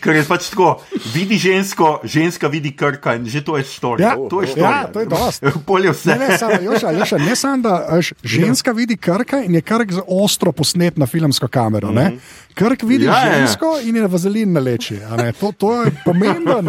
ker 0.02 0.16
je 0.16 0.24
pač 0.26 0.48
tako, 0.50 0.82
vidi 1.14 1.38
žensko, 1.38 2.00
ženska 2.04 2.48
vidi 2.48 2.72
krka 2.76 3.14
in 3.16 3.28
že 3.30 3.44
to 3.46 3.58
je 3.58 3.64
storija. 3.64 4.10
Ja, 4.10 4.30
to 4.30 4.42
je 4.42 4.48
ja, 4.48 4.52
storija. 4.52 4.88
to 4.94 5.00
je 5.00 5.06
dost. 5.06 5.44
Polje 5.68 5.92
vse. 5.92 6.10
Ne, 6.10 6.28
ne, 6.28 6.38
samo, 6.38 6.58
Joša, 6.62 6.92
Joša, 6.92 7.18
ne 7.18 7.36
samo, 7.36 7.62
da 7.62 7.76
veš, 7.92 8.14
ženska 8.24 8.72
vidi 8.72 8.98
krka 8.98 9.44
in 9.46 9.56
je 9.56 9.62
krk 9.62 9.92
za 9.92 10.02
ostro 10.08 10.52
posnet 10.52 10.98
na 10.98 11.06
filmsko 11.06 11.48
kamero. 11.48 11.92
Ne? 11.92 12.12
Krk 12.54 12.84
vidi 12.84 13.06
Ja, 13.06 13.12
ja, 13.12 13.26
ja, 13.26 13.38
ja. 13.38 13.46
žensko 13.46 13.78
in 13.84 13.96
je 13.96 14.08
vazelin 14.08 14.54
na 14.54 14.60
leči. 14.60 14.98
a 15.06 15.16
ne. 15.16 15.32
To, 15.32 15.52
to, 15.52 15.84
je 15.84 15.92
pomemben, 16.06 16.66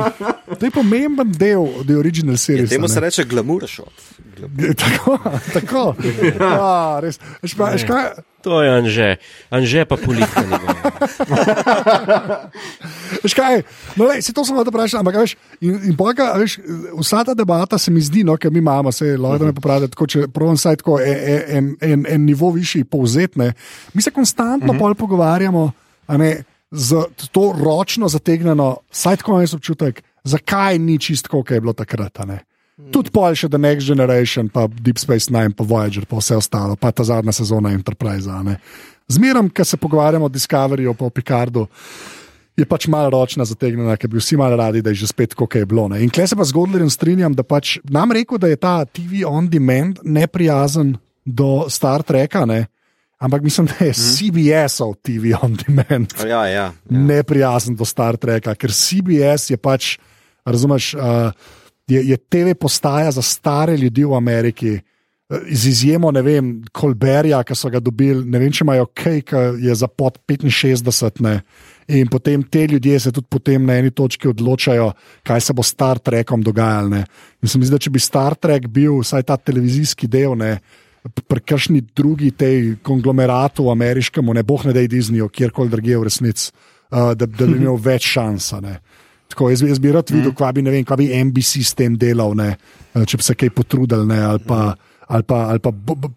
to 0.58 0.66
je 0.66 0.70
pomemben 0.70 1.32
del 1.32 1.64
the 1.88 1.96
original 1.96 2.36
series. 2.36 2.70
Temu 2.70 2.84
a 2.84 2.88
ne. 2.88 2.94
se 2.94 3.00
reče 3.00 3.24
glamour 3.24 3.64
shot. 3.68 3.92
Tako, 4.80 5.18
tako. 5.52 5.94
Ja, 6.40 7.00
res. 7.00 7.18
Veš 7.42 7.54
pa, 7.58 7.70
veš 7.74 7.84
kaj, 7.84 8.09
To 8.40 8.64
je 8.64 8.72
Anže, 8.72 9.08
Anže 9.52 9.84
pa 9.84 10.00
politika. 10.00 10.40
Veš 13.24 13.36
kaj, 13.36 13.61
no, 14.00 14.08
lej, 14.08 14.24
se 14.24 14.32
to 14.32 14.44
sem 14.48 14.56
hotel 14.56 14.72
vprašati, 14.72 14.96
ampak 14.96 15.18
veš, 15.20 15.36
in, 15.61 15.92
in 15.92 15.94
pojka, 15.96 16.32
veš, 16.40 16.56
vsa 16.96 17.20
ta 17.28 17.36
debata 17.36 17.76
se 17.76 17.92
mi 17.92 18.00
zdi, 18.00 18.24
no, 18.24 18.38
ker 18.40 18.48
mi 18.48 18.64
imamo, 18.64 18.88
se 18.92 19.12
lahko 19.12 19.42
da 19.42 19.50
me 19.50 19.56
popravite, 19.56 19.92
tako, 19.92 20.08
če 20.08 20.24
pravim 20.32 20.56
saj 20.56 20.80
tako 20.80 20.96
en, 21.04 21.42
en, 21.58 21.68
en, 21.84 22.06
en 22.08 22.24
nivo 22.24 22.48
višji 22.54 22.88
povzetne. 22.88 23.52
Mi 23.92 24.02
se 24.02 24.11
konstantno 24.11 24.72
uh 24.72 24.78
-huh. 24.78 24.94
pogovarjamo, 24.94 25.72
a 26.06 26.16
ne, 26.16 26.44
z 26.70 27.04
to 27.32 27.52
ročno 27.52 28.08
zategnjeno, 28.08 28.76
saj 28.90 29.20
tako 29.20 29.32
imam 29.32 29.42
jaz 29.42 29.54
občutek, 29.54 30.02
zakaj 30.24 30.78
ni 30.78 30.98
čisto, 30.98 31.28
kot 31.28 31.50
je 31.50 31.61
bilo 31.61 31.72
takrat. 31.72 32.18
Tudi 32.91 33.12
pol 33.14 33.37
še 33.37 33.51
The 33.53 33.61
Next 33.61 33.87
Generation, 33.87 34.49
pa 34.49 34.66
Deep 34.66 34.99
Space 34.99 35.31
Nine, 35.31 35.53
pa 35.55 35.66
Voyager, 35.66 36.07
pa 36.09 36.18
vse 36.18 36.39
ostalo, 36.41 36.76
pa 36.81 36.91
ta 36.91 37.05
zadnja 37.07 37.33
sezona 37.37 37.74
Enterprise. 37.76 38.31
Zmeram, 39.11 39.51
ko 39.51 39.64
se 39.64 39.76
pogovarjamo 39.76 40.26
o 40.26 40.33
Discoveryju, 40.33 40.95
pa 40.95 41.05
o 41.07 41.12
Picardu, 41.12 41.66
je 42.57 42.66
pač 42.66 42.87
malo 42.93 43.11
ročna 43.14 43.47
zategnjena, 43.49 43.97
ker 43.97 44.11
bi 44.11 44.20
vsi 44.20 44.37
malo 44.37 44.59
radi, 44.59 44.83
da 44.83 44.93
je 44.93 45.03
že 45.05 45.11
spet 45.12 45.33
tako, 45.35 45.47
kot 45.47 45.61
je 45.61 45.68
bilo. 45.68 45.87
Ne. 45.89 46.03
In 46.05 46.11
klej 46.12 46.33
se 46.33 46.37
pa 46.37 46.45
z 46.45 46.57
Godlerjem 46.57 46.91
strinjam, 46.91 47.37
da 47.37 47.47
pač 47.47 47.78
nam 47.89 48.12
rekel, 48.12 48.41
da 48.43 48.51
je 48.51 48.59
ta 48.61 48.85
TV 48.85 49.24
on 49.26 49.49
demand 49.49 50.03
neprijazen 50.05 50.97
do 51.24 51.70
Star 51.70 52.03
Treka, 52.03 52.45
ne. 52.47 52.66
ampak 53.20 53.43
mislim, 53.45 53.68
da 53.68 53.85
je 53.85 53.93
CBS-ov 53.93 54.95
TV 55.05 55.37
on 55.37 55.57
demand 55.57 56.14
Ja, 56.24 56.47
ja. 56.49 56.72
neprijazen 56.89 57.76
do 57.76 57.85
Star 57.85 58.16
Treka, 58.16 58.55
ker 58.55 58.72
CBS 58.72 59.51
je 59.51 59.57
pač, 59.61 59.99
razumeš, 60.45 60.95
uh, 60.97 61.33
je, 61.91 62.05
je 62.09 62.16
TV 62.16 62.55
postaja 62.55 63.11
za 63.11 63.22
stare 63.22 63.76
ljudi 63.76 64.05
v 64.05 64.14
Ameriki. 64.14 64.70
eh, 65.30 65.41
Z 65.51 65.68
izjemo, 65.68 66.11
ne 66.11 66.22
vem, 66.22 66.62
Kolberja, 66.72 67.43
ki 67.45 67.55
so 67.55 67.70
ga 67.70 67.80
dobili, 67.80 68.24
ne 68.24 68.38
vem, 68.38 68.53
če 68.53 68.64
imajo 68.64 68.86
kaj, 68.95 69.20
ki 69.22 69.43
je 69.66 69.74
za 69.74 69.86
pod 69.88 70.18
65, 70.28 71.20
ne. 71.20 71.41
in 71.88 72.07
potem 72.07 72.43
te 72.43 72.66
ljudje 72.66 73.01
se 73.01 73.12
tudi 73.12 73.26
potem 73.30 73.64
na 73.66 73.74
eni 73.78 73.91
točki 73.91 74.28
odločajo, 74.28 74.93
kaj 75.22 75.41
se 75.41 75.53
bo 75.53 75.62
s 75.62 75.68
Star 75.74 75.99
Trekom 75.99 76.43
dogajalo. 76.43 76.88
ne. 76.88 77.05
In 77.43 77.49
se 77.49 77.59
mi 77.59 77.64
zdi, 77.64 77.74
da 77.74 77.78
če 77.78 77.91
bi 77.91 77.99
Star 77.99 78.34
Trek 78.34 78.68
bil 78.68 79.01
vsaj 79.01 79.22
ta 79.22 79.36
televizijski 79.36 80.07
del, 80.09 80.36
ne, 80.38 80.61
pri 81.03 81.41
kakšni 81.41 81.80
drugi 81.97 82.30
tej 82.30 82.76
konglomeratu 82.82 83.70
ameriškemu, 83.70 84.34
ne 84.34 84.43
boh 84.43 84.64
ne 84.64 84.72
da 84.72 84.80
Disneyju, 84.80 85.28
kjerkoli 85.28 85.68
drugje 85.68 85.99
v 85.99 86.05
resnici, 86.05 86.53
uh, 86.91 87.14
da, 87.14 87.26
da 87.26 87.47
bi 87.47 87.57
imel 87.62 87.76
več 87.76 88.07
šans. 88.07 88.53
a 88.53 88.61
ne. 88.61 88.80
Tako, 89.31 89.51
jaz, 89.53 89.62
jaz 89.62 89.78
bi 89.83 89.93
rad 89.95 90.11
videl, 90.11 90.35
kva 90.37 90.51
bi, 90.55 90.64
vem, 90.66 90.85
kva 90.87 90.99
bi 90.99 91.11
NBC 91.14 91.62
s 91.66 91.76
tem 91.78 91.95
delal, 91.99 92.35
ne, 92.39 92.55
eh, 92.95 93.05
če 93.07 93.20
bi 93.20 93.26
se 93.26 93.37
kaj 93.39 93.53
potrudil, 93.57 94.07
ne, 94.11 94.22
ali 94.35 94.47
pa. 94.47 94.62
Ali 95.11 95.24
pa, 95.26 95.41
ali 95.51 95.59
pa 95.59 95.72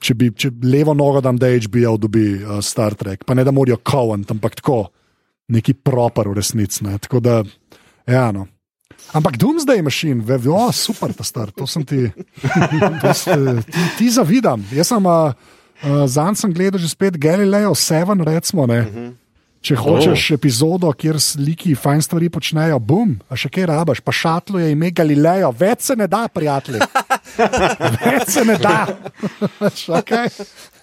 če 0.06 0.14
bi 0.14 0.28
če 0.38 0.52
levo 0.70 0.94
nogo 0.94 1.18
dam, 1.26 1.34
da 1.42 1.48
HBO 1.50 1.96
dobi 1.98 2.28
uh, 2.36 2.60
Star 2.62 2.94
Trek, 2.94 3.24
pa 3.26 3.34
ne 3.34 3.42
da 3.42 3.50
morajo 3.50 3.80
kovant, 3.82 4.30
ampak 4.30 4.60
tako, 4.60 4.84
neki 5.50 5.74
proper 5.74 6.30
v 6.30 6.36
resnici. 6.38 6.84
Ne. 6.86 7.00
Tako 7.02 7.24
da, 7.26 7.40
ja, 8.06 8.28
no. 8.30 8.46
Ampak 9.18 9.40
Doomsday 9.42 9.82
Machine, 9.82 10.22
ve, 10.22 10.38
o, 10.46 10.72
super, 10.72 11.10
ta 11.10 11.26
star, 11.26 11.50
to 11.58 11.66
sem 11.66 11.82
ti, 11.90 12.06
to 13.02 13.16
s, 13.18 13.26
ti, 13.66 13.88
ti 13.98 14.12
zavidam. 14.14 14.62
Jaz 14.78 14.94
sem, 14.94 15.10
uh, 15.10 15.34
uh, 15.82 16.06
zanj 16.06 16.38
sem 16.44 16.54
gledal 16.54 16.78
že 16.78 16.94
spet 16.94 17.18
Galileo 17.18 17.74
7, 17.74 18.22
recimo. 18.30 18.70
Ne. 18.70 18.86
Če 19.64 19.78
hočeš 19.80 20.24
oh. 20.28 20.36
epizodo, 20.36 20.90
kjer 20.92 21.16
sliki 21.24 21.72
fajn 21.80 22.02
stvari 22.04 22.28
počnejo, 22.34 22.82
bum, 22.84 23.14
a 23.32 23.38
še 23.40 23.48
kaj 23.48 23.70
rabaš, 23.70 24.02
pa 24.04 24.12
šatlo 24.12 24.60
je 24.60 24.74
ime 24.74 24.90
Galileo, 24.92 25.54
več 25.56 25.88
se 25.88 25.96
ne 25.96 26.08
da, 26.12 26.26
prijatelji. 26.28 26.84
Več 28.04 28.34
se 28.36 28.44
ne 28.46 28.58
da. 28.62 28.84
Okay? 29.64 30.28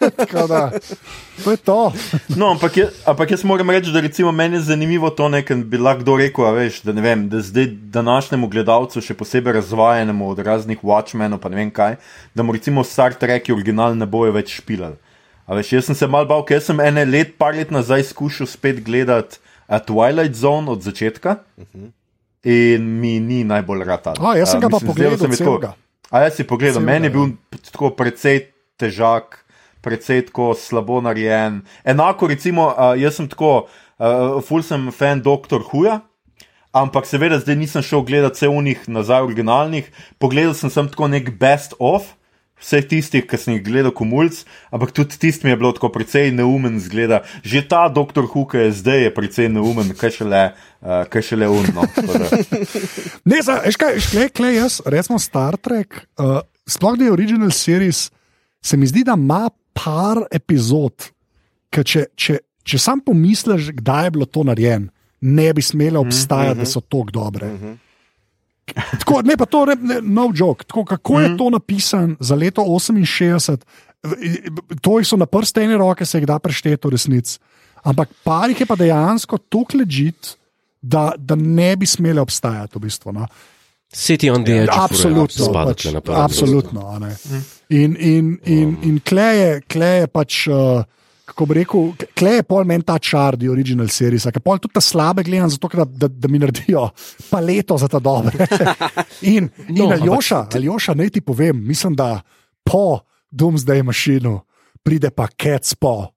Da, 0.01 0.63
to 1.45 1.53
je 1.53 1.59
to. 1.61 1.77
No, 2.35 2.49
ampak, 2.55 2.79
je, 2.81 2.87
ampak 3.07 3.35
jaz 3.37 3.45
moram 3.45 3.71
reči, 3.71 3.93
da 3.93 4.01
recimo 4.01 4.33
meni 4.33 4.57
je 4.57 4.71
zanimivo 4.73 5.13
to, 5.15 5.29
ne, 5.31 5.43
ker 5.47 5.61
bi 5.61 5.79
lahko 5.79 6.03
kdo 6.03 6.17
rekel, 6.23 6.49
veš, 6.57 6.81
da, 6.89 6.97
vem, 6.97 7.29
da 7.31 7.43
zdaj 7.45 7.69
današnjemu 7.95 8.49
gledalcu, 8.51 9.05
še 9.05 9.15
posebej 9.21 9.61
razvajenemu 9.61 10.33
od 10.33 10.41
raznih 10.49 10.81
Watchmenov, 10.81 11.45
pa 11.45 11.53
ne 11.53 11.61
vem 11.61 11.71
kaj, 11.71 12.01
da 12.35 12.43
mu 12.43 12.57
recimo 12.57 12.83
Star 12.83 13.15
Trek 13.15 13.53
original 13.53 13.95
ne 13.95 14.09
bojo 14.09 14.33
več 14.41 14.57
špilali. 14.59 14.97
A 15.51 15.57
veš, 15.59 15.73
jaz 15.75 15.89
sem 15.91 15.97
se 15.99 16.07
mal 16.07 16.29
bal, 16.31 16.45
ker 16.47 16.61
sem 16.63 16.79
ene 16.79 17.03
let, 17.09 17.33
par 17.35 17.57
let 17.59 17.73
nazaj 17.75 18.05
skušal 18.13 18.47
spet 18.47 18.79
gledati 18.87 19.41
uh, 19.67 19.81
Twilight 19.83 20.39
Zone 20.39 20.71
od 20.71 20.85
začetka 20.87 21.41
in 22.47 22.87
mi 23.01 23.19
ni 23.21 23.43
najbolj 23.45 23.83
rata. 23.85 24.15
A, 24.23 24.37
jaz 24.39 24.55
sem 24.55 24.63
ga 24.63 24.71
pa 24.71 24.79
pogledal 24.79 25.19
celega. 25.19 25.75
A 26.11 26.23
jaz 26.25 26.39
si 26.39 26.47
pogledal, 26.47 26.79
Celega, 26.79 26.93
meni 26.93 27.07
je 27.07 27.11
ja. 27.11 27.15
bil 27.19 27.35
p- 27.51 27.59
tako 27.67 27.91
precej 27.99 28.39
težak, 28.79 29.43
precej 29.83 30.31
tako 30.31 30.55
slabo 30.55 31.01
narejen. 31.03 31.61
Enako, 31.83 32.31
recimo, 32.31 32.71
uh, 32.71 32.95
jaz 32.99 33.19
sem 33.19 33.27
tako, 33.31 33.67
uh, 33.99 34.39
ful 34.47 34.63
sem 34.63 34.89
fan 34.95 35.19
Doktor 35.23 35.67
Huja. 35.67 36.01
Ampak 36.71 37.11
seveda 37.11 37.41
zdaj 37.43 37.59
nisem 37.59 37.83
šel 37.83 38.07
gledati 38.07 38.39
vse 38.39 38.49
unih 38.55 38.87
nazaj 38.87 39.27
originalnih, 39.27 39.91
pogledal 40.23 40.55
sem 40.55 40.71
sem 40.71 40.87
tako 40.87 41.11
nek 41.11 41.33
best 41.35 41.75
of. 41.83 42.15
Vseh 42.61 42.85
tistih, 42.85 43.25
ki 43.25 43.39
sem 43.41 43.55
jih 43.55 43.63
gledal, 43.65 43.93
kumulc, 43.97 44.43
ampak 44.69 44.93
tudi 44.93 45.17
tisti 45.17 45.47
mi 45.47 45.55
je 45.55 45.57
bilo 45.57 45.73
tako 45.73 45.89
precej 45.95 46.29
neumen 46.37 46.77
zgleda. 46.81 47.23
Že 47.43 47.65
ta 47.69 47.89
doktor 47.89 48.29
Huka 48.29 48.59
je 48.59 48.73
zdaj 48.83 49.09
je 49.09 49.15
precej 49.17 49.49
neumen, 49.49 49.95
kaj 49.97 50.13
šele, 50.19 50.43
uh, 50.85 51.09
kaj 51.09 51.23
šele 51.33 51.49
umno. 51.49 51.89
Ne, 53.31 53.41
veš 53.41 53.77
kaj, 53.81 53.99
škle, 54.05 54.29
kle, 54.29 54.55
jaz, 54.55 54.81
recimo 54.85 55.19
Star 55.19 55.57
Trek, 55.57 56.05
uh, 56.21 56.41
sploh 56.69 56.99
da 56.99 57.09
je 57.09 57.17
original 57.17 57.51
series, 57.51 58.11
se 58.63 58.77
mi 58.77 58.87
zdi, 58.87 59.05
da 59.09 59.17
ima 59.17 59.49
par 59.73 60.25
epizod, 60.33 61.11
ki 61.73 61.85
če, 61.87 62.07
če, 62.17 62.41
če 62.67 62.81
sam 62.81 63.01
pomisliš, 63.05 63.73
kdaj 63.81 64.09
je 64.09 64.15
bilo 64.17 64.27
to 64.29 64.45
narejeno, 64.45 64.91
ne 65.21 65.53
bi 65.57 65.63
smele 65.63 65.99
obstajati, 65.99 66.61
mm 66.61 66.63
-hmm. 66.63 66.69
da 66.69 66.71
so 66.71 66.81
tako 66.81 67.11
dobre. 67.13 67.47
Mm 67.47 67.59
-hmm. 67.59 67.90
Tako, 69.01 69.23
ne, 69.25 69.37
pa 69.37 69.47
to 69.47 69.65
je 69.71 69.77
ne, 69.77 70.01
no 70.03 70.31
joke. 70.35 70.65
Tako, 70.65 70.85
kako 70.85 71.13
mm 71.13 71.17
-hmm. 71.17 71.31
je 71.31 71.37
to 71.39 71.51
napisano 71.51 72.17
za 72.21 72.35
leto 72.35 72.63
68, 72.63 73.57
to 74.81 74.99
jih 74.99 75.07
so 75.07 75.17
na 75.17 75.27
prste 75.27 75.63
ene 75.63 75.77
roke, 75.77 76.07
se 76.07 76.19
jih 76.19 76.27
da 76.27 76.39
prešteti 76.39 76.89
v 76.89 76.91
resnici. 76.91 77.39
Ampak 77.83 78.09
par 78.25 78.51
jih 78.51 78.61
je 78.61 78.67
pa 78.67 78.77
dejansko 78.77 79.39
tako 79.39 79.79
ležit, 79.79 80.37
da, 80.83 81.13
da 81.17 81.35
ne 81.35 81.77
bi 81.77 81.87
smele 81.87 82.21
obstajati 82.21 82.79
v 82.79 82.81
bistvu. 82.81 83.13
No. 83.13 83.27
City 83.95 84.31
on 84.31 84.45
the 84.45 84.53
edge. 84.53 84.71
of 84.71 84.79
Absolutno, 84.79 85.47
Fura, 85.47 85.65
pač, 85.65 85.87
absolutno. 86.09 86.89
a 86.89 86.99
ne. 86.99 87.17
In, 87.69 87.97
in, 88.01 88.39
in, 88.45 88.77
in 88.83 89.01
kleje, 89.01 89.61
kleje 89.61 90.07
pač. 90.07 90.47
Uh, 90.49 90.85
Kako 91.31 91.47
bi 91.47 91.61
rekel, 91.61 91.93
klej 92.19 92.41
je 92.41 92.47
pol 92.49 92.67
meni 92.67 92.83
ta 92.87 92.99
čar, 92.99 93.39
the 93.39 93.51
original 93.53 93.89
series, 93.93 94.27
ker 94.27 94.43
pol 94.43 94.59
tudi 94.59 94.75
ta 94.75 94.83
slabe 94.83 95.23
gledam, 95.23 95.51
zato 95.53 95.71
da, 95.79 95.87
da, 95.87 96.09
da 96.11 96.29
mi 96.29 96.41
naredijo 96.43 96.89
paleto 97.31 97.79
za 97.79 97.87
ta 97.89 98.03
dobre. 98.03 98.35
In, 99.23 99.47
in 99.71 99.77
No, 99.79 99.87
no, 99.87 99.95
ampak 99.95 100.03
Aljoša, 100.03 100.41
Aljoša, 100.59 100.95
naj 100.99 101.15
ti 101.15 101.23
povem, 101.23 101.63
mislim, 101.67 101.95
da 101.95 102.21
po 102.67 103.01
Doomsday 103.31 103.85
mašinu 103.87 104.41
pride 104.83 105.11
pa 105.15 105.29
Cats 105.39 105.75
po. 105.75 106.11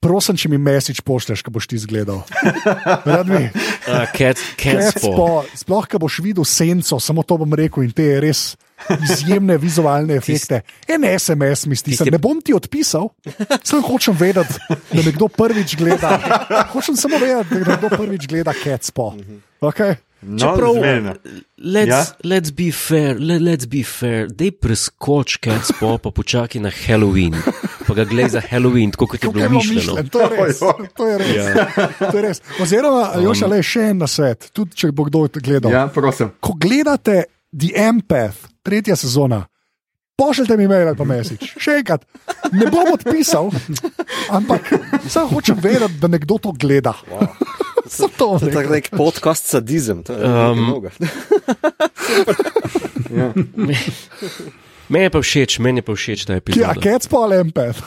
Prosim, 0.00 0.36
če 0.38 0.48
mi 0.52 0.58
mesič 0.60 1.00
pošleš, 1.04 1.42
ko 1.42 1.50
boš 1.50 1.66
ti 1.68 1.78
zgledal. 1.80 2.20
Rad 3.08 3.28
bi. 3.28 3.48
Uh, 3.88 4.04
Cats, 4.14 5.02
po. 5.02 5.42
sploh, 5.56 5.88
ko 5.88 6.00
boš 6.00 6.20
videl 6.24 6.46
senco, 6.48 7.00
samo 7.00 7.24
to 7.26 7.38
bom 7.40 7.56
rekel, 7.56 7.84
in 7.84 7.92
te 7.96 8.08
res 8.22 8.54
izjemne 9.02 9.56
vizualne 9.58 10.14
efekte. 10.14 10.60
En 10.88 11.04
SMS 11.18 11.66
mi 11.66 11.76
stisne, 11.76 12.10
ne 12.10 12.18
bom 12.18 12.40
ti 12.40 12.54
odpisal, 12.54 13.08
samo 13.62 13.82
hočem 13.82 14.14
vedeti, 14.14 14.54
da 14.68 15.02
nekdo 15.02 15.28
prvič 15.28 15.76
gleda. 15.76 16.18
Hočem 16.72 16.96
samo 16.96 17.18
vedeti, 17.18 17.60
da 17.60 17.72
nekdo 17.72 17.88
prvič 17.96 18.26
gleda 18.26 18.52
Cats 18.64 18.90
po. 18.90 19.12
Okay? 19.60 19.96
No, 20.22 20.38
Čeprav, 20.38 20.74
let's, 21.58 21.86
Ja? 21.88 22.04
let's 22.24 22.50
be 22.50 22.72
fair, 22.72 23.16
let, 23.20 23.42
let's 23.42 23.66
be 23.68 23.84
fair, 23.84 24.26
dej 24.26 24.50
preskoč 24.50 25.36
Cats 25.38 25.70
po, 25.78 25.98
pa 25.98 26.10
počakaj 26.10 26.60
na 26.60 26.70
Halloween. 26.72 27.36
pa 27.86 27.94
ga 27.94 28.04
gledaj 28.04 28.30
za 28.30 28.42
Halloween, 28.42 28.90
tako 28.90 29.06
kot 29.06 29.22
je 29.22 29.30
bilo 29.30 29.44
je 29.44 29.48
bilo 29.48 29.60
mišljeno. 29.60 30.02
mišljeno, 30.02 30.08
to 30.08 30.20
je 30.20 30.28
res. 30.30 30.58
To 30.96 31.04
je 31.06 31.18
res. 31.18 31.36
Ja. 31.36 31.66
To 32.10 32.16
je 32.16 32.22
res. 32.22 32.40
Oziroma, 32.60 33.02
Joša, 33.22 33.46
le 33.46 33.60
še 33.62 33.80
en 33.92 33.98
nasvet, 34.02 34.48
tudi 34.56 34.74
če 34.74 34.90
bo 34.92 35.04
kdo 35.04 35.28
gledal. 35.36 35.70
Ja, 35.70 35.86
prosim. 35.86 36.32
Ko 36.40 36.56
gledate 36.58 37.28
The 37.52 37.70
Empath, 37.76 38.48
tretja 38.66 38.96
sezona, 38.96 39.44
pošljite 40.18 40.56
mi 40.56 40.66
mail 40.66 40.88
ali 40.88 40.98
pa 40.98 41.04
mesič. 41.04 41.54
Še 41.56 41.78
enkrat, 41.80 42.02
ne 42.50 42.66
bom 42.66 42.90
odpisal, 42.92 43.52
ampak 44.30 44.72
samo 45.06 45.30
hočem 45.30 45.58
vedeti, 45.62 46.00
da 46.02 46.08
nekdo 46.08 46.40
to 46.40 46.50
gleda. 46.52 46.96
Samo 47.86 48.10
to 48.18 48.26
To 48.26 48.42
je 48.42 48.50
rekel. 48.50 48.56
tak 48.56 48.66
nek 48.72 48.86
podcast 48.90 49.46
sadizem. 49.46 50.02
To 50.02 50.12
je 50.12 50.26
Um, 50.26 50.82
um, 53.10 53.70
Meni 54.88 55.04
je 55.04 55.10
pa 55.10 55.18
všeč, 55.18 55.58
meni 55.58 55.82
je 55.82 55.86
pa 55.86 55.94
všeč 55.94 56.20
ta 56.26 56.34
epizoda. 56.38 56.74
Cats 56.78 57.10
pa 57.10 57.18
ali 57.18 57.40
Empath? 57.42 57.82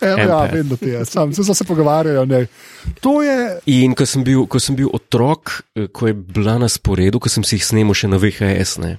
Evo, 0.00 0.20
ja, 0.20 0.48
vem, 0.52 0.68
da 0.68 0.76
ti 0.76 0.88
je, 0.88 1.04
sam 1.04 1.32
se 1.32 1.54
se 1.54 1.64
pogovarjajo. 1.64 2.24
Ne. 2.24 2.46
To 3.00 3.22
je, 3.22 3.58
In 3.66 3.94
ko 3.96 4.04
sem, 4.06 4.24
bil, 4.24 4.44
ko 4.46 4.60
sem 4.60 4.76
bil 4.76 4.90
otrok, 4.92 5.62
eh, 5.74 5.86
ko 5.88 6.10
je 6.10 6.14
bila 6.14 6.58
na 6.60 6.68
sporedu, 6.68 7.20
ko 7.20 7.32
sem 7.32 7.44
si 7.44 7.56
jih 7.56 7.64
snemal 7.64 7.96
še 7.96 8.10
na 8.12 8.20
VHS, 8.20 8.76
ne, 8.84 8.92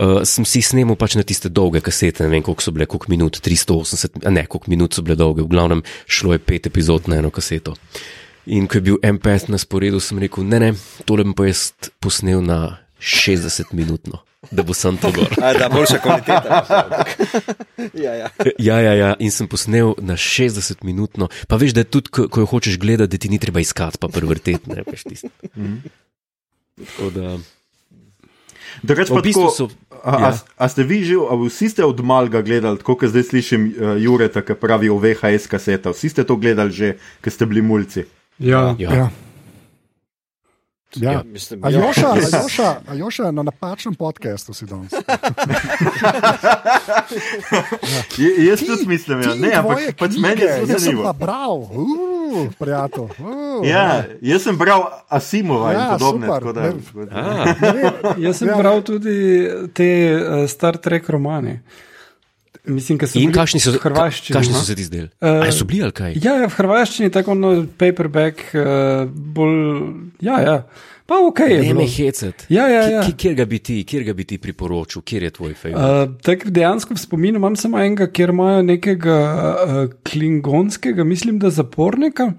uh, 0.00 0.22
sem 0.32 0.48
si 0.48 0.62
jih 0.62 0.70
snemal 0.70 0.96
pač 0.96 1.18
na 1.20 1.24
tiste 1.26 1.52
dolge 1.52 1.84
kasete, 1.84 2.24
ne 2.24 2.32
vem 2.32 2.44
koliko 2.46 2.64
so 2.64 2.72
bile, 2.72 2.88
koliko 2.88 3.12
minut, 3.12 3.36
380, 3.44 4.24
a 4.24 4.32
ne, 4.32 4.46
koliko 4.48 4.72
minut 4.72 4.96
so 4.96 5.04
bile 5.04 5.18
dolge, 5.20 5.44
v 5.44 5.52
glavnem 5.52 5.84
šlo 6.08 6.32
je 6.32 6.40
pet 6.40 6.70
epizod 6.72 7.12
na 7.12 7.20
eno 7.20 7.28
kaseto. 7.30 7.76
In 8.46 8.70
ko 8.70 8.80
je 8.80 8.86
bil 8.88 9.00
MP 9.04 9.36
na 9.52 9.60
sporedu, 9.60 10.00
sem 10.00 10.22
rekel, 10.22 10.48
ne, 10.48 10.62
ne, 10.64 10.72
tole 11.04 11.28
bom 11.28 11.36
pa 11.36 11.50
jaz 11.50 11.74
posnel 12.00 12.40
na 12.40 12.78
60 13.04 13.76
minutno, 13.76 14.24
da 14.50 14.62
bo 14.62 14.74
sem 14.74 14.96
to 14.96 15.10
gor. 15.12 15.32
A, 15.42 15.52
da, 15.58 15.68
boljša 15.68 15.98
kvaliteta. 15.98 16.62
ja, 18.04 18.14
ja. 18.14 18.28
Ja, 18.58 18.80
ja, 18.80 18.92
ja, 18.94 19.10
in 19.18 19.30
sem 19.34 19.48
posnel 19.48 19.94
na 19.98 20.16
60 20.16 20.84
minutno, 20.86 21.28
pa 21.48 21.58
veš, 21.60 21.74
da 21.76 21.82
je 21.82 21.90
tudi, 21.90 22.12
ko, 22.14 22.28
ko 22.28 22.44
jo 22.44 22.50
hočeš 22.50 22.78
gledati, 22.78 23.16
da 23.16 23.22
ti 23.22 23.32
ni 23.32 23.38
treba 23.42 23.60
iskati, 23.60 23.98
pa 24.00 24.08
prevrteti, 24.08 24.70
ne 24.70 24.84
veš 24.86 25.04
tisto. 25.08 25.32
Tako 26.76 27.10
da. 27.10 27.36
Drugač 28.82 29.08
pa 29.08 29.20
V 29.20 29.24
bistvu 29.24 29.48
tako, 29.48 29.56
so. 29.56 29.64
A, 30.04 30.10
a, 30.12 30.20
Ja. 30.20 30.30
a 30.36 30.64
ste 30.68 30.84
vi 30.84 31.02
že, 31.02 31.16
a 31.16 31.34
vsi 31.34 31.72
ste 31.72 31.82
od 31.84 31.98
malega 32.04 32.44
gledali, 32.44 32.78
tako 32.78 33.00
kot 33.00 33.10
zdaj 33.10 33.32
slišim 33.32 33.62
uh, 33.72 33.96
Jureta, 33.96 34.44
ki 34.44 34.54
pravi 34.60 34.92
o 34.92 35.00
VHS 35.00 35.48
kaseta. 35.48 35.90
Vsi 35.96 36.12
ste 36.12 36.22
to 36.28 36.36
gledali 36.36 36.70
že, 36.70 37.00
ko 37.24 37.32
ste 37.32 37.48
bili 37.48 37.64
mulci. 37.64 38.04
Ja. 38.38 38.76
Ja. 38.78 38.92
ja. 38.92 39.06
Ja. 40.94 41.12
Ja. 41.12 41.22
Mislim, 41.24 41.64
Aljoša, 41.64 42.00
ja. 42.00 42.12
Aljoša, 42.32 42.76
Aljoša, 42.86 43.30
na 43.30 43.42
napačnem 43.42 43.94
podkastu 43.94 44.54
si 44.54 44.66
danes. 44.66 44.92
Je, 48.16 48.46
jaz 48.46 48.60
tudi 48.60 48.86
mislim, 48.86 49.20
ja. 49.20 49.32
Ti 49.32 49.38
ne, 49.38 49.52
ampak 49.52 49.78
pač 49.96 50.10
meni 50.16 50.42
je 50.42 50.48
zelo 50.48 50.60
Jaz 50.62 50.82
sem 50.82 50.96
pa 50.96 51.02
zanimivo. 51.02 51.12
bral, 51.14 51.56
uh, 51.58 51.68
prijatelj. 52.58 53.04
Uh, 53.18 53.66
Ja, 53.66 54.04
jaz 54.20 54.42
sem 54.42 54.56
bral 54.56 54.86
Asimova 55.08 55.72
Ja, 55.72 55.78
in 55.82 55.90
podobne. 55.90 56.26
super. 56.28 56.52
Da, 56.52 56.60
Ne. 56.62 56.72
tako 56.82 57.04
da. 57.04 57.12
A, 58.04 58.14
Jaz 58.18 58.36
sem 58.36 58.48
Ja. 58.48 58.56
bral 58.56 58.82
tudi 58.82 59.16
te 59.74 59.88
uh, 60.14 60.20
Star 60.48 60.76
Trek 60.76 61.08
romane. 61.08 61.62
Mislim, 62.66 62.98
in 63.14 63.32
kakšni 63.32 63.60
so, 63.62 63.72
kakšni 63.78 64.34
no. 64.34 64.58
so 64.58 64.64
se 64.66 64.74
ti 64.74 64.84
zdeli? 64.84 65.08
Uh, 65.20 65.46
so 65.54 65.64
bili 65.64 65.84
ali 65.86 65.94
kaj? 65.94 66.16
Ja, 66.22 66.34
ja, 66.42 66.48
v 66.50 66.56
hrvaščini 66.58 67.12
tako 67.14 67.36
ono 67.36 67.52
paperback, 67.78 68.42
uh, 68.58 69.06
bolj. 69.10 69.60
Ja, 70.20 70.40
ja. 70.42 70.56
Pa 71.06 71.14
ok 71.28 71.40
je. 71.40 71.60
Ne 71.62 71.74
me 71.74 71.86
hecati. 71.86 72.46
Ja, 72.48 72.66
ja, 72.68 72.82
ja. 72.90 73.02
Kjer 73.16 73.34
ga 73.38 73.44
bi 73.46 73.60
ti, 73.62 73.76
kjer 73.86 74.02
ga 74.08 74.14
bi 74.14 74.24
ti 74.26 74.38
priporočil, 74.42 75.04
kjer 75.06 75.28
je 75.28 75.30
tvoj 75.38 75.52
favorit? 75.54 75.78
Uh, 75.78 76.16
tak 76.26 76.48
dejansko 76.50 76.96
v 76.96 77.02
spominu 77.02 77.38
imam 77.38 77.54
samo 77.56 77.78
enega, 77.78 78.08
kjer 78.10 78.32
imajo 78.34 78.64
nekega 78.66 79.18
uh, 79.20 79.76
klingonskega, 80.08 81.06
mislim, 81.06 81.38
da 81.38 81.52
zapornika 81.54 82.32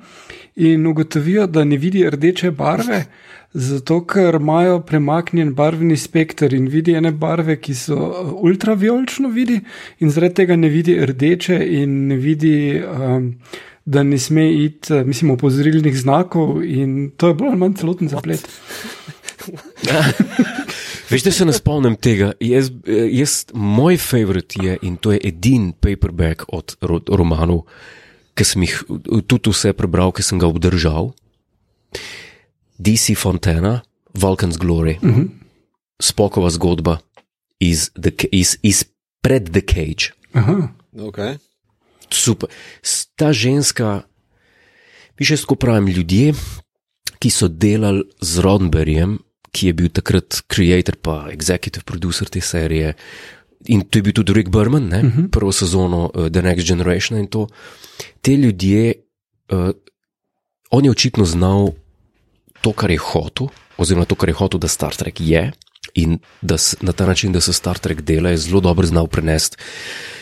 in 0.60 0.88
ugotovijo, 0.88 1.48
da 1.48 1.64
ne 1.64 1.77
vidi 1.77 2.03
rdeče 2.10 2.52
barve, 2.52 3.06
zato 3.53 4.02
ker 4.10 4.35
imajo 4.41 4.81
premaknjen 4.84 5.53
barvni 5.56 5.95
spekter 5.98 6.53
in 6.53 6.68
vidi 6.68 6.98
ene 6.98 7.14
barve, 7.15 7.56
ki 7.61 7.76
so 7.77 7.95
ultravioletno 8.41 9.31
vidi 9.31 9.61
in 10.03 10.11
zaradi 10.11 10.41
tega 10.41 10.60
ne 10.60 10.68
vidi 10.73 10.98
rdeče 11.06 11.61
in 11.80 11.98
ne 12.11 12.19
vidi. 12.19 12.57
Um, 12.84 13.31
Da 13.88 14.03
ne 14.03 14.19
sme 14.19 14.49
iti, 14.51 14.91
uh, 14.93 15.05
mislim, 15.07 15.31
opozorilnih 15.31 15.95
znakov, 15.95 16.59
in 16.64 17.11
to 17.15 17.31
je 17.31 17.38
bolj 17.39 17.53
ali 17.53 17.61
manj 17.61 17.77
celoten 17.80 18.11
zaplet. 18.11 18.43
Veš, 21.09 21.23
da 21.23 21.31
se 21.31 21.45
ne 21.45 21.53
spomnim 21.53 21.95
tega. 21.95 22.31
Jaz, 22.39 22.69
eh, 22.69 23.07
jaz, 23.11 23.45
moj 23.53 23.97
favorit 23.97 24.53
je 24.64 24.77
in 24.81 24.97
to 24.97 25.11
je 25.11 25.19
edini 25.23 25.73
paperback 25.80 26.43
od 26.47 26.76
ro 26.81 26.99
romanov, 27.07 27.64
ki 28.35 28.43
sem 28.43 28.68
jih 28.68 28.76
eh, 28.89 29.22
tudi 29.27 29.53
vse 29.53 29.73
prebral, 29.73 30.11
ki 30.11 30.23
sem 30.23 30.39
ga 30.39 30.49
obdržal. 30.51 31.14
DC 32.77 33.15
Fontana, 33.18 33.81
Vulcan's 34.14 34.59
Glory, 34.59 34.97
uh 35.01 35.09
-huh. 35.09 35.27
spokova 35.99 36.49
zgodba 36.49 36.99
iz, 37.59 37.89
the, 37.95 38.11
iz, 38.31 38.57
iz 38.61 38.85
pred 39.22 39.49
The 39.51 39.61
Cage. 39.61 40.14
Aha. 40.34 40.69
Okay. 40.97 41.38
Super. 42.10 42.50
Ta 43.16 43.34
ženska, 43.34 44.02
piše 45.16 45.38
tako 45.38 45.56
pravim, 45.56 45.88
ljudje, 45.88 46.34
ki 47.20 47.30
so 47.30 47.48
delali 47.48 48.04
z 48.22 48.40
Roddenberryjem, 48.40 49.18
ki 49.52 49.72
je 49.72 49.74
bil 49.74 49.90
takrat 49.90 50.44
creator 50.52 50.96
pa 51.02 51.28
executive 51.34 51.84
producer 51.84 52.30
te 52.30 52.42
serije. 52.42 52.94
In 53.74 53.82
to 53.82 54.00
je 54.00 54.04
bil 54.04 54.14
tudi 54.14 54.34
Rick 54.34 54.50
Berman, 54.54 54.88
ne, 54.88 55.00
uh 55.00 55.04
-huh. 55.04 55.30
prvo 55.32 55.52
sezono 55.52 56.12
uh, 56.14 56.30
The 56.30 56.42
Next 56.42 56.68
Generation 56.68 57.20
in 57.20 57.28
to. 57.28 57.48
Te 58.22 58.38
ljudje, 58.38 58.94
uh, 59.52 59.70
on 60.70 60.86
je 60.86 60.92
očitno 60.92 61.26
znal 61.26 61.72
to, 62.62 62.74
kar 62.74 62.92
je 62.92 62.98
hotel, 62.98 63.48
oziroma 63.78 64.06
to, 64.06 64.16
kar 64.16 64.30
je 64.30 64.34
hotel, 64.34 64.60
da 64.60 64.68
Star 64.68 64.96
Trek 64.96 65.22
je, 65.22 65.52
in 65.94 66.20
da 66.42 66.56
na 66.82 66.92
ta 66.92 67.06
način, 67.06 67.32
da 67.32 67.42
se 67.42 67.54
Star 67.54 67.78
Trek 67.78 68.02
dela, 68.02 68.30
je 68.30 68.38
zelo 68.38 68.62
dobro 68.62 68.88
znal 68.88 69.08
prenesti 69.08 69.58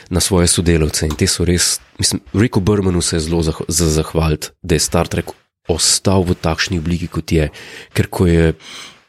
na 0.09 0.19
svoje 0.19 0.47
sodelavce. 0.47 1.05
In 1.05 1.15
te 1.15 1.27
so 1.27 1.45
res, 1.45 1.79
mislim, 1.99 2.21
Ricku 2.33 2.59
Bermanu 2.59 3.01
se 3.01 3.15
je 3.15 3.25
zelo 3.27 3.41
zah, 3.43 3.61
za 3.67 3.89
zahvaliti, 3.89 4.53
da 4.61 4.75
je 4.75 4.79
Star 4.79 5.07
Trek 5.07 5.31
ostal 5.67 6.23
v 6.23 6.35
takšni 6.37 6.79
obliki, 6.79 7.07
kot 7.07 7.31
je. 7.31 7.49
Ker 7.93 8.07
ko 8.07 8.27
je 8.29 8.53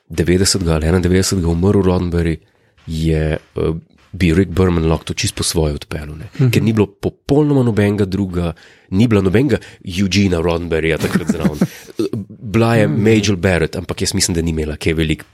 90. 0.08 0.64
ali 0.72 0.86
91. 0.86 1.44
umrl 1.44 1.84
Roddenberry, 1.84 2.38
je. 2.86 3.36
Uh, 3.54 3.76
Bi 4.16 4.30
Rick 4.32 4.48
Berman 4.56 4.86
lahko 4.88 5.12
to 5.12 5.14
čisto 5.14 5.36
po 5.36 5.44
svoje 5.44 5.74
odpeljal, 5.74 6.16
mm 6.16 6.22
-hmm. 6.38 6.50
ker 6.52 6.62
ni 6.62 6.72
bilo 6.72 6.86
popolnoma 6.86 7.62
nobenega 7.62 8.04
druga, 8.04 8.52
ni 8.90 9.06
bilo 9.08 9.22
nobenega 9.22 9.58
Eugena 9.84 10.40
Roddenberryja 10.40 10.98
takrat 10.98 11.28
zraven. 11.28 11.58
Bila 12.52 12.74
je 12.76 12.88
Major 12.88 13.36
Barrett, 13.36 13.76
ampak 13.76 14.00
jaz 14.00 14.14
mislim, 14.14 14.34
da 14.34 14.42
ni 14.42 14.50
imela 14.50 14.76
kaj 14.76 14.94
velik, 14.94 15.24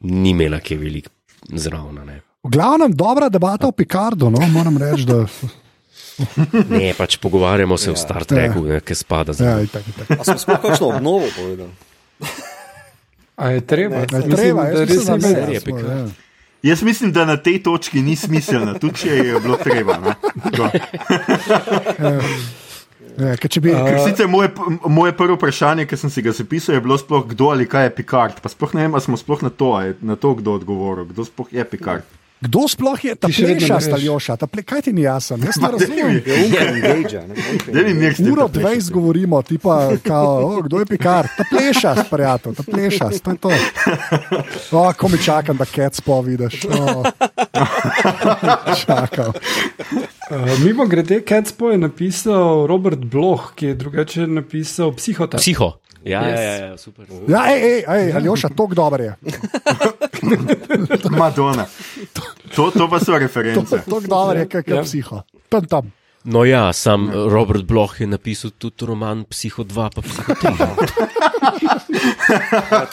ni 0.00 0.30
imela 0.30 0.60
kaj 0.60 0.76
velik 0.76 1.08
zraven. 1.52 2.22
Ne. 2.42 2.48
V 2.48 2.50
glavnem, 2.50 2.92
dobra 2.92 3.28
debata 3.28 3.66
o 3.66 3.72
Picardu, 3.72 4.30
no, 4.30 4.38
moram 4.48 4.78
reči, 4.78 5.04
da 5.06 5.26
Ne, 6.68 6.92
pač 6.98 7.16
pogovarjamo 7.16 7.76
se 7.78 7.88
ja, 7.90 7.92
o 7.92 7.96
Star 7.96 8.24
Treku, 8.24 8.66
ja. 8.66 8.80
ki 8.80 8.94
spada 8.94 9.32
za. 9.32 9.44
ja, 9.44 9.60
itak, 9.64 9.82
itak. 9.88 10.10
A 10.20 10.24
smo 10.24 10.38
sploh 10.38 10.60
kakšno 10.60 10.86
obnovo 10.88 11.26
povedali? 11.36 11.70
A 13.36 13.48
je 13.50 13.60
treba? 13.66 13.96
Je 13.96 14.06
Mislim, 14.12 14.36
treba, 14.36 14.64
da 14.64 14.84
res 14.84 14.90
mislim, 14.90 15.06
da 15.06 15.16
ni 15.16 15.34
ne, 15.34 15.40
serije 15.40 15.60
smo, 15.60 15.76
Picard. 15.76 15.88
ja. 15.88 16.06
Jaz 16.62 16.82
mislim, 16.82 17.12
da 17.12 17.24
na 17.24 17.36
tej 17.36 17.62
točki 17.62 18.02
ni 18.02 18.16
smiselno, 18.16 18.74
tudi 18.78 18.94
če 18.94 19.16
je 19.16 19.40
bilo 19.40 19.56
treba. 19.56 19.98
ne. 19.98 20.14
Tako. 20.52 20.68
Ja, 23.18 23.36
če 23.36 23.60
bi, 23.60 23.72
Ker 23.72 23.98
sicer 24.06 24.28
moje, 24.30 24.52
moje 24.88 25.12
prvo 25.12 25.34
vprašanje, 25.36 25.84
ki 25.84 25.96
sem 25.96 26.10
si 26.10 26.22
ga 26.22 26.32
zapisal, 26.32 26.76
je 26.76 26.84
bilo 26.84 26.96
sploh 26.96 27.26
kdo 27.28 27.50
ali 27.52 27.66
kaj 27.68 27.88
je 27.88 27.94
Picard. 27.98 28.38
Pa 28.40 28.48
sploh 28.48 28.72
ne 28.78 28.86
vem, 28.86 28.94
ali 28.94 29.04
smo 29.04 29.18
sploh 29.20 29.42
na 29.42 29.50
to, 29.50 29.72
a 29.76 29.82
je 29.88 29.96
na 30.00 30.16
to 30.16 30.32
kdo 30.38 30.54
odgovoril, 30.60 31.08
kdo 31.10 31.26
sploh 31.26 31.50
je 31.52 31.64
Picard. 31.64 32.06
Kdo 32.42 32.66
sploh 32.66 32.98
je 33.00 33.14
ta 33.14 33.28
ne 33.28 33.34
pleša, 33.34 33.74
veš. 33.74 33.84
staljoša, 33.84 34.36
ta 34.36 34.46
ple, 34.46 34.62
kaj 34.62 34.82
ti 34.82 34.92
ni 34.92 35.02
jasno? 35.02 35.38
Jaz 35.38 35.56
ne 35.56 35.62
Ma, 35.62 35.68
daj 35.68 35.78
razumem. 35.78 36.06
mi. 36.08 36.22
Je 36.26 36.34
engage. 36.68 37.20
ne? 37.70 37.82
Mi 37.82 37.94
mir 37.94 38.12
s 38.12 38.16
tem 38.16 38.28
Uro 38.28 38.48
ta 38.48 38.60
plešast. 38.60 38.88
20 38.88 38.92
govorimo, 38.92 39.42
ti 39.42 39.58
pa, 39.58 39.74
kao, 39.98 40.30
o, 40.48 40.62
kdo 40.62 40.78
je 40.78 40.86
pikar, 40.86 41.28
ta 41.28 41.44
pleša, 41.46 41.94
prijatelj, 42.04 42.54
ta 42.54 42.62
pleša, 42.64 43.08
to 43.16 43.30
je 43.30 43.38
to. 43.38 43.50
O, 44.72 44.92
ko 44.92 45.08
mi 45.08 45.18
čakam, 45.18 45.56
da 45.56 45.64
kec 45.64 46.00
povidiš. 46.00 46.64
O. 46.66 47.02
Čakal. 48.76 49.32
Uh, 50.30 50.58
mimo 50.58 50.86
grede, 50.86 51.20
Catspo 51.22 51.70
je 51.70 51.78
napisal 51.78 52.66
Robert 52.66 52.98
Bloch, 53.00 53.54
ki 53.54 53.66
je 53.66 53.74
drugače 53.74 54.26
napisal 54.26 54.92
Psihota. 54.92 55.36
Psiho. 55.36 55.72
Ja, 56.02 56.20
Yes. 56.20 56.34
ja, 56.36 56.66
ja, 56.66 56.76
super. 56.76 57.06
Ja, 57.28 57.46
ej, 57.46 57.60
ej, 57.62 57.84
ej 57.88 58.12
Aljoša, 58.12 58.48
tok 58.48 58.74
dober 58.74 59.00
je. 59.00 59.12
Madonna. 61.10 61.66
To, 62.54 62.70
to 62.70 62.86
pa 62.86 62.98
so 62.98 63.18
reference. 63.18 63.82
Tok 63.82 64.04
dober 64.04 64.36
je, 64.38 64.46
je 64.66 64.74
Ja. 64.74 64.82
psiho. 64.82 65.22
Tam, 65.48 65.64
tam. 65.64 65.92
No, 66.24 66.44
ja, 66.44 66.70
sam 66.72 67.10
Robert 67.10 67.64
Bloch 67.64 67.98
je 67.98 68.06
napisal 68.06 68.50
tudi 68.52 68.86
roman 68.86 69.24
Psiho 69.24 69.64
2, 69.64 69.90
pa 69.90 70.00
Psiho 70.00 70.32
3. 70.32 70.54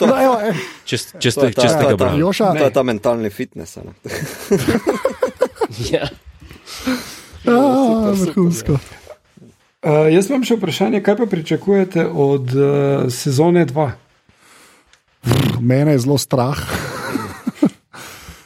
No, 0.00 0.14
evo, 0.16 0.34
ej, 0.42 0.54
Če, 0.84 0.96
s- 0.96 1.14
če 1.14 1.30
To 1.30 1.30
ste, 1.30 1.46
ta- 1.52 1.62
če 1.62 1.68
ste 1.68 1.78
to 1.78 1.84
ga 1.84 1.90
ta- 1.90 2.00
brali. 2.00 2.20
To 2.20 2.64
je 2.64 2.72
ta 2.72 2.82
mentalni 2.82 3.30
fitness. 3.30 3.78
Ja. 5.86 6.10
Ja, 7.46 7.60
vrhunsko. 8.12 8.74
Uh, 9.80 10.10
jaz 10.10 10.26
imam 10.26 10.42
še 10.42 10.58
vprašanje, 10.58 10.98
kaj 11.00 11.16
pa 11.16 11.26
pričakujete 11.26 12.02
od 12.04 12.50
uh, 12.50 12.66
sezone 13.08 13.62
2? 13.64 13.86
Mene 15.60 15.94
je 15.94 16.00
zelo 16.00 16.18
strah. 16.18 16.58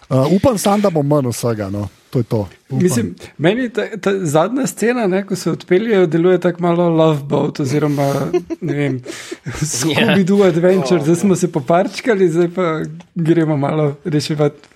Uh, 0.08 0.32
upam 0.32 0.58
sam, 0.58 0.80
da 0.80 0.90
bo 0.90 1.02
manj 1.02 1.28
vsega. 1.32 1.70
No. 1.70 1.88
To 2.10 2.18
je 2.18 2.24
to. 2.24 2.48
Upam. 2.68 2.82
Mislim, 2.82 3.14
meni 3.38 3.68
ta, 3.68 3.86
ta 4.00 4.12
zadnja 4.22 4.66
scena, 4.66 5.06
ne, 5.06 5.24
ko 5.26 5.36
se 5.36 5.50
odpeljejo, 5.50 6.06
deluje 6.06 6.40
tako 6.40 6.62
malo 6.62 6.88
love 6.88 7.22
boat, 7.22 7.60
oziroma 7.60 8.12
ne 8.60 8.74
vem, 8.74 9.00
Scooby-Doo 9.72 10.46
Adventure, 10.46 11.02
zdaj 11.02 11.16
smo 11.16 11.36
se 11.36 11.52
poparčkali, 11.52 12.28
zdaj 12.30 12.48
pa 12.54 12.80
gremo 13.14 13.56
malo 13.56 13.96
reševati 14.04 14.68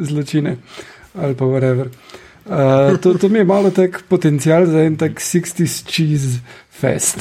zločine 0.00 0.56
ali 1.14 1.34
pa 1.36 1.44
whatever. 1.44 1.88
Uh, 2.44 3.00
to, 3.00 3.14
to 3.14 3.28
mi 3.28 3.38
je 3.38 3.44
malo 3.44 3.70
tak 3.70 4.02
potencial 4.08 4.66
za 4.66 4.82
en 4.82 4.96
tak 4.96 5.20
60s 5.20 5.84
cheese 5.86 6.40
fest. 6.70 7.18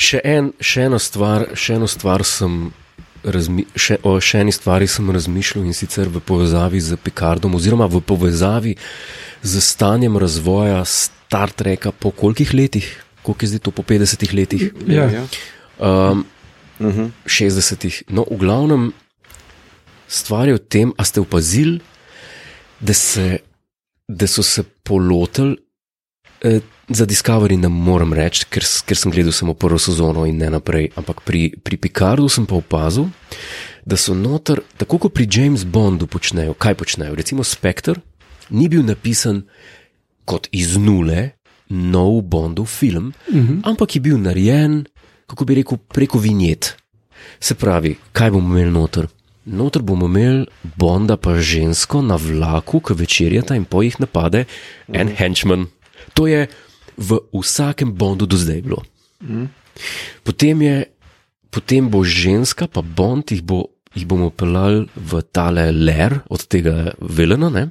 Še, 0.00 0.20
en, 0.24 0.52
še, 0.60 0.86
eno 0.88 0.96
stvar, 0.96 1.50
še 1.58 1.74
eno 1.76 1.88
stvar 1.90 2.24
sem. 2.24 2.70
Razmi, 3.24 3.66
še, 3.76 3.98
o 4.02 4.14
še 4.16 4.40
eni 4.40 4.52
stvari 4.52 4.86
sem 4.88 5.10
razmišljal 5.12 5.66
in 5.68 5.76
sicer 5.76 6.08
v 6.08 6.22
povezavi 6.24 6.80
z 6.80 6.96
Picardom, 6.96 7.54
oziroma 7.58 7.84
v 7.84 8.00
povezavi 8.00 8.76
z 9.42 9.60
stanjem 9.60 10.16
razvoja 10.16 10.80
Star 10.88 11.52
Treka 11.52 11.92
po 11.92 12.14
kolikih 12.16 12.54
letih, 12.56 12.88
koliko 13.22 13.44
je 13.44 13.48
zdaj 13.52 13.62
to 13.68 13.70
po 13.76 13.84
50 13.84 14.24
letih, 14.32 14.72
ja. 14.88 15.26
um, 15.76 16.24
Uh 16.80 16.96
-huh. 16.96 17.10
60. 17.26 18.02
No, 18.08 18.24
v 18.30 18.36
glavnem, 18.36 18.92
stvar 20.08 20.48
je 20.48 20.54
v 20.54 20.58
tem, 20.58 20.92
a 20.96 21.04
ste 21.04 21.20
opazili, 21.20 21.80
da, 22.80 22.94
se, 22.94 23.38
da 24.08 24.26
so 24.26 24.42
se 24.42 24.64
polotili. 24.82 25.56
Eh, 26.40 26.60
za 26.90 27.06
Discovery 27.06 27.56
ne 27.56 27.68
morem 27.68 28.12
reči, 28.12 28.44
ker, 28.50 28.66
ker 28.86 28.98
sem 28.98 29.12
gledal 29.14 29.32
samo 29.32 29.54
prvo 29.54 29.78
sezono 29.78 30.26
in 30.26 30.36
ne 30.42 30.50
naprej. 30.50 30.90
Ampak 30.98 31.22
pri, 31.22 31.54
pri 31.54 31.76
Picardu 31.78 32.28
sem 32.28 32.46
pa 32.46 32.58
opazil, 32.58 33.08
da 33.86 33.96
so 33.96 34.14
noter, 34.14 34.60
tako 34.76 35.06
kot 35.06 35.14
pri 35.14 35.28
James 35.30 35.64
Bondu 35.64 36.10
počnejo, 36.10 36.54
kaj 36.58 36.74
počnejo. 36.74 37.14
Recimo 37.14 37.46
Spectre 37.46 38.02
ni 38.50 38.66
bil 38.68 38.82
napisan 38.82 39.46
kot 40.26 40.50
iz 40.50 40.74
nule, 40.76 41.38
nov 41.70 42.26
Bondov 42.26 42.66
film, 42.66 43.14
uh 43.30 43.34
-huh. 43.34 43.62
ampak 43.62 43.94
je 43.94 44.00
bil 44.00 44.18
narejen, 44.18 44.84
kako 45.26 45.44
bi 45.44 45.54
rekel, 45.54 45.78
preko 45.78 46.18
vinjet. 46.18 46.76
Se 47.40 47.54
pravi, 47.54 47.96
kaj 48.12 48.30
bomo 48.30 48.58
imeli 48.58 48.70
noter? 48.70 49.06
Noter 49.44 49.82
bomo 49.82 50.06
imeli 50.06 50.46
Bonda 50.76 51.16
pa 51.16 51.38
žensko 51.38 52.02
na 52.02 52.16
vlaku, 52.16 52.80
ki 52.80 52.94
večerjata 52.94 53.54
in 53.54 53.64
po 53.64 53.82
jih 53.82 54.00
napade 54.00 54.44
en 54.92 55.08
henchman. 55.08 55.66
To 56.14 56.26
je 56.26 56.48
v 56.96 57.20
vsakem 57.34 57.92
Bondu 57.92 58.26
do 58.26 58.36
zdaj 58.36 58.62
bilo. 58.62 58.82
Potem, 60.24 60.62
je, 60.62 60.76
potem 61.50 61.88
bo 61.90 62.04
ženska, 62.04 62.66
pa 62.66 62.82
Bond 62.82 63.30
jih, 63.30 63.42
bo, 63.42 63.70
jih 63.94 64.06
bomo 64.06 64.30
pelali 64.30 64.86
v 64.96 65.22
tale 65.32 65.70
ler 65.72 66.20
od 66.28 66.46
tega 66.46 66.94
Vilena, 67.00 67.50
ne? 67.50 67.70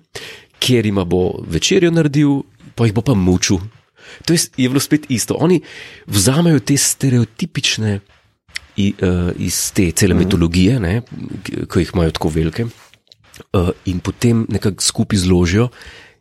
kjer 0.59 0.85
ima 0.85 1.05
bo 1.07 1.39
večerjo 1.47 1.91
naredil, 1.91 2.41
pa 2.75 2.83
jih 2.83 2.93
bo 2.93 3.01
pa 3.01 3.15
mučil. 3.15 3.61
To 4.25 4.33
je, 4.33 4.39
je 4.57 4.69
bilo 4.69 4.79
spet 4.79 5.05
isto. 5.09 5.37
Oni 5.39 5.61
vzamejo 6.07 6.59
te 6.59 6.77
stereotipične 6.77 7.99
i, 8.75 8.93
uh, 9.01 9.31
iz 9.37 9.71
te 9.71 9.91
cele 9.91 10.15
mitologije, 10.15 10.79
ne, 10.79 11.01
ki 11.45 11.83
jih 11.83 11.91
imajo 11.93 12.15
tako 12.17 12.31
velike, 12.33 12.65
uh, 12.65 13.71
in 13.85 13.99
potem 13.99 14.45
nekako 14.49 14.83
skupaj 14.83 15.23
zložijo. 15.23 15.69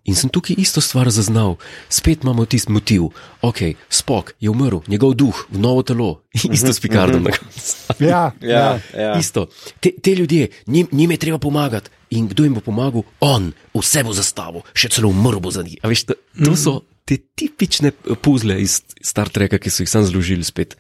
In 0.09 0.16
sem 0.16 0.32
tukaj 0.32 0.56
isto 0.56 0.80
stvar 0.80 1.10
zaznal. 1.12 1.59
Spet 1.93 2.24
imamo 2.24 2.47
tisti 2.48 2.72
motiv, 2.72 3.10
ok, 3.44 3.76
spok 3.93 4.32
je 4.40 4.48
umrl, 4.48 4.80
njegov 4.89 5.12
duh 5.20 5.36
v 5.52 5.60
novo 5.60 5.85
telo, 5.85 6.22
isto 6.56 6.72
s 6.72 6.80
Picardom. 6.80 7.28
na 7.28 7.36
koncu. 7.36 7.76
Ja, 8.01 8.32
Ja, 8.40 8.80
ja. 8.97 9.12
Isto. 9.20 9.47
Te, 9.80 9.93
te 9.93 10.14
ljudje, 10.16 10.48
njim, 10.66 10.89
njim 10.93 11.10
je 11.10 11.16
treba 11.20 11.39
pomagati. 11.39 11.90
In 12.10 12.24
kdo 12.28 12.48
jim 12.48 12.55
bo 12.56 12.64
pomagal? 12.64 13.05
On, 13.20 13.52
vse 13.76 14.01
bo 14.01 14.16
zastavil, 14.16 14.64
še 14.72 14.89
celo 14.89 15.12
umrl 15.12 15.43
bo 15.44 15.52
za 15.52 15.60
njih. 15.62 15.76
A 15.85 15.93
Veš, 15.93 16.09
to, 16.09 16.16
to 16.40 16.56
so 16.56 16.80
te 17.05 17.20
tipične 17.36 17.93
puzle 18.24 18.56
iz 18.62 18.80
Star 19.05 19.28
Treka, 19.28 19.60
ki 19.60 19.68
so 19.68 19.85
jih 19.85 19.90
sam 19.93 20.09
zložili 20.09 20.44
spet. 20.44 20.76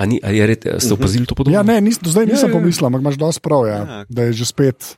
A, 0.00 0.08
ni, 0.08 0.16
a 0.24 0.32
je 0.32 0.42
a 0.42 0.80
ste 0.80 0.96
opazili 0.96 1.28
to 1.28 1.36
podobno? 1.36 1.54
Ja, 1.54 1.62
ne, 1.62 1.76
nis, 1.84 2.00
do 2.00 2.10
zdaj 2.10 2.26
nisem 2.26 2.48
ja, 2.48 2.52
ja. 2.52 2.56
pomislil, 2.56 2.88
ampak 2.88 3.04
imaš 3.04 3.20
dosti 3.20 3.44
prav, 3.44 3.68
ja, 3.68 3.76
Ja. 3.76 3.98
da 4.08 4.26
je 4.26 4.32
že 4.32 4.48
spet. 4.48 4.96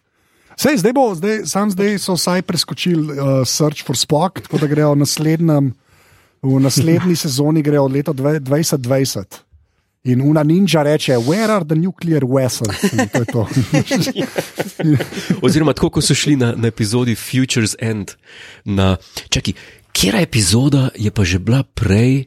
Sej, 0.57 0.79
zdaj 0.81 0.93
bo, 0.93 1.15
zdaj, 1.15 1.45
sam 1.45 1.71
zdaj 1.71 1.99
so 2.01 2.15
vsaj 2.17 2.43
preskočili 2.43 3.13
uh, 3.13 3.45
Search 3.45 3.85
for 3.85 3.97
Spock, 3.97 4.41
tako 4.41 4.59
da 4.59 4.67
grejo 4.67 4.95
v 4.95 4.97
v 6.43 6.61
naslednji 6.61 7.17
sezoni 7.25 7.63
grejo 7.63 7.85
od 7.85 7.93
leta 7.93 8.13
dve- 8.13 8.41
2020. 8.41 9.25
In 10.05 10.23
una 10.23 10.43
ninja 10.43 10.83
reče, 10.83 11.17
where 11.19 11.51
are 11.51 11.65
the 11.65 11.75
nuclear 11.75 12.23
vessels? 12.25 12.93
In 12.93 13.09
to 13.09 13.25
to. 13.25 13.47
Oziroma, 15.47 15.73
tako 15.73 15.91
kot 15.91 16.05
so 16.05 16.15
šli 16.15 16.37
na, 16.37 16.55
na 16.57 16.69
epizodi 16.69 17.15
Futures 17.15 17.75
End. 17.79 18.15
Na, 18.65 18.97
čaki, 19.29 19.55
kera 19.93 20.21
epizoda 20.23 20.89
je 20.95 21.11
pa 21.11 21.25
že 21.25 21.39
bila 21.39 21.65
prej 21.65 22.25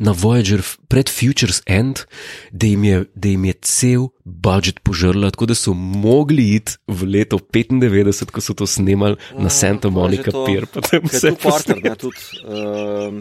na 0.00 0.14
Voyager, 0.16 0.64
pred 0.88 1.10
Futures 1.12 1.60
End, 1.68 2.06
da 2.52 2.66
jim 2.66 2.84
je, 2.84 3.04
da 3.14 3.28
jim 3.28 3.44
je 3.44 3.54
cel 3.60 4.06
budžet 4.24 4.80
požrla, 4.80 5.30
tako 5.30 5.50
da 5.52 5.54
so 5.54 5.74
mogli 5.76 6.54
iti 6.56 6.80
v 6.88 7.04
leto 7.04 7.38
95, 7.38 8.32
ko 8.32 8.40
so 8.40 8.56
to 8.56 8.66
snemali 8.66 9.20
na 9.36 9.52
Santa 9.52 9.92
Monica 9.92 10.32
Pier. 10.46 10.66
Potem 10.66 11.04
vse 11.04 11.34
tu 11.36 11.42
partner, 11.44 11.84
ne, 11.84 11.94
tudi. 12.00 12.24
Um, 12.48 13.20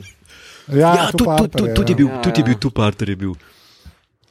Ja, 0.70 0.94
Ja, 0.94 1.06
tudi 1.12 1.26
tud, 1.38 1.52
tud, 1.58 1.70
tud 1.74 1.90
je 1.90 1.96
bil, 1.98 2.08
ja. 2.08 2.22
tudi 2.22 2.42
je 2.42 2.46
bil 2.46 2.58
tu 2.62 2.70
partner. 2.70 3.10
Je 3.10 3.16
bil. 3.18 3.34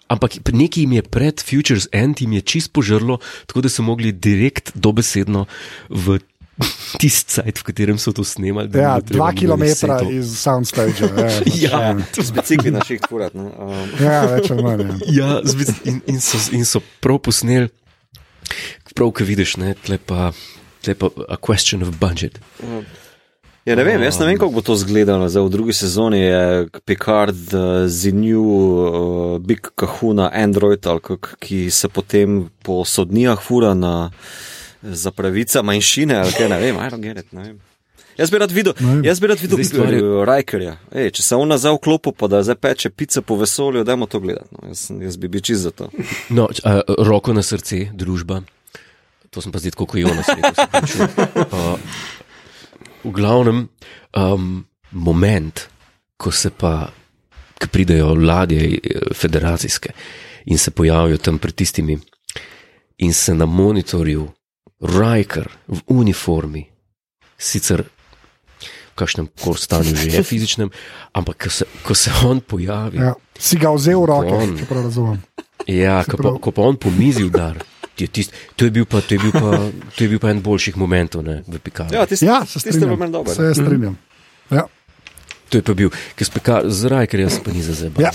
Ampak 0.08 0.38
nekaj 0.54 0.82
jim 0.86 0.92
je 0.96 1.02
pred 1.02 1.42
Futures 1.42 1.88
End, 1.92 2.22
jim 2.22 2.32
je 2.32 2.40
čist 2.46 2.72
požrlo, 2.72 3.18
tako 3.50 3.60
da 3.66 3.68
so 3.68 3.82
mogli 3.82 4.12
direkt 4.12 4.72
dobesedno 4.78 5.44
v 5.90 6.20
tisti 7.00 7.38
cajt, 7.38 7.58
v 7.58 7.62
katerem 7.62 7.98
so 7.98 8.12
to 8.12 8.24
snemali. 8.24 8.70
Ja, 8.74 8.98
dva 9.04 9.30
kilometra 9.32 10.00
iz 10.10 10.34
soundstage. 10.40 11.06
Ja, 11.06 11.10
pač, 11.14 11.58
Ja, 11.62 11.94
z 12.24 12.30
bicikli 12.34 12.72
na 12.74 12.84
ših 12.84 13.02
kurat. 13.06 13.34
No. 13.38 13.50
Um, 13.54 13.90
ja, 14.02 14.22
več 14.30 14.50
ali 14.54 14.64
manj. 14.66 14.86
Ja. 15.06 15.38
ja 15.38 15.66
in, 15.84 16.00
in, 16.06 16.22
so, 16.24 16.40
in 16.54 16.66
so 16.68 16.82
prav 17.04 17.20
posneli, 17.28 17.70
prav, 18.94 19.12
ki 19.14 19.28
vidiš, 19.28 19.58
ne, 19.62 19.74
tle 19.86 20.00
pa, 20.02 20.32
tle 20.84 20.96
pa 20.98 21.12
a 21.28 21.38
question 21.38 21.84
of 21.86 21.94
budget. 22.00 22.42
Ja, 23.68 23.76
ne 23.76 23.84
vem, 23.84 24.00
jaz 24.00 24.16
ne 24.16 24.30
vem, 24.30 24.38
kako 24.40 24.54
bo 24.54 24.64
to 24.64 24.74
izgledalo. 24.78 25.28
Zdaj, 25.28 25.44
v 25.44 25.52
drugi 25.52 25.74
sezoni 25.76 26.22
je 26.22 26.44
Picard 26.88 27.52
uh, 27.52 27.84
z 27.84 28.14
New 28.16 28.44
uh, 28.48 29.34
Big 29.44 29.68
Kahuna 29.76 30.30
Android, 30.32 30.86
ali 30.88 31.04
kak, 31.04 31.34
ki 31.44 31.66
se 31.70 31.90
potem 31.92 32.46
po 32.64 32.80
sodnijah 32.88 33.42
fura 33.44 33.74
na, 33.76 34.08
za 34.82 35.10
pravica 35.10 35.62
manjšine. 35.62 36.16
ali 36.16 36.32
kaj, 36.32 36.48
Ne 36.48 36.58
vem, 36.58 36.76
I 36.76 36.90
don't 36.90 37.02
get 37.02 37.18
it, 37.18 37.32
ne 37.32 37.42
vem. 37.42 37.60
Jaz 38.18 38.30
bi 38.30 38.38
rad 38.38 38.50
videl, 38.50 38.72
jaz 39.04 39.20
bi 39.20 39.26
rad 39.26 39.38
videl 39.40 39.64
stvar 39.64 39.92
je- 39.94 40.02
uh, 40.02 40.24
Rikerja. 40.26 40.76
Ej, 40.92 41.10
če 41.10 41.22
se 41.22 41.36
on 41.36 41.48
nazaj 41.48 41.72
vklopi, 41.76 42.10
pa 42.18 42.26
da 42.26 42.42
zdaj 42.42 42.56
peče 42.56 42.90
pice 42.90 43.22
po 43.22 43.36
vesolju, 43.36 43.84
dajmo 43.84 44.06
to 44.06 44.20
gledati. 44.20 44.48
No. 44.52 44.68
Jaz, 44.68 44.90
jaz 44.90 45.16
bi 45.16 45.28
bil 45.28 45.40
čist 45.40 45.62
za 45.62 45.70
to. 45.70 45.90
No, 46.28 46.48
a, 46.64 46.80
roko 46.98 47.32
na 47.32 47.42
srce, 47.42 47.88
družba. 47.94 48.42
To 49.30 49.40
sem 49.40 49.52
pa 49.52 49.58
zdaj 49.58 49.70
tako 49.70 49.86
kot 49.86 50.00
se 50.26 50.62
opravičujem. 50.62 51.08
Uh, 51.52 51.78
V 53.04 53.10
glavnem, 53.14 53.68
um, 54.16 54.66
moment, 54.90 55.68
ko 56.16 56.30
se 56.34 56.50
pa, 56.50 56.90
ko 57.60 57.66
pridejo 57.70 58.14
ladje 58.14 58.80
eh, 58.82 59.14
federacijske 59.14 59.92
in 60.46 60.58
se 60.58 60.70
pojavijo 60.70 61.18
tam 61.18 61.38
pred 61.38 61.54
tistimi, 61.54 61.98
in 62.98 63.12
se 63.14 63.34
na 63.34 63.46
monitorju 63.46 64.28
Riker 64.80 65.48
v 65.68 65.78
uniformi, 65.88 66.66
sicer 67.38 67.84
v 67.84 68.94
kakšnem 68.94 69.28
kor 69.34 69.54
stanju 69.54 69.94
že 69.94 70.10
je 70.10 70.22
fizičnem, 70.22 70.70
ampak 71.14 71.46
ko 71.46 71.50
se, 71.50 71.64
ko 71.82 71.94
se 71.94 72.10
on 72.24 72.40
pojavi, 72.40 72.98
Ja. 72.98 73.14
Si 73.38 73.54
ga 73.56 73.70
vzel 73.70 74.02
v 74.02 74.06
roke, 74.06 74.34
On. 74.34 74.56
če 74.58 74.66
prav 74.66 74.82
razumem. 74.82 75.18
Ja, 75.66 76.02
ko 76.02 76.16
pa, 76.16 76.30
ko 76.42 76.50
pa 76.50 76.62
on 76.62 76.74
pomizi 76.76 77.22
udar. 77.22 77.54
je 77.94 78.06
Tist, 78.06 78.30
to, 78.56 78.64
je 78.64 78.70
bil 78.70 78.86
pa, 78.86 78.98
to, 79.00 79.14
je 79.14 79.20
bil 79.20 79.30
pa, 79.30 79.70
to 79.94 80.00
je 80.02 80.08
bil 80.08 80.18
pa 80.18 80.30
en 80.30 80.42
boljših 80.42 80.74
momentov 80.76 81.22
ne, 81.22 81.42
v 81.46 81.58
Pikaru. 81.58 81.94
Ja, 81.94 82.06
tisti, 82.06 82.26
Ja, 82.26 82.42
se 82.46 82.58
tisti 82.58 82.68
je 82.68 82.72
bil 82.72 82.80
strinjam. 82.80 82.98
meni 82.98 83.12
dober. 83.12 83.34
Se 83.34 83.54
strinjam. 83.54 83.94
Ja, 84.50 84.66
To 85.48 85.56
je 85.56 85.64
pa 85.64 85.72
bil, 85.72 85.88
ker 86.12 86.28
speka 86.28 86.56
zraj, 86.68 87.08
ker 87.08 87.24
jaz 87.24 87.38
pa 87.40 87.52
ni 87.52 87.62
za 87.64 87.72
zebe. 87.72 88.04
ja. 88.04 88.12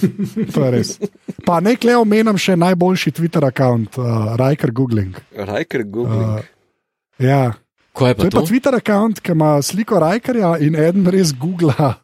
to 0.54 0.64
je 0.64 0.70
res. 0.72 0.96
Pa 1.44 1.60
naj 1.60 1.76
le 1.84 1.96
omenim 2.00 2.38
še 2.40 2.56
najboljši 2.56 3.12
Twitter 3.12 3.44
račun, 3.44 3.84
uh, 4.00 4.32
Riker 4.40 4.72
Googling. 4.72 5.18
Riker 5.36 5.84
Google. 5.84 6.40
Uh, 6.40 7.20
ja. 7.20 7.52
Kaj 7.92 8.14
je 8.14 8.16
To 8.16 8.22
pa 8.22 8.28
je 8.28 8.32
pa 8.32 8.40
to? 8.40 8.46
Twitter 8.48 8.72
račun, 8.72 9.18
ki 9.20 9.36
ima 9.36 9.50
sliko 9.60 10.00
Rikerja 10.00 10.54
in 10.64 10.78
eden 10.78 11.04
res 11.12 11.34
googla. 11.36 12.00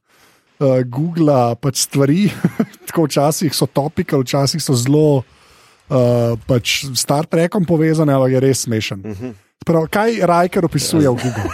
Uh, 0.57 0.81
Google 0.89 1.57
pač 1.61 1.85
stvari, 1.85 2.28
tako 2.89 3.09
včasih 3.09 3.53
so 3.57 3.69
topike, 3.69 4.16
včasih 4.16 4.61
so 4.61 4.77
zelo 4.77 5.20
uh, 5.20 6.36
pač 6.48 6.85
s 6.85 7.01
Star 7.01 7.28
Trekom 7.28 7.65
povezane, 7.69 8.12
ali 8.12 8.36
je 8.36 8.40
res 8.44 8.65
smešen. 8.69 9.05
Uh 9.05 9.12
-huh. 9.12 9.35
Prav, 9.65 9.89
kaj 9.89 10.20
Riker 10.20 10.65
opisuje 10.65 11.09
v 11.09 11.16
Google? 11.16 11.51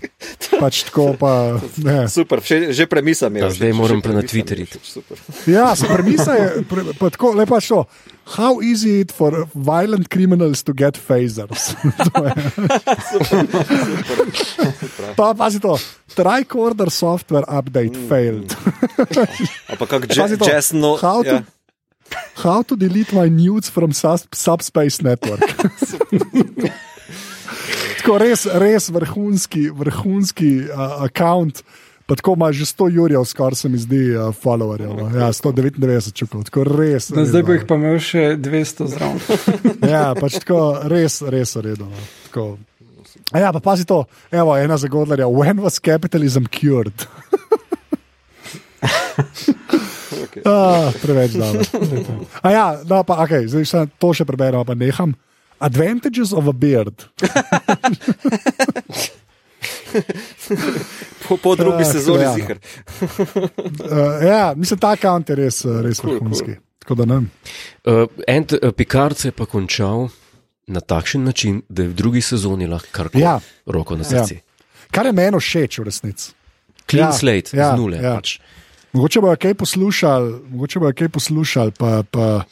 pač 0.49 0.83
tako 0.89 1.13
pa. 1.19 1.59
Ne. 1.83 2.09
Super, 2.09 2.41
že, 2.41 2.73
že 2.73 2.87
premisa 2.89 3.29
mi 3.29 3.39
je. 3.39 3.45
Ja, 3.45 3.49
zdaj 3.53 3.73
moram 3.77 4.01
pa 4.01 4.15
na 4.15 4.23
Twitterju. 4.25 4.67
super. 4.81 5.17
Ja, 5.45 5.75
se 5.75 5.87
premisa 5.87 6.33
je 6.33 6.63
pre, 6.65 6.83
pa 6.97 7.09
tako, 7.13 7.33
lepa 7.37 7.61
šo. 7.61 7.85
How 8.37 8.61
easy 8.61 9.01
it 9.01 9.11
for 9.11 9.49
violent 9.53 10.09
criminals 10.09 10.63
to 10.63 10.73
get 10.73 10.97
phasers? 10.97 11.75
To 12.11 12.25
je. 12.25 12.33
pa 15.15 15.33
pazi 15.33 15.59
to. 15.59 15.77
Tricorder 16.15 16.89
software 16.91 17.45
update 17.47 17.95
mm. 17.95 18.07
failed. 18.07 18.49
A 19.67 19.75
pa 19.75 19.85
kak 19.85 20.07
Pazi 20.17 20.37
to. 20.37 20.45
jazz, 20.45 20.73
no. 20.73 20.95
How 20.97 21.23
to, 21.23 21.41
ja. 21.41 21.43
how 22.43 22.61
to 22.63 22.75
delete 22.75 23.13
my 23.13 23.29
nudes 23.29 23.69
from 23.69 23.91
sus, 23.93 24.27
Subspace 24.33 25.01
Network? 25.01 25.41
tako 28.01 28.17
res, 28.21 28.45
res 28.45 28.89
vrhunski, 28.89 29.69
vrhunski 29.69 30.51
uh, 30.67 31.03
account. 31.05 31.63
Pa 32.09 32.17
tako 32.19 32.33
ima 32.35 32.49
že 32.51 32.65
100 32.65 32.89
jurjev, 32.91 33.23
skoraj 33.25 33.55
se 33.55 33.69
mi 33.69 33.77
zdi, 33.79 34.01
uh, 34.15 34.35
followerjev. 34.35 34.95
No. 34.97 35.05
Ja, 35.15 35.29
199 35.31 36.11
čukov, 36.13 36.43
tako 36.49 36.65
res. 36.67 37.07
No, 37.15 37.23
zdaj 37.25 37.45
bo 37.47 37.55
jih 37.55 37.63
pa 37.69 37.77
imel 37.79 38.01
še 38.03 38.35
200 38.35 38.89
zraven. 38.91 39.21
Ja, 39.93 40.11
pač 40.17 40.41
tako 40.43 40.81
res, 40.91 41.21
res 41.23 41.55
uredno. 41.55 41.87
No. 41.87 42.09
Tako. 42.27 42.45
A 43.31 43.39
Ja, 43.39 43.53
pa 43.55 43.63
pazi 43.63 43.87
to, 43.87 44.03
evo, 44.31 44.57
ena 44.59 44.75
zagodlarja. 44.77 45.27
When 45.31 45.63
was 45.63 45.79
capitalism 45.79 46.51
cured? 46.51 47.07
Okay. 48.81 50.41
Ah, 50.45 50.91
preveč 51.01 51.31
dobro. 51.31 51.61
A 52.41 52.51
ja, 52.51 52.65
no, 52.87 53.03
pa, 53.03 53.21
okay, 53.23 53.47
zdaj 53.47 53.65
še 53.67 53.83
to 53.99 54.11
še 54.15 54.25
preberem, 54.27 54.63
pa 54.67 54.75
neham. 54.75 55.15
Advantages 55.61 56.33
of 56.33 56.47
a 56.47 56.53
beard. 56.53 57.05
Po, 61.27 61.37
po 61.37 61.55
drugi 61.55 61.83
Ah, 61.83 61.85
sezoni 61.85 62.23
ja, 62.23 62.33
zihar. 62.33 62.57
Uh, 63.01 63.07
ja, 64.31 64.53
mislim, 64.55 64.79
ta 64.79 64.95
kant 64.95 65.29
je 65.29 65.35
res, 65.35 65.61
eh, 65.61 65.81
res 65.81 65.97
Cool, 65.97 66.15
vrhunski. 66.15 66.55
Tako 66.79 66.95
da 66.95 67.05
ne. 67.05 67.13
vem. 67.13 67.29
Uh, 67.85 68.07
en 68.27 68.45
uh, 68.53 68.71
Picard 68.71 69.17
se 69.17 69.27
je 69.27 69.31
pa 69.31 69.45
končal 69.45 70.07
na 70.67 70.79
takšen 70.81 71.23
način, 71.23 71.61
da 71.69 71.83
je 71.83 71.89
v 71.89 71.93
drugi 71.93 72.21
sezoni 72.21 72.67
lahko 72.67 72.87
kar 72.91 73.09
koli 73.09 73.23
Ja. 73.23 73.39
roko 73.65 73.95
na 73.95 74.03
Ja. 74.03 74.25
srce. 74.25 74.39
Kar 74.91 75.05
je 75.05 75.11
meni 75.11 75.37
všeč 75.37 75.79
v 75.79 75.83
resnici. 75.83 76.31
Clean 76.89 77.07
Ja, 77.07 77.13
slate, 77.13 77.53
ja, 77.53 77.71
z 77.71 77.77
nule. 77.77 77.97
ja. 77.97 78.15
Pač. 78.15 78.39
Mogoče 78.93 79.21
bojo 79.21 79.35
kaj 79.37 79.53
poslušali, 79.53 80.41
mogoče 80.49 80.79
bojo 80.79 80.93
kaj 80.93 81.09
poslušali, 81.09 81.71
pa, 81.71 82.03
pa 82.03 82.43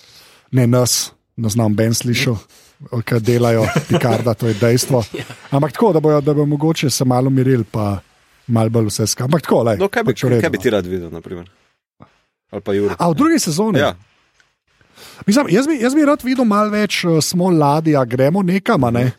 ne 0.52 0.68
nas, 0.68 1.12
ne 1.36 1.50
znam 1.50 1.76
Ben 1.76 1.94
slišal, 1.94 2.38
ki 2.80 3.20
delajo 3.20 3.66
Picarda, 3.88 4.34
to 4.34 4.48
je 4.48 4.54
dejstvo. 4.54 5.04
Ampak 5.56 5.72
tako, 5.76 5.94
da 5.94 6.00
bojo, 6.00 6.22
da 6.22 6.34
bojo 6.34 6.46
mogoče 6.46 6.90
se 6.90 7.06
malo 7.06 7.30
mirili, 7.30 7.64
pa 7.64 8.00
malo 8.48 8.70
bolj 8.70 8.86
vse 8.86 9.08
skupaj. 9.08 9.26
Ampak 9.26 9.42
tako, 9.42 9.64
lej, 9.64 9.78
No, 9.78 9.88
kaj 9.88 10.04
bi, 10.04 10.14
pač 10.14 10.24
v 10.24 10.30
redu, 10.30 10.42
kaj 10.42 10.50
bi 10.50 10.58
no. 10.58 10.64
ti 10.64 10.70
rad 10.70 10.86
videl, 10.88 11.10
naprimer? 11.12 11.50
Ali 12.50 12.62
pa 12.62 12.74
Juri? 12.74 12.96
A 12.98 13.10
v 13.10 13.16
drugi 13.16 13.40
sezoni? 13.40 13.80
Ja. 13.80 13.94
Mislim, 15.28 15.50
jaz, 15.52 15.68
bi, 15.68 15.80
jaz 15.84 15.96
bi 15.96 16.06
rad 16.08 16.24
videl 16.24 16.48
malo 16.48 16.72
več 16.74 17.04
uh, 17.06 17.20
smo 17.24 17.52
ladja, 17.52 18.04
gremo 18.06 18.42
nekam. 18.42 18.84
a 18.84 18.92
Ne? 18.92 19.12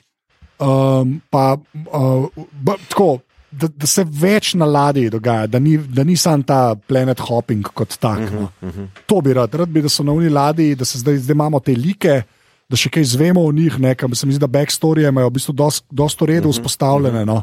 Um, 0.61 1.21
pa, 1.31 1.55
uh, 1.57 2.27
ba, 2.53 2.77
tako, 2.89 3.21
da, 3.51 3.69
da 3.69 3.87
se 3.87 4.05
več 4.05 4.55
na 4.59 4.67
ladji 4.67 5.11
dogaja, 5.11 5.47
da 5.47 5.59
ni, 5.59 5.77
da 5.79 6.05
ni 6.05 6.17
samo 6.17 6.45
ta 6.47 6.75
planet 6.75 7.21
hopping 7.29 7.65
kot 7.75 7.97
tak. 8.01 8.19
Uh 8.19 8.33
-huh, 8.33 8.49
uh 8.63 8.75
-huh. 8.75 8.89
To 9.07 9.21
bi 9.21 9.33
rad, 9.33 9.55
rad 9.55 9.69
bi, 9.69 9.83
da 9.83 9.89
so 9.89 10.03
na 10.03 10.13
uni 10.13 10.29
ladji, 10.29 10.75
da 10.75 10.85
se 10.85 10.99
zdaj, 10.99 11.17
zdaj 11.17 11.35
imamo 11.35 11.61
te 11.61 11.73
like. 11.73 12.23
Da 12.71 12.79
še 12.79 12.91
kaj 12.95 13.09
zvemo 13.17 13.43
o 13.43 13.53
njih, 13.53 13.81
nekam 13.83 14.15
se 14.15 14.27
mi 14.27 14.37
zdi, 14.37 14.45
da 14.45 14.51
backstory 14.51 15.09
imajo 15.09 15.29
v 15.33 15.39
bistvu 15.39 15.55
dosta 15.91 16.27
redo 16.27 16.49
uh 16.49 16.55
-huh, 16.55 16.59
vzpostavljene. 16.59 17.25
No. 17.27 17.43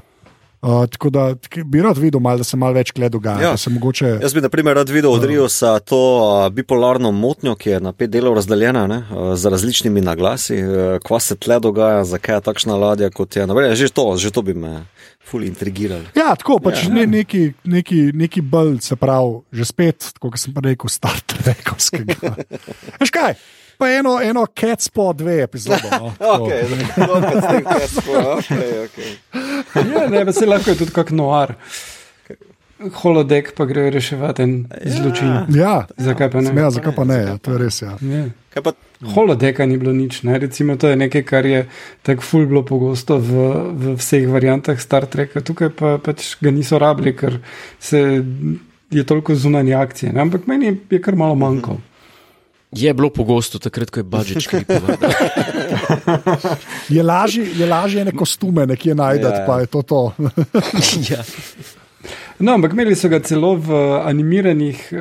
Uh, 0.62 0.86
tako 0.90 1.10
da 1.10 1.36
tak, 1.36 1.60
bi 1.66 1.82
rad 1.82 1.98
videl, 1.98 2.20
mal, 2.20 2.38
da 2.38 2.44
se 2.44 2.58
malo 2.58 2.74
več 2.74 2.90
gleda 2.92 3.14
dogaja. 3.14 3.52
Ja. 3.52 3.70
Mogoče, 3.70 4.16
Jaz 4.22 4.34
bi, 4.34 4.42
na 4.42 4.50
primer, 4.50 4.74
rad 4.76 4.90
videl 4.90 5.12
od 5.14 5.24
Riosa 5.24 5.76
to 5.80 6.00
uh, 6.18 6.50
bipolarno 6.50 7.12
motnjo, 7.12 7.54
ki 7.56 7.70
je 7.70 7.80
na 7.80 7.92
pet 7.94 8.10
delov 8.10 8.34
razdeljena, 8.40 8.88
ne, 8.90 8.98
uh, 9.12 9.36
z 9.38 9.52
različnimi 9.54 10.02
naglasi, 10.02 10.58
uh, 10.64 10.98
kva 11.06 11.20
se 11.22 11.38
tle 11.38 11.60
dogaja, 11.62 12.02
zakaj 12.10 12.36
je 12.36 12.46
takšna 12.50 12.76
ladja 12.76 13.12
kot 13.14 13.38
je. 13.38 13.46
Naprej, 13.48 13.76
že, 13.78 13.92
to, 13.94 14.08
že 14.18 14.34
to 14.34 14.42
bi 14.42 14.58
me 14.58 14.82
ful 15.22 15.46
intrigiralo. 15.46 16.10
Ja, 16.18 16.34
tako 16.34 16.58
pač 16.64 16.82
Ja. 16.82 16.90
ja, 16.90 16.96
ne, 16.96 17.06
neki, 17.06 17.52
neki, 17.64 18.02
neki 18.18 18.42
bolj, 18.42 18.80
se 18.82 18.98
pravi, 18.98 19.44
že 19.54 19.70
spet, 19.70 20.10
kot 20.18 20.42
sem 20.42 20.58
pa 20.58 20.66
rekel, 20.66 20.90
star 20.90 21.22
trekovskega. 21.22 22.34
Veš 23.04 23.14
kaj? 23.14 23.38
Pa 23.78 23.90
eno, 23.90 24.18
eno 24.22 24.46
Catspot 24.60 25.18
dve 25.18 25.44
epizode. 25.44 25.90
No. 25.92 26.14
Okay, 26.38 26.64
okay, 26.98 28.86
okay. 28.86 29.12
Ja, 29.94 30.26
ne, 30.26 30.34
se 30.34 30.46
lahko 30.46 30.70
je 30.70 30.78
tudi 30.78 30.92
kak 30.92 31.12
noir. 31.12 31.54
Holodek 32.94 33.56
pa 33.58 33.66
gre 33.66 33.88
reševati 33.90 34.44
en 34.44 34.52
zločin. 34.86 35.32
Ja, 35.56 35.88
Zakaj 35.98 36.30
pa 36.32 36.42
ne? 36.42 36.52
ja, 36.62 36.70
zakaj 36.70 36.94
pa 36.96 37.06
ne, 37.10 37.18
ja, 37.18 37.38
to 37.42 37.56
je 37.56 37.62
res. 37.62 37.82
Ja. 37.82 37.96
Ja. 38.02 38.26
Kaj 38.54 38.64
pa, 38.64 38.74
Holodeka 39.14 39.66
ni 39.66 39.78
bilo 39.82 39.94
nič. 39.94 40.22
Ne? 40.24 40.38
Recimo, 40.42 40.78
to 40.78 40.90
je 40.90 40.98
nekaj, 40.98 41.24
kar 41.26 41.46
je 41.46 41.66
tako 42.06 42.26
ful 42.26 42.46
bilo 42.46 42.62
pogosto 42.66 43.18
v, 43.18 43.50
v 43.74 43.98
vseh 43.98 44.30
variantah 44.30 44.78
Star 44.82 45.06
Treka. 45.10 45.42
Tukaj 45.42 45.74
pa 45.78 45.98
pač 46.02 46.36
ga 46.42 46.54
niso 46.54 46.78
rabili, 46.82 47.14
ker 47.18 47.40
se 47.80 48.22
je 48.94 49.04
toliko 49.04 49.36
zunanje 49.36 49.74
akcije. 49.74 50.14
Ne? 50.14 50.22
Ampak 50.22 50.46
meni 50.48 50.78
je 50.90 51.02
kar 51.02 51.18
malo 51.18 51.36
manjkalo. 51.36 51.82
Je 52.78 52.94
bilo 52.94 53.10
pogosto 53.10 53.60
takrat, 53.60 53.90
ko 53.90 54.00
je 54.00 54.04
budžet 54.04 54.46
škripoval. 54.46 54.98
Je 56.96 57.04
lažje, 57.04 57.46
je 57.58 57.66
lažje 57.66 58.02
ene 58.02 58.12
kostume 58.12 58.66
nekje 58.68 58.96
najti, 58.96 59.24
Ja, 59.24 59.30
ja, 59.30 59.40
ja. 59.40 59.46
pa 59.48 59.60
je 59.60 59.66
to 59.66 59.82
to. 59.82 60.02
ja. 61.12 61.24
No, 62.40 62.54
ampak 62.54 62.74
imeli 62.74 62.94
so 62.96 63.10
ga 63.10 63.18
celo 63.26 63.56
v 63.58 63.74
animiranih 64.06 64.82
uh, 64.94 65.00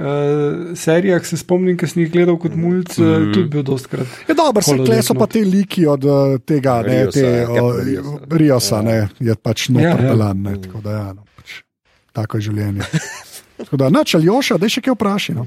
serijah, 0.72 1.20
se 1.26 1.36
spomnim, 1.36 1.76
ker 1.76 1.90
sem 1.90 2.02
jih 2.06 2.12
gledal 2.14 2.38
kot 2.40 2.56
mulj, 2.56 2.86
mm. 2.96 3.34
tudi 3.34 3.44
bil 3.52 3.66
dostkrat. 3.66 4.08
Je 4.28 4.34
dobro, 4.34 4.64
se 4.64 4.76
kle 4.80 5.02
so 5.04 5.14
pa 5.18 5.28
te 5.28 5.44
liki 5.44 5.84
od 5.86 6.04
eh, 6.08 6.38
tega, 6.48 6.78
ne, 6.86 7.02
Riosa, 7.04 7.20
te, 7.20 7.26
ja, 7.36 7.62
o, 7.62 7.74
Riosa. 7.76 8.16
Riosa, 8.40 8.80
ne, 8.86 8.96
je 9.20 9.36
pač 9.36 9.68
Ja, 9.68 9.74
ja. 9.76 9.92
noter 9.92 10.08
pelan, 10.08 10.42
ne, 10.48 10.56
tako 10.64 10.80
da 10.80 10.96
ja, 10.96 11.04
no, 11.12 11.28
pač, 11.36 11.60
tako 12.16 12.40
je 12.40 12.48
življenje. 12.48 12.88
Tako 13.56 13.78
da, 13.80 13.86
nač, 13.88 14.12
Aljoša, 14.18 14.58
da 14.60 14.68
še 14.68 14.82
kaj 14.84 14.92
vpraši. 14.92 15.32
No. 15.32 15.46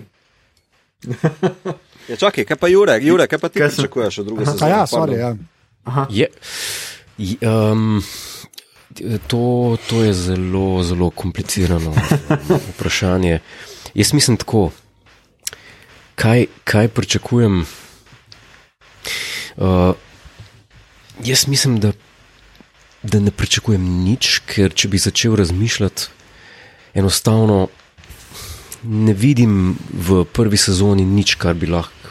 Ja, 2.09 2.15
čakaj, 2.15 2.45
kaj 2.45 2.57
pa 2.57 2.67
Jure, 2.67 2.99
Jure 3.01 3.27
kaj 3.27 3.39
pa 3.39 3.49
ti 3.49 3.59
Kaj 3.59 3.69
pričakuješ 3.69 4.17
od 4.19 4.25
druge 4.25 4.45
sezone? 4.45 4.71
ja, 4.71 4.85
sorry, 4.87 5.17
ja. 5.17 5.35
Je, 6.09 6.27
je, 7.17 7.49
um, 7.49 8.03
to, 9.27 9.77
to 9.89 10.03
je 10.03 10.13
zelo, 10.13 10.83
zelo 10.83 11.09
komplicirano 11.09 11.89
um, 11.89 12.59
vprašanje. 12.73 13.39
Jaz 13.93 14.13
mislim 14.13 14.37
tako, 14.37 14.71
kaj, 16.15 16.45
kaj 16.63 16.87
pričakujem. 16.87 17.65
Uh, 19.57 19.93
jaz 21.23 21.47
mislim, 21.47 21.79
da, 21.79 21.91
da 23.03 23.19
ne 23.19 23.31
pričakujem 23.31 23.81
nič, 24.03 24.39
ker 24.45 24.73
če 24.73 24.87
bi 24.87 24.97
začel 24.97 25.35
razmišljati, 25.35 26.07
enostavno 26.93 27.67
ne 28.83 29.13
vidim 29.13 29.75
v 29.93 30.23
prvi 30.33 30.57
sezoni 30.57 31.05
nič, 31.05 31.35
kar 31.35 31.53
bi 31.53 31.67
lahko 31.67 32.09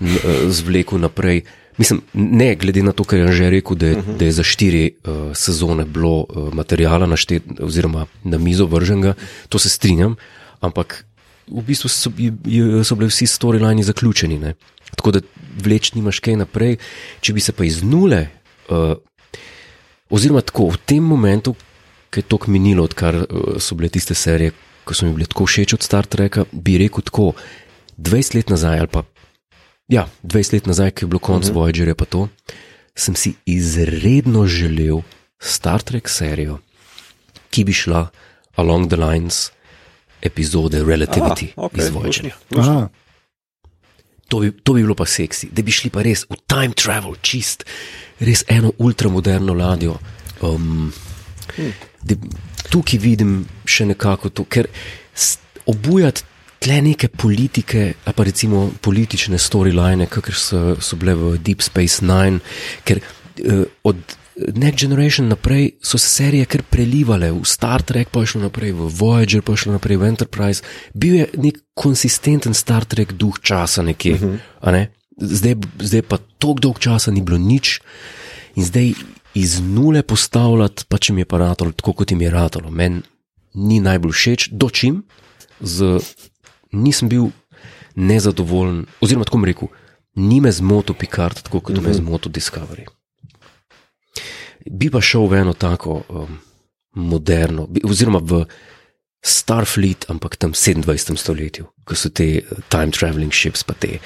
eh, 0.00 0.50
zvlekel 0.50 0.98
naprej. 0.98 1.42
Mislim, 1.76 2.00
ne 2.14 2.54
glede 2.56 2.82
na 2.82 2.92
to, 2.92 3.04
kar 3.04 3.18
je 3.18 3.32
že 3.32 3.50
rekel, 3.50 3.76
da 3.76 3.86
je, 3.86 3.96
uh 3.96 4.04
-huh. 4.04 4.16
da 4.16 4.24
je 4.24 4.32
za 4.32 4.42
štiri 4.42 4.90
uh, 5.04 5.36
sezone 5.36 5.84
bilo 5.84 6.24
uh, 6.28 6.54
materijala 6.54 7.06
naštet, 7.06 7.42
oziroma 7.60 8.06
na 8.24 8.38
mizo 8.38 8.66
vrženega, 8.66 9.14
to 9.48 9.58
se 9.58 9.68
strinjam, 9.68 10.16
ampak 10.60 11.04
v 11.46 11.62
bistvu 11.62 11.88
so, 11.88 12.10
je, 12.16 12.32
je- 12.44 12.84
so 12.84 12.94
bili 12.94 13.08
vsi 13.08 13.26
storylini 13.26 13.82
zaključeni. 13.82 14.38
Ne? 14.38 14.54
Tako 14.96 15.10
da 15.10 15.20
vleč 15.64 15.92
nimaš 15.92 16.18
kaj 16.18 16.36
naprej. 16.36 16.76
Če 17.20 17.32
bi 17.32 17.40
se 17.40 17.52
pa 17.52 17.64
iz 17.64 17.82
nule, 17.82 18.28
uh, 18.68 18.96
oziroma 20.10 20.40
tako 20.40 20.68
v 20.68 20.76
tem 20.86 21.02
momentu, 21.04 21.54
ki 22.10 22.20
je 22.20 22.24
tok 22.24 22.46
minilo, 22.46 22.84
odkar 22.84 23.14
uh, 23.14 23.26
so 23.58 23.74
bile 23.74 23.88
tiste 23.88 24.14
serije, 24.14 24.52
ko 24.86 24.94
so 24.94 25.06
mi 25.06 25.16
bile 25.18 25.26
tako 25.26 25.48
všeč 25.50 25.74
od 25.74 25.82
Star 25.82 26.06
Treka, 26.06 26.46
bi 26.52 26.78
rekel 26.78 27.02
tako, 27.02 27.32
20 27.98 28.38
let 28.38 28.54
nazaj 28.54 28.78
ali 28.78 28.92
pa 28.92 29.02
Ja, 29.88 30.08
20 30.22 30.52
let 30.52 30.66
nazaj, 30.66 30.90
ki 30.90 31.04
je 31.04 31.06
bilo 31.06 31.18
konc 31.22 31.44
uh 31.46 31.50
-huh. 31.50 31.54
Voyagerja, 31.54 31.94
pa 31.94 32.04
to, 32.04 32.28
sem 32.94 33.14
si 33.14 33.34
izredno 33.46 34.46
želel 34.46 35.00
Star 35.38 35.82
Trek 35.82 36.08
serijo, 36.08 36.58
ki 37.50 37.64
bi 37.64 37.72
šla 37.72 38.08
along 38.54 38.88
the 38.88 38.96
lines 38.96 39.50
epizode 40.22 40.82
Relativity 40.82 41.46
Aha, 41.56 41.66
okay, 41.68 41.78
iz 41.78 41.90
Voyagerja. 41.90 42.34
To 44.28 44.40
bi, 44.40 44.50
to 44.62 44.72
bi 44.72 44.82
bilo 44.82 44.94
pa 44.94 45.06
seksi, 45.06 45.48
da 45.52 45.62
bi 45.62 45.70
šli 45.70 45.90
pa 45.90 46.02
res 46.02 46.24
v 46.30 46.34
time 46.46 46.74
travel, 46.74 47.14
čist, 47.22 47.64
res 48.20 48.44
eno 48.48 48.72
ultramoderno 48.78 49.54
ladjo. 49.54 49.98
Um, 50.42 50.92
da, 52.02 52.14
tukaj 52.70 53.00
vidim 53.02 53.38
še 53.64 53.86
nekako 53.92 54.30
to, 54.30 54.44
ker 54.44 54.68
obujati 55.66 56.22
tle 56.62 56.80
neke 56.82 57.08
politike, 57.08 57.94
pa 58.04 58.24
recimo 58.24 58.70
politične 58.82 59.38
storyline, 59.38 60.08
kakor 60.10 60.34
so, 60.34 60.60
so 60.80 60.96
bile 60.98 61.14
v 61.14 61.34
Deep 61.38 61.62
Space 61.62 62.04
Nine, 62.04 62.40
ker 62.84 63.02
uh, 63.02 63.66
od 63.84 64.16
Next 64.36 64.82
Generation 64.82 65.30
naprej 65.32 65.78
so 65.80 65.96
se 65.98 66.08
serije 66.08 66.44
kar 66.44 66.62
prelivale, 66.68 67.30
v 67.32 67.44
Star 67.48 67.82
Trek 67.82 68.10
pa 68.12 68.20
je 68.20 68.34
šlo 68.34 68.42
naprej, 68.48 68.74
v 68.76 68.90
Voyager 68.92 69.44
pa 69.44 69.54
je 69.56 69.64
šlo 69.64 69.76
naprej, 69.76 69.96
v 69.96 70.10
Enterprise. 70.10 70.60
Bil 70.92 71.22
je 71.22 71.28
nek 71.40 71.62
konsistenten 71.72 72.52
Star 72.54 72.84
Trek 72.84 73.16
duh 73.16 73.38
časa 73.40 73.82
nekje. 73.82 74.14
Uh 74.14 74.20
-huh. 74.20 74.72
ne? 74.72 74.88
zdaj, 75.16 75.54
zdaj 75.80 76.02
pa 76.02 76.18
tako 76.38 76.60
dolg 76.60 76.78
časa 76.78 77.10
ni 77.10 77.24
bilo 77.24 77.40
nič 77.40 77.80
in 78.56 78.64
zdaj 78.64 78.92
iz 79.36 79.60
nule 79.60 80.00
postavljati, 80.02 80.86
pa 80.88 80.96
če 80.98 81.12
mi 81.12 81.20
je 81.20 81.28
pa 81.28 81.38
ratalo, 81.38 81.72
tako 81.76 81.92
kot 81.92 82.10
jim 82.10 82.22
je 82.24 82.30
ratalo. 82.32 82.70
Meni 82.72 83.02
ni 83.56 83.80
najbolj 83.84 84.14
všeč, 84.16 84.48
dočim, 84.52 85.02
z, 85.60 85.98
nisem 86.72 87.10
bil 87.12 87.28
nezadovoljen, 87.96 88.86
oziroma 89.04 89.28
tako 89.28 89.42
mi 89.42 89.50
rekel, 89.52 89.68
ni 90.16 90.40
me 90.40 90.52
zmotil 90.52 90.96
Picard, 90.96 91.42
tako 91.42 91.60
kot 91.60 91.76
mm 91.76 91.80
-hmm. 91.80 91.88
me 91.88 91.94
zmotil 91.94 92.32
Discovery. 92.32 92.88
Bi 94.70 94.90
pa 94.90 95.00
šel 95.00 95.28
v 95.28 95.40
eno 95.40 95.52
tako 95.52 96.02
um, 96.08 96.38
moderno, 96.94 97.68
oziroma 97.84 98.18
v 98.22 98.44
Starfleet, 99.24 100.04
ampak 100.08 100.36
tam 100.36 100.52
27. 100.52 101.16
stoletju, 101.16 101.66
ko 101.84 101.94
so 101.94 102.08
te 102.08 102.40
uh, 102.40 102.58
time 102.68 102.90
traveling 102.90 103.32
ships, 103.32 103.64
pa 103.64 103.74
te, 103.74 103.98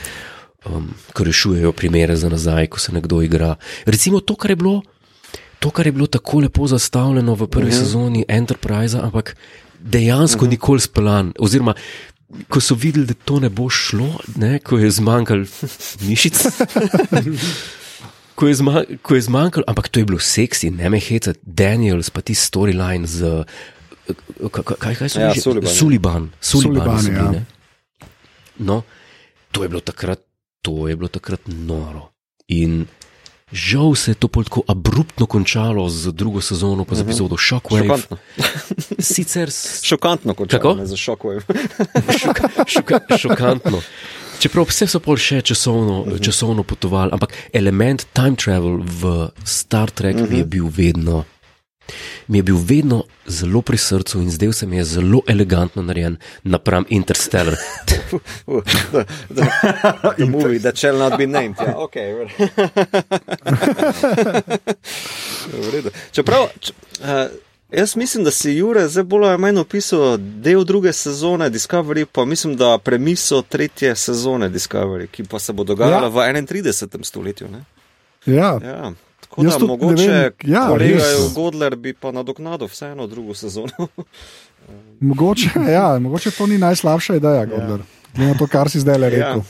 um, 0.66 0.94
ko 1.12 1.24
rešujejo 1.24 1.72
primere 1.72 2.16
za 2.16 2.28
nazaj, 2.28 2.66
ko 2.66 2.78
se 2.78 2.92
nekdo 2.92 3.22
igra. 3.22 3.56
Recimo 3.86 4.20
to, 4.20 4.34
kar 4.34 4.50
je 4.50 4.56
bilo. 4.56 4.82
To, 5.60 5.70
kar 5.70 5.86
je 5.86 5.92
bilo 5.92 6.06
tako 6.06 6.40
lepo 6.40 6.66
zastavljeno 6.66 7.34
v 7.34 7.46
prvi 7.46 7.68
uh 7.68 7.74
-huh. 7.74 7.78
sezoni 7.78 8.24
Enterprise, 8.28 8.98
ampak 8.98 9.36
dejansko 9.78 10.38
uh 10.38 10.46
-huh. 10.46 10.50
nikoli 10.50 10.80
speljan. 10.80 11.32
Oziroma, 11.38 11.74
ko 12.48 12.60
so 12.60 12.74
videli, 12.74 13.06
da 13.06 13.14
to 13.14 13.40
ne 13.40 13.48
bo 13.48 13.68
šlo, 13.68 14.20
ne, 14.36 14.58
ko 14.58 14.78
je 14.78 14.90
zmanjkalo 14.90 15.44
mišic. 16.08 16.38
Ko 18.40 18.48
je, 18.48 18.54
zma, 18.54 18.84
ko 19.02 19.14
je 19.14 19.20
zmanjkalo, 19.20 19.64
ampak 19.68 19.88
to 19.88 20.00
je 20.00 20.04
bilo 20.04 20.18
seksi, 20.18 20.70
ne 20.70 20.88
me 20.90 21.00
heca, 21.00 21.34
Daniels, 21.42 22.10
pa 22.10 22.20
ti 22.24 22.32
storyline 22.34 23.04
z. 23.06 23.44
Kaj, 24.80 24.94
kaj 24.96 25.08
so 25.08 25.20
Ja, 25.20 25.34
že? 25.34 25.44
Suliban. 25.44 25.68
Suliban. 25.74 26.30
Sullivan, 26.40 27.02
so 27.02 27.10
bili, 27.10 27.36
ja. 27.36 27.44
No, 28.58 28.82
to 29.52 29.62
je 29.62 29.68
bilo 29.68 29.84
takrat, 29.84 30.24
to 30.64 30.88
je 30.88 30.96
bilo 30.96 31.12
takrat 31.12 31.40
noro. 31.52 32.16
In 32.48 32.88
žal 33.52 33.94
se 33.94 34.10
je 34.10 34.16
to 34.16 34.28
pol 34.28 34.44
tako 34.44 34.62
abruptno 34.64 35.26
končalo 35.26 35.88
z 35.88 36.12
drugo 36.12 36.40
sezono, 36.40 36.84
pa 36.84 36.94
z 36.94 37.00
epizodo 37.00 37.36
Shockwave. 37.36 37.84
Šokantno. 37.84 38.16
Sicer 39.00 39.48
s- 39.48 39.82
Šokantno, 39.82 40.34
kot 40.34 40.50
Kako? 40.50 40.74
ne 40.74 40.86
za 40.86 40.96
šokove. 40.96 41.40
šoka, 42.20 42.48
šoka, 42.64 42.98
šokantno. 43.16 43.82
Čeprav 44.38 44.64
vse 44.64 44.86
so 44.86 45.00
pol 45.00 45.16
še 45.16 45.42
časovno, 45.42 46.16
časovno 46.16 46.62
potovali, 46.62 47.12
ampak 47.12 47.34
element 47.52 48.06
time 48.12 48.36
travel 48.36 48.80
v 48.80 49.10
Star 49.44 49.90
Trek 49.90 50.16
mi 50.24 50.38
je 50.38 50.44
bil 50.46 50.64
vedno. 50.66 51.24
Mi 52.26 52.38
je 52.38 52.42
bil 52.44 52.56
vedno 52.56 53.02
zelo 53.30 53.62
pri 53.62 53.78
srcu 53.78 54.20
in 54.20 54.30
zdel 54.30 54.52
se 54.52 54.66
mi 54.66 54.76
je 54.76 54.84
zelo 54.84 55.20
elegantno 55.28 55.82
narejen 55.82 56.16
napram 56.42 56.84
Interstellar. 56.88 57.56
The 60.16 60.26
movie 60.26 60.58
that 60.58 60.76
shall 60.76 60.98
not 60.98 61.18
be 61.18 61.26
named. 61.26 61.56
Ja, 61.58 61.74
okay. 61.76 62.28
Čeprav, 66.12 66.46
č, 66.60 66.72
uh, 67.00 67.06
jaz 67.72 67.96
mislim, 67.96 68.24
da 68.24 68.30
si 68.30 68.52
Jure 68.52 68.88
zdaj 68.88 69.04
bolj 69.04 69.28
ali 69.28 69.38
manj 69.38 69.58
opisal 69.58 70.16
del 70.18 70.64
druge 70.64 70.92
sezone 70.92 71.50
Discovery, 71.50 72.04
pa 72.04 72.24
mislim, 72.24 72.56
da 72.56 72.78
premiso 72.78 73.42
tretje 73.42 73.96
sezone 73.96 74.48
Discovery, 74.48 75.06
ki 75.06 75.24
pa 75.24 75.38
se 75.38 75.52
bo 75.52 75.64
dogajala 75.64 75.96
Ja. 75.96 76.26
ja. 76.26 76.32
v 76.32 76.42
31. 76.42 77.04
stoletju. 77.04 77.48
Ne? 77.48 77.64
Ja, 78.26 78.58
Ja. 78.62 78.92
Tako 79.30 79.44
Jaz 79.44 79.52
da 79.52 79.58
tudi 79.58 79.72
ne 79.72 79.76
mogoče 79.76 80.06
vem, 80.06 80.32
ja, 80.44 80.66
kolega. 80.68 81.04
Godler 81.34 81.76
bi 81.76 81.92
pa 81.94 82.10
nadoknadil 82.12 82.66
vseeno 82.66 83.06
drugo 83.06 83.34
sezono. 83.34 83.88
mogoče, 85.10 85.50
ja, 85.70 85.98
mogoče 85.98 86.30
to 86.30 86.46
ni 86.46 86.58
najslabša 86.58 87.16
ideja, 87.16 87.44
Godler. 87.46 87.80
Glede 88.14 88.32
na 88.32 88.38
to, 88.38 88.46
kar 88.46 88.70
si 88.70 88.80
zdaj 88.80 88.98
le 88.98 89.10
rekel. 89.10 89.38
Ja. 89.38 89.42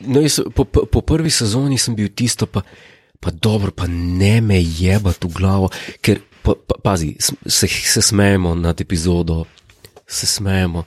No, 0.00 0.20
jaz, 0.20 0.40
po, 0.54 0.64
po 0.64 1.00
prvi 1.00 1.30
sezoni 1.30 1.78
sem 1.78 1.96
bil 1.96 2.10
tisto, 2.14 2.46
pa, 2.46 2.60
pa 3.20 3.30
dobro, 3.30 3.70
pa 3.70 3.86
ne 3.88 4.40
me 4.40 4.60
jebati 4.60 5.26
v 5.26 5.32
glavo, 5.32 5.70
ker 6.04 6.20
pa, 6.42 6.52
pa, 6.54 6.76
pazi, 6.82 7.14
se, 7.20 7.68
se 7.68 8.02
smejemo 8.02 8.54
nad 8.54 8.80
epizodo, 8.80 9.44
se 10.06 10.26
smejemo. 10.26 10.84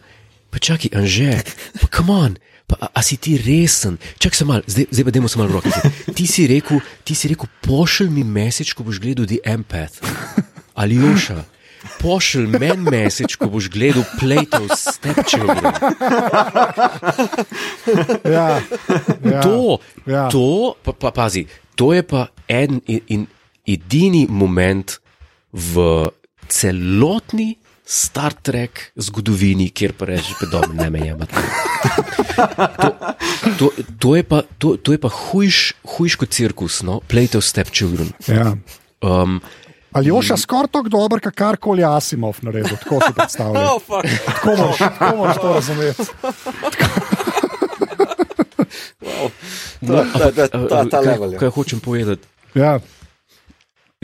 Pa 0.52 0.60
čakaj, 0.60 0.94
Anže, 0.94 1.42
pa 1.82 1.88
kam 1.88 2.10
on. 2.10 2.38
Pa, 2.66 2.76
a, 2.82 2.88
a 2.98 3.02
si 3.06 3.18
ti 3.22 3.38
resen? 3.38 4.00
Čakaj 4.18 4.38
se 4.38 4.46
mal, 4.46 4.62
zdaj, 4.66 4.88
zdaj 4.90 5.06
pa 5.06 5.12
dajmo 5.14 5.30
se 5.30 5.38
mal 5.38 5.50
v 5.50 5.58
roke. 5.60 5.70
Ti 6.18 6.26
si 6.26 6.48
rekel, 6.50 6.82
ti 7.06 7.14
si 7.14 7.30
rekel, 7.30 7.50
pošelj 7.62 8.10
mi 8.10 8.24
message, 8.26 8.74
ko 8.74 8.86
boš 8.88 8.98
gledal 9.04 9.30
The 9.30 9.38
Empath. 9.46 10.02
Ali 10.74 10.98
Joša, 10.98 11.46
pošelj 12.02 12.48
meni 12.58 12.90
message, 12.90 13.38
ko 13.38 13.48
boš 13.54 13.70
gledal 13.70 14.02
Plato's 14.18 14.82
Stepchildren. 14.98 15.74
Ja, 18.26 18.62
ja, 19.22 19.42
To, 19.46 19.78
ja. 20.10 20.26
to 20.34 20.74
pa, 20.82 20.92
pa 20.98 21.14
pazi, 21.14 21.46
to 21.78 21.94
je 21.94 22.02
pa 22.02 22.28
en 22.50 22.82
in, 22.90 23.02
in 23.08 23.22
edini 23.66 24.26
moment 24.30 24.98
v 25.54 26.10
celotni 26.50 27.56
Star 27.86 28.34
Trek 28.34 28.92
zgodovini, 28.96 29.70
kjer 29.70 29.94
pa 29.94 30.06
rečeš, 30.10 30.40
da 30.42 30.48
dobro 30.58 30.74
ne 30.74 30.90
me 30.90 31.00
je. 31.00 31.18
To, 32.36 32.90
to, 33.60 33.70
to 34.00 34.16
je 34.16 34.24
pa, 34.24 34.42
to, 34.58 34.76
to 34.78 34.92
je 34.92 35.00
pa 35.00 35.10
hujš, 35.10 35.74
hujš 35.96 36.16
kot 36.18 36.34
cirkus, 36.34 36.82
no? 36.84 36.98
Plejte 37.08 37.38
v 37.38 37.46
Stepchildren. 37.46 38.10
Ja. 38.28 38.58
Um, 39.06 39.38
Ali 39.96 40.10
Joša 40.10 40.36
skoraj 40.38 40.74
tako 40.74 40.90
dober, 40.90 41.22
kot 41.24 41.36
karkoli 41.38 41.86
Asimov 41.88 42.42
naredil, 42.44 42.76
tako 42.82 43.00
si 43.06 43.14
predstavljaj. 43.16 43.64
Oh. 43.64 43.82
Tako 44.26 44.56
moraš, 44.58 44.78
tako 44.78 45.16
moraš 45.16 45.38
to 45.38 45.54
razumeti. 45.54 46.04
Ta, 49.86 50.04
ta, 50.12 50.32
ta, 50.32 50.48
ta, 50.48 50.84
ta 50.90 51.00
kaj, 51.00 51.06
level. 51.06 51.32
je. 51.32 51.40
kaj 51.40 51.50
hočem 51.50 51.80
povedati? 51.80 52.28
Ja. 52.56 52.80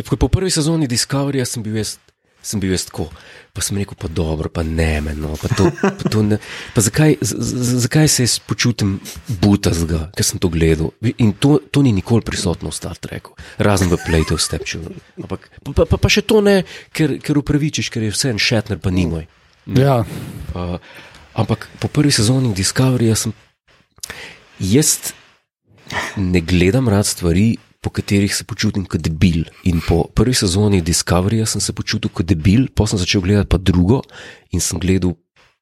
Po, 0.10 0.16
po 0.16 0.28
prvi 0.28 0.52
sezoni 0.52 0.88
Discoveryja 0.88 1.46
sem 1.46 1.64
bil 1.64 1.76
jaz. 1.82 1.98
Sem 2.42 2.58
bil 2.58 2.72
jaz 2.74 2.88
tako, 2.88 3.06
pa 3.54 3.62
sem 3.62 3.78
rekel, 3.78 3.94
pa 4.00 4.10
dobro, 4.10 4.50
pa 4.50 4.64
ne 4.66 5.02
me. 5.06 5.14
No, 5.14 5.36
pa 5.38 5.52
to, 5.54 5.68
pa 5.78 6.10
to 6.10 6.24
ne, 6.26 6.40
pa 6.74 6.82
zakaj, 6.82 7.20
z, 7.22 7.38
z, 7.38 7.76
zakaj 7.86 8.10
se 8.10 8.26
jaz 8.26 8.38
počutim 8.42 8.96
butazga, 9.44 10.08
ker 10.18 10.26
sem 10.26 10.42
to 10.42 10.50
gledal? 10.50 10.90
In 11.22 11.36
to, 11.38 11.60
to 11.70 11.86
ni 11.86 11.94
nikoli 11.94 12.26
prisotno 12.26 12.74
v 12.74 12.78
Star 12.78 12.98
Treku, 12.98 13.38
razen 13.62 13.94
v 13.94 14.02
Playte 14.02 14.34
v 14.34 14.42
Stepču. 14.42 14.82
Ampak 15.22 15.52
pa, 15.62 15.76
pa, 15.76 15.86
pa, 15.86 16.02
pa 16.02 16.10
še 16.10 16.26
to 16.26 16.42
ne, 16.42 16.64
ker, 16.98 17.20
ker 17.22 17.38
upravičiš, 17.44 17.94
ker 17.94 18.10
je 18.10 18.16
vse 18.16 18.34
en 18.34 18.42
šetner, 18.42 18.82
pa 18.82 18.90
ni 18.90 19.06
moj. 19.06 19.30
Ja. 19.78 20.02
Uh, 20.58 20.78
ampak 21.38 21.70
po 21.78 21.92
prvi 21.94 22.10
sezoni 22.10 22.56
Discoveryja 22.58 23.20
sem. 23.20 23.38
Jaz 24.62 25.14
ne 26.18 26.42
gledam 26.42 26.90
rad 26.90 27.06
stvari, 27.06 27.56
po 27.82 27.90
katerih 27.90 28.30
se 28.30 28.44
počutim 28.44 28.86
kot 28.86 29.02
debil. 29.02 29.44
In 29.64 29.82
po 29.82 30.04
prvi 30.06 30.34
sezoni 30.34 30.82
Discoveryja 30.82 31.46
sem 31.48 31.62
se 31.62 31.74
počutil 31.74 32.10
kot 32.10 32.26
debil, 32.26 32.68
potem 32.70 32.88
sem 32.90 33.00
začel 33.00 33.22
gledati 33.22 33.50
pa 33.50 33.58
drugo 33.60 34.02
in 34.52 34.62
sem 34.62 34.80
gledal 34.80 35.16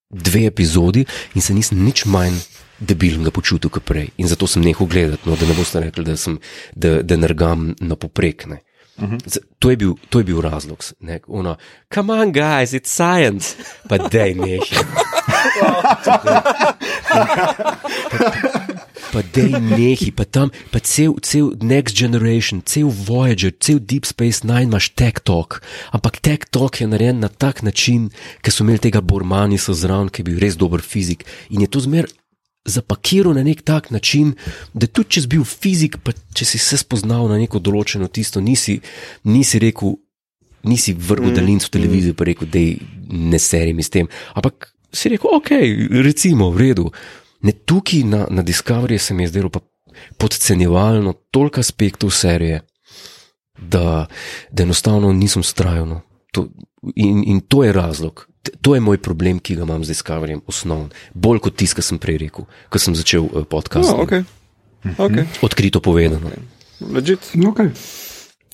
dve 0.10 0.46
epizodi 0.46 1.06
in 1.34 1.42
se 1.42 1.54
nisem 1.54 1.80
nič 1.80 2.04
manj 2.06 2.36
debilnega 2.80 3.32
počutil 3.32 3.70
kot 3.70 3.84
prej. 3.84 4.10
In 4.18 4.28
zato 4.28 4.48
sem 4.48 4.62
nehal 4.62 4.88
gledati, 4.88 5.24
no, 5.26 5.36
da 5.36 5.46
ne 5.46 5.54
boste 5.54 5.80
rekli, 5.80 6.04
da, 6.04 6.18
sem, 6.18 6.40
da, 6.74 7.00
da 7.02 7.16
nergam 7.18 7.74
na 7.80 7.96
poprekne. 7.96 8.60
Z- 9.26 9.40
To 9.60 9.70
je, 9.70 9.78
bil, 9.78 9.94
to 10.10 10.20
je 10.20 10.26
bil 10.26 10.42
razlog. 10.42 10.80
Ne, 11.02 11.20
ono, 11.30 11.56
Come 11.88 12.14
on, 12.14 12.32
guys, 12.32 12.74
it's 12.74 12.88
science. 12.90 13.56
Pa 13.88 13.98
dej 14.02 14.36
nehi. 14.36 14.76
Pa 19.10 19.24
dej 19.26 19.58
nehi, 19.58 20.12
pa 20.14 20.26
tam, 20.26 20.52
pa 20.70 20.80
cel, 20.80 21.18
cel 21.26 21.50
Next 21.58 21.98
Generation, 21.98 22.62
cel 22.62 22.90
Voyager, 22.94 23.50
cel 23.58 23.80
Deep 23.82 24.06
Space 24.06 24.46
Nine 24.46 24.70
imaš 24.70 24.94
Tech 24.94 25.26
Talk. 25.26 25.62
Ampak 25.92 26.22
Tech 26.22 26.46
Talk 26.54 26.82
je 26.82 26.88
narejen 26.88 27.20
na 27.20 27.30
tak 27.30 27.64
način, 27.66 28.10
ker 28.46 28.54
so 28.54 28.62
imeli 28.62 28.84
tega 28.86 29.02
Bormanisa 29.02 29.74
zraven, 29.74 30.14
ki 30.14 30.22
je 30.22 30.28
bil 30.30 30.38
res 30.38 30.60
dober 30.62 30.86
fizik. 30.86 31.26
In 31.50 31.66
je 31.66 31.72
to 31.74 31.82
zmer 31.82 32.06
zapakiral 32.70 33.34
na 33.34 33.44
nek 33.44 33.62
tak 33.66 33.90
način, 33.92 34.36
da 34.74 34.88
tudi 34.88 35.18
če 35.18 35.26
si 35.26 35.32
bil 35.32 35.46
fizik, 35.48 35.98
pa 36.06 36.14
če 36.14 36.46
si 36.46 36.62
se 36.62 36.78
spoznal 36.78 37.30
na 37.32 37.40
neko 37.42 37.58
določeno 37.58 38.10
tisto, 38.14 38.44
nisi, 38.44 38.78
nisi 39.26 39.62
rekel, 39.64 39.98
nisi 40.70 40.94
vrgel 40.94 41.32
mm, 41.32 41.40
daljnic 41.40 41.66
v 41.66 41.74
televizijo, 41.74 42.18
pa 42.20 42.28
rekel, 42.30 42.50
da 42.52 42.66
ne 43.10 43.40
serim 43.42 43.82
s 43.82 43.90
tem. 43.90 44.10
Ampak 44.38 44.70
si 44.94 45.10
rekel, 45.10 45.34
ok, 45.40 45.54
recimo, 46.06 46.52
v 46.54 46.68
redu. 46.68 46.90
Ne 47.42 47.52
tukaj 47.52 48.04
na, 48.04 48.28
na 48.30 48.44
Discovery 48.44 48.98
se 48.98 49.14
mi 49.14 49.24
je 49.24 49.28
zdelo 49.28 49.50
pa 49.50 49.60
podcenjevalno 50.18 51.14
toliko 51.32 51.60
aspektov 51.60 52.12
serije, 52.12 52.62
da, 53.58 54.06
da 54.52 54.64
enostavno 54.64 55.14
nisem 55.14 55.44
strajno. 55.44 56.02
To, 56.32 56.48
in, 56.96 57.24
in 57.28 57.42
to 57.42 57.64
je 57.64 57.74
razlog. 57.74 58.28
To 58.62 58.76
je 58.76 58.82
moj 58.82 58.98
problem, 59.02 59.40
ki 59.40 59.56
ga 59.56 59.64
imam 59.64 59.84
z 59.84 59.88
Discoveryjem, 59.88 60.42
osnoven. 60.48 60.90
Bolj 61.14 61.40
kot 61.40 61.56
tisto, 61.56 61.80
kar 61.80 61.84
sem 61.84 62.00
prej 62.00 62.18
rekel, 62.18 62.46
ko 62.70 62.80
sem 62.80 62.96
začel 62.96 63.28
uh, 63.28 63.44
podcast. 63.50 63.92
Oh, 63.92 64.04
okay. 64.06 64.24
Okay. 64.98 65.28
Odkrito 65.42 65.82
povedano. 65.84 66.32
Legit. 66.80 67.20
Okay. 67.36 67.72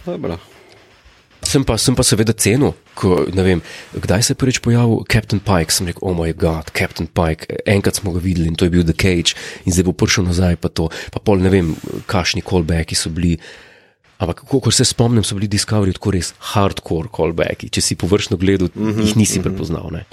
Dobro. 0.05 0.39
Sem 1.45 1.63
pa, 1.63 1.77
sem 1.77 1.95
pa 1.95 2.03
seveda 2.05 2.33
cenil, 2.33 2.73
ko, 2.97 3.19
vem, 3.29 3.61
kdaj 3.93 4.25
se 4.25 4.33
je 4.33 4.39
prvič 4.41 4.59
pojavil 4.65 5.05
Captain 5.11 5.39
Pike. 5.43 5.73
Sem 5.73 5.89
rekel, 5.89 6.01
oh 6.01 6.15
moj 6.17 6.33
bog, 6.33 6.71
Captain 6.73 7.07
Pike, 7.07 7.61
enkrat 7.69 8.01
smo 8.01 8.15
ga 8.15 8.23
videli 8.23 8.49
in 8.49 8.57
to 8.57 8.65
je 8.65 8.73
bil 8.73 8.85
The 8.87 8.97
Cage, 8.97 9.37
in 9.65 9.75
zdaj 9.75 9.85
bo 9.87 9.93
prišel 9.93 10.25
nazaj, 10.25 10.57
pa 10.57 10.73
to, 10.73 10.89
pa 11.13 11.21
pol 11.21 11.43
ne 11.43 11.53
vem, 11.53 11.71
kakšni 12.09 12.43
callbacki 12.45 12.97
so 12.97 13.13
bili. 13.13 13.37
Ampak, 14.15 14.45
ko 14.47 14.71
se 14.71 14.85
spomnim, 14.87 15.25
so 15.27 15.35
bili 15.35 15.49
Discovery 15.51 15.93
tako 15.93 16.15
res 16.15 16.31
hardcore 16.53 17.11
callbacki. 17.13 17.69
Če 17.69 17.83
si 17.83 17.99
površno 17.99 18.39
gledal, 18.39 18.71
mm 18.73 18.91
-hmm, 18.91 19.01
jih 19.05 19.15
nisi 19.15 19.39
mm 19.39 19.43
-hmm. 19.43 19.47
prepoznal. 19.49 19.91
Ne? 19.91 20.05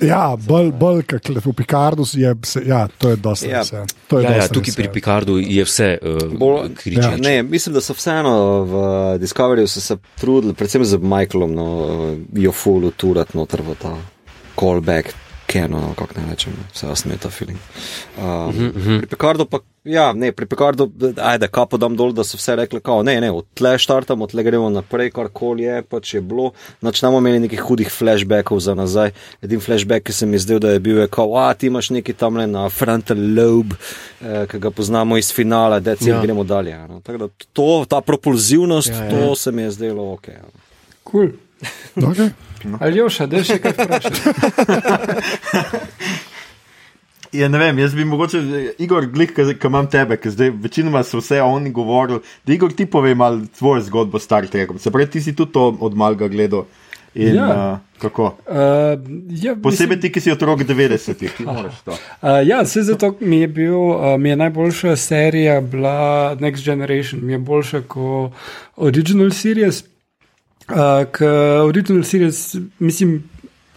Ja, 0.00 0.36
bolj, 0.38 0.72
bolj 0.72 1.02
kot 1.02 1.28
v 1.44 1.52
Picardu 1.52 2.04
je, 2.14 2.34
se, 2.44 2.62
ja, 2.66 2.88
to 2.98 3.10
je 3.10 3.16
dosti. 3.16 3.48
Ja. 3.48 3.62
vse. 3.62 3.82
To 4.06 4.18
je 4.18 4.24
Ja, 4.24 4.30
ja, 4.30 4.36
dosti 4.38 4.54
tukaj 4.54 4.70
vse. 4.70 4.76
pri 4.76 4.88
Picardu 4.92 5.38
je 5.38 5.64
vse 5.64 5.98
uh, 5.98 6.16
Bolj- 6.32 6.74
kričeče. 6.74 7.08
Ja. 7.08 7.16
Ne, 7.16 7.42
mislim, 7.42 7.74
da 7.74 7.80
so 7.80 7.94
vseeno 7.94 8.34
v 8.62 8.74
Discoveryju 9.18 9.66
so 9.68 9.80
se 9.80 9.96
trudili, 10.14 10.54
predvsem 10.54 10.84
z 10.84 10.96
Michaelom, 10.96 11.54
no, 11.54 11.66
jo 12.32 12.52
fullu 12.52 12.90
turati 12.90 13.36
noter 13.36 13.62
v 13.62 13.74
ta 13.74 13.96
callback, 14.54 15.14
keno, 15.48 15.80
no, 15.80 15.94
kako 15.96 16.20
ne 16.20 16.26
rečem, 16.30 16.52
vse 16.74 16.86
osme 16.92 17.16
ta 17.16 17.30
feeling. 17.30 17.58
Um, 18.18 18.24
uh 18.24 18.54
-huh, 18.54 18.68
uh 18.76 18.82
-huh. 18.86 18.98
Pri 18.98 19.06
Picardu 19.06 19.44
pa, 19.44 19.58
ja, 19.84 20.12
ne, 20.12 20.32
pri 20.32 20.46
Picardu, 20.46 20.90
ajde, 21.16 21.48
kapo 21.48 21.76
dam 21.76 21.96
dol, 21.96 22.12
da 22.12 22.24
so 22.24 22.36
vse 22.36 22.56
rekli, 22.56 22.80
kao, 22.80 23.02
ne, 23.02 23.20
ne, 23.20 23.30
od 23.30 23.44
tle 23.54 23.78
štartamo, 23.78 24.24
od 24.24 24.30
tle 24.30 24.42
gremo 24.42 24.70
naprej, 24.70 25.10
karkoli 25.10 25.62
je, 25.62 25.82
pač 25.82 26.14
je 26.14 26.20
bilo, 26.20 26.50
noč 26.80 27.02
nam 27.02 27.14
imeli 27.14 27.38
nekih 27.40 27.60
hudih 27.62 27.88
flashbackov 27.90 28.60
za 28.60 28.74
nazaj. 28.74 29.10
Edini 29.42 29.60
flashback, 29.60 30.06
ki 30.06 30.12
se 30.12 30.26
mi 30.26 30.38
zdel, 30.38 30.58
da 30.58 30.70
je 30.70 30.80
bil, 30.80 30.98
je 30.98 31.08
kao, 31.08 31.36
a 31.36 31.54
ti 31.54 31.66
imaš 31.66 31.90
neki 31.90 32.12
tam 32.12 32.36
le 32.36 32.46
na 32.46 32.68
frontal 32.68 33.16
lobe, 33.16 33.76
eh, 34.20 34.46
ki 34.50 34.58
ga 34.58 34.70
poznamo 34.70 35.16
iz 35.16 35.32
finala, 35.32 35.80
da 35.80 35.94
Ja. 36.00 36.22
gremo 36.22 36.44
dalje. 36.44 36.72
a 36.72 36.86
No. 36.86 37.00
Tako 37.00 37.18
da 37.18 37.28
to, 37.52 37.84
ta 37.88 38.00
propulzivnost, 38.00 38.88
Ja, 38.88 38.96
ja, 38.96 39.04
ja. 39.04 39.18
ja. 39.18 39.26
to 39.26 39.34
se 39.36 39.52
mi 39.52 39.62
je 39.62 39.70
zdelo 39.70 40.12
ok. 40.12 40.28
a 40.28 40.32
no. 40.42 40.60
Cool. 41.10 41.28
Okay. 41.96 42.30
Ali 42.80 42.98
jo 42.98 43.08
še, 43.10 43.26
da 43.26 43.42
še 43.44 43.58
kaj 43.62 43.72
vprašati? 43.76 44.20
Ja, 47.32 47.48
ne 47.48 47.58
vem, 47.60 47.78
jaz 47.78 47.92
bi 47.94 48.04
mogoče, 48.08 48.38
Igor, 48.80 49.06
glih, 49.12 49.34
ki 49.36 49.66
imam 49.68 49.86
tebe, 49.90 50.16
ker 50.16 50.32
zdaj 50.32 50.50
večinoma 50.64 51.02
so 51.04 51.20
vse 51.20 51.42
oni 51.44 51.70
govorili, 51.70 52.22
da 52.46 52.54
Igor 52.54 52.72
ti 52.72 52.86
pove 52.86 53.14
malo 53.14 53.42
tvojo 53.58 53.82
zgodbo 53.84 54.18
s 54.18 54.24
Star 54.24 54.46
Trekom. 54.48 54.78
Se 54.78 54.90
pravi, 54.90 55.10
ti 55.10 55.20
si 55.20 55.34
tudi 55.36 55.52
to 55.52 55.76
od 55.80 55.96
malega 55.96 56.28
gledal. 56.28 56.64
In, 57.14 57.34
Ja. 57.34 57.46
uh, 57.72 58.00
kako? 58.00 58.24
Uh, 58.46 58.54
ja, 59.42 59.56
Posebej 59.62 60.00
ti, 60.00 60.10
ki 60.12 60.20
si 60.20 60.30
otrok 60.32 60.60
90-ih, 60.60 61.32
ti 61.36 61.44
moraš 61.44 61.80
to. 61.84 61.92
Uh, 62.22 62.40
ja, 62.50 62.64
se 62.64 62.82
zato 62.82 63.14
mi 63.20 63.40
je, 63.40 63.48
bil, 63.48 63.74
uh, 63.74 64.16
mi 64.20 64.28
je 64.28 64.36
najboljša 64.36 64.96
serija 64.96 65.60
bila 65.60 66.36
Next 66.40 66.64
Generation, 66.64 67.20
mi 67.24 67.32
je 67.32 67.38
boljša 67.38 67.80
kot 67.88 68.32
Original 68.76 69.30
Series. 69.30 69.84
Uh, 70.68 71.64
Original 71.68 72.04
Series, 72.04 72.56
mislim, 72.78 73.22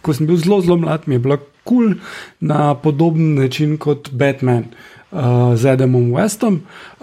ko 0.02 0.12
sem 0.14 0.26
bil 0.26 0.36
zelo, 0.36 0.60
zelo 0.60 0.76
mlad, 0.76 1.06
mi 1.06 1.14
je 1.14 1.18
bila 1.18 1.36
kul 1.36 1.52
cool 1.64 1.94
na 2.40 2.74
podoben 2.74 3.34
način 3.34 3.78
kot 3.78 4.10
Batman. 4.12 4.64
Uh, 5.12 5.52
z 5.56 5.66
Adamom 5.66 6.06
Westom, 6.16 6.54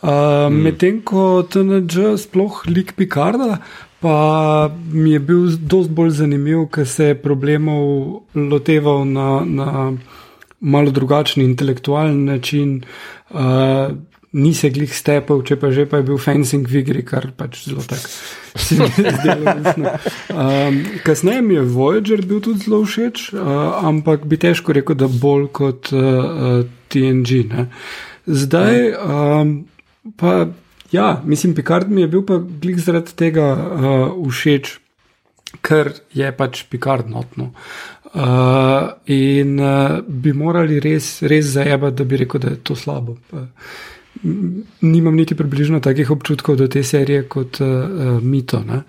uh, 0.01 0.09
mm. 0.49 0.55
medtem 0.63 1.01
ko 1.05 1.43
TNG, 1.45 2.17
sploh 2.17 2.63
lik 2.65 2.95
Picarda, 2.97 3.59
pa 4.01 4.69
mi 4.91 5.11
je 5.11 5.19
bil 5.19 5.43
dosti 5.61 5.93
bolj 5.93 6.15
zanimiv, 6.17 6.63
ker 6.73 6.87
se 6.89 7.11
je 7.11 7.19
problemov 7.21 8.23
loteval 8.33 9.05
na, 9.05 9.27
na 9.45 9.93
malo 10.59 10.91
drugačen 10.91 11.43
intelektualen 11.43 12.25
način. 12.25 12.81
Uh, 13.29 13.93
Ni 14.31 14.51
se 14.53 14.69
glih 14.69 14.91
stepel, 14.93 15.39
če 15.41 15.55
pa 15.57 15.71
že 15.73 15.87
pa 15.89 15.97
je 15.97 16.05
bil 16.05 16.19
fencing 16.21 16.67
v 16.69 16.83
igri, 16.83 17.01
kar 17.01 17.31
pač 17.33 17.63
zelo 17.65 17.81
tako 17.81 18.11
se 18.65 18.75
mi 18.77 18.85
je 18.85 19.13
zdelo 19.15 19.55
luštno. 19.57 19.93
Um, 20.29 20.77
kasneje 21.05 21.41
mi 21.41 21.57
je 21.57 21.63
Voyager 21.65 22.21
bil 22.25 22.41
tudi 22.45 22.61
zelo 22.67 22.83
všeč, 22.85 23.31
uh, 23.33 23.81
ampak 23.89 24.29
bi 24.29 24.37
težko 24.37 24.75
rekel, 24.77 24.99
da 25.01 25.09
bolj 25.09 25.49
kot 25.49 25.89
uh, 25.97 26.05
uh, 26.05 26.61
TNG. 26.93 27.41
Ne. 27.49 27.65
Zdaj 28.29 28.93
um, 29.01 29.55
pa, 30.17 30.47
ja, 30.93 31.09
mislim, 31.25 31.57
Picard 31.57 31.89
mi 31.89 32.05
je 32.05 32.13
bil 32.13 32.25
pa 32.25 32.37
glih 32.37 32.77
zaradi 32.77 33.17
tega 33.17 33.49
uh, 33.57 34.29
všeč, 34.29 34.75
ker 35.65 35.95
je 36.13 36.29
pač 36.37 36.67
Picard 36.69 37.09
notno. 37.09 37.49
Uh, 38.09 38.93
in 39.09 39.57
uh, 39.57 40.01
bi 40.05 40.33
morali 40.33 40.77
res, 40.81 41.19
res 41.25 41.53
zajebati, 41.57 41.97
da 41.97 42.05
bi 42.05 42.25
rekel, 42.25 42.45
da 42.45 42.53
je 42.53 42.61
to 42.65 42.77
slabo. 42.77 43.17
Pa, 43.29 43.49
nimam 44.81 45.15
niti 45.15 45.35
približno 45.35 45.79
takih 45.79 46.11
občutkov 46.11 46.57
do 46.59 46.67
te 46.67 46.83
serije 46.83 47.23
kot 47.31 47.61
uh, 47.61 47.67
Mito. 48.23 48.59
ne. 48.67 48.81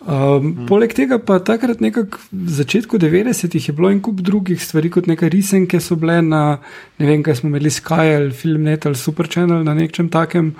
Um, 0.00 0.46
mm. 0.46 0.66
Poleg 0.68 0.94
tega 0.94 1.18
pa 1.18 1.38
takrat, 1.42 1.80
nekako 1.80 2.18
v 2.32 2.52
začetku 2.60 2.98
90-ih, 2.98 3.68
je 3.68 3.74
bilo 3.74 3.90
en 3.90 4.00
kup 4.00 4.20
drugih 4.22 4.62
stvari, 4.62 4.90
kot 4.90 5.10
neke 5.10 5.28
risenke 5.28 5.80
so 5.80 5.98
bile 5.98 6.20
na, 6.22 6.60
ne 6.98 7.10
vem, 7.10 7.22
kaj 7.26 7.40
smo 7.40 7.50
imeli 7.50 7.70
Sky 7.70 8.14
ali 8.16 8.30
Filmnet 8.30 8.86
ali 8.86 8.96
Super 8.96 9.26
Channel 9.26 9.64
na 9.66 9.74
nečem 9.74 10.08
takem. 10.08 10.54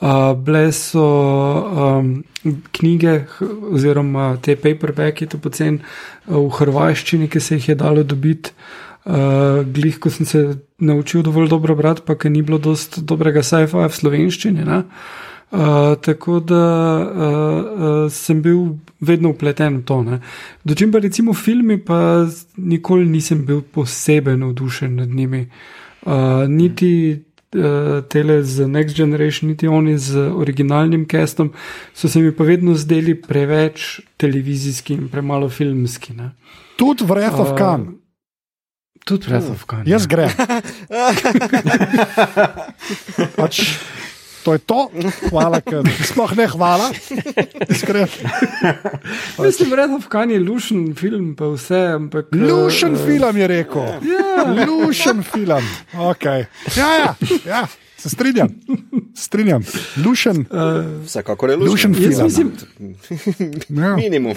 Uh, 0.00 0.32
bile 0.32 0.72
so 0.72 1.04
um, 1.04 2.12
knjige, 2.72 3.26
oziroma 3.74 4.36
te 4.42 4.56
paperbacki, 4.56 5.26
to 5.26 5.38
pocen 5.42 5.80
uh, 5.82 6.38
v 6.38 6.48
hrvaščini, 6.60 7.28
ki 7.28 7.40
se 7.40 7.58
jih 7.58 7.74
je 7.74 7.80
dalo 7.84 8.02
dobiti. 8.06 8.56
Uh, 9.08 9.64
glih, 9.64 9.96
ko 9.96 10.10
sem 10.12 10.26
se 10.26 10.40
naučil 10.84 11.22
dovolj 11.24 11.48
dobro 11.48 11.74
brati, 11.74 12.02
pa 12.04 12.12
ker 12.14 12.28
ni 12.30 12.42
bilo 12.44 12.58
dosti 12.60 13.00
dobrega 13.00 13.40
sci-fi 13.42 13.86
v 13.88 13.94
slovenščini. 13.96 14.64
ne. 14.68 14.82
Uh, 15.48 15.96
tako 16.04 16.40
da 16.44 16.64
uh, 17.00 17.24
uh, 17.24 18.12
sem 18.12 18.42
bil 18.44 18.76
vedno 19.00 19.30
upleten 19.32 19.78
v 19.78 19.84
to. 19.88 20.02
Ne. 20.04 20.18
Dočim 20.64 20.92
pa 20.92 21.00
recimo 21.00 21.32
filmi, 21.32 21.78
pa 21.80 22.26
nikoli 22.56 23.08
nisem 23.08 23.46
bil 23.48 23.62
posebej 23.62 24.36
navdušen 24.36 24.96
nad 25.00 25.08
njimi. 25.08 25.46
Uh, 26.04 26.44
niti 26.48 26.90
uh, 27.56 28.04
tele 28.12 28.42
z 28.44 28.68
Next 28.68 28.96
Generation, 28.96 29.48
niti 29.48 29.68
oni 29.68 29.96
z 29.98 30.28
originalnim 30.36 31.06
castom, 31.08 31.52
so 31.94 32.08
se 32.08 32.20
mi 32.20 32.32
pa 32.36 32.44
vedno 32.44 32.74
zdeli 32.74 33.14
preveč 33.16 34.00
televizijski 34.16 34.94
in 34.94 35.08
premalo 35.08 35.48
filmski. 35.48 36.12
Ne. 36.12 36.30
Tudi 36.76 37.04
Wrath 37.08 37.40
of 37.40 37.50
Uh, 37.50 37.56
Khan. 37.56 37.88
Tudi 39.08 39.28
Breath 39.28 39.50
of 39.50 39.64
Khan. 39.64 39.82
Jaz 39.88 40.04
grem. 40.04 40.28
pač, 43.40 43.80
to 44.44 44.52
je 44.52 44.60
to. 44.68 44.80
Hvala, 45.32 45.64
ker 45.64 45.88
sploh 46.04 46.36
ne 46.36 46.44
hvala. 46.52 46.92
Iskreno. 47.72 48.12
Mislim, 49.44 49.72
Breath 49.72 49.96
of 49.96 50.12
Khan 50.12 50.28
je 50.28 50.42
lušen 50.44 50.92
film, 50.92 51.32
pa 51.40 51.48
vse, 51.54 51.82
ampak. 51.96 52.28
Lušen 52.36 53.00
eh, 53.00 53.04
film 53.08 53.40
je 53.40 53.48
rekel. 53.48 53.88
Lušen 54.68 55.24
film. 55.24 55.64
Okay. 56.12 56.44
Ja, 56.76 56.92
ja, 57.00 57.16
ja, 57.48 57.64
se 57.98 58.08
strinjam. 58.08 58.48
Strinjam. 59.14 59.62
Lušen, 60.06 60.44
Vsekakor 61.04 61.50
je 61.50 61.56
lušen 61.56 61.90
lušen. 61.90 62.12
Jaz 62.12 62.36
film. 62.36 62.52
mislim, 62.78 63.52
Ja. 63.68 63.96
Minimum. 64.02 64.34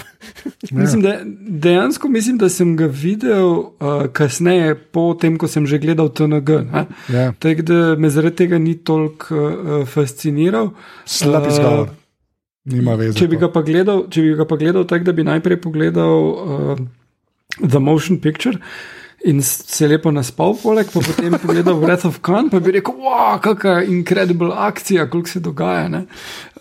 mislim, 0.70 1.02
da, 1.02 1.20
dejansko 1.40 2.08
mislim, 2.08 2.38
da 2.38 2.48
sem 2.48 2.76
ga 2.76 2.86
videl 2.86 3.46
uh, 3.48 3.68
kasneje, 4.12 4.74
po 4.74 5.14
tem, 5.14 5.38
ko 5.38 5.48
sem 5.48 5.66
že 5.66 5.78
gledal 5.78 6.08
TNG. 6.08 6.48
ne. 6.48 6.86
Ja. 7.08 7.32
Tako 7.32 7.62
da 7.62 7.96
me 7.96 8.10
zaradi 8.10 8.36
tega 8.36 8.58
ni 8.58 8.74
toliko 8.78 9.34
uh, 9.34 9.88
fasciniral. 9.88 10.70
Slab 11.04 11.46
izgovor. 11.48 11.88
Nima 12.64 12.94
veze. 12.94 13.18
Če 13.18 13.26
bi 13.28 13.36
ga 13.36 13.48
pa 13.52 13.62
gledal, 13.62 14.04
če 14.10 14.22
bi 14.22 14.34
ga 14.38 14.44
pa 14.46 14.56
gledal 14.56 14.84
tako, 14.86 15.04
da 15.04 15.12
bi 15.12 15.24
najprej 15.24 15.60
pogledal 15.60 16.18
uh, 16.30 16.78
The 17.58 17.78
Motion 17.78 18.20
Picture. 18.20 18.58
In 19.24 19.38
se 19.42 19.86
lepo 19.86 20.10
naspal, 20.10 20.56
poleg 20.58 20.88
pa 20.90 20.98
potem 20.98 21.36
pogledal 21.38 21.76
Wrath 21.78 22.08
of 22.08 22.18
Khan, 22.26 22.48
pa 22.50 22.58
bi 22.58 22.72
rekel, 22.74 22.96
wow, 22.98 23.36
kakšna 23.42 23.84
incredible 23.86 24.50
akcija, 24.50 25.06
koliko 25.10 25.30
se 25.30 25.40
dogaja. 25.40 25.88
ne." 25.88 26.06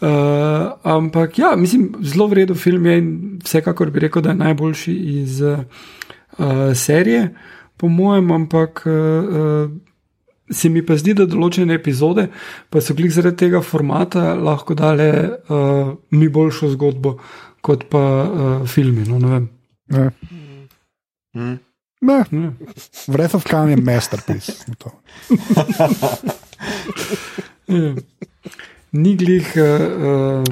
Uh, 0.02 0.72
ampak 0.84 1.40
ja, 1.40 1.56
mislim, 1.56 1.96
zelo 2.02 2.28
vreden 2.28 2.56
film 2.56 2.86
je 2.86 2.98
in 2.98 3.40
vsekakor 3.44 3.90
bi 3.90 4.00
rekel, 4.00 4.22
da 4.22 4.30
je 4.30 4.36
najboljši 4.36 4.94
iz 4.94 5.42
uh, 5.42 5.64
serije, 6.76 7.36
po 7.78 7.88
mojem, 7.88 8.32
ampak. 8.32 8.84
Uh, 8.86 9.72
Se 10.52 10.68
mi 10.70 10.82
pa 10.84 10.98
zdi, 11.00 11.14
da 11.16 11.24
določene 11.24 11.78
epizode, 11.78 12.26
pa 12.68 12.82
so 12.84 12.92
klik 12.92 13.14
zaradi 13.16 13.38
tega 13.46 13.62
formata, 13.64 14.34
lahko 14.36 14.76
dale 14.76 15.08
uh, 15.48 15.94
mi 16.12 16.28
boljšo 16.28 16.74
zgodbo 16.74 17.14
kot 17.64 17.86
pa 17.88 18.02
uh, 18.04 18.68
filmi. 18.68 19.06
No, 19.08 19.16
ne 19.22 19.30
vem. 19.32 19.46
Ne. 19.96 20.10
Hm. 21.32 21.56
Ne, 22.02 22.24
Ne. 22.32 22.52
Wrath 23.08 23.36
of 23.36 23.44
Khan 23.44 23.70
je 23.70 23.78
masterpiece. 23.78 24.54
To. 24.78 24.92
Ja. 27.68 27.94
Ni 28.92 29.16
glih. 29.16 29.48
Uh, 29.56 30.44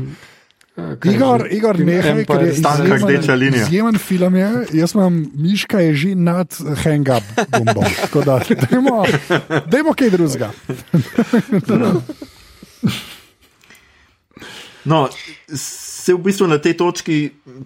uh, 0.77 0.93
kaj 0.99 1.11
Igor, 1.13 1.41
že? 1.43 1.49
Igor 1.51 1.79
nehaj, 1.79 2.21
ker 2.25 2.41
je 2.41 2.53
Stanka 2.55 2.83
izjemen, 2.85 3.03
rdeča 3.09 3.33
linija. 3.35 3.63
izjemen 3.63 3.97
film. 3.99 4.35
Je. 4.35 4.49
Jaz 4.73 4.93
imam 4.95 5.17
miška, 5.35 5.79
je 5.79 5.95
že 5.95 6.15
nad 6.15 6.47
hang-up 6.83 7.23
bombo. 7.51 7.83
Tako 8.01 8.21
da, 8.21 8.39
dajmo, 8.63 9.03
dajmo 9.67 9.93
kaj 9.93 10.09
drugega. 10.09 10.51
No, 14.85 15.09
se 15.99 16.13
v 16.13 16.21
bistvu 16.23 16.47
na 16.47 16.57
tej 16.57 16.77
točki, 16.79 17.15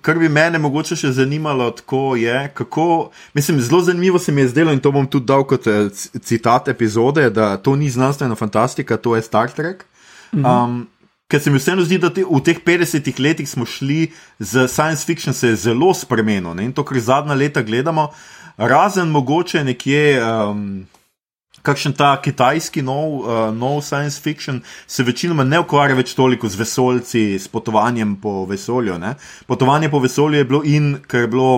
kar 0.02 0.18
bi 0.18 0.30
mene 0.30 0.58
mogoče 0.62 0.98
še 0.98 1.12
zanimalo, 1.14 1.70
tako 1.78 2.16
je, 2.18 2.48
kako, 2.58 2.88
mislim, 3.38 3.62
zelo 3.62 3.82
zanimivo 3.86 4.20
se 4.20 4.32
mi 4.32 4.42
je 4.42 4.48
zdelo 4.56 4.74
in 4.74 4.82
to 4.82 4.92
bom 4.92 5.06
tudi 5.08 5.30
dal 5.30 5.46
kot 5.46 5.68
eh, 5.70 5.92
citat 6.18 6.68
epizode, 6.74 7.30
da 7.30 7.58
to 7.58 7.76
ni 7.76 7.92
znanstvena 7.94 8.36
fantastika, 8.36 8.98
to 8.98 9.16
je 9.16 9.22
Star 9.22 9.54
Trek. 9.54 9.86
Um, 10.34 10.88
Ker 11.30 11.42
se 11.42 11.52
mi 11.54 11.58
vseeno 11.58 11.86
zdi, 11.86 11.98
da 12.02 12.10
te, 12.14 12.26
v 12.26 12.40
teh 12.46 12.58
50 12.62 13.08
letih 13.22 13.48
smo 13.50 13.66
šli 13.66 14.12
z 14.40 14.68
science 14.68 15.06
fiction, 15.06 15.34
se 15.34 15.54
je 15.54 15.62
zelo 15.70 15.94
spremenil 15.94 16.54
ne? 16.58 16.68
in 16.68 16.74
to, 16.74 16.84
kar 16.86 17.00
zadnja 17.00 17.38
leta 17.38 17.62
gledamo, 17.62 18.10
razen 18.58 19.14
mogoče 19.14 19.64
nekje. 19.64 20.20
Um, 20.22 20.86
kakšen 21.64 21.96
ta 21.96 22.14
kitajski 22.22 22.84
nov, 22.84 23.24
uh, 23.24 23.50
nov 23.56 23.82
science 23.82 24.22
fiction 24.22 24.62
se 24.88 25.04
večinoma 25.04 25.44
ne 25.48 25.62
ukvarja 25.64 25.96
več 25.96 26.14
toliko 26.16 26.50
z 26.52 26.60
vesoljci, 26.60 27.24
s 27.40 27.48
potovanjem 27.48 28.18
po 28.22 28.44
vesolju. 28.50 29.00
Ne? 29.00 29.16
Potovanje 29.48 29.90
po 29.90 30.04
vesolju 30.04 30.42
je 30.42 30.50
bilo 30.50 30.62
in, 30.68 30.98
ker 31.08 31.26
je 31.26 31.32
bilo 31.32 31.54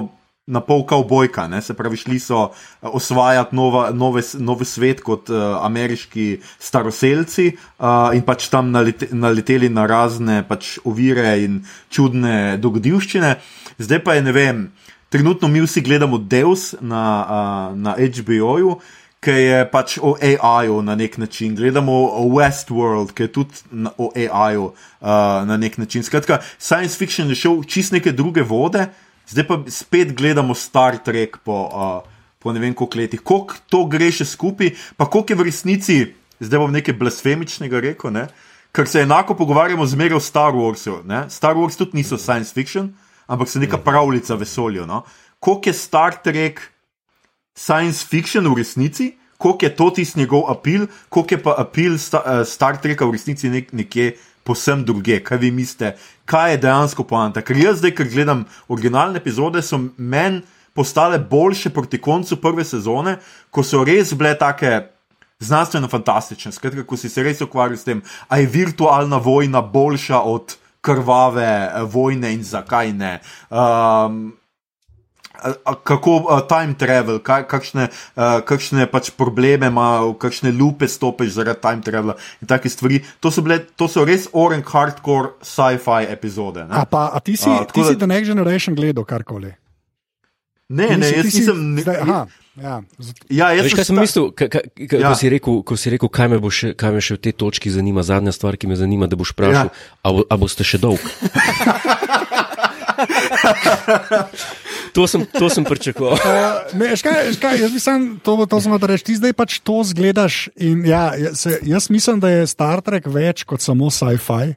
na 0.46 0.62
pol 0.62 0.84
kavbojka, 0.86 1.48
ne? 1.50 1.58
se 1.66 1.74
pravi, 1.74 1.98
šli 1.98 2.20
so 2.22 2.44
uh, 2.46 2.90
osvajati 2.94 3.58
nova, 3.58 3.90
nove, 3.90 4.22
nove 4.38 4.66
svet 4.70 5.02
kot 5.02 5.32
uh, 5.34 5.58
ameriški 5.66 6.28
staroseljci 6.62 7.48
uh, 7.56 8.14
in 8.14 8.22
pač 8.26 8.52
tam 8.54 8.70
nalete, 8.76 9.10
naleteli 9.10 9.72
na 9.74 9.88
razne 9.90 10.44
pač 10.46 10.78
ovire 10.86 11.34
in 11.42 11.64
čudne 11.90 12.60
dogodivščine. 12.62 13.40
Zdaj 13.82 14.06
pa 14.06 14.20
je 14.20 14.28
ne 14.30 14.36
vem. 14.36 14.68
Trenutno 15.10 15.48
mi 15.48 15.62
vsi 15.64 15.82
gledamo 15.82 16.18
Deus 16.18 16.76
na, 16.82 17.02
uh, 17.26 17.74
na 17.78 17.96
HBO-ju, 17.98 18.78
ki 19.26 19.34
je 19.34 19.62
pač 19.72 19.98
o 19.98 20.14
AI-ju 20.22 20.82
na 20.86 20.96
nek 20.96 21.18
način. 21.18 21.56
Gledamo 21.58 21.94
Westworld, 22.30 23.14
ki 23.18 23.26
je 23.26 23.32
tudi 23.34 23.62
na, 23.72 23.92
o 23.98 24.12
AI-ju 24.14 24.70
uh, 24.70 24.76
na 25.50 25.58
nek 25.58 25.78
način. 25.82 26.04
Skratka, 26.06 26.40
science 26.60 26.98
fiction 26.98 27.30
je 27.34 27.40
šel 27.42 27.64
čist 27.66 27.96
neke 27.96 28.14
druge 28.14 28.46
vode, 28.46 28.86
zdaj 29.30 29.48
pa 29.48 29.58
spet 29.68 30.14
gledamo 30.18 30.54
Star 30.54 31.00
Trek 31.02 31.40
po, 31.44 31.58
uh, 31.66 32.28
po 32.40 32.54
ne 32.54 32.62
vem 32.62 32.74
koliko 32.74 33.02
letih. 33.02 33.24
Koliko 33.26 33.58
to 33.70 33.86
gre 33.90 34.12
še 34.14 34.28
skupaj, 34.30 34.76
pa 34.98 35.10
koliko 35.10 35.34
je 35.34 35.40
v 35.40 35.48
resnici, 35.50 35.98
zdaj 36.40 36.62
bom 36.62 36.76
nekaj 36.76 36.98
blasfemičnega 37.00 37.82
rekel. 37.90 38.14
Ne? 38.14 38.28
Ker 38.76 38.86
se 38.92 39.02
enako 39.08 39.34
pogovarjamo 39.40 39.88
zmeraj 39.88 40.20
o 40.20 40.22
Star 40.22 40.54
Warsu. 40.54 41.02
Ne? 41.08 41.26
Star 41.34 41.58
Wars 41.58 41.80
tudi 41.80 41.98
niso 41.98 42.22
science 42.22 42.54
fiction, 42.54 42.94
ampak 43.26 43.50
so 43.50 43.58
neka 43.64 43.82
pravljica 43.82 44.38
vesolja. 44.38 44.86
No? 44.86 45.02
Koliko 45.40 45.74
je 45.74 45.80
Star 45.82 46.22
Trek 46.22 46.62
science 47.56 48.06
fiction 48.06 48.48
v 48.48 48.58
resnici, 48.58 49.14
koliko 49.38 49.66
je 49.66 49.76
to 49.76 49.90
tisti 49.90 50.20
njegov 50.20 50.52
apil, 50.52 50.88
koliko 51.10 51.34
je 51.34 51.44
pa 51.44 51.56
apil 51.58 51.98
sta, 51.98 52.22
uh, 52.26 52.48
Star 52.48 52.78
Treka 52.82 53.06
v 53.06 53.12
resnici 53.12 53.50
nek, 53.50 53.74
nekje 53.74 54.16
posem 54.44 54.86
druge. 54.86 55.20
Kaj 55.24 55.38
vi 55.38 55.52
mislite, 55.52 55.96
kaj 56.26 56.52
je 56.52 56.58
dejansko 56.58 57.04
poanta? 57.04 57.42
Ker 57.42 57.58
jaz 57.58 57.80
zdaj, 57.82 57.96
ker 57.96 58.10
gledam 58.12 58.46
originalne 58.68 59.18
epizode, 59.18 59.64
so 59.66 59.80
meni 59.98 60.44
postale 60.76 61.20
boljše 61.20 61.70
proti 61.70 62.02
koncu 62.02 62.38
prve 62.42 62.66
sezone, 62.68 63.18
ko 63.52 63.64
so 63.64 63.84
res 63.84 64.14
bile 64.14 64.36
take. 64.38 64.92
Znanstveno 65.40 65.90
fantastične, 65.92 66.54
skratka, 66.56 66.86
ko 66.88 66.96
si 66.96 67.10
se 67.12 67.20
res 67.24 67.42
ukvarjal 67.44 67.76
s 67.76 67.84
tem, 67.84 68.00
ali 68.32 68.46
je 68.46 68.52
virtualna 68.54 69.18
vojna 69.20 69.60
boljša 69.62 70.22
od 70.24 70.54
krvave 70.82 71.44
eh, 71.44 71.82
vojne 71.84 72.32
in 72.34 72.44
zakaj 72.44 72.94
ne. 72.94 73.18
Um, 73.50 74.32
kako 75.84 76.16
time 76.44 76.74
travel, 76.74 77.20
kaj, 77.20 77.44
kakšne, 77.46 77.88
uh, 77.88 78.40
kakšne 78.42 78.86
pač 78.86 79.12
probleme 79.12 79.68
ima, 79.68 80.02
v 80.02 80.14
kakšne 80.16 80.52
lupe 80.52 80.86
stopiš 80.86 81.34
zaradi 81.34 81.60
time 81.60 81.82
travela 81.82 82.14
in 82.40 82.48
take 82.48 82.68
stvari. 82.68 83.04
To 83.20 83.28
so, 83.28 83.42
bile, 83.42 83.60
to 83.72 83.88
so 83.88 84.04
res 84.04 84.28
orange 84.32 84.66
hardcore 84.68 85.36
sci-fi 85.42 86.08
epizode. 86.08 86.64
Ne, 86.64 86.74
A, 86.74 86.86
pa, 86.86 87.10
a 87.10 87.20
ti 87.20 87.36
si, 87.36 87.48
A, 87.48 87.64
ti 87.64 87.72
tako 87.72 87.84
si 87.84 87.94
da- 87.94 88.00
The 88.00 88.10
Next 88.10 88.28
Generation 88.28 88.74
gledal 88.74 89.04
karkoli? 89.04 89.54
ne, 90.66 90.98
ne, 90.98 91.08
jaz 91.12 91.26
nisem. 91.26 91.78
Zdaj, 91.78 91.98
aha, 92.02 92.26
ja. 92.58 92.76
Ja, 93.30 93.48
jaz 93.54 93.66
Veš, 93.66 93.74
kaj 93.76 93.86
sem 93.86 93.98
mislil, 93.98 94.32
ka, 94.34 94.48
ka, 94.48 94.60
ka, 94.66 94.98
Ja. 94.98 95.10
ko, 95.10 95.16
si 95.16 95.30
rekel, 95.30 95.62
ko 95.62 95.74
si 95.76 95.94
rekel, 95.94 96.10
kaj 96.10 96.28
me, 96.28 96.40
bo 96.40 96.50
še, 96.50 96.74
kaj 96.74 96.90
me 96.90 96.98
še 97.00 97.14
v 97.14 97.22
tej 97.22 97.34
točki 97.36 97.70
zanima, 97.70 98.02
zadnja 98.02 98.34
stvar, 98.34 98.58
ki 98.58 98.66
me 98.66 98.74
zanima, 98.74 99.06
da 99.06 99.14
boš 99.14 99.38
vprašal, 99.38 99.70
Ja. 99.70 99.70
ja. 99.70 100.02
a, 100.02 100.08
bo, 100.10 100.26
a 100.26 100.36
boste 100.36 100.66
še 100.66 100.80
dolg. 100.80 100.98
to, 104.96 105.08
sem, 105.08 105.26
to 105.40 105.50
sem 105.50 105.64
pričakoval. 105.64 106.14
Uh, 106.14 106.60
ne, 106.80 106.90
veš 106.94 107.04
kaj, 107.06 107.22
veš 107.30 107.40
kaj, 107.42 107.62
jaz 107.62 107.74
mislim, 107.74 108.20
to, 108.24 108.38
to 108.50 108.62
sem 108.62 108.76
reči. 108.82 109.08
Ti 109.12 109.16
zdaj 109.22 109.34
pač 109.38 109.58
to 109.60 109.82
zgledaš. 109.84 110.50
In, 110.56 110.86
ja, 110.88 111.14
jaz, 111.20 111.40
se, 111.46 111.60
jaz 111.64 111.90
mislim, 111.90 112.20
da 112.20 112.30
je 112.32 112.48
Star 112.48 112.82
Trek 112.86 113.08
več 113.12 113.44
kot 113.48 113.62
samo 113.62 113.92
sci-fi. 113.92 114.56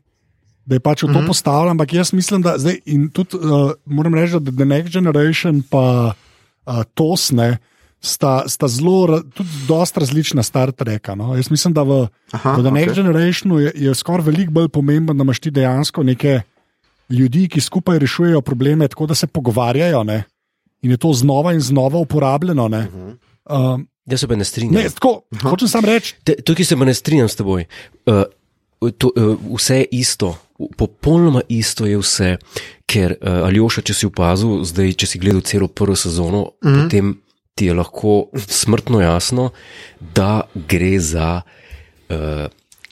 Da 0.69 0.77
je 0.77 0.85
pač 0.85 1.03
v 1.03 1.07
to 1.07 1.13
mm 1.13 1.17
-hmm. 1.17 1.27
postavljen, 1.27 1.71
ampak 1.71 1.93
jaz 1.93 2.13
mislim, 2.13 2.43
da 2.43 2.59
zdaj 2.59 2.81
in 2.85 3.09
tudi 3.11 3.37
uh, 3.37 3.73
moram 3.85 4.15
reči, 4.15 4.37
da 4.41 4.53
The 4.53 4.65
Next 4.65 4.93
Generation 4.93 5.63
pa 5.71 6.13
uh, 6.13 6.83
Tosne 6.95 7.59
sta, 8.01 8.43
sta 8.47 8.69
zelo, 8.69 9.23
tudi 9.23 9.49
dosta 9.69 10.01
različna 10.01 10.43
Star 10.43 10.73
Treka. 10.73 11.15
No? 11.15 11.37
Jaz 11.37 11.51
mislim, 11.51 11.75
da 11.75 11.83
v, 11.83 12.07
Aha, 12.31 12.53
v 12.53 12.63
The 12.63 12.71
Next 12.71 12.93
okej. 12.93 13.03
Generationu 13.03 13.59
je, 13.59 13.73
je 13.75 13.95
skoraj 13.95 14.25
veliko 14.25 14.53
bolj 14.53 14.69
pomembno, 14.69 15.15
da 15.15 15.23
imaš 15.23 15.41
ti 15.41 15.51
dejansko 15.51 16.03
neke 16.03 16.41
ljudi, 17.11 17.49
ki 17.49 17.61
skupaj 17.61 17.99
rešujejo 17.99 18.41
probleme, 18.41 18.89
tako 18.89 19.07
da 19.07 19.15
se 19.15 19.27
pogovarjajo. 19.27 20.05
Ne? 20.05 20.25
In 20.83 20.91
je 20.91 20.97
to 20.97 21.13
znova 21.13 21.53
in 21.53 21.61
znova 21.61 21.99
uporabljeno. 21.99 22.69
Ne? 22.69 22.87
Um, 23.51 23.89
Jaz 24.07 24.21
se 24.21 24.29
pa 24.29 24.37
ne 24.37 24.45
strinjam. 24.45 24.83
ne, 24.83 24.89
tako, 24.89 25.23
hočem 25.43 25.69
samo 25.69 25.87
reči, 25.87 26.15
Te, 26.25 26.35
tukaj 26.43 26.65
se 26.65 26.77
pa 26.77 26.85
ne 26.85 26.95
strinjam 26.95 27.29
s 27.29 27.37
teboj. 27.37 27.65
Uh, 28.07 28.23
to, 28.99 29.11
uh, 29.17 29.37
vse 29.57 29.77
je 29.77 29.87
isto, 29.91 30.39
popolnoma 30.77 31.43
isto 31.49 31.87
je 31.87 31.99
vse, 31.99 32.37
ker 32.87 33.17
uh, 33.21 33.45
Aljoša, 33.49 33.83
če 33.83 33.95
si 33.95 34.09
opazil, 34.09 34.63
zdaj, 34.65 34.95
če 35.03 35.07
si 35.07 35.21
gledal 35.21 35.43
celo 35.45 35.69
prvo 35.69 35.97
sezono, 35.97 36.53
mm 36.65 36.69
-hmm. 36.69 36.83
potem 36.83 37.17
ti 37.55 37.67
je 37.67 37.75
lahko 37.75 38.31
smrtno 38.47 39.01
jasno, 39.01 39.51
da 40.15 40.41
gre 40.55 40.99
za 41.01 41.41
uh, 41.43 42.17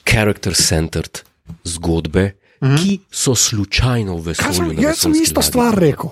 character-centered 0.05 1.23
zgodbe, 1.63 2.31
mm 2.61 2.67
-hmm. 2.67 2.77
ki 2.77 2.99
so 3.11 3.35
slučajno 3.35 4.17
v 4.17 4.21
vesolju. 4.21 4.53
sem, 4.53 4.83
jaz 4.83 4.97
sem 4.99 5.11
isto 5.11 5.39
ladji. 5.39 5.47
stvar 5.47 5.75
rekel. 5.75 6.09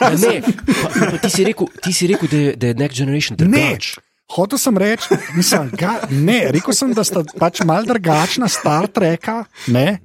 Ja, 0.00 0.10
ne, 0.10 0.42
pa, 0.82 0.88
pa 1.10 1.18
ti, 1.18 1.30
si 1.30 1.44
rekel, 1.44 1.66
ti 1.82 1.92
si 1.92 2.06
rekel, 2.06 2.28
da 2.30 2.36
je, 2.36 2.56
da 2.56 2.66
je 2.66 2.74
Next 2.74 2.96
Generation 2.98 3.36
Ne, 3.40 3.46
drugač. 3.46 3.98
hotel 4.30 4.58
sem 4.58 4.78
reči, 4.78 5.04
mislim, 5.36 5.70
ga, 5.72 6.00
ne, 6.10 6.50
rekel 6.50 6.74
sem, 6.74 6.92
da 6.94 7.04
sta 7.04 7.24
pač 7.38 7.60
mal 7.64 7.84
drugačna 7.84 8.48
Star 8.48 8.86
Treka. 8.86 9.44
Ne, 9.66 9.98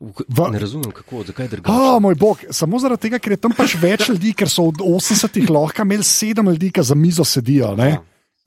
V... 0.00 0.50
Ne 0.50 0.58
razumem, 0.58 0.92
kako, 0.94 1.24
zakaj 1.26 1.44
je 1.44 1.48
drugače. 1.48 1.74
Oh, 1.74 2.02
moj 2.02 2.14
bog, 2.14 2.38
samo 2.50 2.78
zaradi 2.78 3.00
tega, 3.02 3.18
ker 3.18 3.32
je 3.34 3.36
tam 3.42 3.50
pač 3.50 3.74
več 3.82 4.06
ljudi, 4.08 4.30
ker 4.30 4.46
so 4.50 4.68
od 4.70 4.78
80-ih 4.78 5.50
lahko 5.50 5.82
imeli 5.82 6.06
sedem 6.06 6.46
ljudi, 6.46 6.70
ki 6.70 6.84
za 6.86 6.94
mizo 6.94 7.24
sedijo. 7.26 7.72
Ne? 7.74 7.96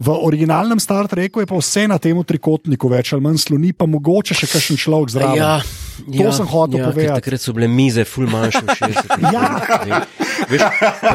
V 0.02 0.10
originalnem 0.10 0.80
Star 0.82 1.06
Treku 1.06 1.40
je 1.40 1.46
pa 1.46 1.54
vse 1.62 1.86
na 1.86 2.02
tem 2.02 2.18
trikotniku, 2.18 2.90
več 2.90 3.14
ali 3.14 3.22
manj 3.22 3.46
sloni, 3.46 3.70
pa 3.70 3.86
mogoče 3.86 4.34
še 4.34 4.50
kakšen 4.50 4.80
človek 4.82 5.14
zraven. 5.14 5.38
Ja, 5.38 5.62
To 6.02 6.32
sem 6.34 6.48
hotel 6.50 6.80
ja, 6.80 6.90
povedati. 6.90 7.22
Takrat 7.22 7.42
so 7.42 7.54
bile 7.54 7.68
mize, 7.70 8.02
ful 8.10 8.26
manjše 8.26 8.64
v 8.66 8.78
60-ih. 8.80 9.20
Ja. 9.32 10.02
Veš, 10.50 10.62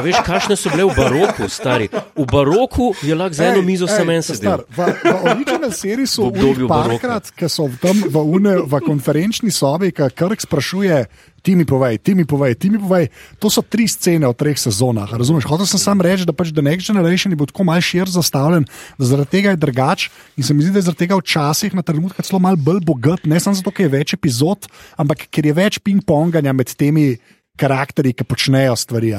veš, 0.04 0.18
kakšne 0.22 0.54
so 0.54 0.70
bile 0.70 0.86
v 0.86 0.94
baroku, 0.94 1.48
stari. 1.50 1.88
V 2.14 2.26
baroku 2.30 2.92
je 3.02 3.16
lahko 3.18 3.34
za 3.34 3.50
eno 3.50 3.60
Ej, 3.60 3.66
mizo 3.66 3.88
samo 3.90 4.14
en 4.14 4.22
sedel. 4.22 4.62
V, 4.70 4.86
v 5.02 5.14
original 5.32 5.72
seriji 5.74 6.06
so 6.06 6.28
V 6.28 6.30
obdobju 6.30 6.68
v 6.68 6.70
parkrat, 6.70 7.32
ki 7.34 7.50
so 7.50 7.66
tam, 7.82 7.98
v, 7.98 8.16
une, 8.22 8.54
v 8.62 8.80
konferenčni 8.86 9.50
sobi, 9.50 9.90
ki 9.90 10.12
Krk 10.14 10.46
sprašuje. 10.46 11.02
Ti 11.46 11.54
mi 11.54 11.62
povej, 11.62 12.02
ti 12.02 12.10
mi 12.18 12.24
povej, 12.26 12.58
ti 12.58 12.66
mi 12.66 12.78
povej. 12.82 13.06
To 13.38 13.46
so 13.46 13.62
tri 13.62 13.86
scene 13.86 14.26
v 14.26 14.34
treh 14.34 14.58
sezonah. 14.58 15.06
Razumeš? 15.06 15.46
Hotel 15.46 15.62
sem 15.70 15.78
samo 15.78 16.02
reči, 16.02 16.26
da 16.26 16.34
pač 16.34 16.50
The 16.50 16.58
Next 16.58 16.90
Generation 16.90 17.30
bo 17.38 17.46
tako 17.46 17.62
malce 17.62 17.86
šir 17.94 18.10
zastavljen, 18.10 18.66
da 18.98 19.06
zaradi 19.06 19.30
tega 19.30 19.54
je 19.54 19.62
drugač. 19.62 20.08
In 20.34 20.42
se 20.42 20.50
mi 20.50 20.66
zdi, 20.66 20.74
da 20.74 20.82
je 20.82 20.88
zaradi 20.90 21.06
tega 21.06 21.20
včasih 21.20 21.78
na 21.78 21.86
trenutke 21.86 22.26
celo 22.26 22.42
malo 22.42 22.58
bolj 22.58 22.82
bogat, 22.82 23.30
ne 23.30 23.38
samo 23.38 23.54
zato, 23.54 23.70
ker 23.70 23.86
je 23.86 23.94
več 23.94 24.16
epizod, 24.18 24.66
ampak 24.98 25.28
ker 25.30 25.46
je 25.46 25.54
več 25.54 25.78
ping-ponganja 25.86 26.50
med 26.50 26.74
temi 26.74 27.14
karakteri, 27.54 28.10
ki 28.10 28.26
počnejo 28.26 28.74
stvari. 28.74 29.14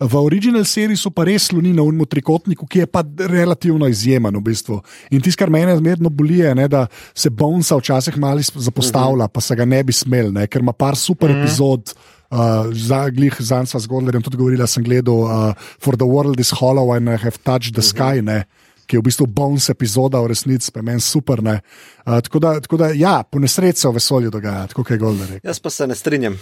V 0.00 0.16
original 0.16 0.64
seriji 0.64 0.96
so 0.96 1.10
pa 1.12 1.26
res 1.28 1.50
sloni 1.50 1.74
na 1.76 1.84
unmu 1.84 2.06
trikotniku, 2.08 2.64
ki 2.64 2.84
je 2.84 2.86
pa 2.88 3.02
relativno 3.04 3.84
izjemen 3.84 4.32
v 4.38 4.40
bistvu. 4.46 4.78
In 5.12 5.20
tisto, 5.20 5.42
kar 5.42 5.52
mene 5.52 5.74
zmerno 5.76 6.08
boli, 6.08 6.38
je, 6.40 6.54
ne, 6.56 6.64
da 6.72 6.86
se 7.12 7.28
Bonesa 7.28 7.76
včasih 7.76 8.16
malo 8.16 8.40
zapostavlja, 8.40 9.28
pa 9.28 9.44
se 9.44 9.56
ga 9.56 9.68
ne 9.68 9.82
bi 9.84 9.92
smel, 9.92 10.32
ne, 10.32 10.46
ker 10.48 10.64
ima 10.64 10.72
par 10.72 10.96
super 10.96 11.30
epizod. 11.36 11.92
Uh, 12.30 12.70
za 12.70 13.08
glih 13.10 13.34
z 13.42 13.86
Godlerjem 13.90 14.22
tudi 14.22 14.38
govorila, 14.38 14.66
sem 14.66 14.84
gledal 14.86 15.24
uh, 15.26 15.54
For 15.82 15.96
the 15.98 16.06
World 16.06 16.38
is 16.40 16.54
Hollow 16.54 16.94
and 16.94 17.10
I 17.10 17.18
have 17.18 17.42
touched 17.42 17.74
the 17.74 17.82
sky. 17.82 18.22
Ne, 18.22 18.44
Ki 18.86 18.96
je 18.96 19.00
v 19.02 19.06
bistvu 19.06 19.26
bonus 19.26 19.68
epizoda, 19.70 20.22
v 20.22 20.30
resnici 20.30 20.70
pa 20.72 20.82
meni 20.82 21.02
super. 21.02 21.42
ne. 21.42 21.60
Uh, 22.06 22.22
tako, 22.22 22.38
da, 22.38 22.60
tako 22.60 22.76
da, 22.76 22.92
ja, 22.94 23.22
po 23.22 23.38
nesreči 23.38 23.80
se 23.80 23.88
v 23.88 23.98
vesolju 23.98 24.30
dogaja, 24.30 24.66
tako 24.70 24.82
kot 24.86 24.90
je 24.90 24.98
rekel. 24.98 25.42
Jaz 25.42 25.58
pa 25.58 25.70
se 25.70 25.86
ne 25.86 25.94
strinjam. 25.94 26.38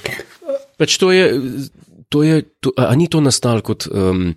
Pač 0.79 0.97
to 1.01 1.11
je, 1.13 1.25
to 2.09 2.23
je 2.23 2.43
to, 2.61 2.73
a 2.77 2.95
ni 2.97 3.09
to 3.09 3.21
nastalo 3.21 3.63
kot, 3.65 3.89
um, 3.91 4.35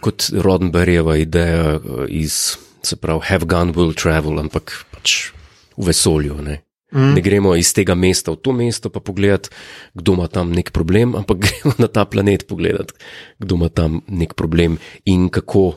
kot 0.00 0.30
Rodenberjeva 0.32 1.16
ideja 1.20 1.76
uh, 1.76 2.04
iz, 2.08 2.56
se 2.82 2.96
pravi, 2.96 3.26
have 3.30 3.46
gun 3.46 3.74
will 3.76 3.94
travel, 3.94 4.38
ampak 4.42 4.74
pač 4.94 5.32
v 5.76 5.88
vesolju. 5.90 6.38
Ne? 6.42 6.60
Mm. 6.92 7.14
Ne 7.16 7.22
gremo 7.24 7.54
iz 7.56 7.72
tega 7.72 7.96
mesta 7.96 8.34
v 8.34 8.40
to 8.44 8.52
mesto, 8.52 8.92
pa 8.92 9.00
pogledati, 9.00 9.50
kdo 9.96 10.18
ima 10.18 10.28
tam 10.28 10.52
nek 10.52 10.70
problem, 10.76 11.16
ampak 11.16 11.40
gremo 11.46 11.74
na 11.78 11.88
ta 11.88 12.04
planet 12.04 12.46
pogledati, 12.46 12.94
kdo 13.40 13.56
ima 13.60 13.72
tam 13.72 14.02
nek 14.08 14.36
problem 14.38 14.78
in 15.08 15.28
kako 15.32 15.72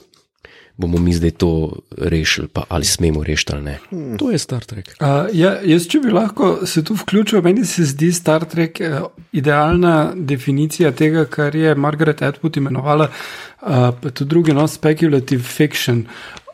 bomo 0.78 0.98
mi 0.98 1.14
zdaj 1.14 1.32
to 1.32 1.80
rešili, 1.98 2.48
pa 2.48 2.64
ali 2.70 2.86
smemo 2.86 3.24
rešiti 3.24 3.54
ali 3.54 3.64
ne. 3.64 3.80
Hmm. 3.90 4.18
To 4.18 4.32
je 4.32 4.38
Star 4.38 4.64
Trek. 4.64 4.96
Uh, 5.00 5.08
ja, 5.34 5.56
jaz, 5.64 5.88
če 5.88 6.00
bi 6.04 6.12
lahko 6.12 6.66
se 6.66 6.84
tu 6.84 6.94
vključil, 6.94 7.42
meni 7.42 7.66
se 7.66 7.86
zdi 7.86 8.12
Star 8.14 8.46
Trek 8.46 8.82
uh, 8.82 9.08
idealna 9.32 10.12
definicija 10.16 10.92
tega, 10.92 11.26
kar 11.26 11.56
je 11.56 11.76
Margaret 11.76 12.22
Atwood 12.22 12.58
imenovala, 12.58 13.08
uh, 13.08 13.68
pa 14.02 14.10
tudi 14.10 14.30
drugi, 14.30 14.54
no, 14.54 14.68
speculative 14.68 15.44
fiction. 15.44 16.06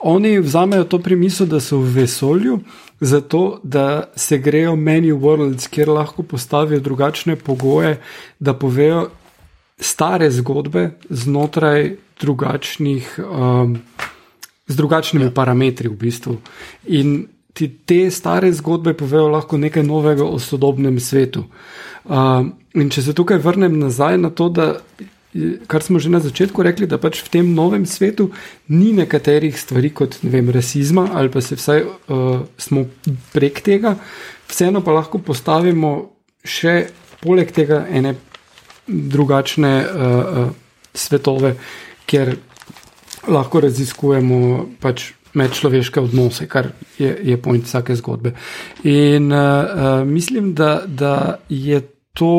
Oni 0.01 0.39
vzamejo 0.39 0.83
to 0.83 0.99
primisel, 0.99 1.47
da 1.47 1.59
so 1.59 1.77
v 1.77 1.93
vesolju, 2.01 2.59
zato 2.99 3.59
da 3.63 4.03
se 4.15 4.37
grejo 4.37 4.75
many 4.75 5.13
worlds, 5.13 5.67
kjer 5.69 5.89
lahko 5.89 6.23
postavijo 6.23 6.79
drugačne 6.79 7.35
pogoje, 7.35 7.97
da 8.39 8.53
povejo 8.53 9.09
stare 9.81 10.31
zgodbe 10.31 10.91
znotraj 11.09 11.95
drugačnih. 12.21 13.19
Um, 13.25 13.79
z 14.71 14.75
drugačnimi 14.75 15.25
ja. 15.25 15.35
parametri 15.35 15.89
v 15.91 15.97
bistvu. 15.99 16.37
In 16.95 17.27
ti 17.53 17.67
te 17.85 18.07
stare 18.11 18.51
zgodbe 18.55 18.93
povejo 18.95 19.27
lahko 19.33 19.59
nekaj 19.59 19.83
novega 19.83 20.23
o 20.23 20.39
sodobnem 20.39 20.99
svetu. 21.03 21.45
Uh, 22.05 22.47
in 22.73 22.89
če 22.89 23.03
se 23.09 23.15
tukaj 23.17 23.41
vrnem 23.43 23.75
nazaj 23.79 24.17
na 24.21 24.31
to, 24.31 24.47
da, 24.49 24.69
kar 25.67 25.83
smo 25.83 25.99
že 25.99 26.09
na 26.09 26.23
začetku 26.23 26.63
rekli, 26.63 26.87
da 26.87 26.97
pač 27.01 27.19
v 27.25 27.33
tem 27.35 27.51
novem 27.55 27.85
svetu 27.85 28.31
ni 28.71 28.95
nekaterih 28.95 29.59
stvari 29.59 29.91
kot 29.91 30.17
vem, 30.23 30.49
rasizma 30.49 31.09
ali 31.13 31.31
pa 31.31 31.43
se 31.43 31.59
vsaj 31.59 31.83
uh, 31.83 32.41
smo 32.57 32.87
prek 33.35 33.61
tega, 33.67 33.97
vseeno 34.47 34.81
pa 34.83 34.95
lahko 34.95 35.19
postavimo 35.19 36.15
še 36.43 36.87
poleg 37.21 37.51
tega 37.53 37.85
ene 37.91 38.15
drugačne 38.87 39.73
uh, 39.83 39.87
uh, 39.91 40.49
svetove, 40.95 41.53
kjer 42.11 42.35
lahko 43.31 43.61
raziskujemo 43.63 44.41
pač 44.83 45.11
medčloveške 45.37 46.01
odnose, 46.01 46.47
kar 46.51 46.73
je, 46.99 47.11
je 47.23 47.37
point 47.41 47.63
vsake 47.63 47.95
zgodbe. 47.95 48.33
In 48.83 49.31
uh, 49.31 50.03
mislim, 50.07 50.53
da, 50.53 50.81
da 50.87 51.39
je 51.49 51.81
to 52.13 52.35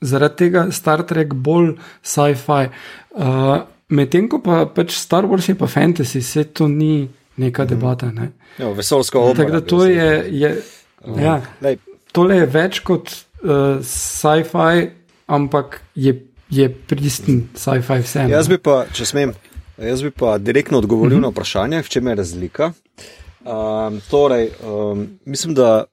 zaradi 0.00 0.36
tega 0.46 0.66
Star 0.72 1.04
Trek 1.06 1.34
bolj 1.34 1.74
sci-fi. 2.02 2.70
Uh, 3.10 3.56
Medtem 3.94 4.30
ko 4.32 4.40
pa 4.40 4.64
pač 4.66 4.94
Star 4.96 5.26
Wars 5.28 5.48
je 5.48 5.54
pa 5.54 5.68
fantasy, 5.68 6.22
se 6.24 6.44
to 6.44 6.68
ni 6.68 7.08
neka 7.36 7.64
mhm. 7.64 7.70
debata. 7.74 8.10
Ne? 8.12 8.30
Jo, 8.58 8.72
vesolsko 8.74 9.20
območje. 9.20 9.44
Tako 9.44 9.52
da 9.52 9.60
to 9.60 9.84
je. 9.84 10.08
je 10.40 10.54
ja, 11.20 11.34
tole 12.12 12.38
je 12.38 12.46
več 12.48 12.80
kot 12.86 13.12
uh, 13.12 13.82
sci-fi, 13.84 14.88
ampak 15.26 15.80
je, 15.94 16.14
je 16.50 16.68
pristen 16.86 17.48
sci-fi 17.54 18.02
vseeno. 18.02 18.28
Jaz 18.28 18.48
bi 18.48 18.58
pa, 18.58 18.84
če 18.92 19.06
smem, 19.06 19.34
Jaz 19.78 20.02
bi 20.02 20.10
pa 20.10 20.38
direktno 20.38 20.78
odgovoril 20.78 21.16
mm 21.16 21.20
-hmm. 21.20 21.22
na 21.22 21.28
vprašanje, 21.28 21.82
v 21.82 21.88
čem 21.88 22.06
je 22.06 22.14
razlika. 22.14 22.72
Um, 23.44 24.00
torej, 24.10 24.50
um, 24.66 25.08
mislim, 25.24 25.54
da 25.54 25.84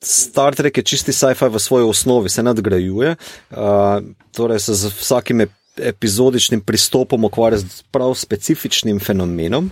Star 0.00 0.54
Trek 0.54 0.76
je 0.76 0.82
čisti 0.82 1.12
sci-fi 1.12 1.48
v 1.48 1.58
svoji 1.58 1.84
osnovi, 1.84 2.28
se 2.28 2.42
nadgrajuje, 2.42 3.16
uh, 3.50 3.56
torej 4.32 4.60
se 4.60 4.74
z 4.74 4.86
vsakim 4.86 5.40
epizodičnim 5.76 6.60
pristopom 6.60 7.24
ukvarja 7.24 7.58
z 7.58 7.82
prav 7.90 8.14
specifičnim 8.14 9.00
fenomenom 9.00 9.70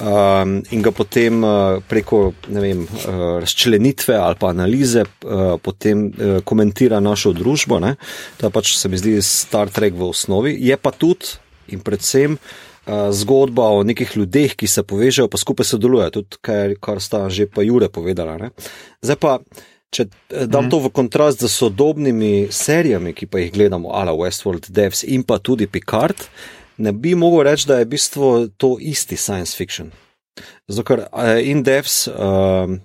um, 0.00 0.62
in 0.70 0.82
ga 0.82 0.92
potem 0.92 1.44
uh, 1.44 1.82
preko 1.88 2.32
vem, 2.48 2.82
uh, 2.82 3.38
razčlenitve 3.40 4.16
ali 4.16 4.36
pa 4.40 4.50
analize 4.50 5.04
uh, 5.04 5.56
potem 5.62 6.06
uh, 6.06 6.40
komentira 6.44 7.00
našo 7.00 7.32
družbo. 7.32 7.80
Ne? 7.80 7.96
To 8.36 8.46
je 8.46 8.50
pač 8.50 8.74
se 8.76 8.88
mi 8.88 8.98
zdi 8.98 9.22
Star 9.22 9.70
Trek 9.70 9.94
v 9.94 10.10
osnovi. 10.10 10.56
Je 10.60 10.76
pa 10.76 10.90
tudi 10.90 11.38
in 11.68 11.80
predvsem 11.80 12.36
uh, 12.36 13.08
zgodba 13.12 13.70
o 13.70 13.82
nekih 13.82 14.16
ljudeh, 14.16 14.54
ki 14.56 14.66
se 14.66 14.82
povežejo, 14.82 15.28
pa 15.28 15.38
skupaj 15.38 15.72
sodelujejo, 15.72 16.10
tudi 16.20 16.40
kar, 16.44 16.74
kar 16.80 17.00
sta 17.00 17.28
že 17.30 17.46
pa 17.46 17.62
Jure 17.62 17.88
povedala. 17.88 18.36
Ne? 18.36 18.50
Zdaj 19.02 19.16
pa, 19.16 19.38
če 19.94 20.06
eh, 20.06 20.46
dam 20.46 20.66
mm. 20.66 20.70
to 20.70 20.80
v 20.86 20.92
kontrast 20.94 21.44
z 21.44 21.50
sodobnimi 21.52 22.48
serijami, 22.54 23.14
ki 23.16 23.26
pa 23.30 23.42
jih 23.42 23.52
gledamo, 23.54 23.92
ala 23.96 24.14
Westworld, 24.16 24.70
Devs 24.70 25.02
in 25.04 25.26
pa 25.26 25.40
tudi 25.42 25.66
Picard, 25.66 26.28
ne 26.80 26.92
bi 26.92 27.16
mogel 27.18 27.44
reči, 27.50 27.68
da 27.68 27.80
je 27.80 27.88
v 27.88 27.92
bistvu 27.96 28.30
to 28.56 28.76
isti 28.80 29.18
science 29.18 29.56
fiction. 29.56 29.90
Zato, 30.70 30.86
ker 30.86 31.04
uh, 31.10 31.36
in 31.42 31.64
Devs. 31.66 32.06
Uh, 32.08 32.78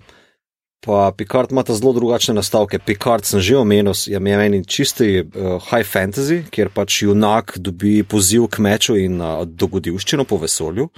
Pa 0.80 1.12
Picard 1.16 1.52
ima 1.52 1.64
zelo 1.68 1.92
drugačne 1.92 2.34
nastavke. 2.34 2.78
Picard 2.78 3.24
sem 3.24 3.40
že 3.40 3.56
omenil, 3.56 3.94
je 4.06 4.20
meni 4.20 4.64
čisti 4.64 5.20
uh, 5.20 5.62
high 5.70 5.86
fantasy, 5.86 6.42
kjer 6.50 6.70
pač 6.70 7.02
junak 7.02 7.58
dobi 7.58 8.02
poziv 8.02 8.46
k 8.46 8.62
meču 8.62 8.96
in 8.96 9.20
uh, 9.20 9.42
dogodivščino 9.44 10.24
po 10.24 10.38
vesolju 10.38 10.88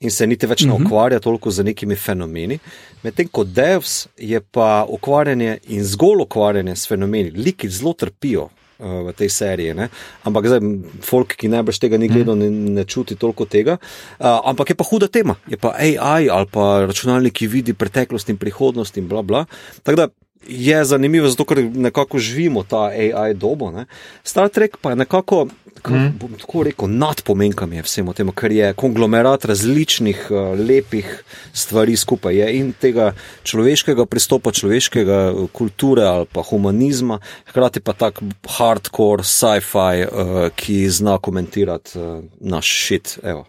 in 0.00 0.10
se 0.10 0.26
niti 0.26 0.46
več 0.46 0.64
ne 0.64 0.74
mhm. 0.74 0.86
ukvarja 0.86 1.20
toliko 1.20 1.50
z 1.50 1.64
nekimi 1.64 1.96
fenomeni. 1.96 2.58
Medtem 3.02 3.28
ko 3.28 3.44
Devs 3.44 4.06
je 4.16 4.40
pa 4.40 4.84
ukvarjanje 4.88 5.58
in 5.68 5.84
zgolj 5.84 6.26
ukvarjanje 6.26 6.76
s 6.76 6.88
fenomeni, 6.88 7.30
liki 7.30 7.68
zelo 7.68 7.92
trpijo 7.92 8.48
v 8.80 9.12
tej 9.16 9.28
seriji. 9.28 9.76
Ne? 9.76 9.90
Ampak 10.24 10.48
zdaj, 10.48 10.60
folk, 11.04 11.36
ki 11.36 11.52
najbrž 11.52 11.80
tega 11.82 12.00
ni 12.00 12.08
gledal, 12.08 12.38
ne, 12.40 12.48
ne 12.48 12.84
čuti 12.88 13.16
toliko 13.20 13.44
tega. 13.44 13.76
Uh, 14.16 14.40
ampak 14.50 14.72
je 14.72 14.78
pa 14.80 14.86
huda 14.88 15.10
tema, 15.12 15.36
je 15.46 15.60
pa 15.60 15.76
AI 15.76 16.32
ali 16.32 16.48
pa 16.50 16.88
računalnik, 16.88 17.36
ki 17.36 17.50
vidi 17.50 17.76
preteklost 17.76 18.32
in 18.32 18.40
prihodnost 18.40 18.96
in 18.96 19.08
bla 19.10 19.22
bla. 19.22 19.44
Tako 19.84 19.96
da 19.96 20.08
je 20.48 20.84
zanimivo, 20.84 21.28
zato 21.28 21.44
ker 21.44 21.64
nekako 21.64 22.18
živimo 22.18 22.62
ta 22.62 22.90
AI 22.90 23.34
dobo. 23.34 23.70
Ne? 23.70 23.86
Star 24.24 24.48
Trek 24.48 24.76
pa 24.80 24.90
je 24.90 24.96
nekako 24.96 25.46
kako, 25.82 25.96
mm. 25.96 26.18
bom 26.20 26.34
tako 26.38 26.62
rekel, 26.62 26.88
nadpomenkam 26.88 27.72
je 27.72 27.82
vsemu 27.82 28.12
temu, 28.12 28.32
ker 28.32 28.52
je 28.52 28.72
konglomerat 28.74 29.44
različnih 29.44 30.26
uh, 30.30 30.58
lepih 30.58 31.24
stvari 31.52 31.96
skupaj. 31.96 32.36
Je 32.36 32.48
in 32.58 32.72
tega 32.72 33.12
človeškega 33.42 34.06
pristopa, 34.06 34.52
človeškega 34.52 35.20
uh, 35.32 35.48
kulture 35.52 36.04
ali 36.04 36.26
pa 36.32 36.42
humanizma, 36.42 37.20
hkrati 37.48 37.80
pa 37.80 37.92
tak 37.92 38.20
hardcore 38.58 39.24
sci-fi, 39.24 40.04
uh, 40.04 40.42
ki 40.56 40.82
zna 40.90 41.18
komentirati 41.18 41.98
uh, 41.98 42.24
naš 42.40 42.66
šit. 42.66 43.18
Evo, 43.22 43.46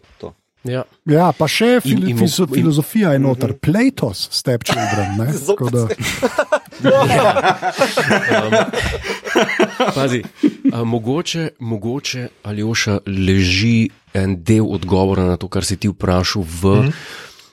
Ja. 0.63 0.83
ja, 1.09 1.31
pa 1.33 1.47
še 1.49 1.79
fil 1.81 2.03
in, 2.05 2.19
in, 2.21 2.27
filozofija 2.29 3.15
je 3.15 3.19
noter, 3.19 3.49
-hmm. 3.49 3.59
Platos, 3.65 4.27
step 4.31 4.63
children. 6.81 8.65
Pazi, 9.95 10.23
a, 10.73 10.83
mogoče, 10.83 11.49
mogoče 11.59 12.27
ali 12.43 12.63
oša 12.63 12.99
leži 13.05 13.89
en 14.13 14.43
del 14.43 14.65
odgovora 14.69 15.23
na 15.23 15.37
to, 15.37 15.47
kar 15.47 15.65
si 15.65 15.77
ti 15.77 15.87
vprašal, 15.87 16.43
v 16.43 16.65
mm 16.65 16.81
-hmm. 16.81 16.91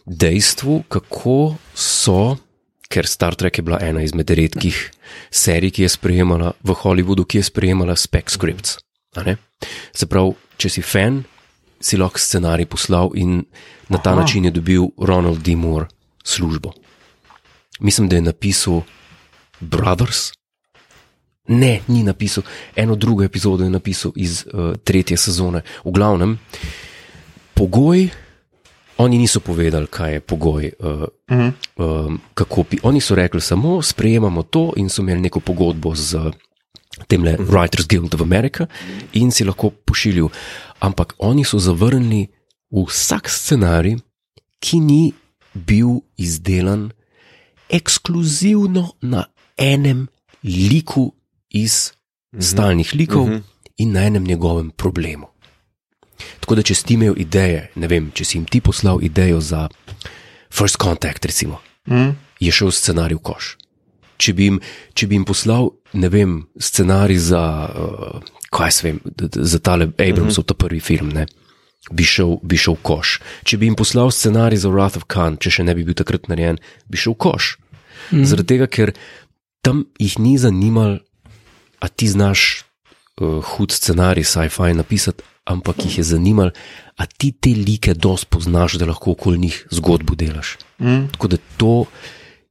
dejstvu, 0.06 0.82
kako 0.88 1.55
so, 1.74 2.36
ker 2.88 3.06
Star 3.06 3.34
Trek 3.34 3.59
je 3.59 3.62
bila 3.62 3.78
ena 3.80 4.02
izmed 4.02 4.30
redkih 4.30 4.90
serij, 5.30 5.70
ki 5.70 5.82
je 5.82 5.88
sprejemala 5.88 6.52
v 6.62 6.72
Hollywoodu, 6.72 7.24
ki 7.24 7.38
je 7.38 7.42
sprejemala 7.42 7.96
spec 7.96 8.30
scripts. 8.30 8.78
Se 9.92 10.06
pravi, 10.06 10.32
če 10.56 10.68
si 10.68 10.82
fan, 10.82 11.24
si 11.80 11.96
lahko 11.96 12.18
scenarij 12.18 12.66
poslal 12.66 13.10
in 13.14 13.44
na 13.88 13.98
ta 13.98 14.10
Aha. 14.10 14.20
način 14.20 14.44
je 14.44 14.50
dobil 14.50 14.88
Ronald 14.98 15.42
D. 15.42 15.56
Moore 15.56 15.86
službo. 16.24 16.72
Mislim, 17.80 18.09
da 18.09 18.16
je 18.16 18.22
napisal 18.22 18.82
Brothers. 19.60 20.32
Ne, 21.48 21.80
ni 21.89 22.02
napisal, 22.02 22.44
eno 22.76 22.97
drugo 22.97 23.22
epizodo 23.22 23.64
je 23.64 23.70
napisal 23.70 24.12
iz 24.16 24.44
uh, 24.47 24.76
tretje 24.85 25.16
sezone. 25.16 25.62
V 25.85 25.90
glavnem, 25.90 26.39
pogoj, 27.55 28.09
oni 28.98 29.18
niso 29.18 29.40
povedali, 29.40 29.86
kaj 29.86 30.12
je 30.12 30.20
pogoj. 30.20 30.72
Uh, 30.78 30.86
uh 30.86 31.09
-huh. 31.28 32.59
uh, 32.59 32.66
pi, 32.68 32.78
oni 32.82 33.01
so 33.01 33.14
rekli 33.14 33.40
samo, 33.40 33.82
sprejemamo 33.82 34.43
to 34.43 34.72
in 34.76 34.89
so 34.89 35.02
imeli 35.02 35.20
neko 35.20 35.40
pogodbo 35.40 35.94
z 35.94 36.18
tem 37.06 37.24
le 37.24 37.32
uh 37.32 37.39
-huh. 37.39 37.47
Writers 37.47 37.86
Guild 37.86 38.14
of 38.14 38.20
America 38.20 38.66
in 39.12 39.30
si 39.30 39.44
lahko 39.44 39.70
pošiljal. 39.70 40.28
Ampak 40.78 41.14
oni 41.18 41.44
so 41.44 41.59
zavrnili 41.59 42.26
vsak 42.70 43.28
scenarij, 43.28 43.97
ki 44.60 44.80
ni 44.80 45.12
bil 45.55 45.89
izdelan 46.16 46.90
ekskluzivno 47.68 48.93
na 49.01 49.24
enem 49.59 50.06
liku 50.43 51.12
iz 51.48 51.93
-huh. 52.32 52.43
stalnih 52.43 52.94
likov 52.94 53.22
uh 53.22 53.28
-huh. 53.28 53.43
in 53.76 53.93
na 53.93 54.05
enem 54.05 54.24
njegovem 54.24 54.70
problemu. 54.70 55.26
Tako 56.40 56.55
da, 56.55 56.62
če 56.62 56.74
si 56.74 56.94
imel 56.94 57.14
ideje, 57.16 57.70
ne 57.74 57.86
vem, 57.86 58.10
če 58.14 58.24
si 58.24 58.39
jim 58.39 58.44
ti 58.44 58.60
poslal 58.60 58.98
idejo 59.02 59.40
za 59.40 59.68
First 60.51 60.76
Contact, 60.82 61.24
recimo, 61.24 61.60
-huh. 61.86 62.14
je 62.40 62.52
šel 62.52 62.70
scenarij 62.70 63.14
v 63.14 63.18
koš 63.18 63.56
če 64.18 64.35
bi 64.35 64.48
jim, 64.48 64.60
če 64.98 65.09
bi 65.09 65.18
jim 65.18 65.26
poslal, 65.28 65.70
ne 65.98 66.10
vem, 66.12 66.39
scenarij 66.60 67.20
za, 67.30 67.43
uh, 67.68 68.40
kaj 68.55 68.74
se 68.74 68.86
vem, 68.89 69.01
za 69.35 69.60
tale 69.62 69.90
Abramsov, 69.94 70.24
mm 70.24 70.30
-hmm. 70.30 70.48
to 70.48 70.55
prvi 70.55 70.80
film, 70.80 71.12
ne, 71.14 71.26
bi 71.90 72.05
šel, 72.05 72.39
bi 72.43 72.56
šel 72.56 72.76
koš. 72.82 73.20
Če 73.44 73.56
bi 73.56 73.66
jim 73.66 73.76
poslal 73.78 74.10
scenarij 74.10 74.59
za 74.64 74.68
Wrath 74.68 74.97
of 74.97 75.06
Khan, 75.06 75.36
če 75.36 75.51
še 75.51 75.64
ne 75.64 75.74
bi 75.74 75.85
bil 75.85 75.94
takrat 75.94 76.28
narejen, 76.28 76.59
bi 76.89 76.98
šel 76.98 77.14
koš. 77.14 77.56
Mm. 78.10 78.24
Zaradi 78.24 78.47
tega, 78.47 78.66
ker 78.66 78.93
tam 79.62 79.85
jih 79.98 80.18
ni 80.18 80.39
zanimalo, 80.39 80.98
a 81.78 81.89
ti 81.89 82.09
znaš 82.09 82.64
uh, 83.20 83.44
hud 83.44 83.72
scenarij, 83.72 84.24
sci-fi 84.24 84.74
napisati, 84.74 85.22
ampak 85.44 85.85
jih 85.85 85.98
je 85.98 86.05
zanimalo, 86.05 86.51
a 86.97 87.06
ti 87.06 87.32
te 87.32 87.51
like 87.51 87.94
dosti 87.94 88.26
poznaš, 88.30 88.78
da 88.78 88.86
lahko 88.86 89.10
okoli 89.10 89.39
njih 89.39 89.66
zgodbo 89.70 90.14
delaš. 90.14 90.56
Mm. 90.78 91.09
Tako 91.12 91.28
da 91.28 91.36
to 91.56 91.85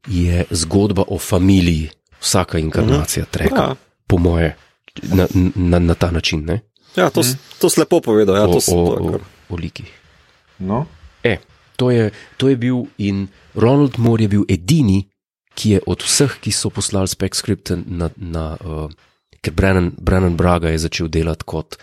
je 0.07 0.45
zgodba 0.51 1.03
o 1.07 1.19
familiji, 1.19 1.89
vsaka 2.21 2.59
inkarnacija 2.59 3.23
mm 3.23 3.31
treka, 3.31 3.55
ja. 3.55 3.75
po 4.07 4.17
moje, 4.17 4.55
na, 5.03 5.27
na, 5.55 5.79
na 5.79 5.93
ta 5.93 6.11
način. 6.11 6.45
Ne? 6.45 6.59
Ja, 6.95 7.09
to, 7.09 7.21
mm. 7.21 7.37
to 7.59 7.69
slepo 7.69 8.01
povedal, 8.01 8.35
ja, 8.35 8.45
to 8.45 8.59
o, 8.71 8.75
o, 8.75 9.15
o, 9.15 9.19
o 9.49 9.55
likih. 9.55 9.91
No. 10.59 10.85
E, 11.23 11.37
to, 11.75 11.91
je, 11.91 12.11
to 12.37 12.49
je 12.49 12.55
bil 12.55 12.87
in 12.97 13.27
Ronald 13.55 13.97
Moore 13.97 14.23
je 14.23 14.27
bil 14.27 14.43
edini, 14.49 15.09
ki 15.57 15.77
je 15.77 15.81
od 15.89 16.05
vseh, 16.05 16.37
ki 16.41 16.53
so 16.53 16.69
poslali 16.69 17.09
spek 17.09 17.35
skripte 17.35 17.81
na. 17.85 18.13
na 18.15 18.53
uh, 18.61 18.87
ker 19.41 19.53
Brennan, 19.53 19.91
Brennan 19.97 20.35
Braga 20.37 20.69
je 20.73 20.81
začel 20.85 21.07
delati 21.13 21.45
kot, 21.45 21.77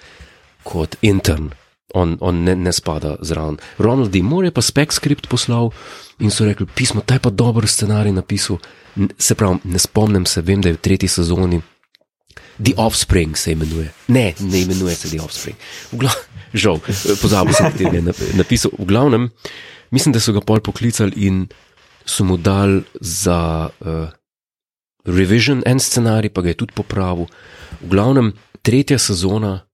kot 0.67 0.97
intern, 1.07 1.53
on, 1.95 2.17
on 2.21 2.43
ne, 2.45 2.57
ne 2.59 2.73
spada 2.75 3.15
zraven. 3.23 3.61
Ronald 3.79 4.11
D. 4.13 4.23
Moore 4.23 4.51
je 4.51 4.55
pa 4.55 4.63
spek 4.63 4.93
skript 4.93 5.29
poslal 5.31 5.71
in 6.19 6.35
so 6.35 6.45
rekli: 6.45 6.67
pismo, 6.67 7.05
ta 7.07 7.17
je 7.17 7.23
pa 7.25 7.31
dober 7.31 7.69
scenarij 7.71 8.13
napisal. 8.13 8.59
Se 9.19 9.35
pravi, 9.35 9.63
ne 9.65 9.79
spomnim 9.79 10.27
se, 10.27 10.43
vem, 10.43 10.61
da 10.63 10.71
je 10.71 10.79
v 10.79 10.83
tretji 10.83 11.09
sezoni. 11.09 11.63
The 12.59 12.75
Offspring 12.79 13.35
se 13.39 13.53
imenuje. 13.53 13.91
Ne, 14.15 14.35
ne 14.41 14.61
imenuje 14.61 14.95
se 14.95 15.09
The 15.11 15.23
Offspring. 15.23 15.57
Gla 15.93 16.13
Žal, 16.55 16.79
pozabil 17.19 17.51
sem, 17.51 17.73
kaj 17.75 17.97
je 17.99 18.03
napisal. 18.39 18.71
V 18.79 18.87
glavnem, 18.87 19.27
mislim, 19.91 20.15
da 20.15 20.23
so 20.23 20.31
ga 20.37 20.39
pol 20.39 20.63
poklicali 20.63 21.27
in 21.27 21.49
so 22.05 22.25
mu 22.25 22.37
dali 22.37 22.83
za 23.01 23.69
uh, 23.81 24.09
revision 25.05 25.63
en 25.67 25.81
scenarij, 25.81 26.31
pa 26.33 26.43
ga 26.43 26.49
je 26.49 26.55
tudi 26.55 26.73
popravil. 26.73 27.27
V 27.81 27.89
glavnem, 27.89 28.33
tretja 28.63 28.99
sezona, 28.99 29.67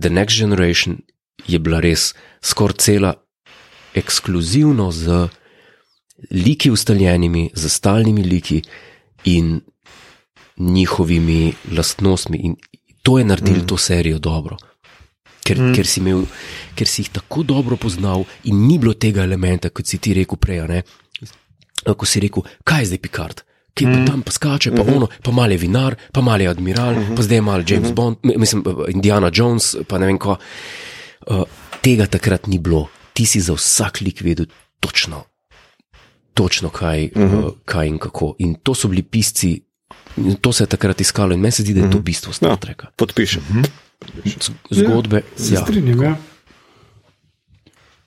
The 0.00 0.10
Next 0.10 0.38
Generation, 0.38 0.98
je 1.46 1.58
bila 1.58 1.80
res 1.80 2.14
skoraj 2.42 2.76
cela 2.78 3.14
ekskluzivno 3.94 4.90
z 4.90 5.28
liki 6.30 6.70
ustaljenimi, 6.70 7.50
z 7.54 7.68
stalnimi 7.68 8.22
liki 8.22 8.62
in 9.24 9.60
njihovimi 10.56 11.54
lastnostmi. 11.70 12.38
In 12.38 12.56
to 13.02 13.18
je 13.18 13.24
naredilo 13.24 13.62
mm. 13.62 13.66
to 13.66 13.76
serijo 13.76 14.18
dobro. 14.18 14.56
Ker, 15.44 15.60
mm. 15.60 15.74
ker, 15.74 15.86
si 15.86 16.00
imel, 16.00 16.24
ker 16.74 16.88
si 16.88 17.02
jih 17.02 17.10
tako 17.12 17.42
dobro 17.42 17.76
poznal, 17.76 18.24
in 18.44 18.66
ni 18.66 18.78
bilo 18.78 18.94
tega 18.94 19.22
elementa, 19.22 19.68
kot 19.70 19.86
si 19.86 19.98
ti 19.98 20.14
rekel 20.14 20.40
prej. 20.40 20.82
Ko 21.96 22.06
si 22.06 22.20
rekel, 22.20 22.42
kaj 22.64 22.80
je 22.80 22.86
zdaj 22.86 22.98
Picard, 22.98 23.42
ki 23.74 23.86
mm. 23.86 23.92
pa 23.92 24.12
tam 24.12 24.22
pa 24.22 24.32
skače, 24.32 24.70
pa 24.70 24.82
mm 24.82 24.88
-hmm. 24.88 24.96
ono, 24.96 25.08
pa 25.22 25.30
mal 25.30 25.52
je 25.52 25.58
vinar, 25.58 25.96
pa 26.12 26.20
mal 26.20 26.40
je 26.40 26.48
admiral, 26.48 26.94
mm 26.94 27.02
-hmm. 27.02 27.16
pa 27.16 27.22
zdaj 27.22 27.36
je 27.36 27.42
mal 27.42 27.62
James 27.66 27.88
mm 27.88 27.92
-hmm. 27.92 27.94
Bond, 27.94 28.16
mislim, 28.22 28.64
Indiana 28.88 29.30
Jones, 29.32 29.76
pa 29.88 29.98
ne 29.98 30.06
vem 30.06 30.18
ko. 30.18 30.36
Uh, 31.26 31.42
tega 31.82 32.06
takrat 32.06 32.46
ni 32.46 32.58
bilo, 32.58 32.88
ti 33.12 33.26
si 33.26 33.40
za 33.40 33.52
vsak 33.52 34.00
lik 34.00 34.20
vedel 34.20 34.46
točno, 34.80 35.24
točno 36.34 36.68
kaj, 36.68 37.10
mm 37.14 37.22
-hmm. 37.22 37.44
uh, 37.44 37.52
kaj 37.64 37.88
in 37.88 37.98
kako. 37.98 38.34
In 38.38 38.54
to 38.54 38.74
so 38.74 38.88
bili 38.88 39.02
pisci, 39.02 39.60
to 40.40 40.52
se 40.52 40.62
je 40.62 40.66
takrat 40.66 41.00
iskalo 41.00 41.34
in 41.34 41.40
meni 41.40 41.52
se 41.52 41.62
zdi, 41.62 41.74
da 41.74 41.80
je 41.80 41.90
to 41.90 41.96
mhm. 41.96 42.04
bistvo 42.04 42.32
Star 42.32 42.50
ja, 42.50 42.56
Treka. 42.56 42.86
Podpišem. 42.96 43.42
Mm 43.50 43.62
-hmm. 43.62 44.50
Zgodbe. 44.70 45.22
Ja, 45.50 45.62
strinjam, 45.62 46.02
ja. 46.02 46.16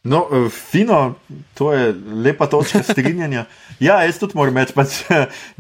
No, 0.08 0.28
eh, 0.32 0.50
fino, 0.50 1.16
to 1.54 1.74
je 1.74 1.96
lepa 2.24 2.48
točka 2.48 2.84
strinjanja. 2.84 3.46
Ja, 3.80 4.00
jaz 4.02 4.18
tudi 4.18 4.34
moram 4.34 4.56
reči, 4.58 4.74
pač, 4.74 5.04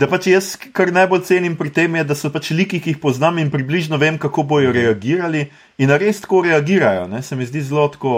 da 0.02 0.08
pač 0.10 0.26
jaz 0.32 0.46
kar 0.74 0.90
najbolj 0.90 1.20
cenim 1.28 1.54
pri 1.54 1.70
tem, 1.70 2.00
je, 2.00 2.04
da 2.10 2.16
so 2.18 2.32
pač 2.34 2.50
liki, 2.50 2.80
ki 2.82 2.96
jih 2.96 2.98
poznam 2.98 3.38
in 3.38 3.52
približno 3.54 4.00
vem, 4.02 4.18
kako 4.18 4.42
bojo 4.42 4.72
reagirali 4.74 5.44
in 5.78 5.94
res 6.02 6.24
tako 6.24 6.42
reagirajo. 6.48 7.06
Ne? 7.12 7.22
Se 7.22 7.38
mi 7.38 7.46
zdi 7.46 7.62
zelo 7.68 7.86
tako, 7.94 8.16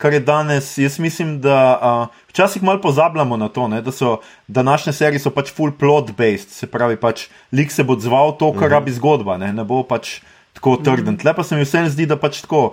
kar 0.00 0.16
je 0.16 0.22
danes. 0.24 0.70
Jaz 0.80 0.96
mislim, 1.04 1.34
da 1.44 1.58
uh, 1.76 2.22
včasih 2.32 2.64
malo 2.64 2.80
pozabljamo 2.80 3.36
na 3.36 3.50
to, 3.52 3.68
ne? 3.68 3.82
da 3.84 3.92
so 3.92 4.22
današnje 4.48 4.96
serije 4.96 5.34
pač 5.34 5.52
full 5.52 5.76
plot-based, 5.76 6.56
se 6.56 6.70
pravi, 6.72 6.96
pač 6.96 7.28
lik 7.52 7.76
se 7.76 7.84
bo 7.84 7.98
odzval 7.98 8.38
to, 8.40 8.54
kar 8.56 8.70
mhm. 8.70 8.78
rabi 8.78 8.96
zgodba, 8.96 9.36
ne, 9.36 9.52
ne 9.52 9.68
bo 9.68 9.82
pač 9.84 10.22
tako 10.56 10.78
trden. 10.80 11.20
Tle 11.20 11.36
pa 11.36 11.44
se 11.44 11.60
mi 11.60 11.68
vsem 11.68 11.92
zdi, 11.92 12.08
da 12.08 12.16
pač 12.16 12.40
tako 12.46 12.70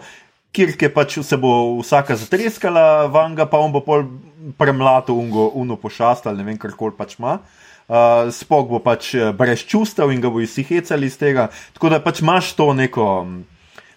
kjer 0.55 0.91
pač 0.93 1.19
se 1.23 1.37
bo 1.37 1.79
vsaka 1.79 2.17
zatreskala, 2.17 3.07
vanga 3.11 3.45
pa 3.49 3.61
on 3.61 3.73
bo 3.73 3.81
pol 3.85 4.05
premlato 4.57 5.13
ungo, 5.13 5.49
uno 5.59 5.77
pošast 5.77 6.27
ali 6.27 6.41
ne 6.41 6.47
vem, 6.49 6.57
kar 6.57 6.73
koli 6.77 6.95
pač 6.97 7.17
ima. 7.19 7.39
Uh, 7.89 8.29
Spok 8.29 8.67
bo 8.69 8.79
pač 8.85 9.15
eh, 9.17 9.31
brez 9.33 9.63
čustev 9.65 10.11
in 10.13 10.21
ga 10.21 10.29
bo 10.29 10.43
vsi 10.43 10.61
hecali 10.67 11.09
iz 11.09 11.17
tega. 11.17 11.47
Tako 11.73 11.89
da 11.89 11.97
pač 12.01 12.21
imaš 12.21 12.51
to 12.53 12.67
neko 12.77 13.05
mm, 13.25 13.39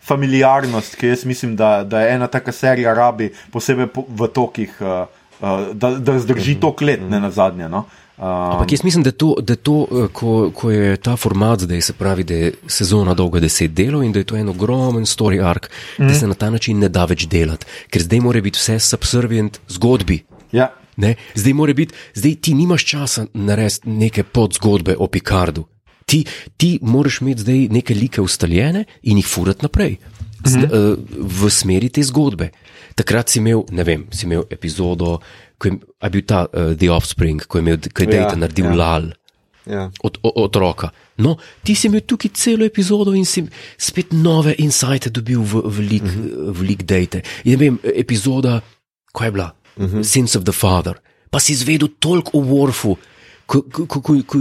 familiarnost, 0.08 0.96
ki 0.96 1.12
jaz 1.12 1.26
mislim, 1.28 1.52
da, 1.60 1.82
da 1.84 2.00
je 2.00 2.14
ena 2.14 2.28
taka 2.32 2.54
serija 2.56 2.94
rabi, 2.96 3.28
posebej 3.52 3.90
po, 3.92 4.06
v 4.08 4.30
tokih, 4.32 4.78
uh, 4.80 5.04
uh, 5.44 5.66
da, 5.76 5.92
da 6.00 6.16
zdrži 6.24 6.56
tok 6.60 6.80
let, 6.88 7.04
ne 7.04 7.20
na 7.20 7.28
zadnje. 7.30 7.68
No? 7.68 7.84
Uh, 7.84 8.01
Um, 8.22 8.28
Ampak 8.28 8.72
jaz 8.72 8.84
mislim, 8.84 9.02
da 9.02 9.10
to, 9.10 9.34
da 9.42 9.56
to 9.56 9.86
eh, 9.90 10.08
ko, 10.12 10.50
ko 10.54 10.70
je 10.70 10.96
ta 10.96 11.16
format 11.16 11.60
zdaj, 11.60 11.80
se 11.80 11.92
pravi, 11.92 12.24
da 12.24 12.34
je 12.34 12.52
sezona 12.70 13.14
dolga 13.18 13.40
deset 13.42 13.72
delov 13.74 14.04
in 14.06 14.12
da 14.12 14.22
je 14.22 14.28
to 14.30 14.36
en 14.36 14.48
ogromen 14.48 15.08
story 15.10 15.40
arc, 15.42 15.66
mm. 15.98 16.06
da 16.06 16.14
se 16.14 16.26
na 16.26 16.34
ta 16.34 16.50
način 16.50 16.78
ne 16.78 16.88
da 16.88 17.02
več 17.04 17.26
delati, 17.26 17.66
ker 17.90 18.04
zdaj 18.06 18.20
mora 18.22 18.40
biti 18.40 18.62
vse 18.62 18.78
subservient 18.78 19.58
zgodbi. 19.68 20.20
Ja. 20.52 20.70
Zdaj 21.34 21.52
mora 21.52 21.74
biti, 21.74 21.98
zdaj 22.14 22.34
ti 22.34 22.54
nimaš 22.54 22.84
časa 22.84 23.26
narediti 23.34 23.90
neke 23.90 24.22
podzgodbe 24.22 24.94
o 24.98 25.10
Picardu. 25.10 25.66
Ti, 26.06 26.24
ti 26.56 26.78
moraš 26.82 27.20
imeti 27.20 27.42
zdaj 27.42 27.68
neke 27.74 27.94
like 27.94 28.22
ustaljene 28.22 28.84
in 29.02 29.18
jih 29.18 29.26
furati 29.26 29.66
naprej. 29.66 29.96
Z, 30.44 30.56
mm 30.56 30.62
-hmm. 30.62 30.96
v 31.18 31.50
smeri 31.50 31.88
te 31.88 32.02
zgodbe. 32.02 32.50
Takrat 32.94 33.28
si 33.28 33.38
imel, 33.38 33.62
ne 33.70 33.84
vem, 33.84 34.06
si 34.10 34.26
imel 34.26 34.42
epizodo, 34.50 35.18
ko 35.62 35.70
je, 35.70 35.78
je 35.78 36.10
bil 36.10 36.24
ta 36.26 36.44
uh, 36.51 36.72
The 36.74 36.90
Offspring, 36.90 37.47
ko 37.47 37.59
je, 37.59 37.62
imel, 37.62 37.78
ko 37.78 38.02
je 38.02 38.09
ja, 38.09 38.12
Dejta 38.16 38.39
naredil 38.40 38.72
ja. 38.72 38.74
lal 38.74 39.12
ja. 39.70 39.86
od 40.02 40.18
otroka. 40.22 40.90
No, 41.22 41.36
ti 41.62 41.76
si 41.78 41.86
imel 41.86 42.02
tukaj 42.09 42.32
celo 42.34 42.66
epizodo 42.66 43.14
in 43.14 43.26
si 43.28 43.44
spet 43.78 44.10
nove 44.16 44.56
insajte 44.59 45.12
dobil 45.14 45.39
v, 45.39 45.62
v 45.62 45.86
lik, 45.86 46.02
uh 46.02 46.18
-huh. 46.18 46.66
lik 46.66 46.82
Dejte. 46.82 47.22
In 47.44 47.59
vem, 47.59 47.78
epizoda, 47.84 48.60
ko 49.12 49.24
je 49.24 49.30
bila 49.30 49.55
uh 49.76 49.84
-huh. 49.84 50.02
Sins 50.02 50.36
of 50.36 50.44
the 50.44 50.52
Father, 50.52 50.98
pa 51.30 51.39
si 51.40 51.52
izvedel 51.52 51.89
toliko 51.98 52.39
o 52.39 52.40
Worfu, 52.43 52.98
ko, 53.47 53.62
ko, 53.62 53.86
ko, 53.86 54.01
ko, 54.26 54.39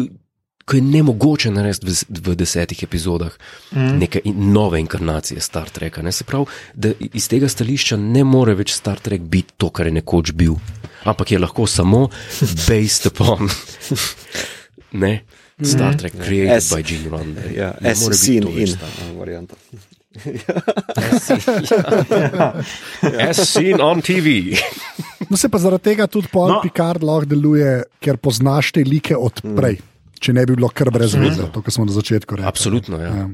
ko, 0.65 0.71
ko 0.71 0.77
je 0.77 0.81
ne 0.81 1.03
mogoče 1.03 1.51
narediti 1.51 1.85
v, 1.85 1.93
v 2.31 2.35
desetih 2.35 2.83
epizodah 2.83 3.31
mm. 3.71 3.97
neke 3.99 4.21
in, 4.23 4.51
nove 4.53 4.79
inkarnacije 4.79 5.41
Star 5.41 5.69
Treka. 5.69 6.01
Ne? 6.01 6.11
Se 6.11 6.23
pravi, 6.23 6.45
da 6.73 6.93
iz 7.13 7.27
tega 7.27 7.49
stališča 7.49 7.97
ne 7.97 8.23
more 8.23 8.55
več 8.55 8.73
Star 8.73 8.99
Trek 8.99 9.21
biti 9.21 9.53
to, 9.57 9.69
kar 9.69 9.85
je 9.85 9.91
nekoč 9.99 10.31
bil, 10.31 10.55
ampak 11.03 11.31
je 11.31 11.39
lahko 11.39 11.67
samo 11.67 12.07
based 12.67 13.05
upon. 13.11 13.49
ne? 15.03 15.21
Star 15.61 15.97
Trek, 15.97 16.13
mm. 16.13 16.23
created 16.25 16.63
S, 16.63 16.73
by 16.73 16.83
Gene 16.83 17.09
Roddenberry. 17.09 17.57
Ja, 17.57 17.73
SC 17.95 18.27
in 18.39 18.47
in 18.47 19.17
varianta. 19.19 19.55
As 23.29 23.49
seen 23.53 23.81
on 23.81 24.01
TV. 24.01 24.57
no, 25.29 25.38
se 25.38 25.49
pa 25.49 25.57
zaradi 25.61 25.83
tega 25.93 26.07
tudi 26.07 26.27
Paul 26.31 26.57
no. 26.57 26.59
Picard 26.65 27.03
lahko 27.05 27.29
deluje, 27.31 27.83
ker 28.01 28.17
poznaš 28.17 28.73
te 28.75 28.83
like 28.88 29.15
odprej. 29.15 29.79
Mm 29.79 29.91
če 30.22 30.34
ne 30.38 30.45
bi 30.45 30.56
bilo 30.56 30.69
kar 30.69 30.91
brez 30.93 31.15
veze, 31.18 31.49
to, 31.53 31.64
kar 31.65 31.73
smo 31.73 31.85
na 31.89 31.95
začetku 31.95 32.38
rekli. 32.38 32.48
Absolutno, 32.48 32.99
ja. 33.02 33.11
ja. 33.26 33.30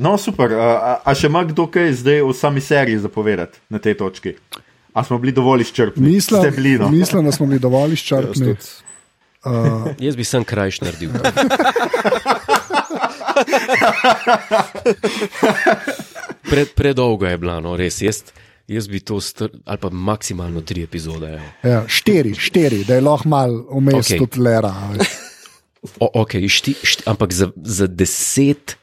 No, 0.00 0.14
super. 0.18 0.54
A, 0.56 1.00
a 1.04 1.14
še 1.18 1.28
ima 1.28 1.42
kdo 1.44 1.66
kaj 1.70 1.92
zdaj 2.00 2.22
v 2.24 2.34
sami 2.36 2.62
seriji 2.64 3.02
zapovedati 3.02 3.60
na 3.68 3.82
tej 3.82 3.98
točki? 4.00 4.36
A 4.94 5.04
smo 5.04 5.18
bili 5.22 5.32
dovolj 5.34 5.60
izčrpni? 5.66 6.02
Mislim, 6.06 6.54
bili, 6.56 6.78
no? 6.78 6.88
mislim 6.88 7.24
da 7.26 7.32
smo 7.32 7.46
bili 7.50 7.60
dovolj 7.60 7.92
izčrpni. 7.98 8.54
Uh, 9.44 9.90
Jaz 10.06 10.16
bi 10.16 10.24
sem 10.24 10.44
krajš 10.44 10.80
naredil. 10.86 11.10
Pred, 16.50 16.68
predolgo 16.74 17.26
je 17.26 17.38
bilo, 17.38 17.60
no, 17.62 17.76
res. 17.78 18.00
Jaz, 18.02 18.22
Jaz 18.70 18.86
bi 18.86 19.00
to 19.02 19.18
strl, 19.20 19.56
ali 19.66 19.78
pa 19.82 19.90
maksimalno 19.90 20.60
tri 20.62 20.84
epizode. 20.86 21.32
Ja, 21.66 21.82
štiri, 21.90 22.36
štiri, 22.38 22.84
da 22.86 22.94
je 22.94 23.02
lahko 23.02 23.28
malo 23.28 23.64
vmes 23.74 24.06
okay. 24.06 24.18
tudi 24.22 24.40
lera. 24.46 24.70
o, 26.04 26.10
okay, 26.22 26.46
šti, 26.48 26.76
šti, 26.82 27.02
ampak 27.10 27.34
za, 27.34 27.50
za 27.56 27.88
deset 27.90 28.76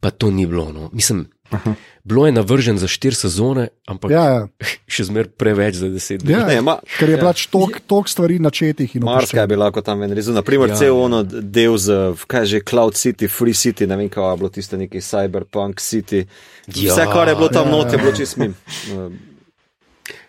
pa 0.00 0.10
to 0.10 0.30
ni 0.30 0.46
bilo. 0.46 0.72
No. 0.72 0.90
Mislim, 0.92 1.28
Aha. 1.50 1.74
Bilo 2.06 2.26
je 2.26 2.32
navržen 2.32 2.78
za 2.78 2.88
štiri 2.88 3.14
sezone, 3.14 3.68
ampak 3.86 4.10
ja, 4.14 4.24
ja. 4.30 4.42
še 4.94 5.08
zmeraj 5.10 5.32
preveč 5.34 5.80
za 5.82 5.88
deset. 5.90 6.22
Ja, 6.28 6.44
ne, 6.46 6.60
ma, 6.62 6.78
ker 6.98 7.10
je 7.10 7.18
ja. 7.18 7.22
pač 7.26 7.46
toliko 7.50 8.06
stvari 8.06 8.38
načetih. 8.42 8.94
Marska 9.02 9.42
je 9.42 9.50
bila 9.50 9.72
kot 9.74 9.88
tam 9.88 10.04
en 10.06 10.14
rezon. 10.14 10.38
Naprimer, 10.38 10.70
ja, 10.70 10.78
cel 10.78 10.94
ja. 10.94 11.00
ono 11.08 11.22
del 11.26 11.74
z, 11.82 12.14
kaj 12.30 12.46
že, 12.46 12.62
Cloud 12.62 12.94
City, 12.94 13.30
Free 13.30 13.56
City, 13.56 13.90
ne 13.90 13.98
vem, 13.98 14.10
kaj 14.12 14.30
je 14.30 14.42
bilo 14.44 14.52
tiste 14.54 14.78
neki 14.78 15.02
Cyberpunk 15.02 15.82
City. 15.82 16.26
Ja, 16.70 16.94
Vse, 16.94 17.08
kar 17.10 17.32
je 17.32 17.38
bilo 17.38 17.50
tam 17.50 17.70
ja, 17.70 17.74
noč, 17.74 17.96
je 17.96 18.02
bilo 18.02 18.14
čist 18.14 18.38
min. 18.38 18.54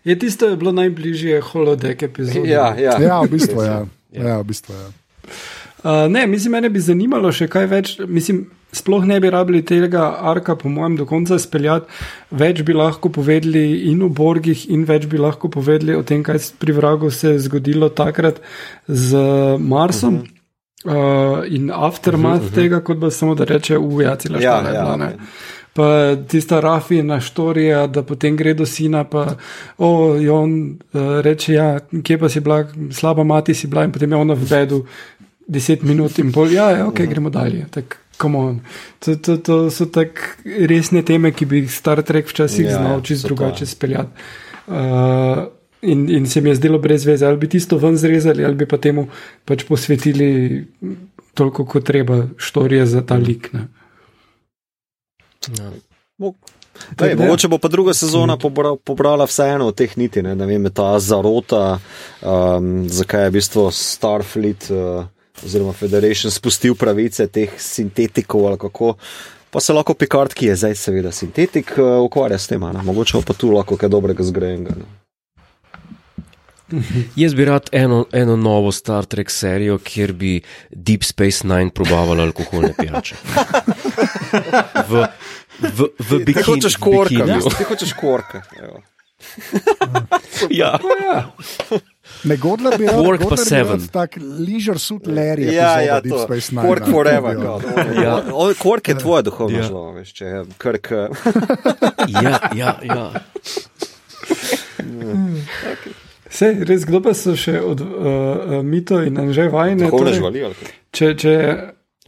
Je 0.07 0.15
tisto, 0.17 0.49
je 0.49 0.57
bilo 0.57 0.71
najbližje 0.71 1.41
holodeck 1.51 2.03
epizodi. 2.09 2.49
Ja, 2.49 2.71
ja. 2.79 2.97
Ja, 2.97 3.21
v 3.21 3.37
bistvu 3.37 3.61
je. 3.61 3.69
Ja. 3.69 3.81
Ja, 4.17 4.35
v 4.41 4.49
bistvu 4.49 4.73
je. 4.73 4.85
Uh, 5.83 6.07
ne, 6.09 6.27
mislim, 6.27 6.51
mene 6.51 6.69
bi 6.69 6.79
zanimalo 6.79 7.31
še 7.31 7.47
kaj 7.47 7.67
več. 7.69 7.91
Mislim, 8.07 8.47
sploh 8.73 9.05
ne 9.05 9.19
bi 9.19 9.29
rabili 9.29 9.61
tega 9.65 10.07
arka, 10.31 10.55
po 10.55 10.69
mojem, 10.69 10.97
do 10.97 11.05
konca 11.05 11.37
speljati. 11.39 11.85
Več 12.31 12.63
bi 12.67 12.73
lahko 12.73 13.11
povedali 13.13 13.91
in 13.91 14.01
o 14.03 14.09
Borgih, 14.09 14.65
in 14.73 14.87
več 14.89 15.05
bi 15.07 15.21
lahko 15.21 15.51
povedali 15.53 15.95
o 15.95 16.03
tem, 16.03 16.23
kaj 16.25 16.41
pri 16.59 16.75
vragu 16.77 17.11
se 17.11 17.35
je 17.35 17.43
zgodilo 17.47 17.89
takrat 17.89 18.41
z 18.87 19.27
Marsom. 19.59 20.15
Uh 20.15 20.21
-huh. 20.21 20.33
Uh, 20.85 21.43
in 21.49 21.71
aftermath 21.73 22.35
uh 22.35 22.41
-huh, 22.41 22.45
uh 22.45 22.51
-huh. 22.51 22.55
tega, 22.55 22.79
kot 22.79 22.99
da 22.99 23.11
samo 23.11 23.35
da 23.35 23.43
reče, 23.43 23.77
ujacila 23.77 24.39
Ja, 24.39 24.41
štala 24.41 24.69
je 24.69 24.75
ja, 24.75 24.83
bila. 24.83 24.97
ne. 24.97 25.15
Pa 25.73 26.15
tista 26.27 26.59
rafina 26.59 27.19
štorija, 27.19 27.87
da 27.87 28.03
potem 28.03 28.37
gre 28.37 28.53
do 28.53 28.65
sina, 28.65 29.03
pa 29.03 29.35
o, 29.77 30.15
je 30.15 30.31
on 30.31 30.77
uh, 30.93 31.01
reče, 31.21 31.53
ja, 31.53 31.79
kje 32.03 32.17
pa 32.17 32.29
si 32.29 32.39
bila, 32.39 32.65
slaba 32.91 33.23
mati 33.23 33.53
si 33.53 33.67
bila 33.67 33.83
in 33.83 33.91
potem 33.91 34.11
je 34.11 34.17
ona 34.17 34.33
v 34.33 34.49
bedu 34.49 34.85
deset 35.48 35.84
minut 35.84 36.19
in 36.19 36.32
pol, 36.36 36.52
ja, 36.52 36.69
ja 36.76 36.88
ok, 36.88 37.02
gremo 37.10 37.30
dalje. 37.30 37.65
Tak, 37.72 37.98
come 38.22 38.38
on. 38.38 38.60
To, 38.99 39.15
to, 39.15 39.38
to 39.38 39.60
so 39.72 39.88
tako 39.91 40.36
resne 40.68 41.03
teme, 41.07 41.32
ki 41.32 41.48
bi 41.48 41.64
jih 41.64 41.72
Star 41.72 42.03
Trek 42.03 42.28
včasih 42.28 42.68
Ja, 42.68 42.80
znal 42.82 43.02
čisto 43.02 43.32
drugače 43.32 43.64
ja. 43.64 43.72
speljati. 43.72 44.28
Uh, 44.68 45.48
in, 45.82 46.10
in 46.10 46.28
se 46.28 46.41
mi 46.41 46.49
je 46.49 46.60
zdelo 46.60 46.80
brez 46.80 47.06
veze, 47.06 47.26
ali 47.26 47.38
bi 47.38 47.49
tisto 47.49 47.78
ven 47.78 47.98
zrezali, 47.98 48.45
ali 48.45 48.56
bi 48.56 48.68
pa 48.68 48.78
temu 48.78 49.07
pač 49.45 49.64
posvetili 49.64 50.65
toliko, 51.34 51.65
kot 51.65 51.86
treba, 51.86 52.26
štorije 52.38 52.86
za 52.86 53.06
ta 53.06 53.15
lik. 53.15 53.53
Ne. 53.53 53.68
Ja. 55.57 55.72
Lej, 56.99 57.15
mogoče 57.15 57.48
bo 57.48 57.57
pa 57.57 57.68
druga 57.68 57.94
sezona 57.94 58.38
pobra, 58.38 58.76
pobrala 58.76 59.26
vseeno 59.26 59.68
od 59.72 59.76
teh 59.76 59.98
niti, 59.98 60.22
ne, 60.22 60.36
ne 60.36 60.45
vem, 60.45 60.68
ta 60.74 60.99
zarota, 60.99 61.80
um, 62.22 62.90
zakaj 62.90 63.24
je 63.24 63.30
v 63.30 63.34
bistvu 63.34 63.64
Starfleet 63.74 64.68
uh, 64.69 65.06
oziroma 65.45 65.73
Federation 65.73 66.31
spustil 66.31 66.76
pravice 66.76 67.27
teh 67.27 67.49
sintetikov 67.57 68.47
ali 68.47 68.57
kako. 68.57 68.95
Pa 69.49 69.59
se 69.59 69.73
lahko 69.73 69.93
Picard, 69.93 70.34
ki 70.34 70.45
je 70.45 70.55
zdaj 70.55 70.76
seveda 70.76 71.11
sintetik, 71.11 71.72
uh, 71.77 72.03
ukvarja 72.03 72.38
s 72.38 72.47
tem, 72.47 72.64
a 72.64 72.72
ne. 72.72 72.81
mogoče 72.84 73.22
pa 73.26 73.34
tu 73.34 73.51
lahko 73.51 73.77
kaj 73.77 73.89
dobrega 73.89 74.23
zgrajenega. 74.23 74.76
ne. 74.76 74.85
Jaz 77.15 77.34
bi 77.34 77.45
rad 77.45 77.69
eno, 77.72 78.05
eno 78.11 78.35
novo 78.35 78.72
Star 78.72 79.05
Trek 79.05 79.30
serijo, 79.31 79.77
kjer 79.77 80.14
bi 80.14 80.41
Deep 80.72 81.03
Space 81.03 81.47
Nine 81.47 81.69
probavali 81.69 82.22
alkoholne 82.22 82.73
pijače. 82.80 83.15
V, 84.89 85.05
v, 85.59 85.88
v 85.99 86.18
Ti 86.18 86.23
bikini, 86.26 86.43
hočeš 86.43 86.76
korka, 86.76 87.26
ti 87.57 87.64
hočeš 87.64 87.93
korka. 87.93 88.41
evo. 88.59 88.81
Ja. 90.49 90.76
Ne, 92.27 92.35
Godler 92.37 92.77
bi 92.77 92.85
rad, 92.85 92.95
Quark 92.95 93.19
pa 93.19 93.23
Godler 93.25 93.39
bi 93.39 93.45
Seven. 93.45 93.79
rad 93.79 93.89
tak 93.89 94.17
leisure 94.39 94.79
suit 94.79 95.07
Larry. 95.07 95.51
Ja, 95.53 95.81
ja, 95.81 95.99
Deep 96.01 96.11
to. 96.11 96.19
Space 96.19 96.51
Nine. 96.51 96.61
Kork 96.63 96.85
ne, 96.85 96.91
forever. 96.91 97.37
on. 97.37 97.61
Ja. 97.97 98.23
On- 98.33 98.53
Kork 98.55 98.87
je 98.87 98.97
tvoje 98.97 99.23
duhovno 99.23 99.57
Ja. 99.57 99.63
zlo, 99.63 99.91
veš, 99.93 100.13
če 100.13 100.25
je 100.25 100.43
krk. 100.57 100.91
eh, 100.91 101.07
Ja, 102.17 102.39
ja, 102.53 102.71
ja. 102.83 103.11
Vse, 106.27 106.51
res, 106.61 106.83
kdo 106.83 106.99
pa 106.99 107.13
so 107.13 107.33
še 107.35 107.55
od 107.57 107.79
uh, 107.79 107.87
Mito 108.61 108.99
in 109.01 109.17
Anže 109.17 109.47
Vajne? 109.49 109.87
Torej, 109.89 110.13
živali. 110.13 110.43
ali 110.43 110.55
kaj? 110.55 110.73
Če, 110.91 111.07
če, 111.15 111.33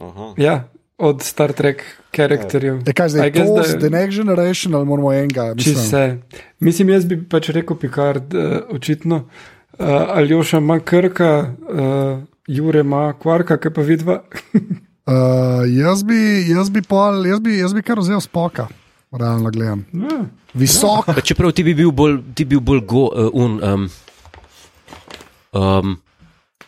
Aha. 0.00 0.26
ja, 0.38 0.54
od 0.98 1.22
Star 1.22 1.52
Trek 1.52 1.80
karakterjev. 2.10 2.82
Je 2.84 2.92
kaj 2.92 3.08
zdaj, 3.10 3.32
to 3.32 3.46
da- 3.50 3.64
z 3.64 3.78
The 3.78 3.90
Next 3.90 4.16
Generation 4.16 4.74
ali 4.74 4.86
moramo 4.86 5.12
enega? 5.12 5.54
Mislim, 5.54 5.76
se. 5.76 6.04
Mislim, 6.60 6.88
jaz 6.90 7.04
bi 7.04 7.16
pač 7.24 7.48
rekel 7.50 7.76
Picard, 7.76 8.34
uh, 8.34 8.42
očitno. 8.70 9.24
Uh, 9.24 9.56
Aljoša 9.78 10.58
ima 10.58 10.80
krka, 10.80 11.46
uh, 11.62 12.22
Jure 12.46 12.80
ima 12.80 13.12
kvarka, 13.12 13.56
kaj 13.56 13.72
pa 13.72 13.80
vidva. 13.82 14.22
uh, 14.52 14.62
jaz, 15.80 16.02
bi, 16.02 16.14
jaz, 16.48 16.70
bi 16.70 16.82
pol, 16.82 17.26
jaz, 17.26 17.40
bi, 17.40 17.58
jaz 17.58 17.74
bi 17.74 17.82
kar 17.82 17.98
vzel 17.98 18.20
spoka, 18.20 18.66
realno 19.12 19.50
gledam. 19.50 19.84
Ja. 19.92 20.24
Visok, 20.54 21.06
Pa 21.06 21.20
čeprav 21.20 21.52
ti 21.52 21.62
bi 21.62 21.74
bil 21.74 21.90
bolj, 21.90 22.18
ti 22.34 22.44
bi 22.44 22.48
bil 22.50 22.60
bolj 22.60 22.80
go, 22.80 23.04
uh, 23.06 23.30
un. 23.34 23.60
Um, 23.64 23.90
um, 25.54 25.96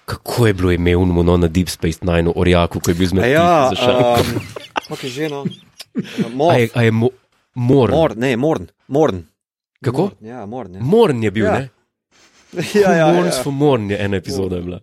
kako 0.05 0.47
je 0.47 0.55
bilo 0.55 0.73
ime 0.73 0.97
unmo 0.97 1.37
na 1.37 1.49
Deep 1.49 1.69
Space 1.69 1.99
Nine, 2.03 2.31
Orjaku, 2.37 2.81
ko 2.81 2.91
je 2.91 2.95
bil 2.95 3.09
zmeden 3.09 3.31
Ja, 3.31 3.69
za 3.71 3.77
šalko? 3.77 4.21
um, 4.21 4.41
kako 4.89 5.07
je 5.07 5.11
že 5.11 5.29
no? 5.29 5.45
A 5.95 6.29
Mor, 6.29 6.55
je, 6.55 6.69
a 6.75 6.83
je 6.83 6.91
mo, 6.91 7.09
Morn? 7.55 7.93
mor, 7.93 8.17
ne, 8.17 8.37
morn, 8.37 8.67
morn. 8.89 9.23
Kako? 9.85 10.03
Morn, 10.03 10.17
Ja, 10.21 10.47
morn. 10.47 10.75
Ja, 10.75 10.81
Morn 10.83 11.23
je 11.23 11.31
bil, 11.31 11.45
Ja. 11.45 11.53
ne? 11.53 11.69
Ja, 12.75 12.91
ja, 12.93 13.07
Morns 13.09 13.37
ja. 13.37 13.43
for 13.43 13.53
Morn 13.53 13.91
je 13.91 13.99
ena 13.99 14.17
epizoda 14.17 14.61
bila. 14.61 14.81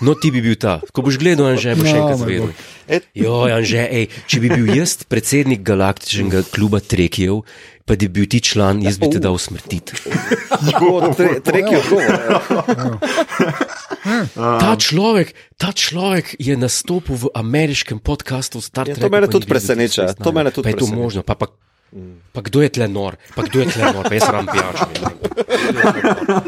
No, 0.00 0.14
ti 0.14 0.30
bi 0.30 0.42
bil 0.42 0.56
ta. 0.56 0.80
Ko 0.90 1.02
boš 1.02 1.16
gledal, 1.16 1.46
Anže, 1.46 1.72
boš 1.72 1.86
še 1.86 1.94
Ja, 1.94 2.02
enkrat 2.02 2.18
bog. 2.20 2.50
Et, 2.88 3.04
Jo, 3.14 3.46
Anže, 3.48 3.78
ej, 3.80 4.08
če 4.26 4.40
bi 4.40 4.50
bil 4.50 4.66
jaz 4.74 4.98
predsednik 5.04 5.62
galaktičnega 5.62 6.42
kluba 6.50 6.82
Trekijev, 6.82 7.44
pa 7.82 7.94
bi 7.94 8.10
bil 8.10 8.26
ti 8.26 8.42
član, 8.42 8.82
jaz 8.82 8.98
bi 8.98 9.06
te 9.08 9.18
dal 9.18 9.38
smrtiti. 9.38 9.94
tre, 11.14 11.38
treki 11.40 11.74
odgovor. 11.76 12.10
ja. 12.10 12.40
Ta 14.34 14.74
človek, 14.76 15.32
ta 15.54 15.70
človek 15.70 16.34
je 16.36 16.54
nastopil 16.54 17.14
v 17.16 17.30
ameriškem 17.32 17.98
podkastu 17.98 18.60
Star 18.60 18.84
Ja, 18.84 18.94
Trek. 18.94 19.00
to 19.00 19.10
mene 19.10 19.26
tudi 19.28 19.46
preseneča, 19.46 20.12
to 20.12 20.30
mene 20.32 20.50
tudi 20.50 20.64
pa 20.64 20.70
je 20.70 20.74
to 20.74 20.84
preseneča. 20.84 21.00
možno. 21.00 21.20
Pa, 21.22 21.34
pa, 21.34 21.46
pa 22.32 22.40
kdo 22.42 22.62
je 22.62 22.68
tle 22.68 22.88
nor? 22.88 23.16
Pa 23.34 23.42
kdo 23.46 23.60
je 23.62 23.66
tle 23.70 23.92
nor? 23.94 24.08
Pa 24.08 24.14
jaz 24.14 24.28
ram 24.30 24.46
pijačo. 24.46 24.86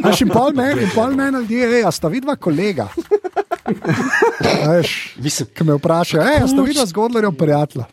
Veš, 0.05 0.21
in 0.27 0.31
pol 0.31 0.51
meni, 0.55 0.83
in 0.83 0.91
pol 0.95 1.15
meni 1.15 1.45
ljudje, 1.45 1.69
ej, 1.79 1.85
a 1.87 1.91
sta 1.91 2.09
vidva 2.09 2.37
kolega. 2.37 2.89
A 4.67 4.73
Veš, 4.77 5.17
Mislim, 5.23 5.49
ki 5.55 5.65
me 5.65 5.79
vprašajo, 5.79 6.23
ej, 6.23 6.43
a 6.43 6.49
sta 6.49 6.63
vidva 6.63 6.87
z 6.87 6.93
Godlerjem 6.93 7.35
prijatelja. 7.35 7.87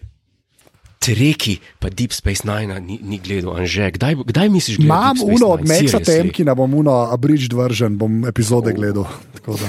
Treki, 1.04 1.58
pa 1.84 1.90
Deep 1.92 2.14
Space 2.16 2.48
Nine 2.48 2.80
ni, 2.80 2.96
ni 3.04 3.20
gledal, 3.20 3.58
Anže. 3.60 3.92
Kdaj, 3.92 4.16
kdaj 4.24 4.50
misliš, 4.50 4.78
da 4.78 4.84
Imam 4.86 5.18
uno 5.24 5.48
od 5.48 5.66
Maxa 5.68 6.00
Temkina, 6.00 6.56
bom 6.56 6.74
uno 6.74 7.10
abridged 7.12 7.54
vržen, 7.54 7.98
bom 8.00 8.24
epizode 8.26 8.72
gledal. 8.74 9.04
Tako 9.36 9.58
da. 9.60 9.68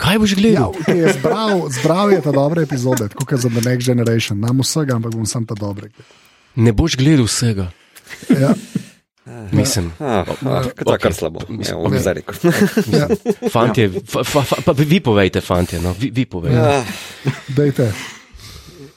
Kaj 0.00 0.18
boš 0.18 0.32
Ja, 0.32 0.36
gledal? 0.40 0.72
ki 0.86 0.96
je 0.96 1.12
zbral, 1.12 1.68
zbral 1.70 2.12
je 2.12 2.20
ta 2.24 2.32
dobre 2.32 2.62
epizode, 2.64 3.08
tako 3.12 3.26
kot 3.28 3.40
za 3.40 3.52
The 3.52 3.60
Next 3.60 3.84
Generation. 3.84 4.40
Nam 4.40 4.64
vsega, 4.64 4.96
ampak 4.96 5.12
bom 5.12 5.26
sam 5.26 5.44
ta 5.44 5.54
dobre. 5.54 5.92
Ne 6.56 6.72
boš 6.72 6.96
gledal 6.96 7.26
vsega. 7.26 7.70
Ja, 8.32 8.54
Mislim, 9.52 9.90
Ah, 9.98 10.22
ah, 10.46 10.62
okay. 10.62 10.98
kar 11.02 11.12
slabo. 11.14 11.40
Ja, 11.50 11.74
bom 11.74 11.92
zdaj 11.98 12.14
rekel. 12.14 12.34
ja, 12.94 13.08
fantje, 13.50 13.90
fa, 14.06 14.22
fa, 14.24 14.42
fa, 14.46 14.56
pa 14.64 14.72
vi 14.72 15.00
povejte, 15.00 15.40
fantje, 15.42 15.80
no, 15.82 15.94
vi, 15.98 16.10
vi 16.14 16.24
povejte. 16.26 16.60
Ah, 16.62 16.86
dejte. 17.48 17.90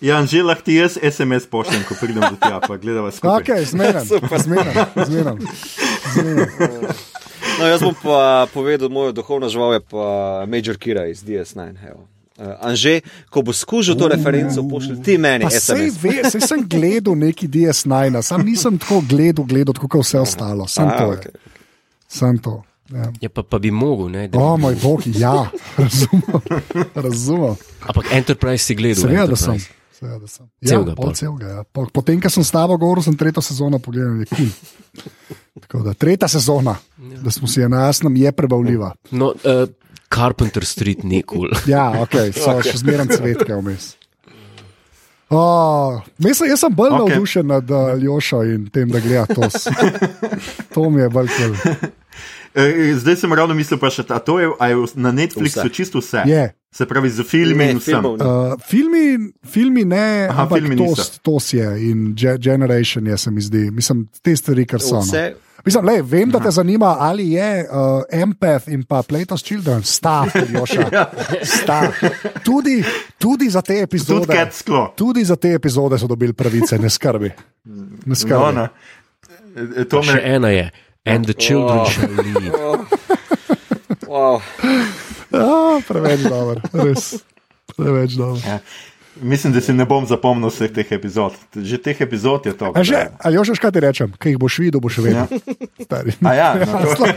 Ja, 0.02 0.22
že 0.26 0.46
lahko 0.46 0.64
ti 0.64 0.78
jaz 0.78 0.96
SMS 1.02 1.50
pošljem, 1.50 1.82
ko 1.84 1.98
pridem 2.00 2.24
do 2.24 2.38
tja, 2.40 2.62
pa 2.64 2.78
gledava 2.78 3.12
skupaj. 3.12 3.42
Ok, 3.42 3.50
zmeren, 3.68 4.06
zmeren, 4.06 4.74
zmeren. 4.96 5.38
zmeren. 6.14 6.88
No, 7.60 7.66
jaz 7.68 7.82
bom 7.84 7.98
pa 7.98 8.46
povedal, 8.54 8.88
moja 8.88 9.12
duhovna 9.12 9.50
žival 9.50 9.76
je 9.76 9.82
pa 9.84 10.06
Major 10.48 10.78
Kira 10.78 11.10
iz 11.10 11.26
DS9. 11.26 11.74
evo. 11.90 12.06
Uh, 12.40 12.46
Anže, 12.62 13.02
ko 13.28 13.42
bo 13.42 13.52
skušal 13.52 13.96
to 13.96 14.08
referenco, 14.08 14.64
pošlji 14.64 15.04
ti 15.04 15.18
meni 15.18 15.44
sej, 15.46 15.60
SMS. 15.90 15.98
ve, 16.00 16.14
sej 16.26 16.42
sem 16.42 16.62
gledal 16.64 17.16
neki 17.18 17.48
DS9, 17.48 17.92
sam 18.22 18.42
nisem 18.42 18.78
tako 18.78 19.02
gledal, 19.02 19.44
gledal 19.44 19.74
tako 19.74 19.88
kot 19.90 20.02
vse 20.02 20.20
ostalo. 20.20 20.64
Sam 20.66 20.88
A, 20.88 20.98
to 20.98 21.12
je. 21.12 21.20
Sam 22.08 22.38
to. 22.38 22.64
Ja. 22.90 23.12
Ja, 23.20 23.30
pa, 23.30 23.44
pa 23.44 23.60
bi 23.60 23.70
mogel, 23.70 24.08
ne? 24.10 24.28
Da, 24.28 24.40
O 24.40 24.56
moj 24.56 24.74
bog, 24.76 25.04
ja, 25.06 25.52
razumem. 25.78 26.40
razumem. 26.96 27.56
ampak 27.82 28.06
Enterprise 28.10 28.64
si 28.64 28.74
gledal. 28.74 29.04
Seveda, 29.04 29.28
da 29.28 29.36
sem. 29.36 29.60
Seveda, 29.92 30.18
da 30.18 30.28
sem. 30.28 30.46
Ja, 30.60 30.70
Celega 30.70 30.96
pol 30.96 31.06
pol. 31.06 31.14
celega, 31.14 31.48
ja. 31.50 31.64
Po- 31.66 31.90
Potem, 31.92 32.18
ko 32.18 32.30
sem 32.30 32.42
s 32.42 32.50
tabo 32.50 32.78
govoril, 32.78 33.04
sem 33.04 33.14
tretjo 33.14 33.42
sezono 33.42 33.78
pogledal, 33.78 34.24
kul. 34.26 34.48
Tako 35.60 35.84
da 35.84 35.94
tretja 35.94 36.28
sezona, 36.30 36.76
da 36.98 37.32
smo 37.32 37.48
si 37.48 37.60
na 37.62 37.86
jasnem, 37.86 38.16
je 38.16 38.32
prebavljiva. 38.32 38.94
No, 39.12 39.34
uh, 39.36 39.68
Carpenter 40.10 40.66
Street 40.66 41.04
ni 41.04 41.22
kul. 41.24 41.50
Cool. 41.50 41.62
Ja, 41.74 41.92
ok, 42.02 42.16
so 42.34 42.52
okay. 42.58 42.72
še 42.72 42.78
zmeraj 42.84 43.08
cvetke 43.18 43.56
vmes. 43.62 43.96
Oh, 45.30 46.02
mislim, 46.18 46.50
jaz 46.50 46.64
sem 46.66 46.74
bolj 46.74 46.90
okay. 46.90 47.14
Navdušen 47.14 47.48
nad 47.48 47.72
uh, 47.72 47.94
Ljošo 48.02 48.42
in 48.50 48.66
tem, 48.74 48.90
da 48.90 49.00
gleda 49.00 49.26
to. 49.30 49.46
To 50.74 50.90
mi 50.90 51.02
je 51.02 51.10
bolj 51.10 51.30
kul. 51.38 51.54
E, 52.56 52.94
Zdaj 52.98 53.16
sem 53.16 53.34
ravno 53.34 53.54
mislil, 53.54 53.78
pa 53.78 53.92
še 53.94 54.04
ta, 54.10 54.18
to 54.20 54.40
je, 54.42 54.50
a 54.60 54.72
je 54.72 54.80
na 54.98 55.12
Netflixu 55.14 55.62
Vse. 55.62 55.70
čisto 55.70 56.02
vse. 56.02 56.24
Je. 56.26 56.48
Se 56.74 56.86
pravi, 56.90 57.10
z 57.10 57.24
filmi 57.26 57.62
Ne, 57.66 57.72
in 57.72 57.78
vsem. 57.78 57.94
filmov 57.94 58.18
ne. 58.18 58.26
Uh, 58.26 58.58
filmi, 58.66 59.06
filmi 59.46 59.86
ne, 59.86 60.26
Aha, 60.30 60.44
ampak 60.48 60.58
filmi 60.62 60.78
to, 60.78 60.90
niso. 60.90 61.06
to 61.22 61.38
je 61.54 61.70
in 61.92 62.16
Ge 62.18 62.38
Generation 62.42 63.08
je, 63.08 63.18
se 63.18 63.32
mi 63.32 63.42
zdi. 63.42 63.70
Mislim, 63.72 64.08
te 64.22 64.36
stvari, 64.36 64.66
kar 64.66 64.82
so. 64.82 64.98
No. 64.98 65.06
Mislim, 65.66 65.86
lej, 65.86 66.02
vem, 66.02 66.30
da 66.30 66.40
te 66.40 66.52
zanima, 66.52 66.96
ali 67.00 67.32
je 67.32 67.64
uh, 67.64 68.04
Empath 68.12 68.68
in 68.68 68.84
pa 68.84 69.04
Plato's 69.04 69.44
Children, 69.44 69.84
sta, 69.84 70.26
Joša. 70.50 70.90
sta. 71.58 71.92
Tudi, 72.44 72.84
tudi 73.18 73.50
za 73.50 73.62
te 73.62 73.74
Tudi 73.74 73.84
epizode. 73.84 74.48
Sklo. 74.52 74.94
Tudi 74.96 75.24
za 75.24 75.36
te 75.36 75.54
epizode 75.54 76.00
so 76.00 76.08
dobili 76.08 76.34
pravice, 76.34 76.80
ne 76.80 76.90
skrbi. 76.90 77.32
Ne 77.66 77.98
No, 78.06 78.16
skrbi. 78.16 78.56
no. 78.56 78.68
E, 79.78 79.86
To 79.86 80.04
Še 80.04 80.14
me, 80.14 80.22
ena 80.24 80.50
je, 80.50 80.72
And 81.06 81.26
the 81.26 81.34
children 81.34 81.86
shall 81.86 82.12
lead. 82.12 82.54
Wow. 84.10 84.42
Ja, 85.30 85.82
preveč 85.88 86.20
dobro, 86.26 86.62
res. 86.74 87.20
Preveč 87.78 88.16
dobro. 88.18 88.42
Ja. 88.46 88.60
Mislim, 89.16 89.54
da 89.54 89.62
si 89.62 89.74
ne 89.74 89.86
bom 89.86 90.06
zapomnil 90.08 90.48
vseh 90.50 90.72
teh 90.72 90.92
epizod. 90.92 91.34
Že 91.52 91.78
teh 91.78 92.02
epizod 92.02 92.46
je 92.46 92.54
to. 92.54 92.72
A 92.72 92.84
že, 92.84 93.10
ali 93.20 93.36
jo 93.36 93.44
še 93.44 93.58
kaj 93.58 93.72
ti 93.72 93.80
rečem, 93.80 94.14
kaj 94.16 94.32
jih 94.32 94.40
boš 94.40 94.58
videl, 94.60 94.80
boš 94.80 94.98
vedel. 94.98 95.28
Stari. 95.82 96.14
A 96.24 96.32
ja, 96.34 96.50
no, 96.60 96.96
to-. 96.96 97.08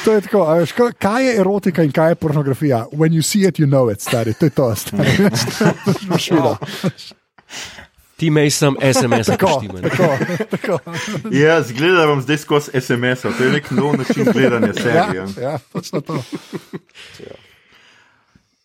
To 0.00 0.12
je 0.12 0.20
tako, 0.20 0.40
a 0.42 0.54
veš, 0.54 0.72
kaj- 0.96 1.20
je 1.20 1.32
erotika 1.36 1.82
in 1.82 1.92
kaj 1.92 2.08
je 2.10 2.14
pornografija? 2.16 2.86
When 2.90 3.12
you 3.12 3.20
see 3.22 3.44
it, 3.44 3.58
you 3.58 3.66
know 3.66 3.92
it, 3.92 4.00
stari. 4.00 4.32
To 4.34 4.46
je 4.46 4.50
to, 4.50 4.74
stari. 4.74 5.12
To 5.18 5.92
boš 6.08 6.30
videl. 6.30 6.56
Ti 8.16 8.28
mej 8.30 8.50
sem 8.50 8.76
SMS 8.78 9.26
Tako, 9.26 9.46
poštiman. 9.46 9.82
tako, 9.82 10.08
tako. 10.50 10.74
Ja, 11.30 11.62
zgleda 11.62 12.04
vam 12.06 12.20
zdaj 12.20 12.36
skozi 12.38 12.70
SMS, 12.74 13.24
to 13.28 13.40
je 13.40 13.50
nek 13.50 13.70
nov 13.70 13.96
način 13.96 14.24
gledanja 14.26 14.66
Ja, 14.68 14.74
serije. 14.74 15.22
ja, 15.38 15.58
točno 15.72 16.00
to. 16.00 16.20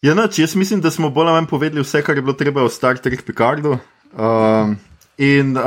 Ja, 0.06 0.14
noč, 0.14 0.38
jaz 0.40 0.53
mislim, 0.56 0.82
da 0.82 0.91
smo 0.91 1.10
bolj 1.10 1.32
ali 1.32 1.34
manj 1.34 1.48
povedali 1.49 1.82
vse, 1.82 2.03
kar 2.06 2.15
je 2.15 2.22
bilo 2.22 2.34
treba 2.38 2.61
o 2.64 2.69
Star 2.69 2.98
Trek 3.02 3.23
Picardu. 3.26 3.77
Um, 4.14 4.76
in 5.17 5.57
uh, 5.57 5.63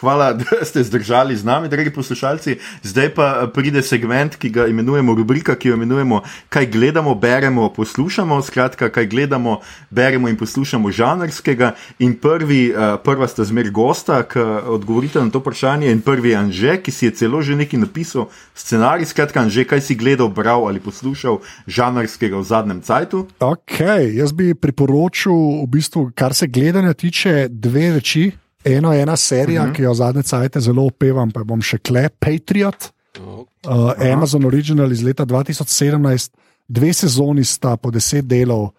hvala, 0.00 0.32
da 0.40 0.64
ste 0.64 0.82
zdržali 0.82 1.36
z 1.36 1.44
nami, 1.44 1.68
dragi 1.68 1.90
poslušalci. 1.90 2.58
Zdaj 2.82 3.14
pa 3.14 3.26
uh, 3.42 3.50
pride 3.52 3.82
segment, 3.82 4.36
ki 4.36 4.50
ga 4.50 4.66
imenujemo 4.66 5.14
rubrika, 5.14 5.54
ki 5.54 5.68
jo 5.68 5.74
imenujemo 5.74 6.22
Kaj 6.48 6.66
gledamo, 6.66 7.14
beremo, 7.14 7.68
poslušamo. 7.72 8.42
Skratka, 8.42 8.88
kaj 8.88 9.06
gledamo, 9.06 9.60
beremo 9.90 10.28
in 10.28 10.36
poslušamo 10.36 10.90
žanrskega. 10.90 11.74
In 11.98 12.14
prvi, 12.16 12.72
uh, 12.72 13.00
prva 13.04 13.28
sta 13.28 13.44
zmer 13.44 13.70
gosta, 13.70 14.22
ki 14.22 14.40
odgovorite 14.66 15.20
na 15.20 15.30
to 15.30 15.38
vprašanje. 15.38 15.92
In 15.92 16.00
prvi 16.00 16.30
je 16.30 16.36
Anže, 16.36 16.76
ki 16.82 16.90
si 16.90 17.06
je 17.06 17.10
celo 17.10 17.42
že 17.42 17.56
nekaj 17.56 17.80
napisal, 17.80 18.28
scenarij. 18.54 19.06
Skratka, 19.06 19.40
Anže, 19.40 19.64
kaj 19.64 19.80
si 19.80 19.94
gledal, 19.94 20.28
bral 20.28 20.66
ali 20.68 20.80
poslušal 20.80 21.40
žanrskega 21.66 22.38
v 22.38 22.44
zadnjem 22.44 22.80
cajtu? 22.82 23.26
Okay, 23.38 24.16
jaz 24.16 24.32
bi 24.32 24.54
priporočil, 24.54 25.64
v 25.64 25.66
bistvu, 25.68 26.10
kar 26.14 26.34
se 26.34 26.46
gledanja 26.46 26.94
tiče, 26.94 27.48
dve 27.50 27.94
reči. 27.94 28.47
Eno 28.64 28.92
je 28.92 29.02
ena 29.02 29.16
serija, 29.16 29.62
uh 29.62 29.68
-huh. 29.68 29.76
ki 29.76 29.82
jo 29.82 29.94
zadnje 29.94 30.22
cajte 30.22 30.60
zelo 30.60 30.86
opevam, 30.86 31.30
pa 31.30 31.44
bom 31.44 31.62
še 31.62 31.78
kle, 31.78 32.08
Patriot, 32.08 32.90
uh, 33.18 34.12
Amazon 34.12 34.44
Original 34.44 34.92
iz 34.92 35.02
leta 35.02 35.26
2017, 35.26 36.30
dve 36.68 36.92
sezoni 36.92 37.44
sta 37.44 37.76
po 37.76 37.90
deset 37.90 38.26
delov, 38.26 38.70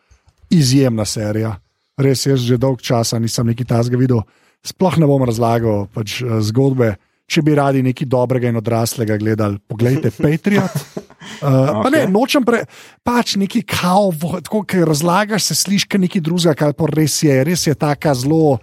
izjemna 0.50 1.06
serija. 1.06 1.56
Res, 1.98 2.26
jaz 2.26 2.40
že 2.40 2.58
dolg 2.58 2.82
časa 2.82 3.20
nisem 3.20 3.48
neki 3.48 3.66
tasga 3.66 3.98
videl, 3.98 4.22
sploh 4.66 4.98
ne 4.98 5.08
bom 5.10 5.24
razlagal 5.24 5.88
pač, 5.94 6.22
eh, 6.22 6.40
zgodbe. 6.42 6.96
Če 7.30 7.44
bi 7.46 7.54
radi 7.54 7.84
nekaj 7.86 8.08
dobrega 8.10 8.50
in 8.50 8.58
odraslega 8.58 9.18
gledali, 9.18 9.60
pogledajte 9.68 10.12
Patriot. 10.18 10.74
Uh, 11.40 11.84
okay. 11.84 11.92
ne, 11.92 12.00
nočem 12.08 12.44
pre, 12.44 12.64
pač 13.04 13.36
neki 13.38 13.62
kao, 13.68 14.10
tako 14.44 14.64
ki 14.68 14.82
razlagaš, 14.88 15.44
se 15.44 15.56
slišiš, 15.56 15.86
kot 15.92 16.02
nekaj 16.02 16.22
drugega, 16.26 16.54
kar 16.58 16.74
pa 16.74 16.88
res 16.90 17.20
je. 17.24 17.36
Res 17.46 17.68
je 17.68 17.76
taka 17.76 18.16
zelo. 18.18 18.58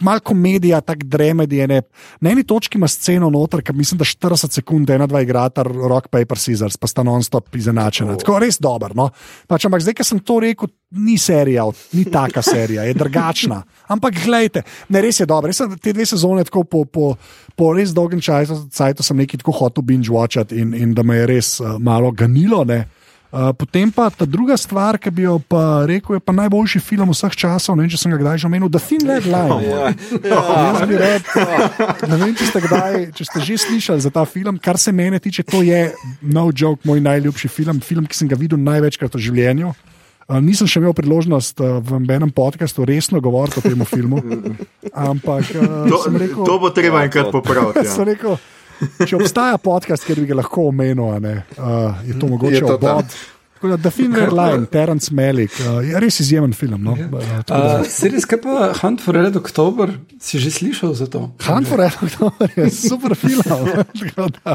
Malo 0.00 0.20
komedija, 0.20 0.80
tako 0.80 1.04
dremedi. 1.04 1.58
ene- 1.58 1.82
Na 2.20 2.30
eni 2.30 2.44
točki 2.44 2.78
ima 2.78 2.88
sceno 2.88 3.30
noter, 3.30 3.62
ki 3.62 3.72
mislim, 3.72 3.98
da 3.98 4.04
40 4.04 4.52
sekund, 4.52 4.90
ena, 4.90 5.06
dva 5.06 5.20
igrata, 5.20 5.62
rock, 5.62 6.08
paper, 6.08 6.38
scissors, 6.38 6.76
pa 6.76 6.86
sta 6.86 7.02
non-stop 7.02 7.56
izenačena. 7.56 8.12
Oh. 8.12 8.18
Tako 8.18 8.38
res 8.38 8.58
dobro. 8.58 8.94
No? 8.94 9.10
Pač, 9.46 9.64
ampak 9.64 9.82
zdaj, 9.82 9.94
ki 9.94 10.04
sem 10.04 10.20
to 10.20 10.40
rekel, 10.40 10.68
ni 10.90 11.18
serija, 11.18 11.66
ni 11.92 12.04
taka 12.04 12.42
serija, 12.42 12.82
je 12.82 12.94
drugačna. 12.94 13.62
Ampak 13.94 14.14
gledajte, 14.24 14.62
ne 14.88 15.00
res 15.00 15.20
je 15.20 15.26
dobro. 15.26 15.46
Res 15.46 15.56
sem 15.56 15.78
te 15.78 15.92
dve 15.92 16.06
sezone 16.06 16.44
tako 16.44 16.64
po, 16.64 16.84
po, 16.84 17.16
po 17.56 17.72
res 17.72 17.92
dolgem 17.92 18.20
času, 18.20 18.68
sem 18.72 19.16
nekaj 19.16 19.42
tako 19.44 19.52
hotel 19.52 19.82
binge-watchati 19.84 20.56
in, 20.58 20.74
in 20.74 20.94
da 20.94 21.02
me 21.02 21.16
je 21.16 21.26
res 21.26 21.60
uh, 21.60 21.76
malo 21.78 22.10
ganilo. 22.12 22.64
Ne? 22.64 22.84
Uh, 23.28 23.52
potem 23.52 23.92
pa 23.92 24.08
ta 24.08 24.24
druga 24.24 24.56
stvar, 24.56 24.96
ki 24.96 25.10
bi 25.12 25.26
jo 25.26 25.36
pa 25.36 25.84
rekel, 25.84 26.16
je 26.16 26.20
pa 26.24 26.32
najboljši 26.32 26.80
film 26.80 27.12
vseh 27.12 27.36
časov. 27.36 27.76
Ne 27.76 27.84
vem, 27.84 27.90
če 27.92 28.00
sem 28.00 28.12
ga 28.14 28.16
kdaj 28.22 28.40
že 28.40 28.48
omenil, 28.48 28.72
The 28.72 28.80
Thin 28.80 29.04
Red 29.04 29.28
Line. 29.28 29.58
Ja, 29.68 30.40
Jaz 30.72 30.80
bi 30.88 30.96
rad, 30.96 31.28
ne 32.08 32.16
vem, 32.16 32.32
če 32.32 32.48
ste, 32.48 32.62
kdaj, 32.64 32.96
če 33.12 33.28
ste 33.28 33.44
že 33.44 33.60
slišali 33.60 34.00
za 34.00 34.08
ta 34.08 34.24
film. 34.24 34.56
Kar 34.56 34.80
se 34.80 34.96
mene 34.96 35.20
tiče, 35.20 35.44
to 35.44 35.60
je 35.60 35.92
no 36.24 36.48
joke, 36.56 36.80
moj 36.88 37.04
najljubši 37.04 37.52
film, 37.52 37.84
film, 37.84 38.08
ki 38.08 38.16
sem 38.16 38.32
ga 38.32 38.40
videl 38.40 38.56
največkrat 38.64 39.12
v 39.12 39.20
življenju. 39.28 39.76
Uh, 40.28 40.40
nisem 40.44 40.68
še 40.68 40.80
imel 40.80 40.96
priložnost 40.96 41.60
uh, 41.60 41.84
v 41.84 42.00
enem 42.08 42.32
podkastu 42.32 42.88
resno 42.88 43.20
govoriti 43.20 43.60
o 43.60 43.64
tem 43.64 43.84
filmu. 43.88 44.24
Ampak 45.08 45.52
uh, 45.52 45.84
To, 45.84 46.00
sem 46.00 46.16
rekel, 46.16 46.48
to 46.48 46.56
bo 46.60 46.72
treba 46.72 47.04
enkrat 47.04 47.28
popraviti. 47.28 47.84
sem 47.92 48.08
Ja. 48.08 48.40
Če 49.06 49.16
obstaja 49.16 49.58
podcast, 49.58 50.04
kjer 50.06 50.20
bi 50.20 50.26
ga 50.26 50.34
lahko 50.42 50.68
omenil, 50.70 51.10
a 51.14 51.18
ne, 51.18 51.42
uh, 51.58 51.94
je 52.06 52.14
to 52.18 52.26
mogoče 52.26 52.64
obod. 52.64 53.04
Tako 53.58 53.68
da 53.72 53.76
The 53.76 53.90
Thin 53.90 54.12
Red 54.14 54.30
Line, 54.32 54.66
Terence 54.70 55.10
Malick, 55.10 55.50
uh, 55.66 55.80
je 55.82 55.98
res 55.98 56.20
izjemen 56.22 56.52
film. 56.54 56.78
No? 56.84 56.92
Uh, 56.94 57.42
tako 57.42 57.58
da- 57.58 57.80
Uh, 57.80 57.86
Serijs, 57.90 58.22
kaj 58.30 58.38
pa 58.44 58.68
Hunt 58.82 59.02
for 59.02 59.14
Red 59.18 59.34
October, 59.36 59.90
si 60.22 60.38
že 60.38 60.50
slišal 60.54 60.94
za 60.94 61.08
to? 61.10 61.24
Han 61.42 61.66
for 61.66 61.82
Red 61.82 61.90
je 62.54 62.70
super 62.70 63.16
film. 63.18 63.42
Da, 64.44 64.54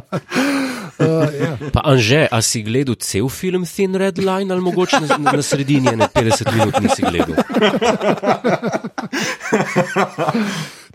uh, 1.03 1.27
ja. 1.35 1.57
Pa 1.73 1.81
Anže, 1.83 2.29
a 2.31 2.39
si 2.39 2.63
gledal 2.63 2.95
cel 2.95 3.27
film 3.27 3.65
Thin 3.67 3.91
Red 3.95 4.17
Line 4.23 4.47
ali 4.53 4.61
mogoče 4.61 5.01
na, 5.03 5.17
na 5.19 5.41
sredini 5.41 5.89
ene 5.89 6.07
50 6.07 6.53
minut 6.55 6.79
nisi 6.79 7.01
gledal? 7.03 7.33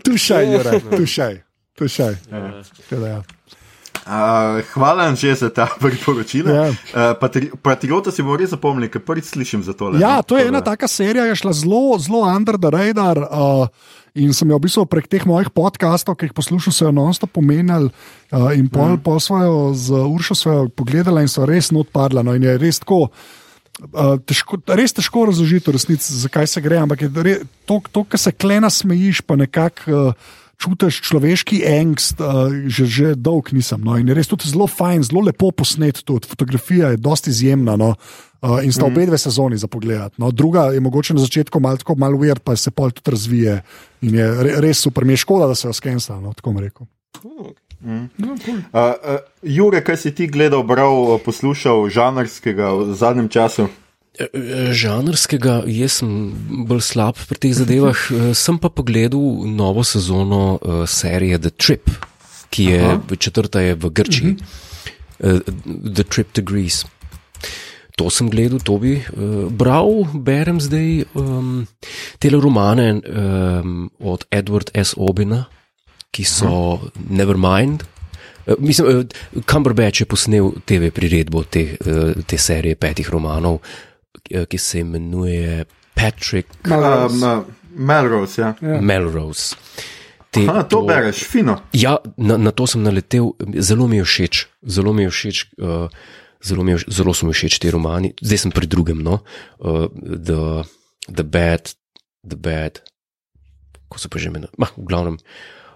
Tušaj, 0.03 0.53
Jure, 0.53 0.79
tušaj. 0.97 1.41
Tušaj. 1.79 2.19
Tako 2.29 3.01
da, 3.01 3.07
ja. 3.07 3.21
Uh, 4.09 4.65
hvala 4.73 5.13
že 5.13 5.37
za 5.37 5.53
ta 5.53 5.69
priporočila. 5.81 6.49
Ja. 6.49 6.65
Uh, 6.73 7.13
patri, 7.19 7.53
patriota 7.53 8.09
si 8.09 8.25
bo 8.25 8.33
res 8.33 8.49
zapomnil, 8.49 8.89
ker 8.89 9.05
prvič 9.05 9.37
slišim 9.37 9.61
za 9.61 9.77
tole. 9.77 10.01
Ja, 10.01 10.17
no. 10.17 10.25
to 10.25 10.33
je 10.39 10.49
Tako 10.49 10.49
ena 10.49 10.61
taka 10.65 10.89
serija, 10.89 11.29
ki 11.29 11.37
je 11.37 11.41
šla 11.45 11.53
zelo, 11.53 11.93
zelo 12.01 12.25
under 12.25 12.57
the 12.57 12.73
radar. 12.73 13.21
Uh, 13.29 13.69
in 14.17 14.33
sem 14.33 14.49
jo 14.49 14.57
v 14.57 14.65
bistvu 14.65 14.87
prek 14.89 15.05
teh 15.05 15.21
mojih 15.29 15.53
podkastov, 15.53 16.17
ki 16.17 16.31
jih 16.31 16.33
poslušam, 16.33 16.73
se 16.73 16.87
jo 16.87 16.93
non-stop 16.95 17.37
pomenjal. 17.37 17.93
Uh, 18.33 18.49
in 18.57 18.65
pol, 18.65 18.97
mm. 18.97 19.03
pol 19.05 19.21
svojo 19.21 19.77
z 19.77 19.93
Uršo 19.93 20.33
so 20.33 20.49
jo 20.49 20.63
pogledala 20.73 21.21
in 21.21 21.29
so 21.29 21.45
res 21.45 21.69
not 21.69 21.93
padla. 21.93 22.25
No, 22.25 22.33
in 22.33 22.49
je 22.49 22.57
res 22.57 22.81
tako. 22.81 23.11
Uh, 23.93 24.17
težko, 24.25 24.57
res 24.73 24.91
težko 24.91 25.29
razložiti, 25.29 25.69
v 25.69 25.77
resnici, 25.77 26.17
zakaj 26.25 26.49
se 26.49 26.65
gre. 26.65 26.81
Ampak 26.81 27.05
je 27.05 27.13
re- 27.13 27.41
to, 27.69 27.77
to 27.93 28.09
kar 28.09 28.19
se 28.19 28.33
klena 28.33 28.73
smejiš, 28.73 29.21
pa 29.21 29.37
nekako 29.37 29.85
uh, 29.93 30.33
čutiš 30.59 30.99
človeški 31.07 31.63
angst, 31.63 32.19
uh, 32.19 32.51
že, 32.67 32.85
že 32.85 33.07
dolg 33.15 33.53
nisem. 33.55 33.79
No. 33.79 33.95
In 33.95 34.11
je 34.11 34.17
res 34.17 34.27
tudi 34.27 34.51
zelo 34.51 34.67
fajn, 34.67 35.07
zelo 35.07 35.23
lepo 35.29 35.51
posnet 35.55 36.03
tudi. 36.03 36.27
Fotografija 36.27 36.93
je 36.93 36.99
dosti 36.99 37.31
izjemna. 37.31 37.79
No. 37.79 37.95
Uh, 38.39 38.59
in 38.63 38.71
sta 38.71 38.87
obe 38.87 39.03
dve 39.07 39.17
sezoni 39.19 39.59
za 39.59 39.67
pogled. 39.71 40.15
No. 40.19 40.31
Druga 40.31 40.69
je 40.75 40.83
mogoče 40.83 41.15
na 41.15 41.23
začetku 41.23 41.59
malo 41.59 41.79
tako, 41.79 41.95
malo 41.95 42.19
weird, 42.19 42.43
pa 42.43 42.55
se 42.55 42.71
pol 42.71 42.91
tudi 42.91 43.11
razvije. 43.11 43.61
In 44.01 44.15
je 44.15 44.27
re, 44.43 44.59
res 44.63 44.83
super, 44.83 45.07
mi 45.07 45.15
je 45.15 45.23
škoda, 45.23 45.47
da 45.47 45.55
se 45.55 45.67
jo 45.67 45.73
skensla, 45.75 46.19
no, 46.23 46.35
tako 46.35 46.55
rekel. 46.59 46.87
Uh, 47.23 47.51
uh, 47.83 49.19
Jure, 49.43 49.83
kaj 49.83 49.97
si 49.97 50.11
ti 50.15 50.27
gledal, 50.27 50.63
bral, 50.63 51.19
poslušal 51.23 51.87
žanrskega 51.91 52.71
v 52.75 52.95
zadnjem 52.95 53.29
času? 53.31 53.67
E, 54.19 54.73
Žanrskega, 54.75 55.63
jaz 55.71 56.01
sem 56.01 56.09
bolj 56.67 56.83
slab 56.91 57.19
pri 57.29 57.39
teh 57.39 57.55
zadevah. 57.55 57.95
Eh, 58.09 58.33
Sem 58.35 58.57
pa 58.59 58.67
pogledal 58.73 59.45
novo 59.47 59.83
sezono 59.85 60.57
uh, 60.59 60.83
serije 60.89 61.39
The 61.39 61.51
Trip, 61.55 61.89
ki 62.49 62.63
je 62.73 62.79
Aha. 62.83 63.15
četrta 63.15 63.61
je 63.61 63.75
v 63.79 63.89
Grčiji. 63.89 64.33
Uh, 65.19 65.39
The 65.95 66.03
Trip 66.03 66.33
to 66.33 66.41
Greece. 66.41 66.87
To 67.99 68.09
sem 68.09 68.31
gledal, 68.31 68.59
to 68.63 68.79
bi 68.79 68.97
uh, 68.97 69.47
bral, 69.51 70.07
berem 70.15 70.59
zdaj 70.63 71.03
um, 71.13 71.67
te 72.19 72.31
romane 72.31 72.99
um, 73.03 73.91
od 73.99 74.25
Edward 74.31 74.71
S. 74.73 74.95
Obina, 74.97 75.45
ki 76.11 76.23
so 76.23 76.79
Nevermind. 77.09 77.83
Eh, 78.49 78.55
Mislim, 78.59 78.87
eh, 78.87 79.41
Cumberbatch 79.51 80.01
je 80.01 80.05
posnel 80.05 80.51
TV 80.65 80.91
priredbo 80.91 81.43
te, 81.43 81.77
eh, 81.85 82.13
te 82.25 82.37
serije 82.37 82.75
petih 82.75 83.09
romanov, 83.09 83.55
eh, 83.55 83.88
ki 84.49 84.57
se 84.57 84.79
imenuje 84.79 85.65
Patrick 85.95 86.67
Melrose. 86.67 87.15
Um, 87.15 87.23
uh, 87.23 87.43
Melrose, 87.75 88.41
ja. 88.41 88.53
ja. 88.61 88.81
Melrose. 88.81 89.55
Te, 90.29 90.45
Aha, 90.45 90.63
to 90.69 90.83
bereš, 90.85 91.23
fino. 91.25 91.57
Ja, 91.73 91.97
na, 92.17 92.37
na 92.37 92.51
to 92.53 92.67
sem 92.69 92.83
naletel, 92.85 93.33
zelo 93.57 93.87
mi 93.89 93.97
je 93.97 94.05
všeč, 94.05 94.45
zelo 94.61 94.93
mi 94.93 95.07
je 95.07 95.13
všeč. 95.13 95.45
Uh, 95.57 95.87
Zelo, 96.39 96.63
mi 96.63 96.71
je, 96.71 96.87
zelo 96.87 97.11
so 97.11 97.27
mi 97.27 97.33
všeč 97.35 97.59
ti 97.59 97.67
romani, 97.67 98.13
zdaj 98.23 98.39
sem 98.45 98.51
pri 98.55 98.63
drugem, 98.63 99.03
no, 99.03 99.19
uh, 99.59 99.91
the, 99.91 100.63
the 101.11 101.25
Bad, 101.27 101.75
The 102.23 102.39
Bad, 102.39 102.79
kako 103.75 103.99
se 103.99 104.07
pa 104.07 104.23
že 104.23 104.31
imenuje. 104.31 104.55
V 104.55 104.87
glavnem, 104.87 105.19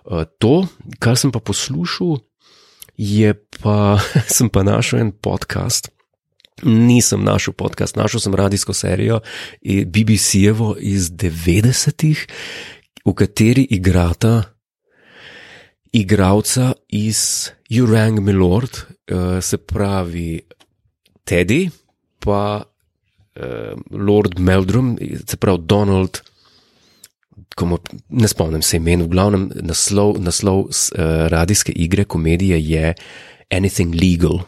uh, 0.07 0.23
to, 0.39 0.63
kar 1.03 1.19
sem 1.19 1.35
pa 1.35 1.43
poslušal, 1.43 2.23
je 2.95 3.35
pa, 3.59 3.99
sem 4.35 4.47
pa 4.47 4.63
našel 4.63 5.03
en 5.03 5.11
podcast. 5.11 5.91
Nisem 6.61 7.23
našel 7.23 7.53
podcast, 7.53 7.95
našel 7.95 8.19
sem 8.19 8.35
radijsko 8.35 8.73
serijo 8.73 9.19
eh, 9.61 9.85
BBC-jevo 9.85 10.75
iz 10.79 11.09
90-ih, 11.11 12.27
v 13.05 13.13
kateri 13.13 13.67
igrata 13.69 14.53
igralca 15.93 16.73
iz 16.89 17.49
Urang 17.81 18.19
Milord, 18.19 18.77
uh, 19.11 19.41
se 19.41 19.57
pravi 19.57 20.41
Teddy, 21.23 21.69
pa 22.19 22.63
uh, 22.63 23.81
Lord 23.91 24.39
Meldrum, 24.39 24.97
se 25.27 25.37
pravi 25.37 25.59
Donald. 25.61 26.21
Komu, 27.55 27.77
ne 28.09 28.27
spomnim 28.27 28.61
se 28.61 28.77
imen, 28.77 29.03
v 29.05 29.11
glavnem 29.13 29.51
naslov, 29.61 30.17
naslov 30.21 30.65
uh, 30.65 30.71
radijske 31.29 31.71
igre, 31.75 32.05
komedije 32.05 32.57
je 32.61 32.93
Anything 33.53 33.93
Legal. 33.93 34.41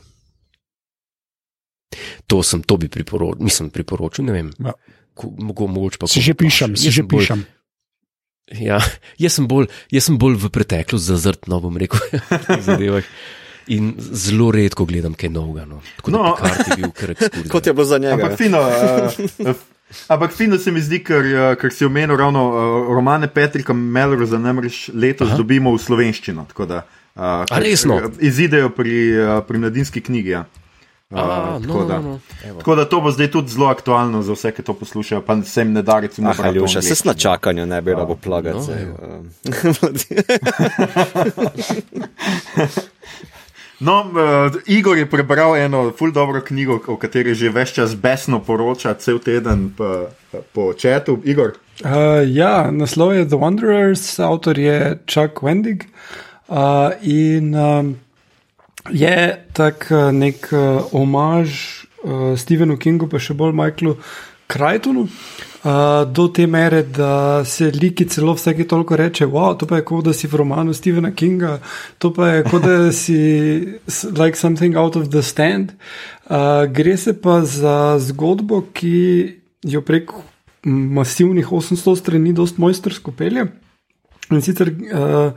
To 2.27 2.43
sem, 2.43 2.61
to 2.61 2.77
bi 2.77 2.87
priporočil, 2.87 3.39
mislim, 3.39 3.69
priporočil, 3.69 4.25
ne 4.25 4.33
vem. 4.33 4.49
Ja. 4.59 4.73
Ko, 5.13 5.29
mogo, 5.31 5.67
mogoče 5.67 5.97
pa 5.97 6.07
Si 6.07 6.19
že 6.19 6.33
pišem, 6.33 6.75
si 6.75 6.89
Jaz 6.89 6.93
že 6.93 7.03
bolj- 7.03 7.23
pišem. 7.23 7.41
Ja, 8.59 8.77
jaz 9.23 9.33
sem 9.33 9.47
bolj, 9.47 9.69
jaz 9.89 10.05
sem 10.05 10.17
bolj 10.17 10.35
v 10.37 10.49
preteklost 10.49 11.05
zazrt, 11.05 11.47
no 11.47 11.57
bom 11.59 11.77
rekel, 11.77 11.97
zadevah. 12.67 13.05
In 13.67 13.95
zelo 13.97 14.51
redko 14.53 14.85
gledam 14.85 15.15
kaj 15.17 15.29
novega. 15.31 15.65
No. 15.65 15.79
Tako 15.97 16.11
da 16.11 16.17
No. 16.17 16.35
Picard 16.35 16.67
je 16.67 16.75
bil 16.75 16.91
kar 16.91 17.09
ekskurzija. 17.11 17.49
Kot 17.53 17.65
je 17.65 17.73
bilo 17.73 17.85
za 17.85 17.97
njega. 17.97 18.13
Ampak 18.13 18.37
fino, 18.37 18.59
uh, 18.61 19.55
ampak 20.07 20.33
fino 20.33 20.57
se 20.57 20.71
mi 20.71 20.81
zdi, 20.81 20.99
ker, 21.01 21.25
uh, 21.25 21.55
ker 21.57 21.73
si 21.73 21.85
omenil 21.85 22.13
ravno 22.15 22.43
uh, 22.45 22.57
romane 22.87 23.25
Petrika 23.27 23.73
Melroza, 23.73 24.37
namreč 24.37 24.89
letos 24.89 25.27
Aha. 25.27 25.37
dobimo 25.37 25.73
v 25.73 25.81
slovenščino. 25.81 26.45
Tako 26.45 26.65
da, 26.65 26.83
uh, 27.15 27.21
A 27.41 27.57
resno? 27.57 27.97
Izidejo 28.19 28.69
pri, 28.69 28.93
uh, 29.15 29.41
pri 29.41 29.57
mladinski 29.57 30.01
knjigi. 30.01 30.29
Ja. 30.29 30.43
Uh, 31.09 31.19
A, 31.19 31.59
no, 31.61 31.67
tako, 31.67 31.85
da, 31.85 31.99
no, 31.99 32.01
no. 32.01 32.19
Tako 32.57 32.75
da 32.75 32.89
to 32.89 33.01
bo 33.01 33.11
zdaj 33.11 33.31
tudi 33.31 33.51
zelo 33.51 33.67
aktualno 33.67 34.21
za 34.21 34.33
vse, 34.33 34.51
ki 34.51 34.63
to 34.63 34.73
poslušajo, 34.73 35.21
pa 35.21 35.43
se 35.43 35.61
jim 35.61 35.73
ne 35.73 35.81
da 35.81 35.99
recimo. 35.99 36.29
Ah, 36.29 36.33
v 36.37 36.45
Aljoša, 36.45 36.81
se 36.81 37.07
na 37.07 37.13
čakanju 37.13 37.65
ne 37.65 37.81
bi 37.81 37.93
rabo 37.93 38.15
plagati. 38.15 38.57
no, 38.57 38.63
zdaj, 38.63 38.83
evo. 38.83 38.97
um. 39.01 39.29
No, 43.79 43.99
uh, 43.99 44.05
Igor 44.65 44.97
je 44.97 45.09
prebral 45.09 45.55
eno 45.55 45.91
ful 45.97 46.11
dobro 46.11 46.41
knjigo, 46.41 46.79
o 46.87 46.97
kateri 46.97 47.35
že 47.35 47.49
več 47.49 47.73
čas 47.75 47.95
besno 47.95 48.39
poroča, 48.39 48.93
cel 48.93 49.19
teden 49.19 49.73
pa, 49.77 50.05
po 50.53 50.73
četu. 50.73 51.21
Igor, 51.23 51.51
Uh, 51.83 52.23
ja, 52.23 52.71
naslov 52.71 53.11
je 53.11 53.25
The 53.27 53.35
Wanderers, 53.35 54.15
avtor 54.23 54.55
je 54.55 54.95
Chuck 55.11 55.43
Wendig 55.43 55.83
uh, 56.47 56.95
in 57.03 57.51
um, 57.51 57.99
je 58.89 59.17
tak 59.53 59.87
uh, 59.91 60.11
nek 60.11 60.49
uh, 60.51 60.85
omaž 60.93 61.49
uh, 62.03 62.37
Stephenu 62.37 62.77
Kingu, 62.77 63.09
pa 63.09 63.21
še 63.21 63.33
bolj 63.37 63.55
Michaelu 63.57 63.97
Krajtonu. 64.47 65.07
Uh, 65.65 66.05
do 66.05 66.27
te 66.29 66.45
mere, 66.45 66.83
da 66.83 67.41
se 67.41 67.71
liki 67.73 68.05
celo 68.05 68.35
vsake 68.37 68.67
toliko 68.69 68.95
reče, 68.95 69.25
wow, 69.25 69.55
to 69.57 69.65
pa 69.65 69.79
je 69.79 69.85
kot 69.89 70.05
da 70.05 70.13
si 70.13 70.29
v 70.29 70.37
romanu 70.37 70.75
Stephena 70.77 71.09
Kinga, 71.09 71.55
to 71.97 72.11
pa 72.13 72.27
je 72.35 72.43
kot 72.45 72.61
da 72.61 72.91
si 72.93 73.17
like 74.13 74.37
something 74.37 74.77
out 74.77 74.95
of 74.95 75.09
the 75.09 75.23
stand. 75.25 75.73
Uh, 76.29 76.69
gre 76.69 76.93
se 77.01 77.15
pa 77.17 77.39
za 77.41 77.97
zgodbo, 77.97 78.61
ki 78.77 79.41
jo 79.65 79.81
prek 79.81 80.13
masivnih 80.65 81.49
800 81.49 81.97
strani 81.97 82.33
dost 82.33 82.61
mojstersko 82.61 83.11
pelje. 83.17 83.49
In 84.31 84.41
sicer 84.41 84.71
uh, 84.71 85.33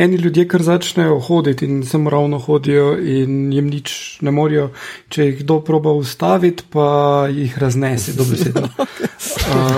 eni 0.00 0.16
ljudje, 0.16 0.46
kar 0.48 0.62
začnejo 0.64 1.18
hoditi 1.20 1.66
in 1.68 1.82
samo 1.86 2.10
ravno 2.10 2.38
hodijo, 2.38 2.94
in 2.96 3.52
jim 3.52 3.68
nič 3.68 3.92
ne 4.24 4.32
morejo, 4.32 4.70
če 5.12 5.26
jih 5.26 5.42
kdo 5.42 5.58
proba 5.64 5.92
ustaviti, 5.92 6.64
pa 6.72 7.28
jih 7.28 7.58
raznese, 7.60 8.16
dobesedno. 8.16 8.68
Uh, 9.50 9.76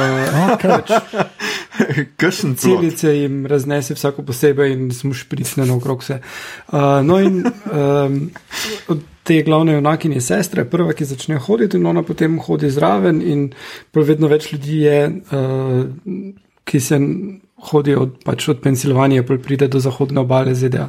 kršen 2.17 2.55
plot. 2.55 2.61
Celice 2.61 3.17
jim 3.17 3.47
raznese 3.47 3.95
vsako 3.95 4.23
posebej 4.23 4.73
in 4.73 4.91
smo 4.95 5.15
špricne 5.15 5.67
naokrog 5.67 6.03
vse. 6.03 6.19
Uh, 6.69 6.79
no 7.03 7.19
in 7.19 7.43
um, 7.47 8.31
te 9.23 9.43
glavne 9.43 9.73
junakinje 9.73 10.21
sestre, 10.21 10.65
prva, 10.65 10.93
ki 10.93 11.05
začne 11.05 11.39
hoditi 11.39 11.77
in 11.81 11.87
ona 11.87 12.03
potem 12.03 12.39
hodi 12.39 12.71
zraven 12.71 13.23
in 13.23 13.49
vedno 13.95 14.29
več 14.29 14.53
ljudi 14.53 14.83
je, 14.83 14.99
uh, 15.09 15.87
ki 16.65 16.81
se 16.81 17.01
hodijo 17.71 18.07
od, 18.07 18.17
pač 18.25 18.49
od 18.49 18.63
Pensilvanije, 18.63 19.27
pa 19.27 19.39
pride 19.39 19.69
do 19.69 19.81
zahodne 19.81 20.21
obale 20.21 20.55
ZDA. 20.55 20.89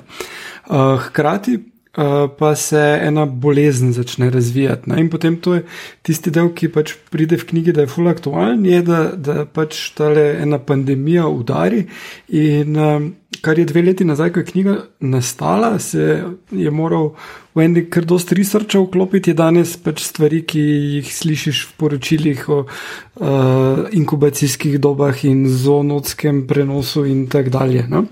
Uh, 0.66 0.98
hkrati 1.08 1.58
uh, 1.98 2.30
pa 2.40 2.56
se 2.56 3.00
ena 3.02 3.26
bolezen 3.26 3.94
začne 3.94 4.30
razvijati. 4.30 4.90
Ne? 4.90 5.02
In 5.02 5.10
potem 5.10 5.38
to 5.42 5.54
je 5.54 5.66
tisti 6.02 6.32
del, 6.32 6.50
ki 6.56 6.72
pač 6.74 6.96
pride 7.12 7.38
v 7.38 7.50
knjigi, 7.50 7.76
da 7.76 7.86
je 7.86 7.92
full 7.94 8.10
aktualen, 8.10 8.66
je, 8.66 8.82
da, 8.82 9.04
da 9.16 9.46
pač 9.46 9.92
tale 9.98 10.32
ena 10.42 10.60
pandemija 10.60 11.28
udari. 11.28 11.86
In 12.30 12.78
um, 12.78 13.12
kar 13.42 13.60
je 13.60 13.66
dve 13.66 13.82
leti 13.82 14.06
nazaj, 14.06 14.32
ko 14.34 14.40
je 14.40 14.46
knjiga 14.46 14.76
nastala, 15.00 15.80
se 15.80 16.24
je 16.52 16.72
moral 16.72 17.14
Wendy 17.56 17.86
kar 17.90 18.06
dost 18.06 18.32
researcha 18.32 18.80
vklopiti, 18.82 19.32
je 19.32 19.38
danes 19.38 19.76
pač 19.78 20.02
stvari, 20.08 20.42
ki 20.46 20.62
jih 20.98 21.14
slišiš 21.14 21.64
v 21.68 21.74
poročilih 21.78 22.46
o 22.50 22.60
uh, 22.66 23.84
inkubacijskih 23.92 24.80
dobah 24.82 25.26
in 25.26 25.46
zoonotskem 25.50 26.48
prenosu 26.48 27.06
in 27.06 27.28
tako 27.28 27.58
dalje. 27.60 27.86
No? 27.90 28.06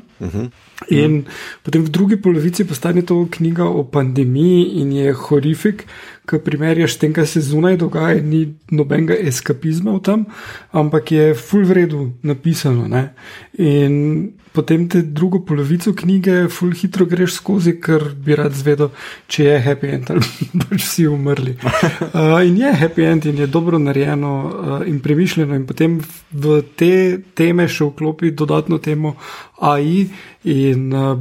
In 0.89 1.25
potem 1.65 1.85
v 1.85 1.89
drugi 1.89 2.17
polovici 2.21 2.65
postane 2.65 3.01
to 3.01 3.25
knjiga 3.31 3.65
o 3.65 3.83
pandemiji 3.83 4.81
in 4.81 4.91
je 4.93 5.13
horifik, 5.13 5.85
ki 6.29 6.39
primerjaš 6.45 6.99
tem, 7.01 7.13
kar 7.13 7.25
se 7.27 7.41
zunaj 7.41 7.79
dogaja, 7.81 8.21
ni 8.21 8.45
nobenega 8.71 9.17
eskapizma 9.17 9.97
v 9.97 10.03
tem, 10.05 10.25
ampak 10.71 11.11
je 11.11 11.33
full 11.33 11.65
vredu 11.65 12.11
napisano. 12.21 12.87
Ne? 12.87 13.13
In 13.57 14.37
potem 14.51 14.87
te 14.89 15.01
drugo 15.01 15.39
polovico 15.39 15.93
knjige 15.93 16.47
full 16.49 16.73
hitro 16.75 17.05
greš 17.05 17.37
skozi, 17.39 17.77
ker 17.81 18.03
bi 18.15 18.35
rad 18.35 18.55
zvedel, 18.55 18.89
če 19.31 19.45
je 19.45 19.59
happy 19.63 19.91
end 19.95 20.11
ali 20.11 20.49
pač 20.63 20.83
vsi 20.83 21.07
umrli. 21.07 21.55
Uh, 21.61 22.39
in 22.47 22.57
je 22.59 22.73
happy 22.81 23.05
end 23.07 23.25
in 23.31 23.39
je 23.39 23.47
dobro 23.47 23.79
narejeno 23.79 24.33
uh, 24.43 24.87
in 24.87 24.99
premišljeno 24.99 25.55
in 25.55 25.67
potem 25.67 25.99
v 26.31 26.61
te 26.75 26.93
teme 27.35 27.67
še 27.67 27.87
vklopi 27.91 28.33
dodatno 28.35 28.81
temo 28.83 29.15
AI 29.61 30.09
in 30.43 30.89
uh, 30.91 31.13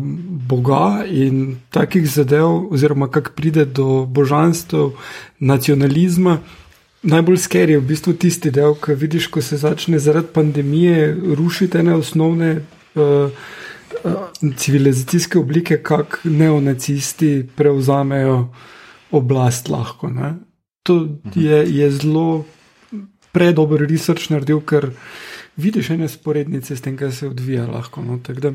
Boga 0.50 1.04
in 1.06 1.60
takih 1.70 2.08
zadev, 2.10 2.72
oziroma 2.74 3.10
kako 3.10 3.36
pride 3.36 3.64
do 3.64 4.06
božanstev, 4.06 4.96
nacionalizma. 5.38 6.40
Najbolj 7.02 7.38
sker 7.40 7.70
je 7.70 7.78
v 7.78 7.86
bistvu 7.88 8.12
tisti 8.20 8.50
del, 8.52 8.74
ki 8.76 8.92
vidiš, 8.98 9.30
ko 9.32 9.40
se 9.40 9.56
začne 9.56 9.98
zaradi 10.02 10.34
pandemije 10.34 11.14
rušiti 11.38 11.78
ene 11.80 11.94
osnovne 11.96 12.50
uh, 12.94 13.30
civilizacijske 14.56 15.38
oblike, 15.38 15.82
kako 15.82 16.18
neonacisti 16.24 17.48
prevzamejo 17.56 18.48
oblast 19.10 19.68
lahko. 19.68 20.08
Ne? 20.08 20.34
To 20.82 21.06
je, 21.34 21.64
je 21.76 21.90
zelo 21.90 22.44
predober 23.32 23.84
research 23.86 24.30
naredil, 24.30 24.60
ker 24.60 24.90
vidiš 25.60 25.90
ene 25.90 26.08
sporednice 26.08 26.76
s 26.76 26.82
tem, 26.82 26.96
kaj 26.96 27.12
se 27.12 27.28
odvija 27.28 27.66
lahko. 27.66 28.02
No? 28.02 28.18
Tako 28.22 28.40
da 28.40 28.52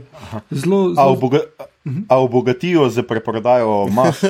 Zelo, 0.51 0.93
A, 0.97 1.65
zelo 1.85 1.99
oboga, 1.99 2.05
a 2.07 2.17
obogatijo 2.17 2.89
z 2.89 3.07
preprodajo 3.07 3.87
mask. 3.87 4.23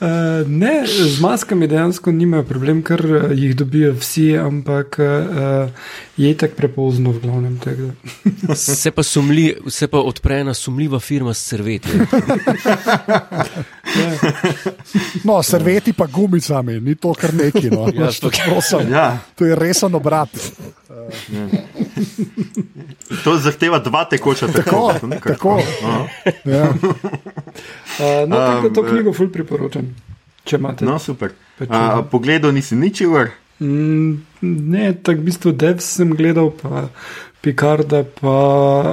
Uh, 0.00 0.48
ne, 0.60 0.86
z 0.86 1.20
maskami 1.20 1.66
dejansko 1.66 2.12
nimajo 2.12 2.42
problem, 2.44 2.82
ker 2.82 3.06
uh, 3.06 3.38
jih 3.38 3.56
dobijo 3.56 3.92
vsi, 3.94 4.38
ampak 4.38 4.98
uh, 4.98 5.70
je 6.16 6.36
tako 6.36 6.54
prepozno 6.56 7.10
v 7.10 7.20
glavnem. 7.20 7.60
Se 8.54 8.90
pa, 8.90 9.02
sumli, 9.02 9.56
se 9.68 9.88
pa 9.88 9.98
odpre 9.98 10.40
ena 10.40 10.54
sumljiva 10.54 11.00
firma 11.00 11.34
s 11.34 11.44
serveti. 11.44 11.88
No, 15.24 15.42
serveti 15.42 15.92
pa 15.92 16.06
gumicami, 16.06 16.80
ni 16.80 16.94
to 16.94 17.14
kar 17.14 17.34
neki. 17.34 17.70
No. 17.70 17.88
Ja, 17.94 18.10
to, 18.20 18.30
prosim, 18.30 18.92
Ja, 18.92 19.18
to 19.34 19.46
je 19.46 19.54
resen 19.56 19.94
obrat. 19.94 20.28
to 23.24 23.38
zahteva 23.38 23.78
dva 23.78 24.04
tekoča 24.04 24.45
Tako, 24.52 24.62
tekoča. 24.62 24.98
to 24.98 25.06
ni 25.06 25.20
kar 25.20 25.32
tako. 25.32 25.60
Aha. 25.84 26.06
Ja. 26.44 26.70
Uh, 26.70 28.28
no, 28.28 28.36
tako 28.36 28.70
to 28.74 28.80
Um, 28.80 28.88
knjigo 28.90 29.12
ful 29.12 29.28
priporočam, 29.32 29.94
če 30.44 30.56
imate. 30.56 30.84
No, 30.84 30.98
super. 30.98 31.32
A, 31.68 32.02
pogledal 32.10 32.52
nisi 32.52 32.76
ničever. 32.76 33.30
Mm, 33.60 34.20
ne, 34.72 34.90
tako 35.02 35.20
v 35.20 35.24
bistvu 35.30 35.52
Devs 35.56 35.86
sem 35.96 36.12
gledal, 36.16 36.50
pa 36.50 36.88
Picarda, 37.40 38.02
pa 38.04 38.36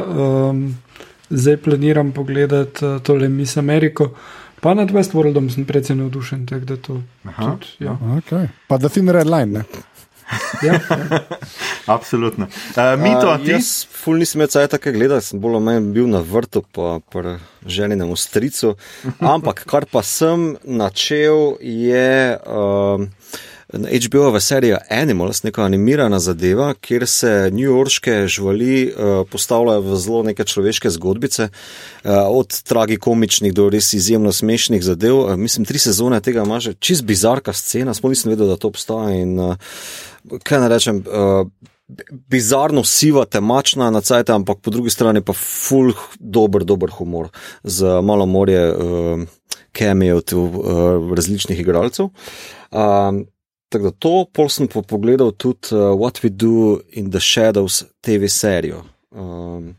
um, 0.07 0.77
zdaj 1.29 1.57
planiram 1.65 2.13
pogledati 2.15 2.85
uh, 2.85 3.01
tole 3.03 3.29
Miss 3.29 3.57
Ameriko. 3.57 4.13
Pa 4.63 4.71
nad 4.73 4.91
Westworldom 4.95 5.49
sem 5.51 5.65
precej 5.67 5.97
navdušen, 5.99 6.45
tako 6.47 6.65
da 6.65 6.77
to. 6.77 7.01
Aha. 7.27 7.57
Tudi, 7.59 7.83
ja, 7.83 7.97
Okay. 8.23 8.47
Pa 8.67 8.77
da 8.77 8.89
Thin 8.89 9.09
Red 9.11 9.27
Line. 9.27 9.59
Ne? 9.59 9.63
Ja, 10.63 10.73
ja. 10.79 11.19
Absolutno. 11.95 12.47
Uh, 12.75 12.93
Mito, 12.99 13.29
A, 13.31 13.37
ti? 13.37 13.51
Jaz, 13.51 13.85
ful 13.89 14.21
nisem 14.21 14.41
imel 14.41 14.51
cajt 14.53 14.75
tako 14.75 14.93
gledal, 14.95 15.21
sem 15.23 15.41
bolj 15.41 15.59
ali 15.59 15.67
manj 15.67 15.89
bil 15.95 16.07
na 16.11 16.23
vrtu, 16.23 16.63
pa 16.75 16.97
pri 17.13 17.37
ženinem 17.65 18.13
stricu. 18.19 18.75
Ampak 19.33 19.65
kar 19.69 19.87
pa 19.89 20.03
sem 20.05 20.53
načel, 20.63 21.57
je 21.61 22.37
um, 22.45 23.09
HBO-ova 23.73 24.39
serija 24.39 24.77
Animals, 24.89 25.43
neka 25.43 25.63
animirana 25.63 26.19
zadeva, 26.19 26.73
kjer 26.73 27.07
se 27.07 27.49
newyorške 27.53 28.27
živali 28.27 28.93
uh, 28.93 29.27
postavljajo 29.29 29.81
v 29.81 29.97
zelo 29.97 30.23
neke 30.23 30.43
človeške 30.43 30.89
zgodbice, 30.89 31.49
uh, 31.49 32.11
od 32.27 32.61
tragikomičnih 32.63 33.53
do 33.53 33.69
res 33.69 33.93
izjemno 33.93 34.31
smešnih 34.31 34.83
zadev. 34.83 35.17
Uh, 35.17 35.35
mislim, 35.35 35.65
tri 35.65 35.79
sezone 35.79 36.21
tega 36.21 36.43
ima 36.45 36.59
že 36.59 36.73
čist 36.73 37.03
bizarka 37.03 37.53
scena, 37.53 37.93
sploh 37.93 38.13
nisem 38.13 38.31
vedel, 38.31 38.47
da 38.47 38.57
to 38.61 38.69
obstaja. 38.69 39.17
In, 39.17 39.39
uh, 39.39 39.55
kaj 40.43 40.59
naj 40.59 40.73
rečem? 40.77 41.03
Uh, 41.07 41.47
Bizarno 42.09 42.81
siva, 42.87 43.25
temačna 43.25 43.89
na 43.91 44.01
cajt, 44.01 44.29
ampak 44.29 44.61
po 44.63 44.71
drugi 44.71 44.89
strani 44.89 45.21
pa 45.21 45.33
full, 45.35 45.91
dober, 46.17 46.63
dober 46.63 46.89
humor 46.89 47.27
z 47.63 47.99
malo 48.01 48.25
morje 48.25 48.63
kemijo 49.75 50.21
uh, 50.31 50.39
uh, 50.39 51.13
različnih 51.13 51.59
igralcev. 51.59 52.09
Um, 52.71 53.25
Tako 53.73 53.89
da 53.89 53.91
to, 53.91 54.25
pol 54.29 54.49
sem 54.53 54.67
pa 54.69 54.83
pogledal 54.85 55.31
tudi 55.33 55.73
uh, 55.73 55.95
What 55.97 56.21
We 56.21 56.29
Do 56.29 56.83
in 56.93 57.09
the 57.11 57.19
Shadows 57.19 57.83
TV 58.05 58.29
serijo. 58.29 58.83
Um, 59.11 59.73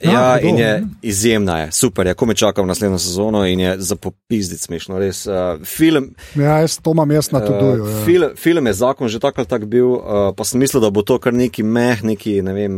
ja, 0.00 0.10
ja 0.10 0.40
in 0.40 0.58
je 0.58 0.86
izjemna, 1.02 1.58
je, 1.58 1.72
super 1.72 2.06
je, 2.06 2.14
ko 2.14 2.26
me 2.26 2.34
čakam 2.34 2.66
naslednjo 2.66 2.98
sezono 2.98 3.44
in 3.46 3.60
je 3.60 3.76
za 3.78 3.96
popizdic 3.96 4.60
smešno. 4.60 4.98
Res, 4.98 5.26
uh, 5.26 5.62
film, 5.64 6.10
ja, 6.34 6.58
jaz 6.58 6.80
to 6.82 6.90
imam 6.90 7.10
jaz 7.10 7.30
na 7.30 7.40
to 7.46 7.60
dojo. 7.60 7.84
Uh, 7.84 7.90
ja. 7.90 8.04
film, 8.04 8.30
film 8.36 8.66
je 8.66 8.72
zakon 8.72 9.08
že 9.08 9.20
tako 9.20 9.40
ali 9.40 9.48
tako 9.48 9.66
bil, 9.66 9.86
uh, 9.86 10.02
pa 10.36 10.44
sem 10.44 10.60
mislil, 10.60 10.82
da 10.82 10.90
bo 10.90 11.02
to 11.02 11.18
kar 11.18 11.34
neki 11.34 11.62
meh, 11.62 12.02
neki 12.02 12.42
ne 12.42 12.58
vem, 12.58 12.72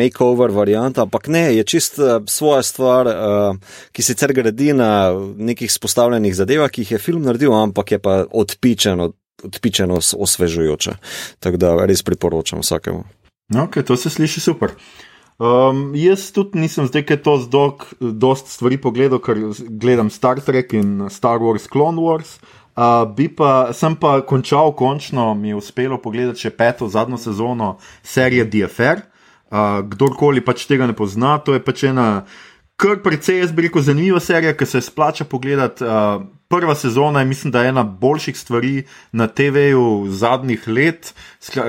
makeover 0.00 0.50
varianta, 0.50 1.02
ampak 1.02 1.28
ne, 1.28 1.44
je 1.56 1.64
čist 1.64 1.98
uh, 1.98 2.22
svoja 2.26 2.62
stvar, 2.62 3.06
uh, 3.06 3.78
ki 3.92 4.02
sicer 4.02 4.32
gradi 4.32 4.72
na 4.72 5.12
nekih 5.36 5.72
spostavljenih 5.72 6.34
zadevah, 6.34 6.72
ki 6.72 6.88
jih 6.88 6.96
je 6.96 7.04
film 7.04 7.28
naredil, 7.28 7.52
ampak 7.52 7.92
je 7.92 7.98
pa 7.98 8.22
odpičen 8.32 9.00
od 9.00 9.18
odpičeno, 9.44 10.00
osvežujoče. 10.18 10.96
Tako 11.38 11.56
da 11.56 11.74
res 11.86 12.02
priporočam 12.02 12.62
vsakemu. 12.64 13.04
Ok, 13.56 13.80
to 13.86 13.96
se 13.96 14.10
sliši 14.10 14.40
super. 14.40 14.74
Um, 15.38 15.92
jaz 15.94 16.32
tudi 16.34 16.58
nisem 16.58 16.88
zdaj, 16.90 17.04
ker 17.06 17.20
to 17.22 17.36
zdok, 17.44 17.84
dost 18.00 18.50
stvari 18.50 18.76
pogledal, 18.82 19.20
ker 19.22 19.38
gledam 19.70 20.10
Star 20.10 20.40
Trek 20.42 20.74
in 20.74 21.06
Star 21.14 21.38
Wars 21.38 21.68
Clone 21.70 22.02
Wars. 22.02 22.40
Uh, 22.78 23.06
bi 23.14 23.28
pa, 23.30 23.70
sem 23.74 23.94
pa 23.98 24.18
končal, 24.26 24.72
končno 24.74 25.32
mi 25.34 25.50
je 25.50 25.58
uspelo 25.58 25.98
pogledati 26.02 26.46
še 26.46 26.52
peto, 26.54 26.90
zadnjo 26.90 27.18
sezono 27.22 27.76
serije 28.02 28.44
DFR. 28.50 29.06
Uh, 29.48 29.80
kdorkoli 29.86 30.42
pač 30.44 30.66
tega 30.68 30.86
ne 30.90 30.94
pozna, 30.94 31.38
to 31.38 31.54
je 31.54 31.62
pač 31.64 31.86
ena 31.88 32.26
kar 32.78 32.98
precej, 33.02 33.40
jaz 33.42 33.54
bi 33.54 33.66
rekel, 33.66 33.82
zanimiva 33.82 34.20
serija, 34.22 34.54
ki 34.58 34.66
se 34.66 34.82
splača 34.84 35.26
pogledati. 35.26 35.86
Uh, 35.86 36.26
prva 36.48 36.74
sezona 36.74 37.20
je, 37.20 37.26
mislim, 37.26 37.52
da 37.52 37.62
je 37.62 37.68
ena 37.68 37.82
boljših 37.82 38.38
stvari 38.38 38.82
na 39.12 39.26
TV-ju 39.26 40.06
zadnjih 40.08 40.68
let, 40.68 41.14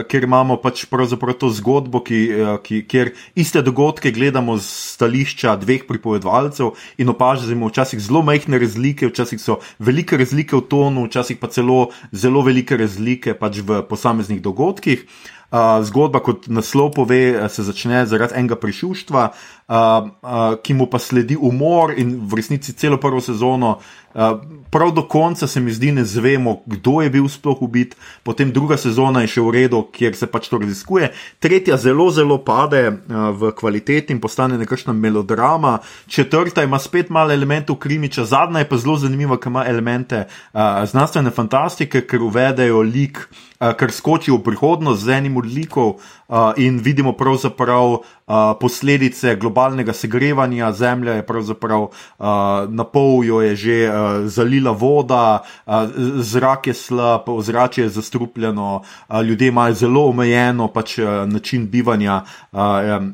ker 0.07 0.23
imamo 0.23 0.55
pač 0.63 0.85
pravzaprav 0.87 1.35
to 1.41 1.49
zgodbo, 1.51 1.99
ki, 2.03 2.19
uh, 2.31 2.53
ki, 2.63 2.85
kjer 2.87 3.11
iste 3.35 3.61
dogodke 3.61 4.11
gledamo 4.15 4.55
z 4.57 4.69
stališča 4.95 5.57
dveh 5.59 5.83
pripovedovalcev 5.87 6.71
in 6.97 7.11
opažamo 7.11 7.67
včasih 7.67 7.99
zelo 7.99 8.23
majhne 8.23 8.59
razlike, 8.59 9.11
včasih 9.11 9.41
so 9.41 9.59
velike 9.79 10.17
razlike 10.17 10.55
v 10.55 10.63
tonu, 10.71 11.09
včasih 11.09 11.37
pa 11.37 11.51
celo 11.51 11.89
zelo 12.11 12.45
velike 12.47 12.77
razlike 12.79 13.35
pač 13.35 13.59
v 13.59 13.83
posameznih 13.89 14.41
dogodkih. 14.41 15.03
Uh, 15.49 15.81
zgodba, 15.81 16.19
kot 16.21 16.45
naslov 16.45 16.91
pove, 16.93 17.49
se 17.49 17.63
začne 17.65 18.03
zaradi 18.05 18.37
enega 18.37 18.53
prišuštva, 18.61 19.31
uh, 19.69 20.09
uh, 20.21 20.57
ki 20.63 20.73
mu 20.73 20.89
pa 20.89 20.99
sledi 20.99 21.37
umor 21.37 21.93
in 21.97 22.17
v 22.25 22.41
resnici 22.41 22.73
celo 22.73 22.97
prvo 22.97 23.21
sezono. 23.21 23.77
Uh, 24.09 24.41
prav 24.73 24.89
do 24.91 25.03
konca 25.05 25.47
se 25.47 25.61
mi 25.61 25.71
zdi, 25.71 25.91
ne 25.93 26.03
zvemo, 26.05 26.63
kdo 26.65 27.01
je 27.05 27.09
bil 27.13 27.27
sploh 27.29 27.61
ubit, 27.61 27.93
potem 28.25 28.49
druga 28.51 28.77
sezona 28.77 29.21
je 29.21 29.35
še 29.35 29.43
v 29.45 29.53
redu, 29.53 29.83
kjer 29.93 30.17
se 30.17 30.25
pač 30.25 30.49
to 30.49 30.57
raziskuje, 30.57 31.11
tretja 31.37 31.77
zelo, 31.77 32.09
zelo 32.09 32.39
pade 32.41 32.81
uh, 32.89 33.29
v 33.37 33.53
kvaliteti 33.53 34.13
in 34.13 34.21
postane 34.21 34.57
nekakšna 34.57 34.97
melodrama, 34.97 35.77
četrta 36.09 36.65
ima 36.65 36.81
spet 36.81 37.13
malo 37.13 37.33
elementov 37.33 37.77
krimiča, 37.77 38.25
zadnja 38.25 38.65
je 38.65 38.69
pa 38.71 38.81
zelo 38.81 38.97
zanimiva, 38.97 39.37
ker 39.37 39.53
ima 39.53 39.67
elemente 39.69 40.25
uh, 40.25 40.81
znanstvene 40.89 41.29
fantastike, 41.29 42.01
ker 42.09 42.25
uvedejo 42.25 42.81
lik 42.81 43.27
kar 43.59 43.91
skoči 43.91 44.31
v 44.31 44.39
prihodnost 44.39 45.03
z 45.03 45.17
enim 45.19 45.35
od 45.37 45.47
likov 45.51 45.89
uh, 45.97 46.18
in 46.57 46.77
vidimo 46.77 47.13
pravzaprav 47.13 47.97
uh, 48.29 48.53
posledice 48.59 49.35
globalnega 49.35 49.93
segrevanja. 49.93 50.71
Zemlja 50.73 51.13
je 51.13 51.25
pravzaprav 51.25 51.81
uh, 51.81 52.25
na 52.69 52.83
pol 52.83 53.25
jo 53.25 53.41
je 53.41 53.55
že 53.55 53.77
uh, 53.89 53.93
zalila 54.29 54.71
voda, 54.71 55.41
uh, 55.65 55.89
zrak 56.21 56.67
je 56.67 56.73
slab, 56.73 57.29
ozračje 57.29 57.83
je 57.83 57.89
zastrupljeno, 57.89 58.81
uh, 59.09 59.21
ljudje 59.21 59.47
imajo 59.47 59.73
zelo 59.73 60.05
omejeno 60.09 60.67
pač, 60.67 60.97
uh, 60.97 61.25
način 61.25 61.67
bivanja 61.67 62.21
uh, 62.51 62.59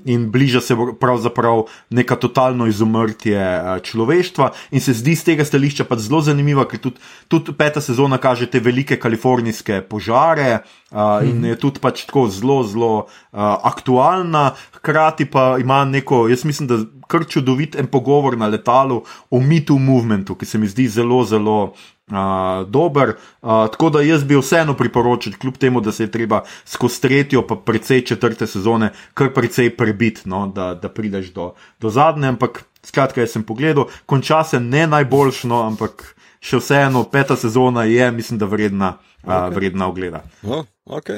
in 0.06 0.32
bliža 0.32 0.62
se 0.62 0.76
pravzaprav 1.00 1.64
neka 1.90 2.16
totalno 2.16 2.68
izumrtje 2.68 3.40
uh, 3.40 3.80
človeštva. 3.82 4.52
In 4.72 4.82
se 4.82 4.94
zdi 4.94 5.16
z 5.16 5.24
tega 5.24 5.46
stališča 5.46 5.88
pač 5.88 6.00
zelo 6.10 6.22
zanimivo, 6.22 6.66
ker 6.66 6.80
tudi, 6.80 7.00
tudi 7.28 7.54
peta 7.56 7.82
sezona 7.82 8.18
kaže 8.18 8.46
te 8.52 8.60
velike 8.60 9.00
kalifornijske 9.00 9.82
požare 9.82 10.60
uh, 10.92 11.24
in 11.24 11.46
je 11.46 11.56
tudi 11.56 11.80
pač 11.80 12.06
tako 12.06 12.28
zelo, 12.28 12.64
zelo 12.64 12.94
uh, 12.98 13.05
aktualna, 13.32 14.52
hkrati 14.74 15.26
pa 15.26 15.58
ima 15.60 15.86
neko, 15.86 16.28
jaz 16.28 16.46
mislim, 16.46 16.68
da 16.68 16.78
kar 17.08 17.26
čudovit 17.30 17.76
en 17.76 17.88
pogovor 17.88 18.38
na 18.38 18.48
letalu 18.48 19.04
o 19.30 19.40
mitu 19.40 19.78
movementu, 19.80 20.36
ki 20.36 20.46
se 20.46 20.58
mi 20.58 20.68
zdi 20.68 20.88
zelo, 20.88 21.24
zelo. 21.26 21.74
Uh, 22.06 22.68
dober, 22.70 23.16
uh, 23.42 23.66
tako 23.74 23.88
da 23.90 24.02
jaz 24.06 24.24
bi 24.24 24.38
vseeno 24.38 24.76
priporočil, 24.78 25.34
kljub 25.42 25.56
temu, 25.58 25.82
da 25.82 25.92
se 25.92 26.04
je 26.04 26.12
treba 26.12 26.44
skozi 26.66 27.02
tretjo, 27.02 27.42
pa 27.48 27.56
precej 27.56 28.04
četrte 28.06 28.46
sezone, 28.48 28.92
kar 29.14 29.32
precej 29.34 29.72
prebiti, 29.78 30.30
no, 30.30 30.44
da, 30.48 30.76
da 30.78 30.90
prideš 30.90 31.32
do, 31.34 31.54
do 31.82 31.90
zadnje. 31.90 32.28
Ampak, 32.28 32.62
skratka, 32.86 33.26
jaz 33.26 33.34
sem 33.34 33.44
pogledal, 33.44 33.90
konča 34.06 34.44
se 34.44 34.60
ne 34.60 34.86
najboljšno, 34.88 35.64
ampak 35.66 36.12
še 36.46 36.62
vseeno 36.62 37.08
peta 37.10 37.34
sezona 37.42 37.90
je, 37.90 38.12
mislim, 38.12 38.38
da 38.38 38.54
vredna, 38.54 38.98
okay. 39.24 39.48
uh, 39.48 39.56
vredna 39.56 39.90
ogleda. 39.90 40.22
Oh, 40.46 40.62
ok. 40.86 41.10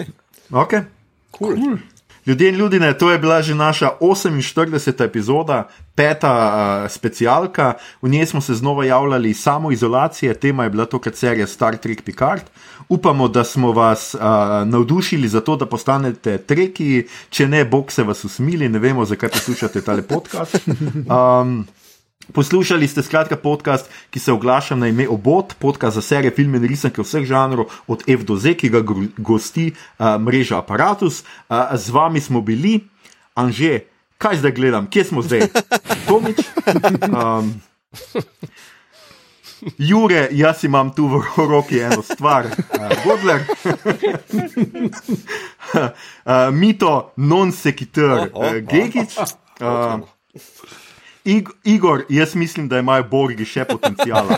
okay. 0.52 0.88
Cool. 1.38 1.56
Cool. 1.56 1.78
Ljudje 2.28 2.50
in 2.50 2.56
ljudje, 2.56 2.98
to 2.98 3.12
je 3.12 3.20
bila 3.20 3.42
že 3.42 3.56
naša 3.56 3.90
48. 4.02 5.04
epizoda, 5.04 5.68
peta 5.96 6.34
uh, 6.84 6.92
specialka. 6.92 7.74
V 8.02 8.10
njej 8.10 8.26
smo 8.26 8.42
se 8.42 8.56
znova 8.56 8.86
javljali 8.86 9.34
samo 9.34 9.72
izolacije, 9.72 10.34
tema 10.34 10.64
je 10.64 10.70
bila 10.70 10.86
tokrat 10.86 11.16
serija 11.16 11.48
Star 11.48 11.78
Trek 11.78 12.02
Picard. 12.02 12.42
Upamo, 12.90 13.28
da 13.28 13.44
smo 13.44 13.72
vas 13.72 14.16
uh, 14.16 14.22
navdušili 14.68 15.28
za 15.28 15.42
to, 15.42 15.56
da 15.56 15.66
postanete 15.66 16.38
treki, 16.38 17.08
če 17.30 17.48
ne, 17.48 17.66
bog 17.66 17.92
se 17.92 18.04
vas 18.04 18.26
usmili, 18.26 18.70
ne 18.70 18.80
vemo, 18.80 19.06
zakaj 19.06 19.30
poslušate 19.30 19.82
tale 19.82 20.02
podcast. 20.02 20.68
Um, 20.68 21.68
Poslušali 22.34 22.88
ste 22.88 23.04
skratka 23.04 23.36
podcast, 23.36 23.90
ki 24.10 24.20
se 24.20 24.32
oglaša 24.32 24.76
na 24.76 24.88
ime 24.88 25.08
Obot, 25.08 25.54
podcast 25.60 25.96
za 25.96 26.02
serije, 26.02 26.32
filme 26.36 26.58
in 26.58 26.68
risanke 26.68 27.02
vseh 27.02 27.24
žanrov, 27.26 27.72
od 27.88 28.04
F 28.08 28.24
do 28.28 28.36
Z, 28.36 28.58
ki 28.60 28.70
ga 28.70 28.82
gosti 29.18 29.72
uh, 29.72 30.20
mreža 30.20 30.60
Apparatus. 30.60 31.24
Uh, 31.50 31.72
z 31.74 31.90
vami 31.90 32.22
smo 32.22 32.42
bili, 32.42 32.84
Anže, 33.36 33.80
kaj 34.18 34.38
zdaj 34.44 34.52
gledam, 34.52 34.90
kje 34.92 35.04
smo 35.04 35.22
zdaj? 35.22 35.48
Tomič. 36.08 36.44
Um, 37.08 37.62
Jure, 39.78 40.28
jaz 40.32 40.64
imam 40.64 40.92
tu 40.94 41.08
v 41.08 41.24
roki 41.38 41.80
eno 41.80 42.04
stvar, 42.04 42.46
uh, 42.46 42.92
Godler. 43.06 43.42
uh, 45.74 46.52
mito, 46.60 47.14
non 47.18 47.52
sequitur, 47.52 48.30
uh, 48.34 48.60
Gegič. 48.62 49.18
Uh, 49.64 50.04
Igor, 51.64 52.04
jaz 52.10 52.36
mislim, 52.36 52.68
da 52.68 52.80
imajo 52.80 53.04
borgi 53.12 53.46
še 53.46 53.66
potencijal. 53.66 54.28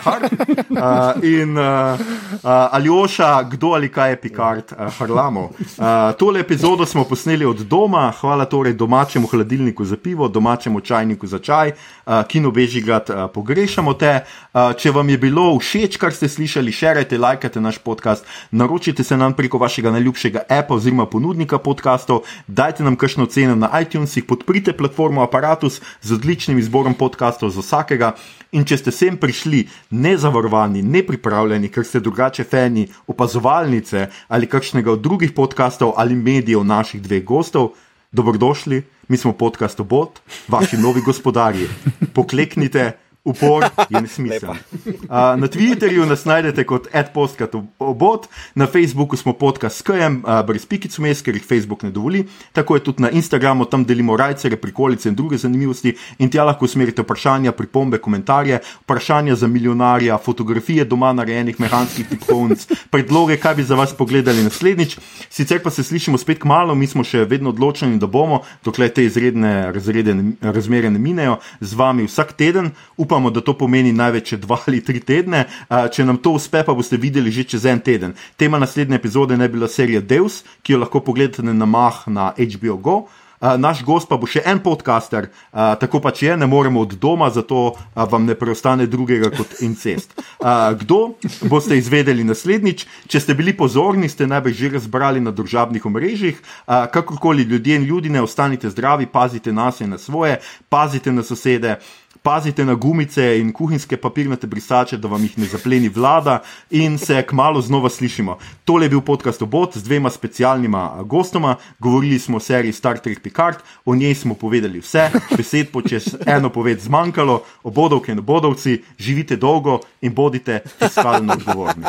Uh, 0.70 1.24
in 1.26 1.58
uh, 1.58 2.00
uh, 2.00 2.50
Aljoša, 2.72 3.42
kdo 3.50 3.72
ali 3.76 3.88
kaj 3.92 4.10
je 4.10 4.16
Picard, 4.20 4.72
uh, 4.72 4.86
Harlamo. 4.98 5.40
Uh, 5.50 5.84
tole 6.18 6.40
epizodo 6.40 6.86
smo 6.86 7.04
posneli 7.04 7.44
od 7.44 7.64
doma, 7.68 8.12
hvala 8.20 8.44
torej 8.44 8.72
domačemu 8.78 9.26
hladilniku 9.26 9.84
za 9.84 9.96
pivo, 9.96 10.28
domačemu 10.28 10.80
čajniku 10.80 11.26
za 11.26 11.38
čaj, 11.38 11.72
uh, 11.72 12.22
kino 12.28 12.50
Bežigrad, 12.50 13.10
uh, 13.10 13.26
pogrešamo 13.34 13.94
te. 13.94 14.12
Uh, 14.54 14.72
če 14.78 14.94
vam 14.94 15.10
je 15.10 15.18
bilo 15.18 15.58
všeč, 15.58 15.98
kar 16.00 16.14
ste 16.16 16.28
slišali, 16.28 16.72
širite, 16.72 17.18
lajkajte 17.18 17.60
naš 17.60 17.78
podcast, 17.78 18.24
naročite 18.50 19.04
se 19.04 19.16
nam 19.16 19.34
preko 19.34 19.58
vašega 19.58 19.90
najljubšega 19.90 20.46
appa 20.48 20.78
oziroma 20.78 21.06
ponudnika 21.10 21.58
podcastov, 21.58 22.22
dajte 22.46 22.86
nam 22.86 22.96
kakšno 22.96 23.26
ceno 23.26 23.58
na 23.58 23.72
iTunesih, 23.82 24.24
podprite 24.24 24.72
platformo 24.72 25.26
Apparatus 25.26 25.80
z 26.00 26.14
odličnim 26.14 26.58
izborom 26.58 26.79
izborom 26.80 26.96
podkastov 26.96 27.52
za 27.52 27.60
vsakega. 27.60 28.16
In 28.56 28.64
če 28.64 28.80
ste 28.80 28.90
sem 28.90 29.20
prišli 29.20 29.68
nezavarovani, 29.92 30.80
nepripravljeni, 30.80 31.68
ker 31.68 31.84
ste 31.84 32.00
drugače 32.00 32.44
fani 32.48 32.88
opazovalnice 33.06 34.08
ali 34.32 34.48
kakšnega 34.48 34.96
od 34.96 35.04
drugih 35.04 35.36
podkastov 35.36 35.92
ali 36.00 36.16
medijev 36.16 36.64
naših 36.64 37.02
dveh 37.02 37.20
gostov, 37.20 37.76
dobrodošli, 38.12 38.80
mi 39.08 39.16
smo 39.16 39.36
podcast 39.36 39.80
Obot, 39.80 40.24
vaši 40.48 40.80
novi 40.80 41.04
gospodarji. 41.04 41.68
Pokleknite, 42.16 42.96
Upor 43.24 43.64
je 43.90 44.00
nesmiseln. 44.00 44.50
Uh, 44.50 45.36
na 45.36 45.48
Twitterju 45.48 46.06
nas 46.08 46.24
najdete 46.24 46.64
kot 46.64 46.88
adpostka 46.94 47.48
obot, 47.78 48.28
na 48.54 48.66
Facebooku 48.66 49.16
smo 49.16 49.32
podcast 49.32 49.76
s 49.76 49.82
KM, 49.82 50.22
uh, 50.24 50.40
brez 50.46 50.64
pikic 50.66 50.96
vmes, 50.98 51.20
ker 51.22 51.36
jih 51.36 51.44
Facebook 51.44 51.82
ne 51.84 51.90
dovoli. 51.92 52.24
Tako 52.56 52.78
je 52.78 52.84
tudi 52.84 53.02
na 53.02 53.10
Instagramu, 53.10 53.64
tam 53.68 53.84
delimo 53.84 54.16
rajcere, 54.16 54.56
prikolice 54.56 55.08
in 55.08 55.14
druge 55.14 55.36
zanimivosti. 55.36 55.92
In 56.18 56.30
tja 56.32 56.46
lahko 56.48 56.64
usmerite 56.64 57.04
vprašanja, 57.04 57.52
pripombe, 57.52 57.98
komentarje, 57.98 58.62
vprašanja 58.86 59.36
za 59.36 59.46
milijonarja, 59.46 60.18
fotografije 60.18 60.84
doma 60.84 61.12
narejenih 61.12 61.60
mehanskih 61.60 62.08
tipkovnic, 62.08 62.66
predloge, 62.94 63.36
kaj 63.36 63.54
bi 63.54 63.68
za 63.68 63.76
vas 63.76 63.92
pogledali 63.96 64.44
naslednjič. 64.48 64.96
Sicer 65.28 65.60
pa 65.62 65.70
se 65.70 65.84
slišimo 65.84 66.18
spet 66.18 66.40
k 66.40 66.48
malu, 66.48 66.74
mi 66.74 66.86
smo 66.86 67.04
še 67.04 67.26
vedno 67.28 67.52
odločeni, 67.52 68.00
da 68.00 68.06
bomo, 68.06 68.40
dokler 68.64 68.88
te 68.88 69.04
izredne 69.04 69.72
razrede, 69.76 70.16
razmere 70.40 70.90
ne 70.90 70.98
minejo, 70.98 71.36
z 71.60 71.76
vami 71.76 72.08
vsak 72.08 72.32
teden. 72.32 72.72
Upamo, 73.10 73.30
da 73.30 73.40
to 73.40 73.56
pomeni 73.58 73.90
največ 73.92 74.36
dva 74.38 74.60
ali 74.70 74.78
tri 74.86 75.00
tedne. 75.02 75.40
Če 75.66 76.04
nam 76.06 76.20
to 76.22 76.36
uspe, 76.38 76.60
pa 76.62 76.76
boste 76.78 76.94
videli 76.94 77.32
že 77.34 77.42
čez 77.42 77.64
en 77.66 77.80
teden. 77.82 78.14
Tema 78.38 78.58
naslednje 78.62 78.94
epizode 78.94 79.34
ne 79.36 79.48
bi 79.48 79.58
bila 79.58 79.66
serija 79.66 79.98
Deus, 80.00 80.44
ki 80.62 80.76
jo 80.76 80.78
lahko 80.84 81.00
pogledate 81.02 81.42
na 81.42 81.66
mah 81.66 82.04
na 82.06 82.30
HBO 82.38 82.76
Go. 82.78 82.96
Uh, 83.40 83.56
naš 83.56 83.80
gost 83.84 84.04
pa 84.04 84.18
bo 84.20 84.28
še 84.28 84.42
en 84.44 84.58
podcaster, 84.60 85.30
uh, 85.32 85.72
tako 85.80 86.02
pač 86.04 86.26
je, 86.26 86.34
ne 86.36 86.44
moremo 86.44 86.82
od 86.84 86.92
doma, 87.00 87.30
zato 87.32 87.60
uh, 87.72 88.02
vam 88.04 88.26
ne 88.28 88.34
preostane 88.36 88.84
drugega 88.84 89.30
kot 89.32 89.62
incest. 89.64 90.12
Uh, 90.12 90.76
kdo 90.76 91.14
boste 91.48 91.78
izvedeli 91.80 92.20
naslednjič? 92.28 92.84
Če 93.08 93.22
ste 93.24 93.34
bili 93.38 93.56
pozorni, 93.56 94.12
ste 94.12 94.28
najbrž 94.28 94.60
že 94.60 94.70
razbrali 94.76 95.24
na 95.24 95.32
družabnih 95.32 95.88
omrežjih. 95.88 96.36
Uh, 96.36 96.84
kakorkoli 96.92 97.48
ljudje 97.48 97.80
in 97.80 97.88
ljudi 97.88 98.12
ne 98.12 98.20
ostanite 98.20 98.68
zdravi, 98.68 99.08
pazite 99.08 99.56
nas 99.56 99.80
in 99.80 99.96
na 99.96 99.98
svoje, 99.98 100.36
pazite 100.68 101.08
na 101.08 101.24
sosede. 101.24 101.80
Pazite 102.22 102.64
na 102.64 102.74
gumice 102.74 103.38
in 103.38 103.52
kuhinjske 103.52 103.96
papirnate 103.96 104.46
brisače, 104.46 104.96
da 104.96 105.08
vam 105.08 105.22
jih 105.22 105.38
ne 105.38 105.46
zapleni 105.46 105.88
vlada, 105.88 106.42
in 106.70 106.98
se 106.98 107.22
kmalo 107.22 107.60
znova 107.60 107.88
slišimo. 107.88 108.38
Tole 108.64 108.84
je 108.84 108.90
bil 108.90 109.00
podcast 109.00 109.42
Obot 109.42 109.76
z 109.76 109.82
dvema 109.82 110.10
specialnima 110.10 111.02
gostoma. 111.04 111.56
Govorili 111.78 112.18
smo 112.18 112.36
o 112.36 112.40
seriji 112.40 112.72
Star 112.72 112.98
Trek 112.98 113.22
Picard, 113.22 113.56
o 113.84 113.94
njej 113.94 114.14
smo 114.14 114.34
povedali 114.34 114.80
vse, 114.80 115.10
besed 115.36 115.70
po 115.72 115.82
čez 115.82 116.16
eno 116.26 116.50
poved 116.50 116.80
zmanjkalo, 116.80 117.42
obodovke 117.62 118.12
in 118.12 118.18
obodovci, 118.18 118.82
živite 118.98 119.36
dolgo 119.36 119.80
in 120.00 120.14
bodite 120.14 120.60
fiskalno 120.78 121.32
odgovorni. 121.32 121.84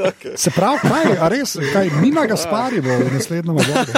Okay. 0.00 0.36
Se 0.36 0.50
pravi, 0.50 0.78
kaj, 0.82 1.16
a 1.20 1.28
res, 1.28 1.56
kaj, 1.72 1.90
Mina 2.00 2.26
Gaspari 2.26 2.80
bo 2.80 2.88
v 2.88 3.12
naslednjem 3.12 3.56
obdobju. 3.56 3.94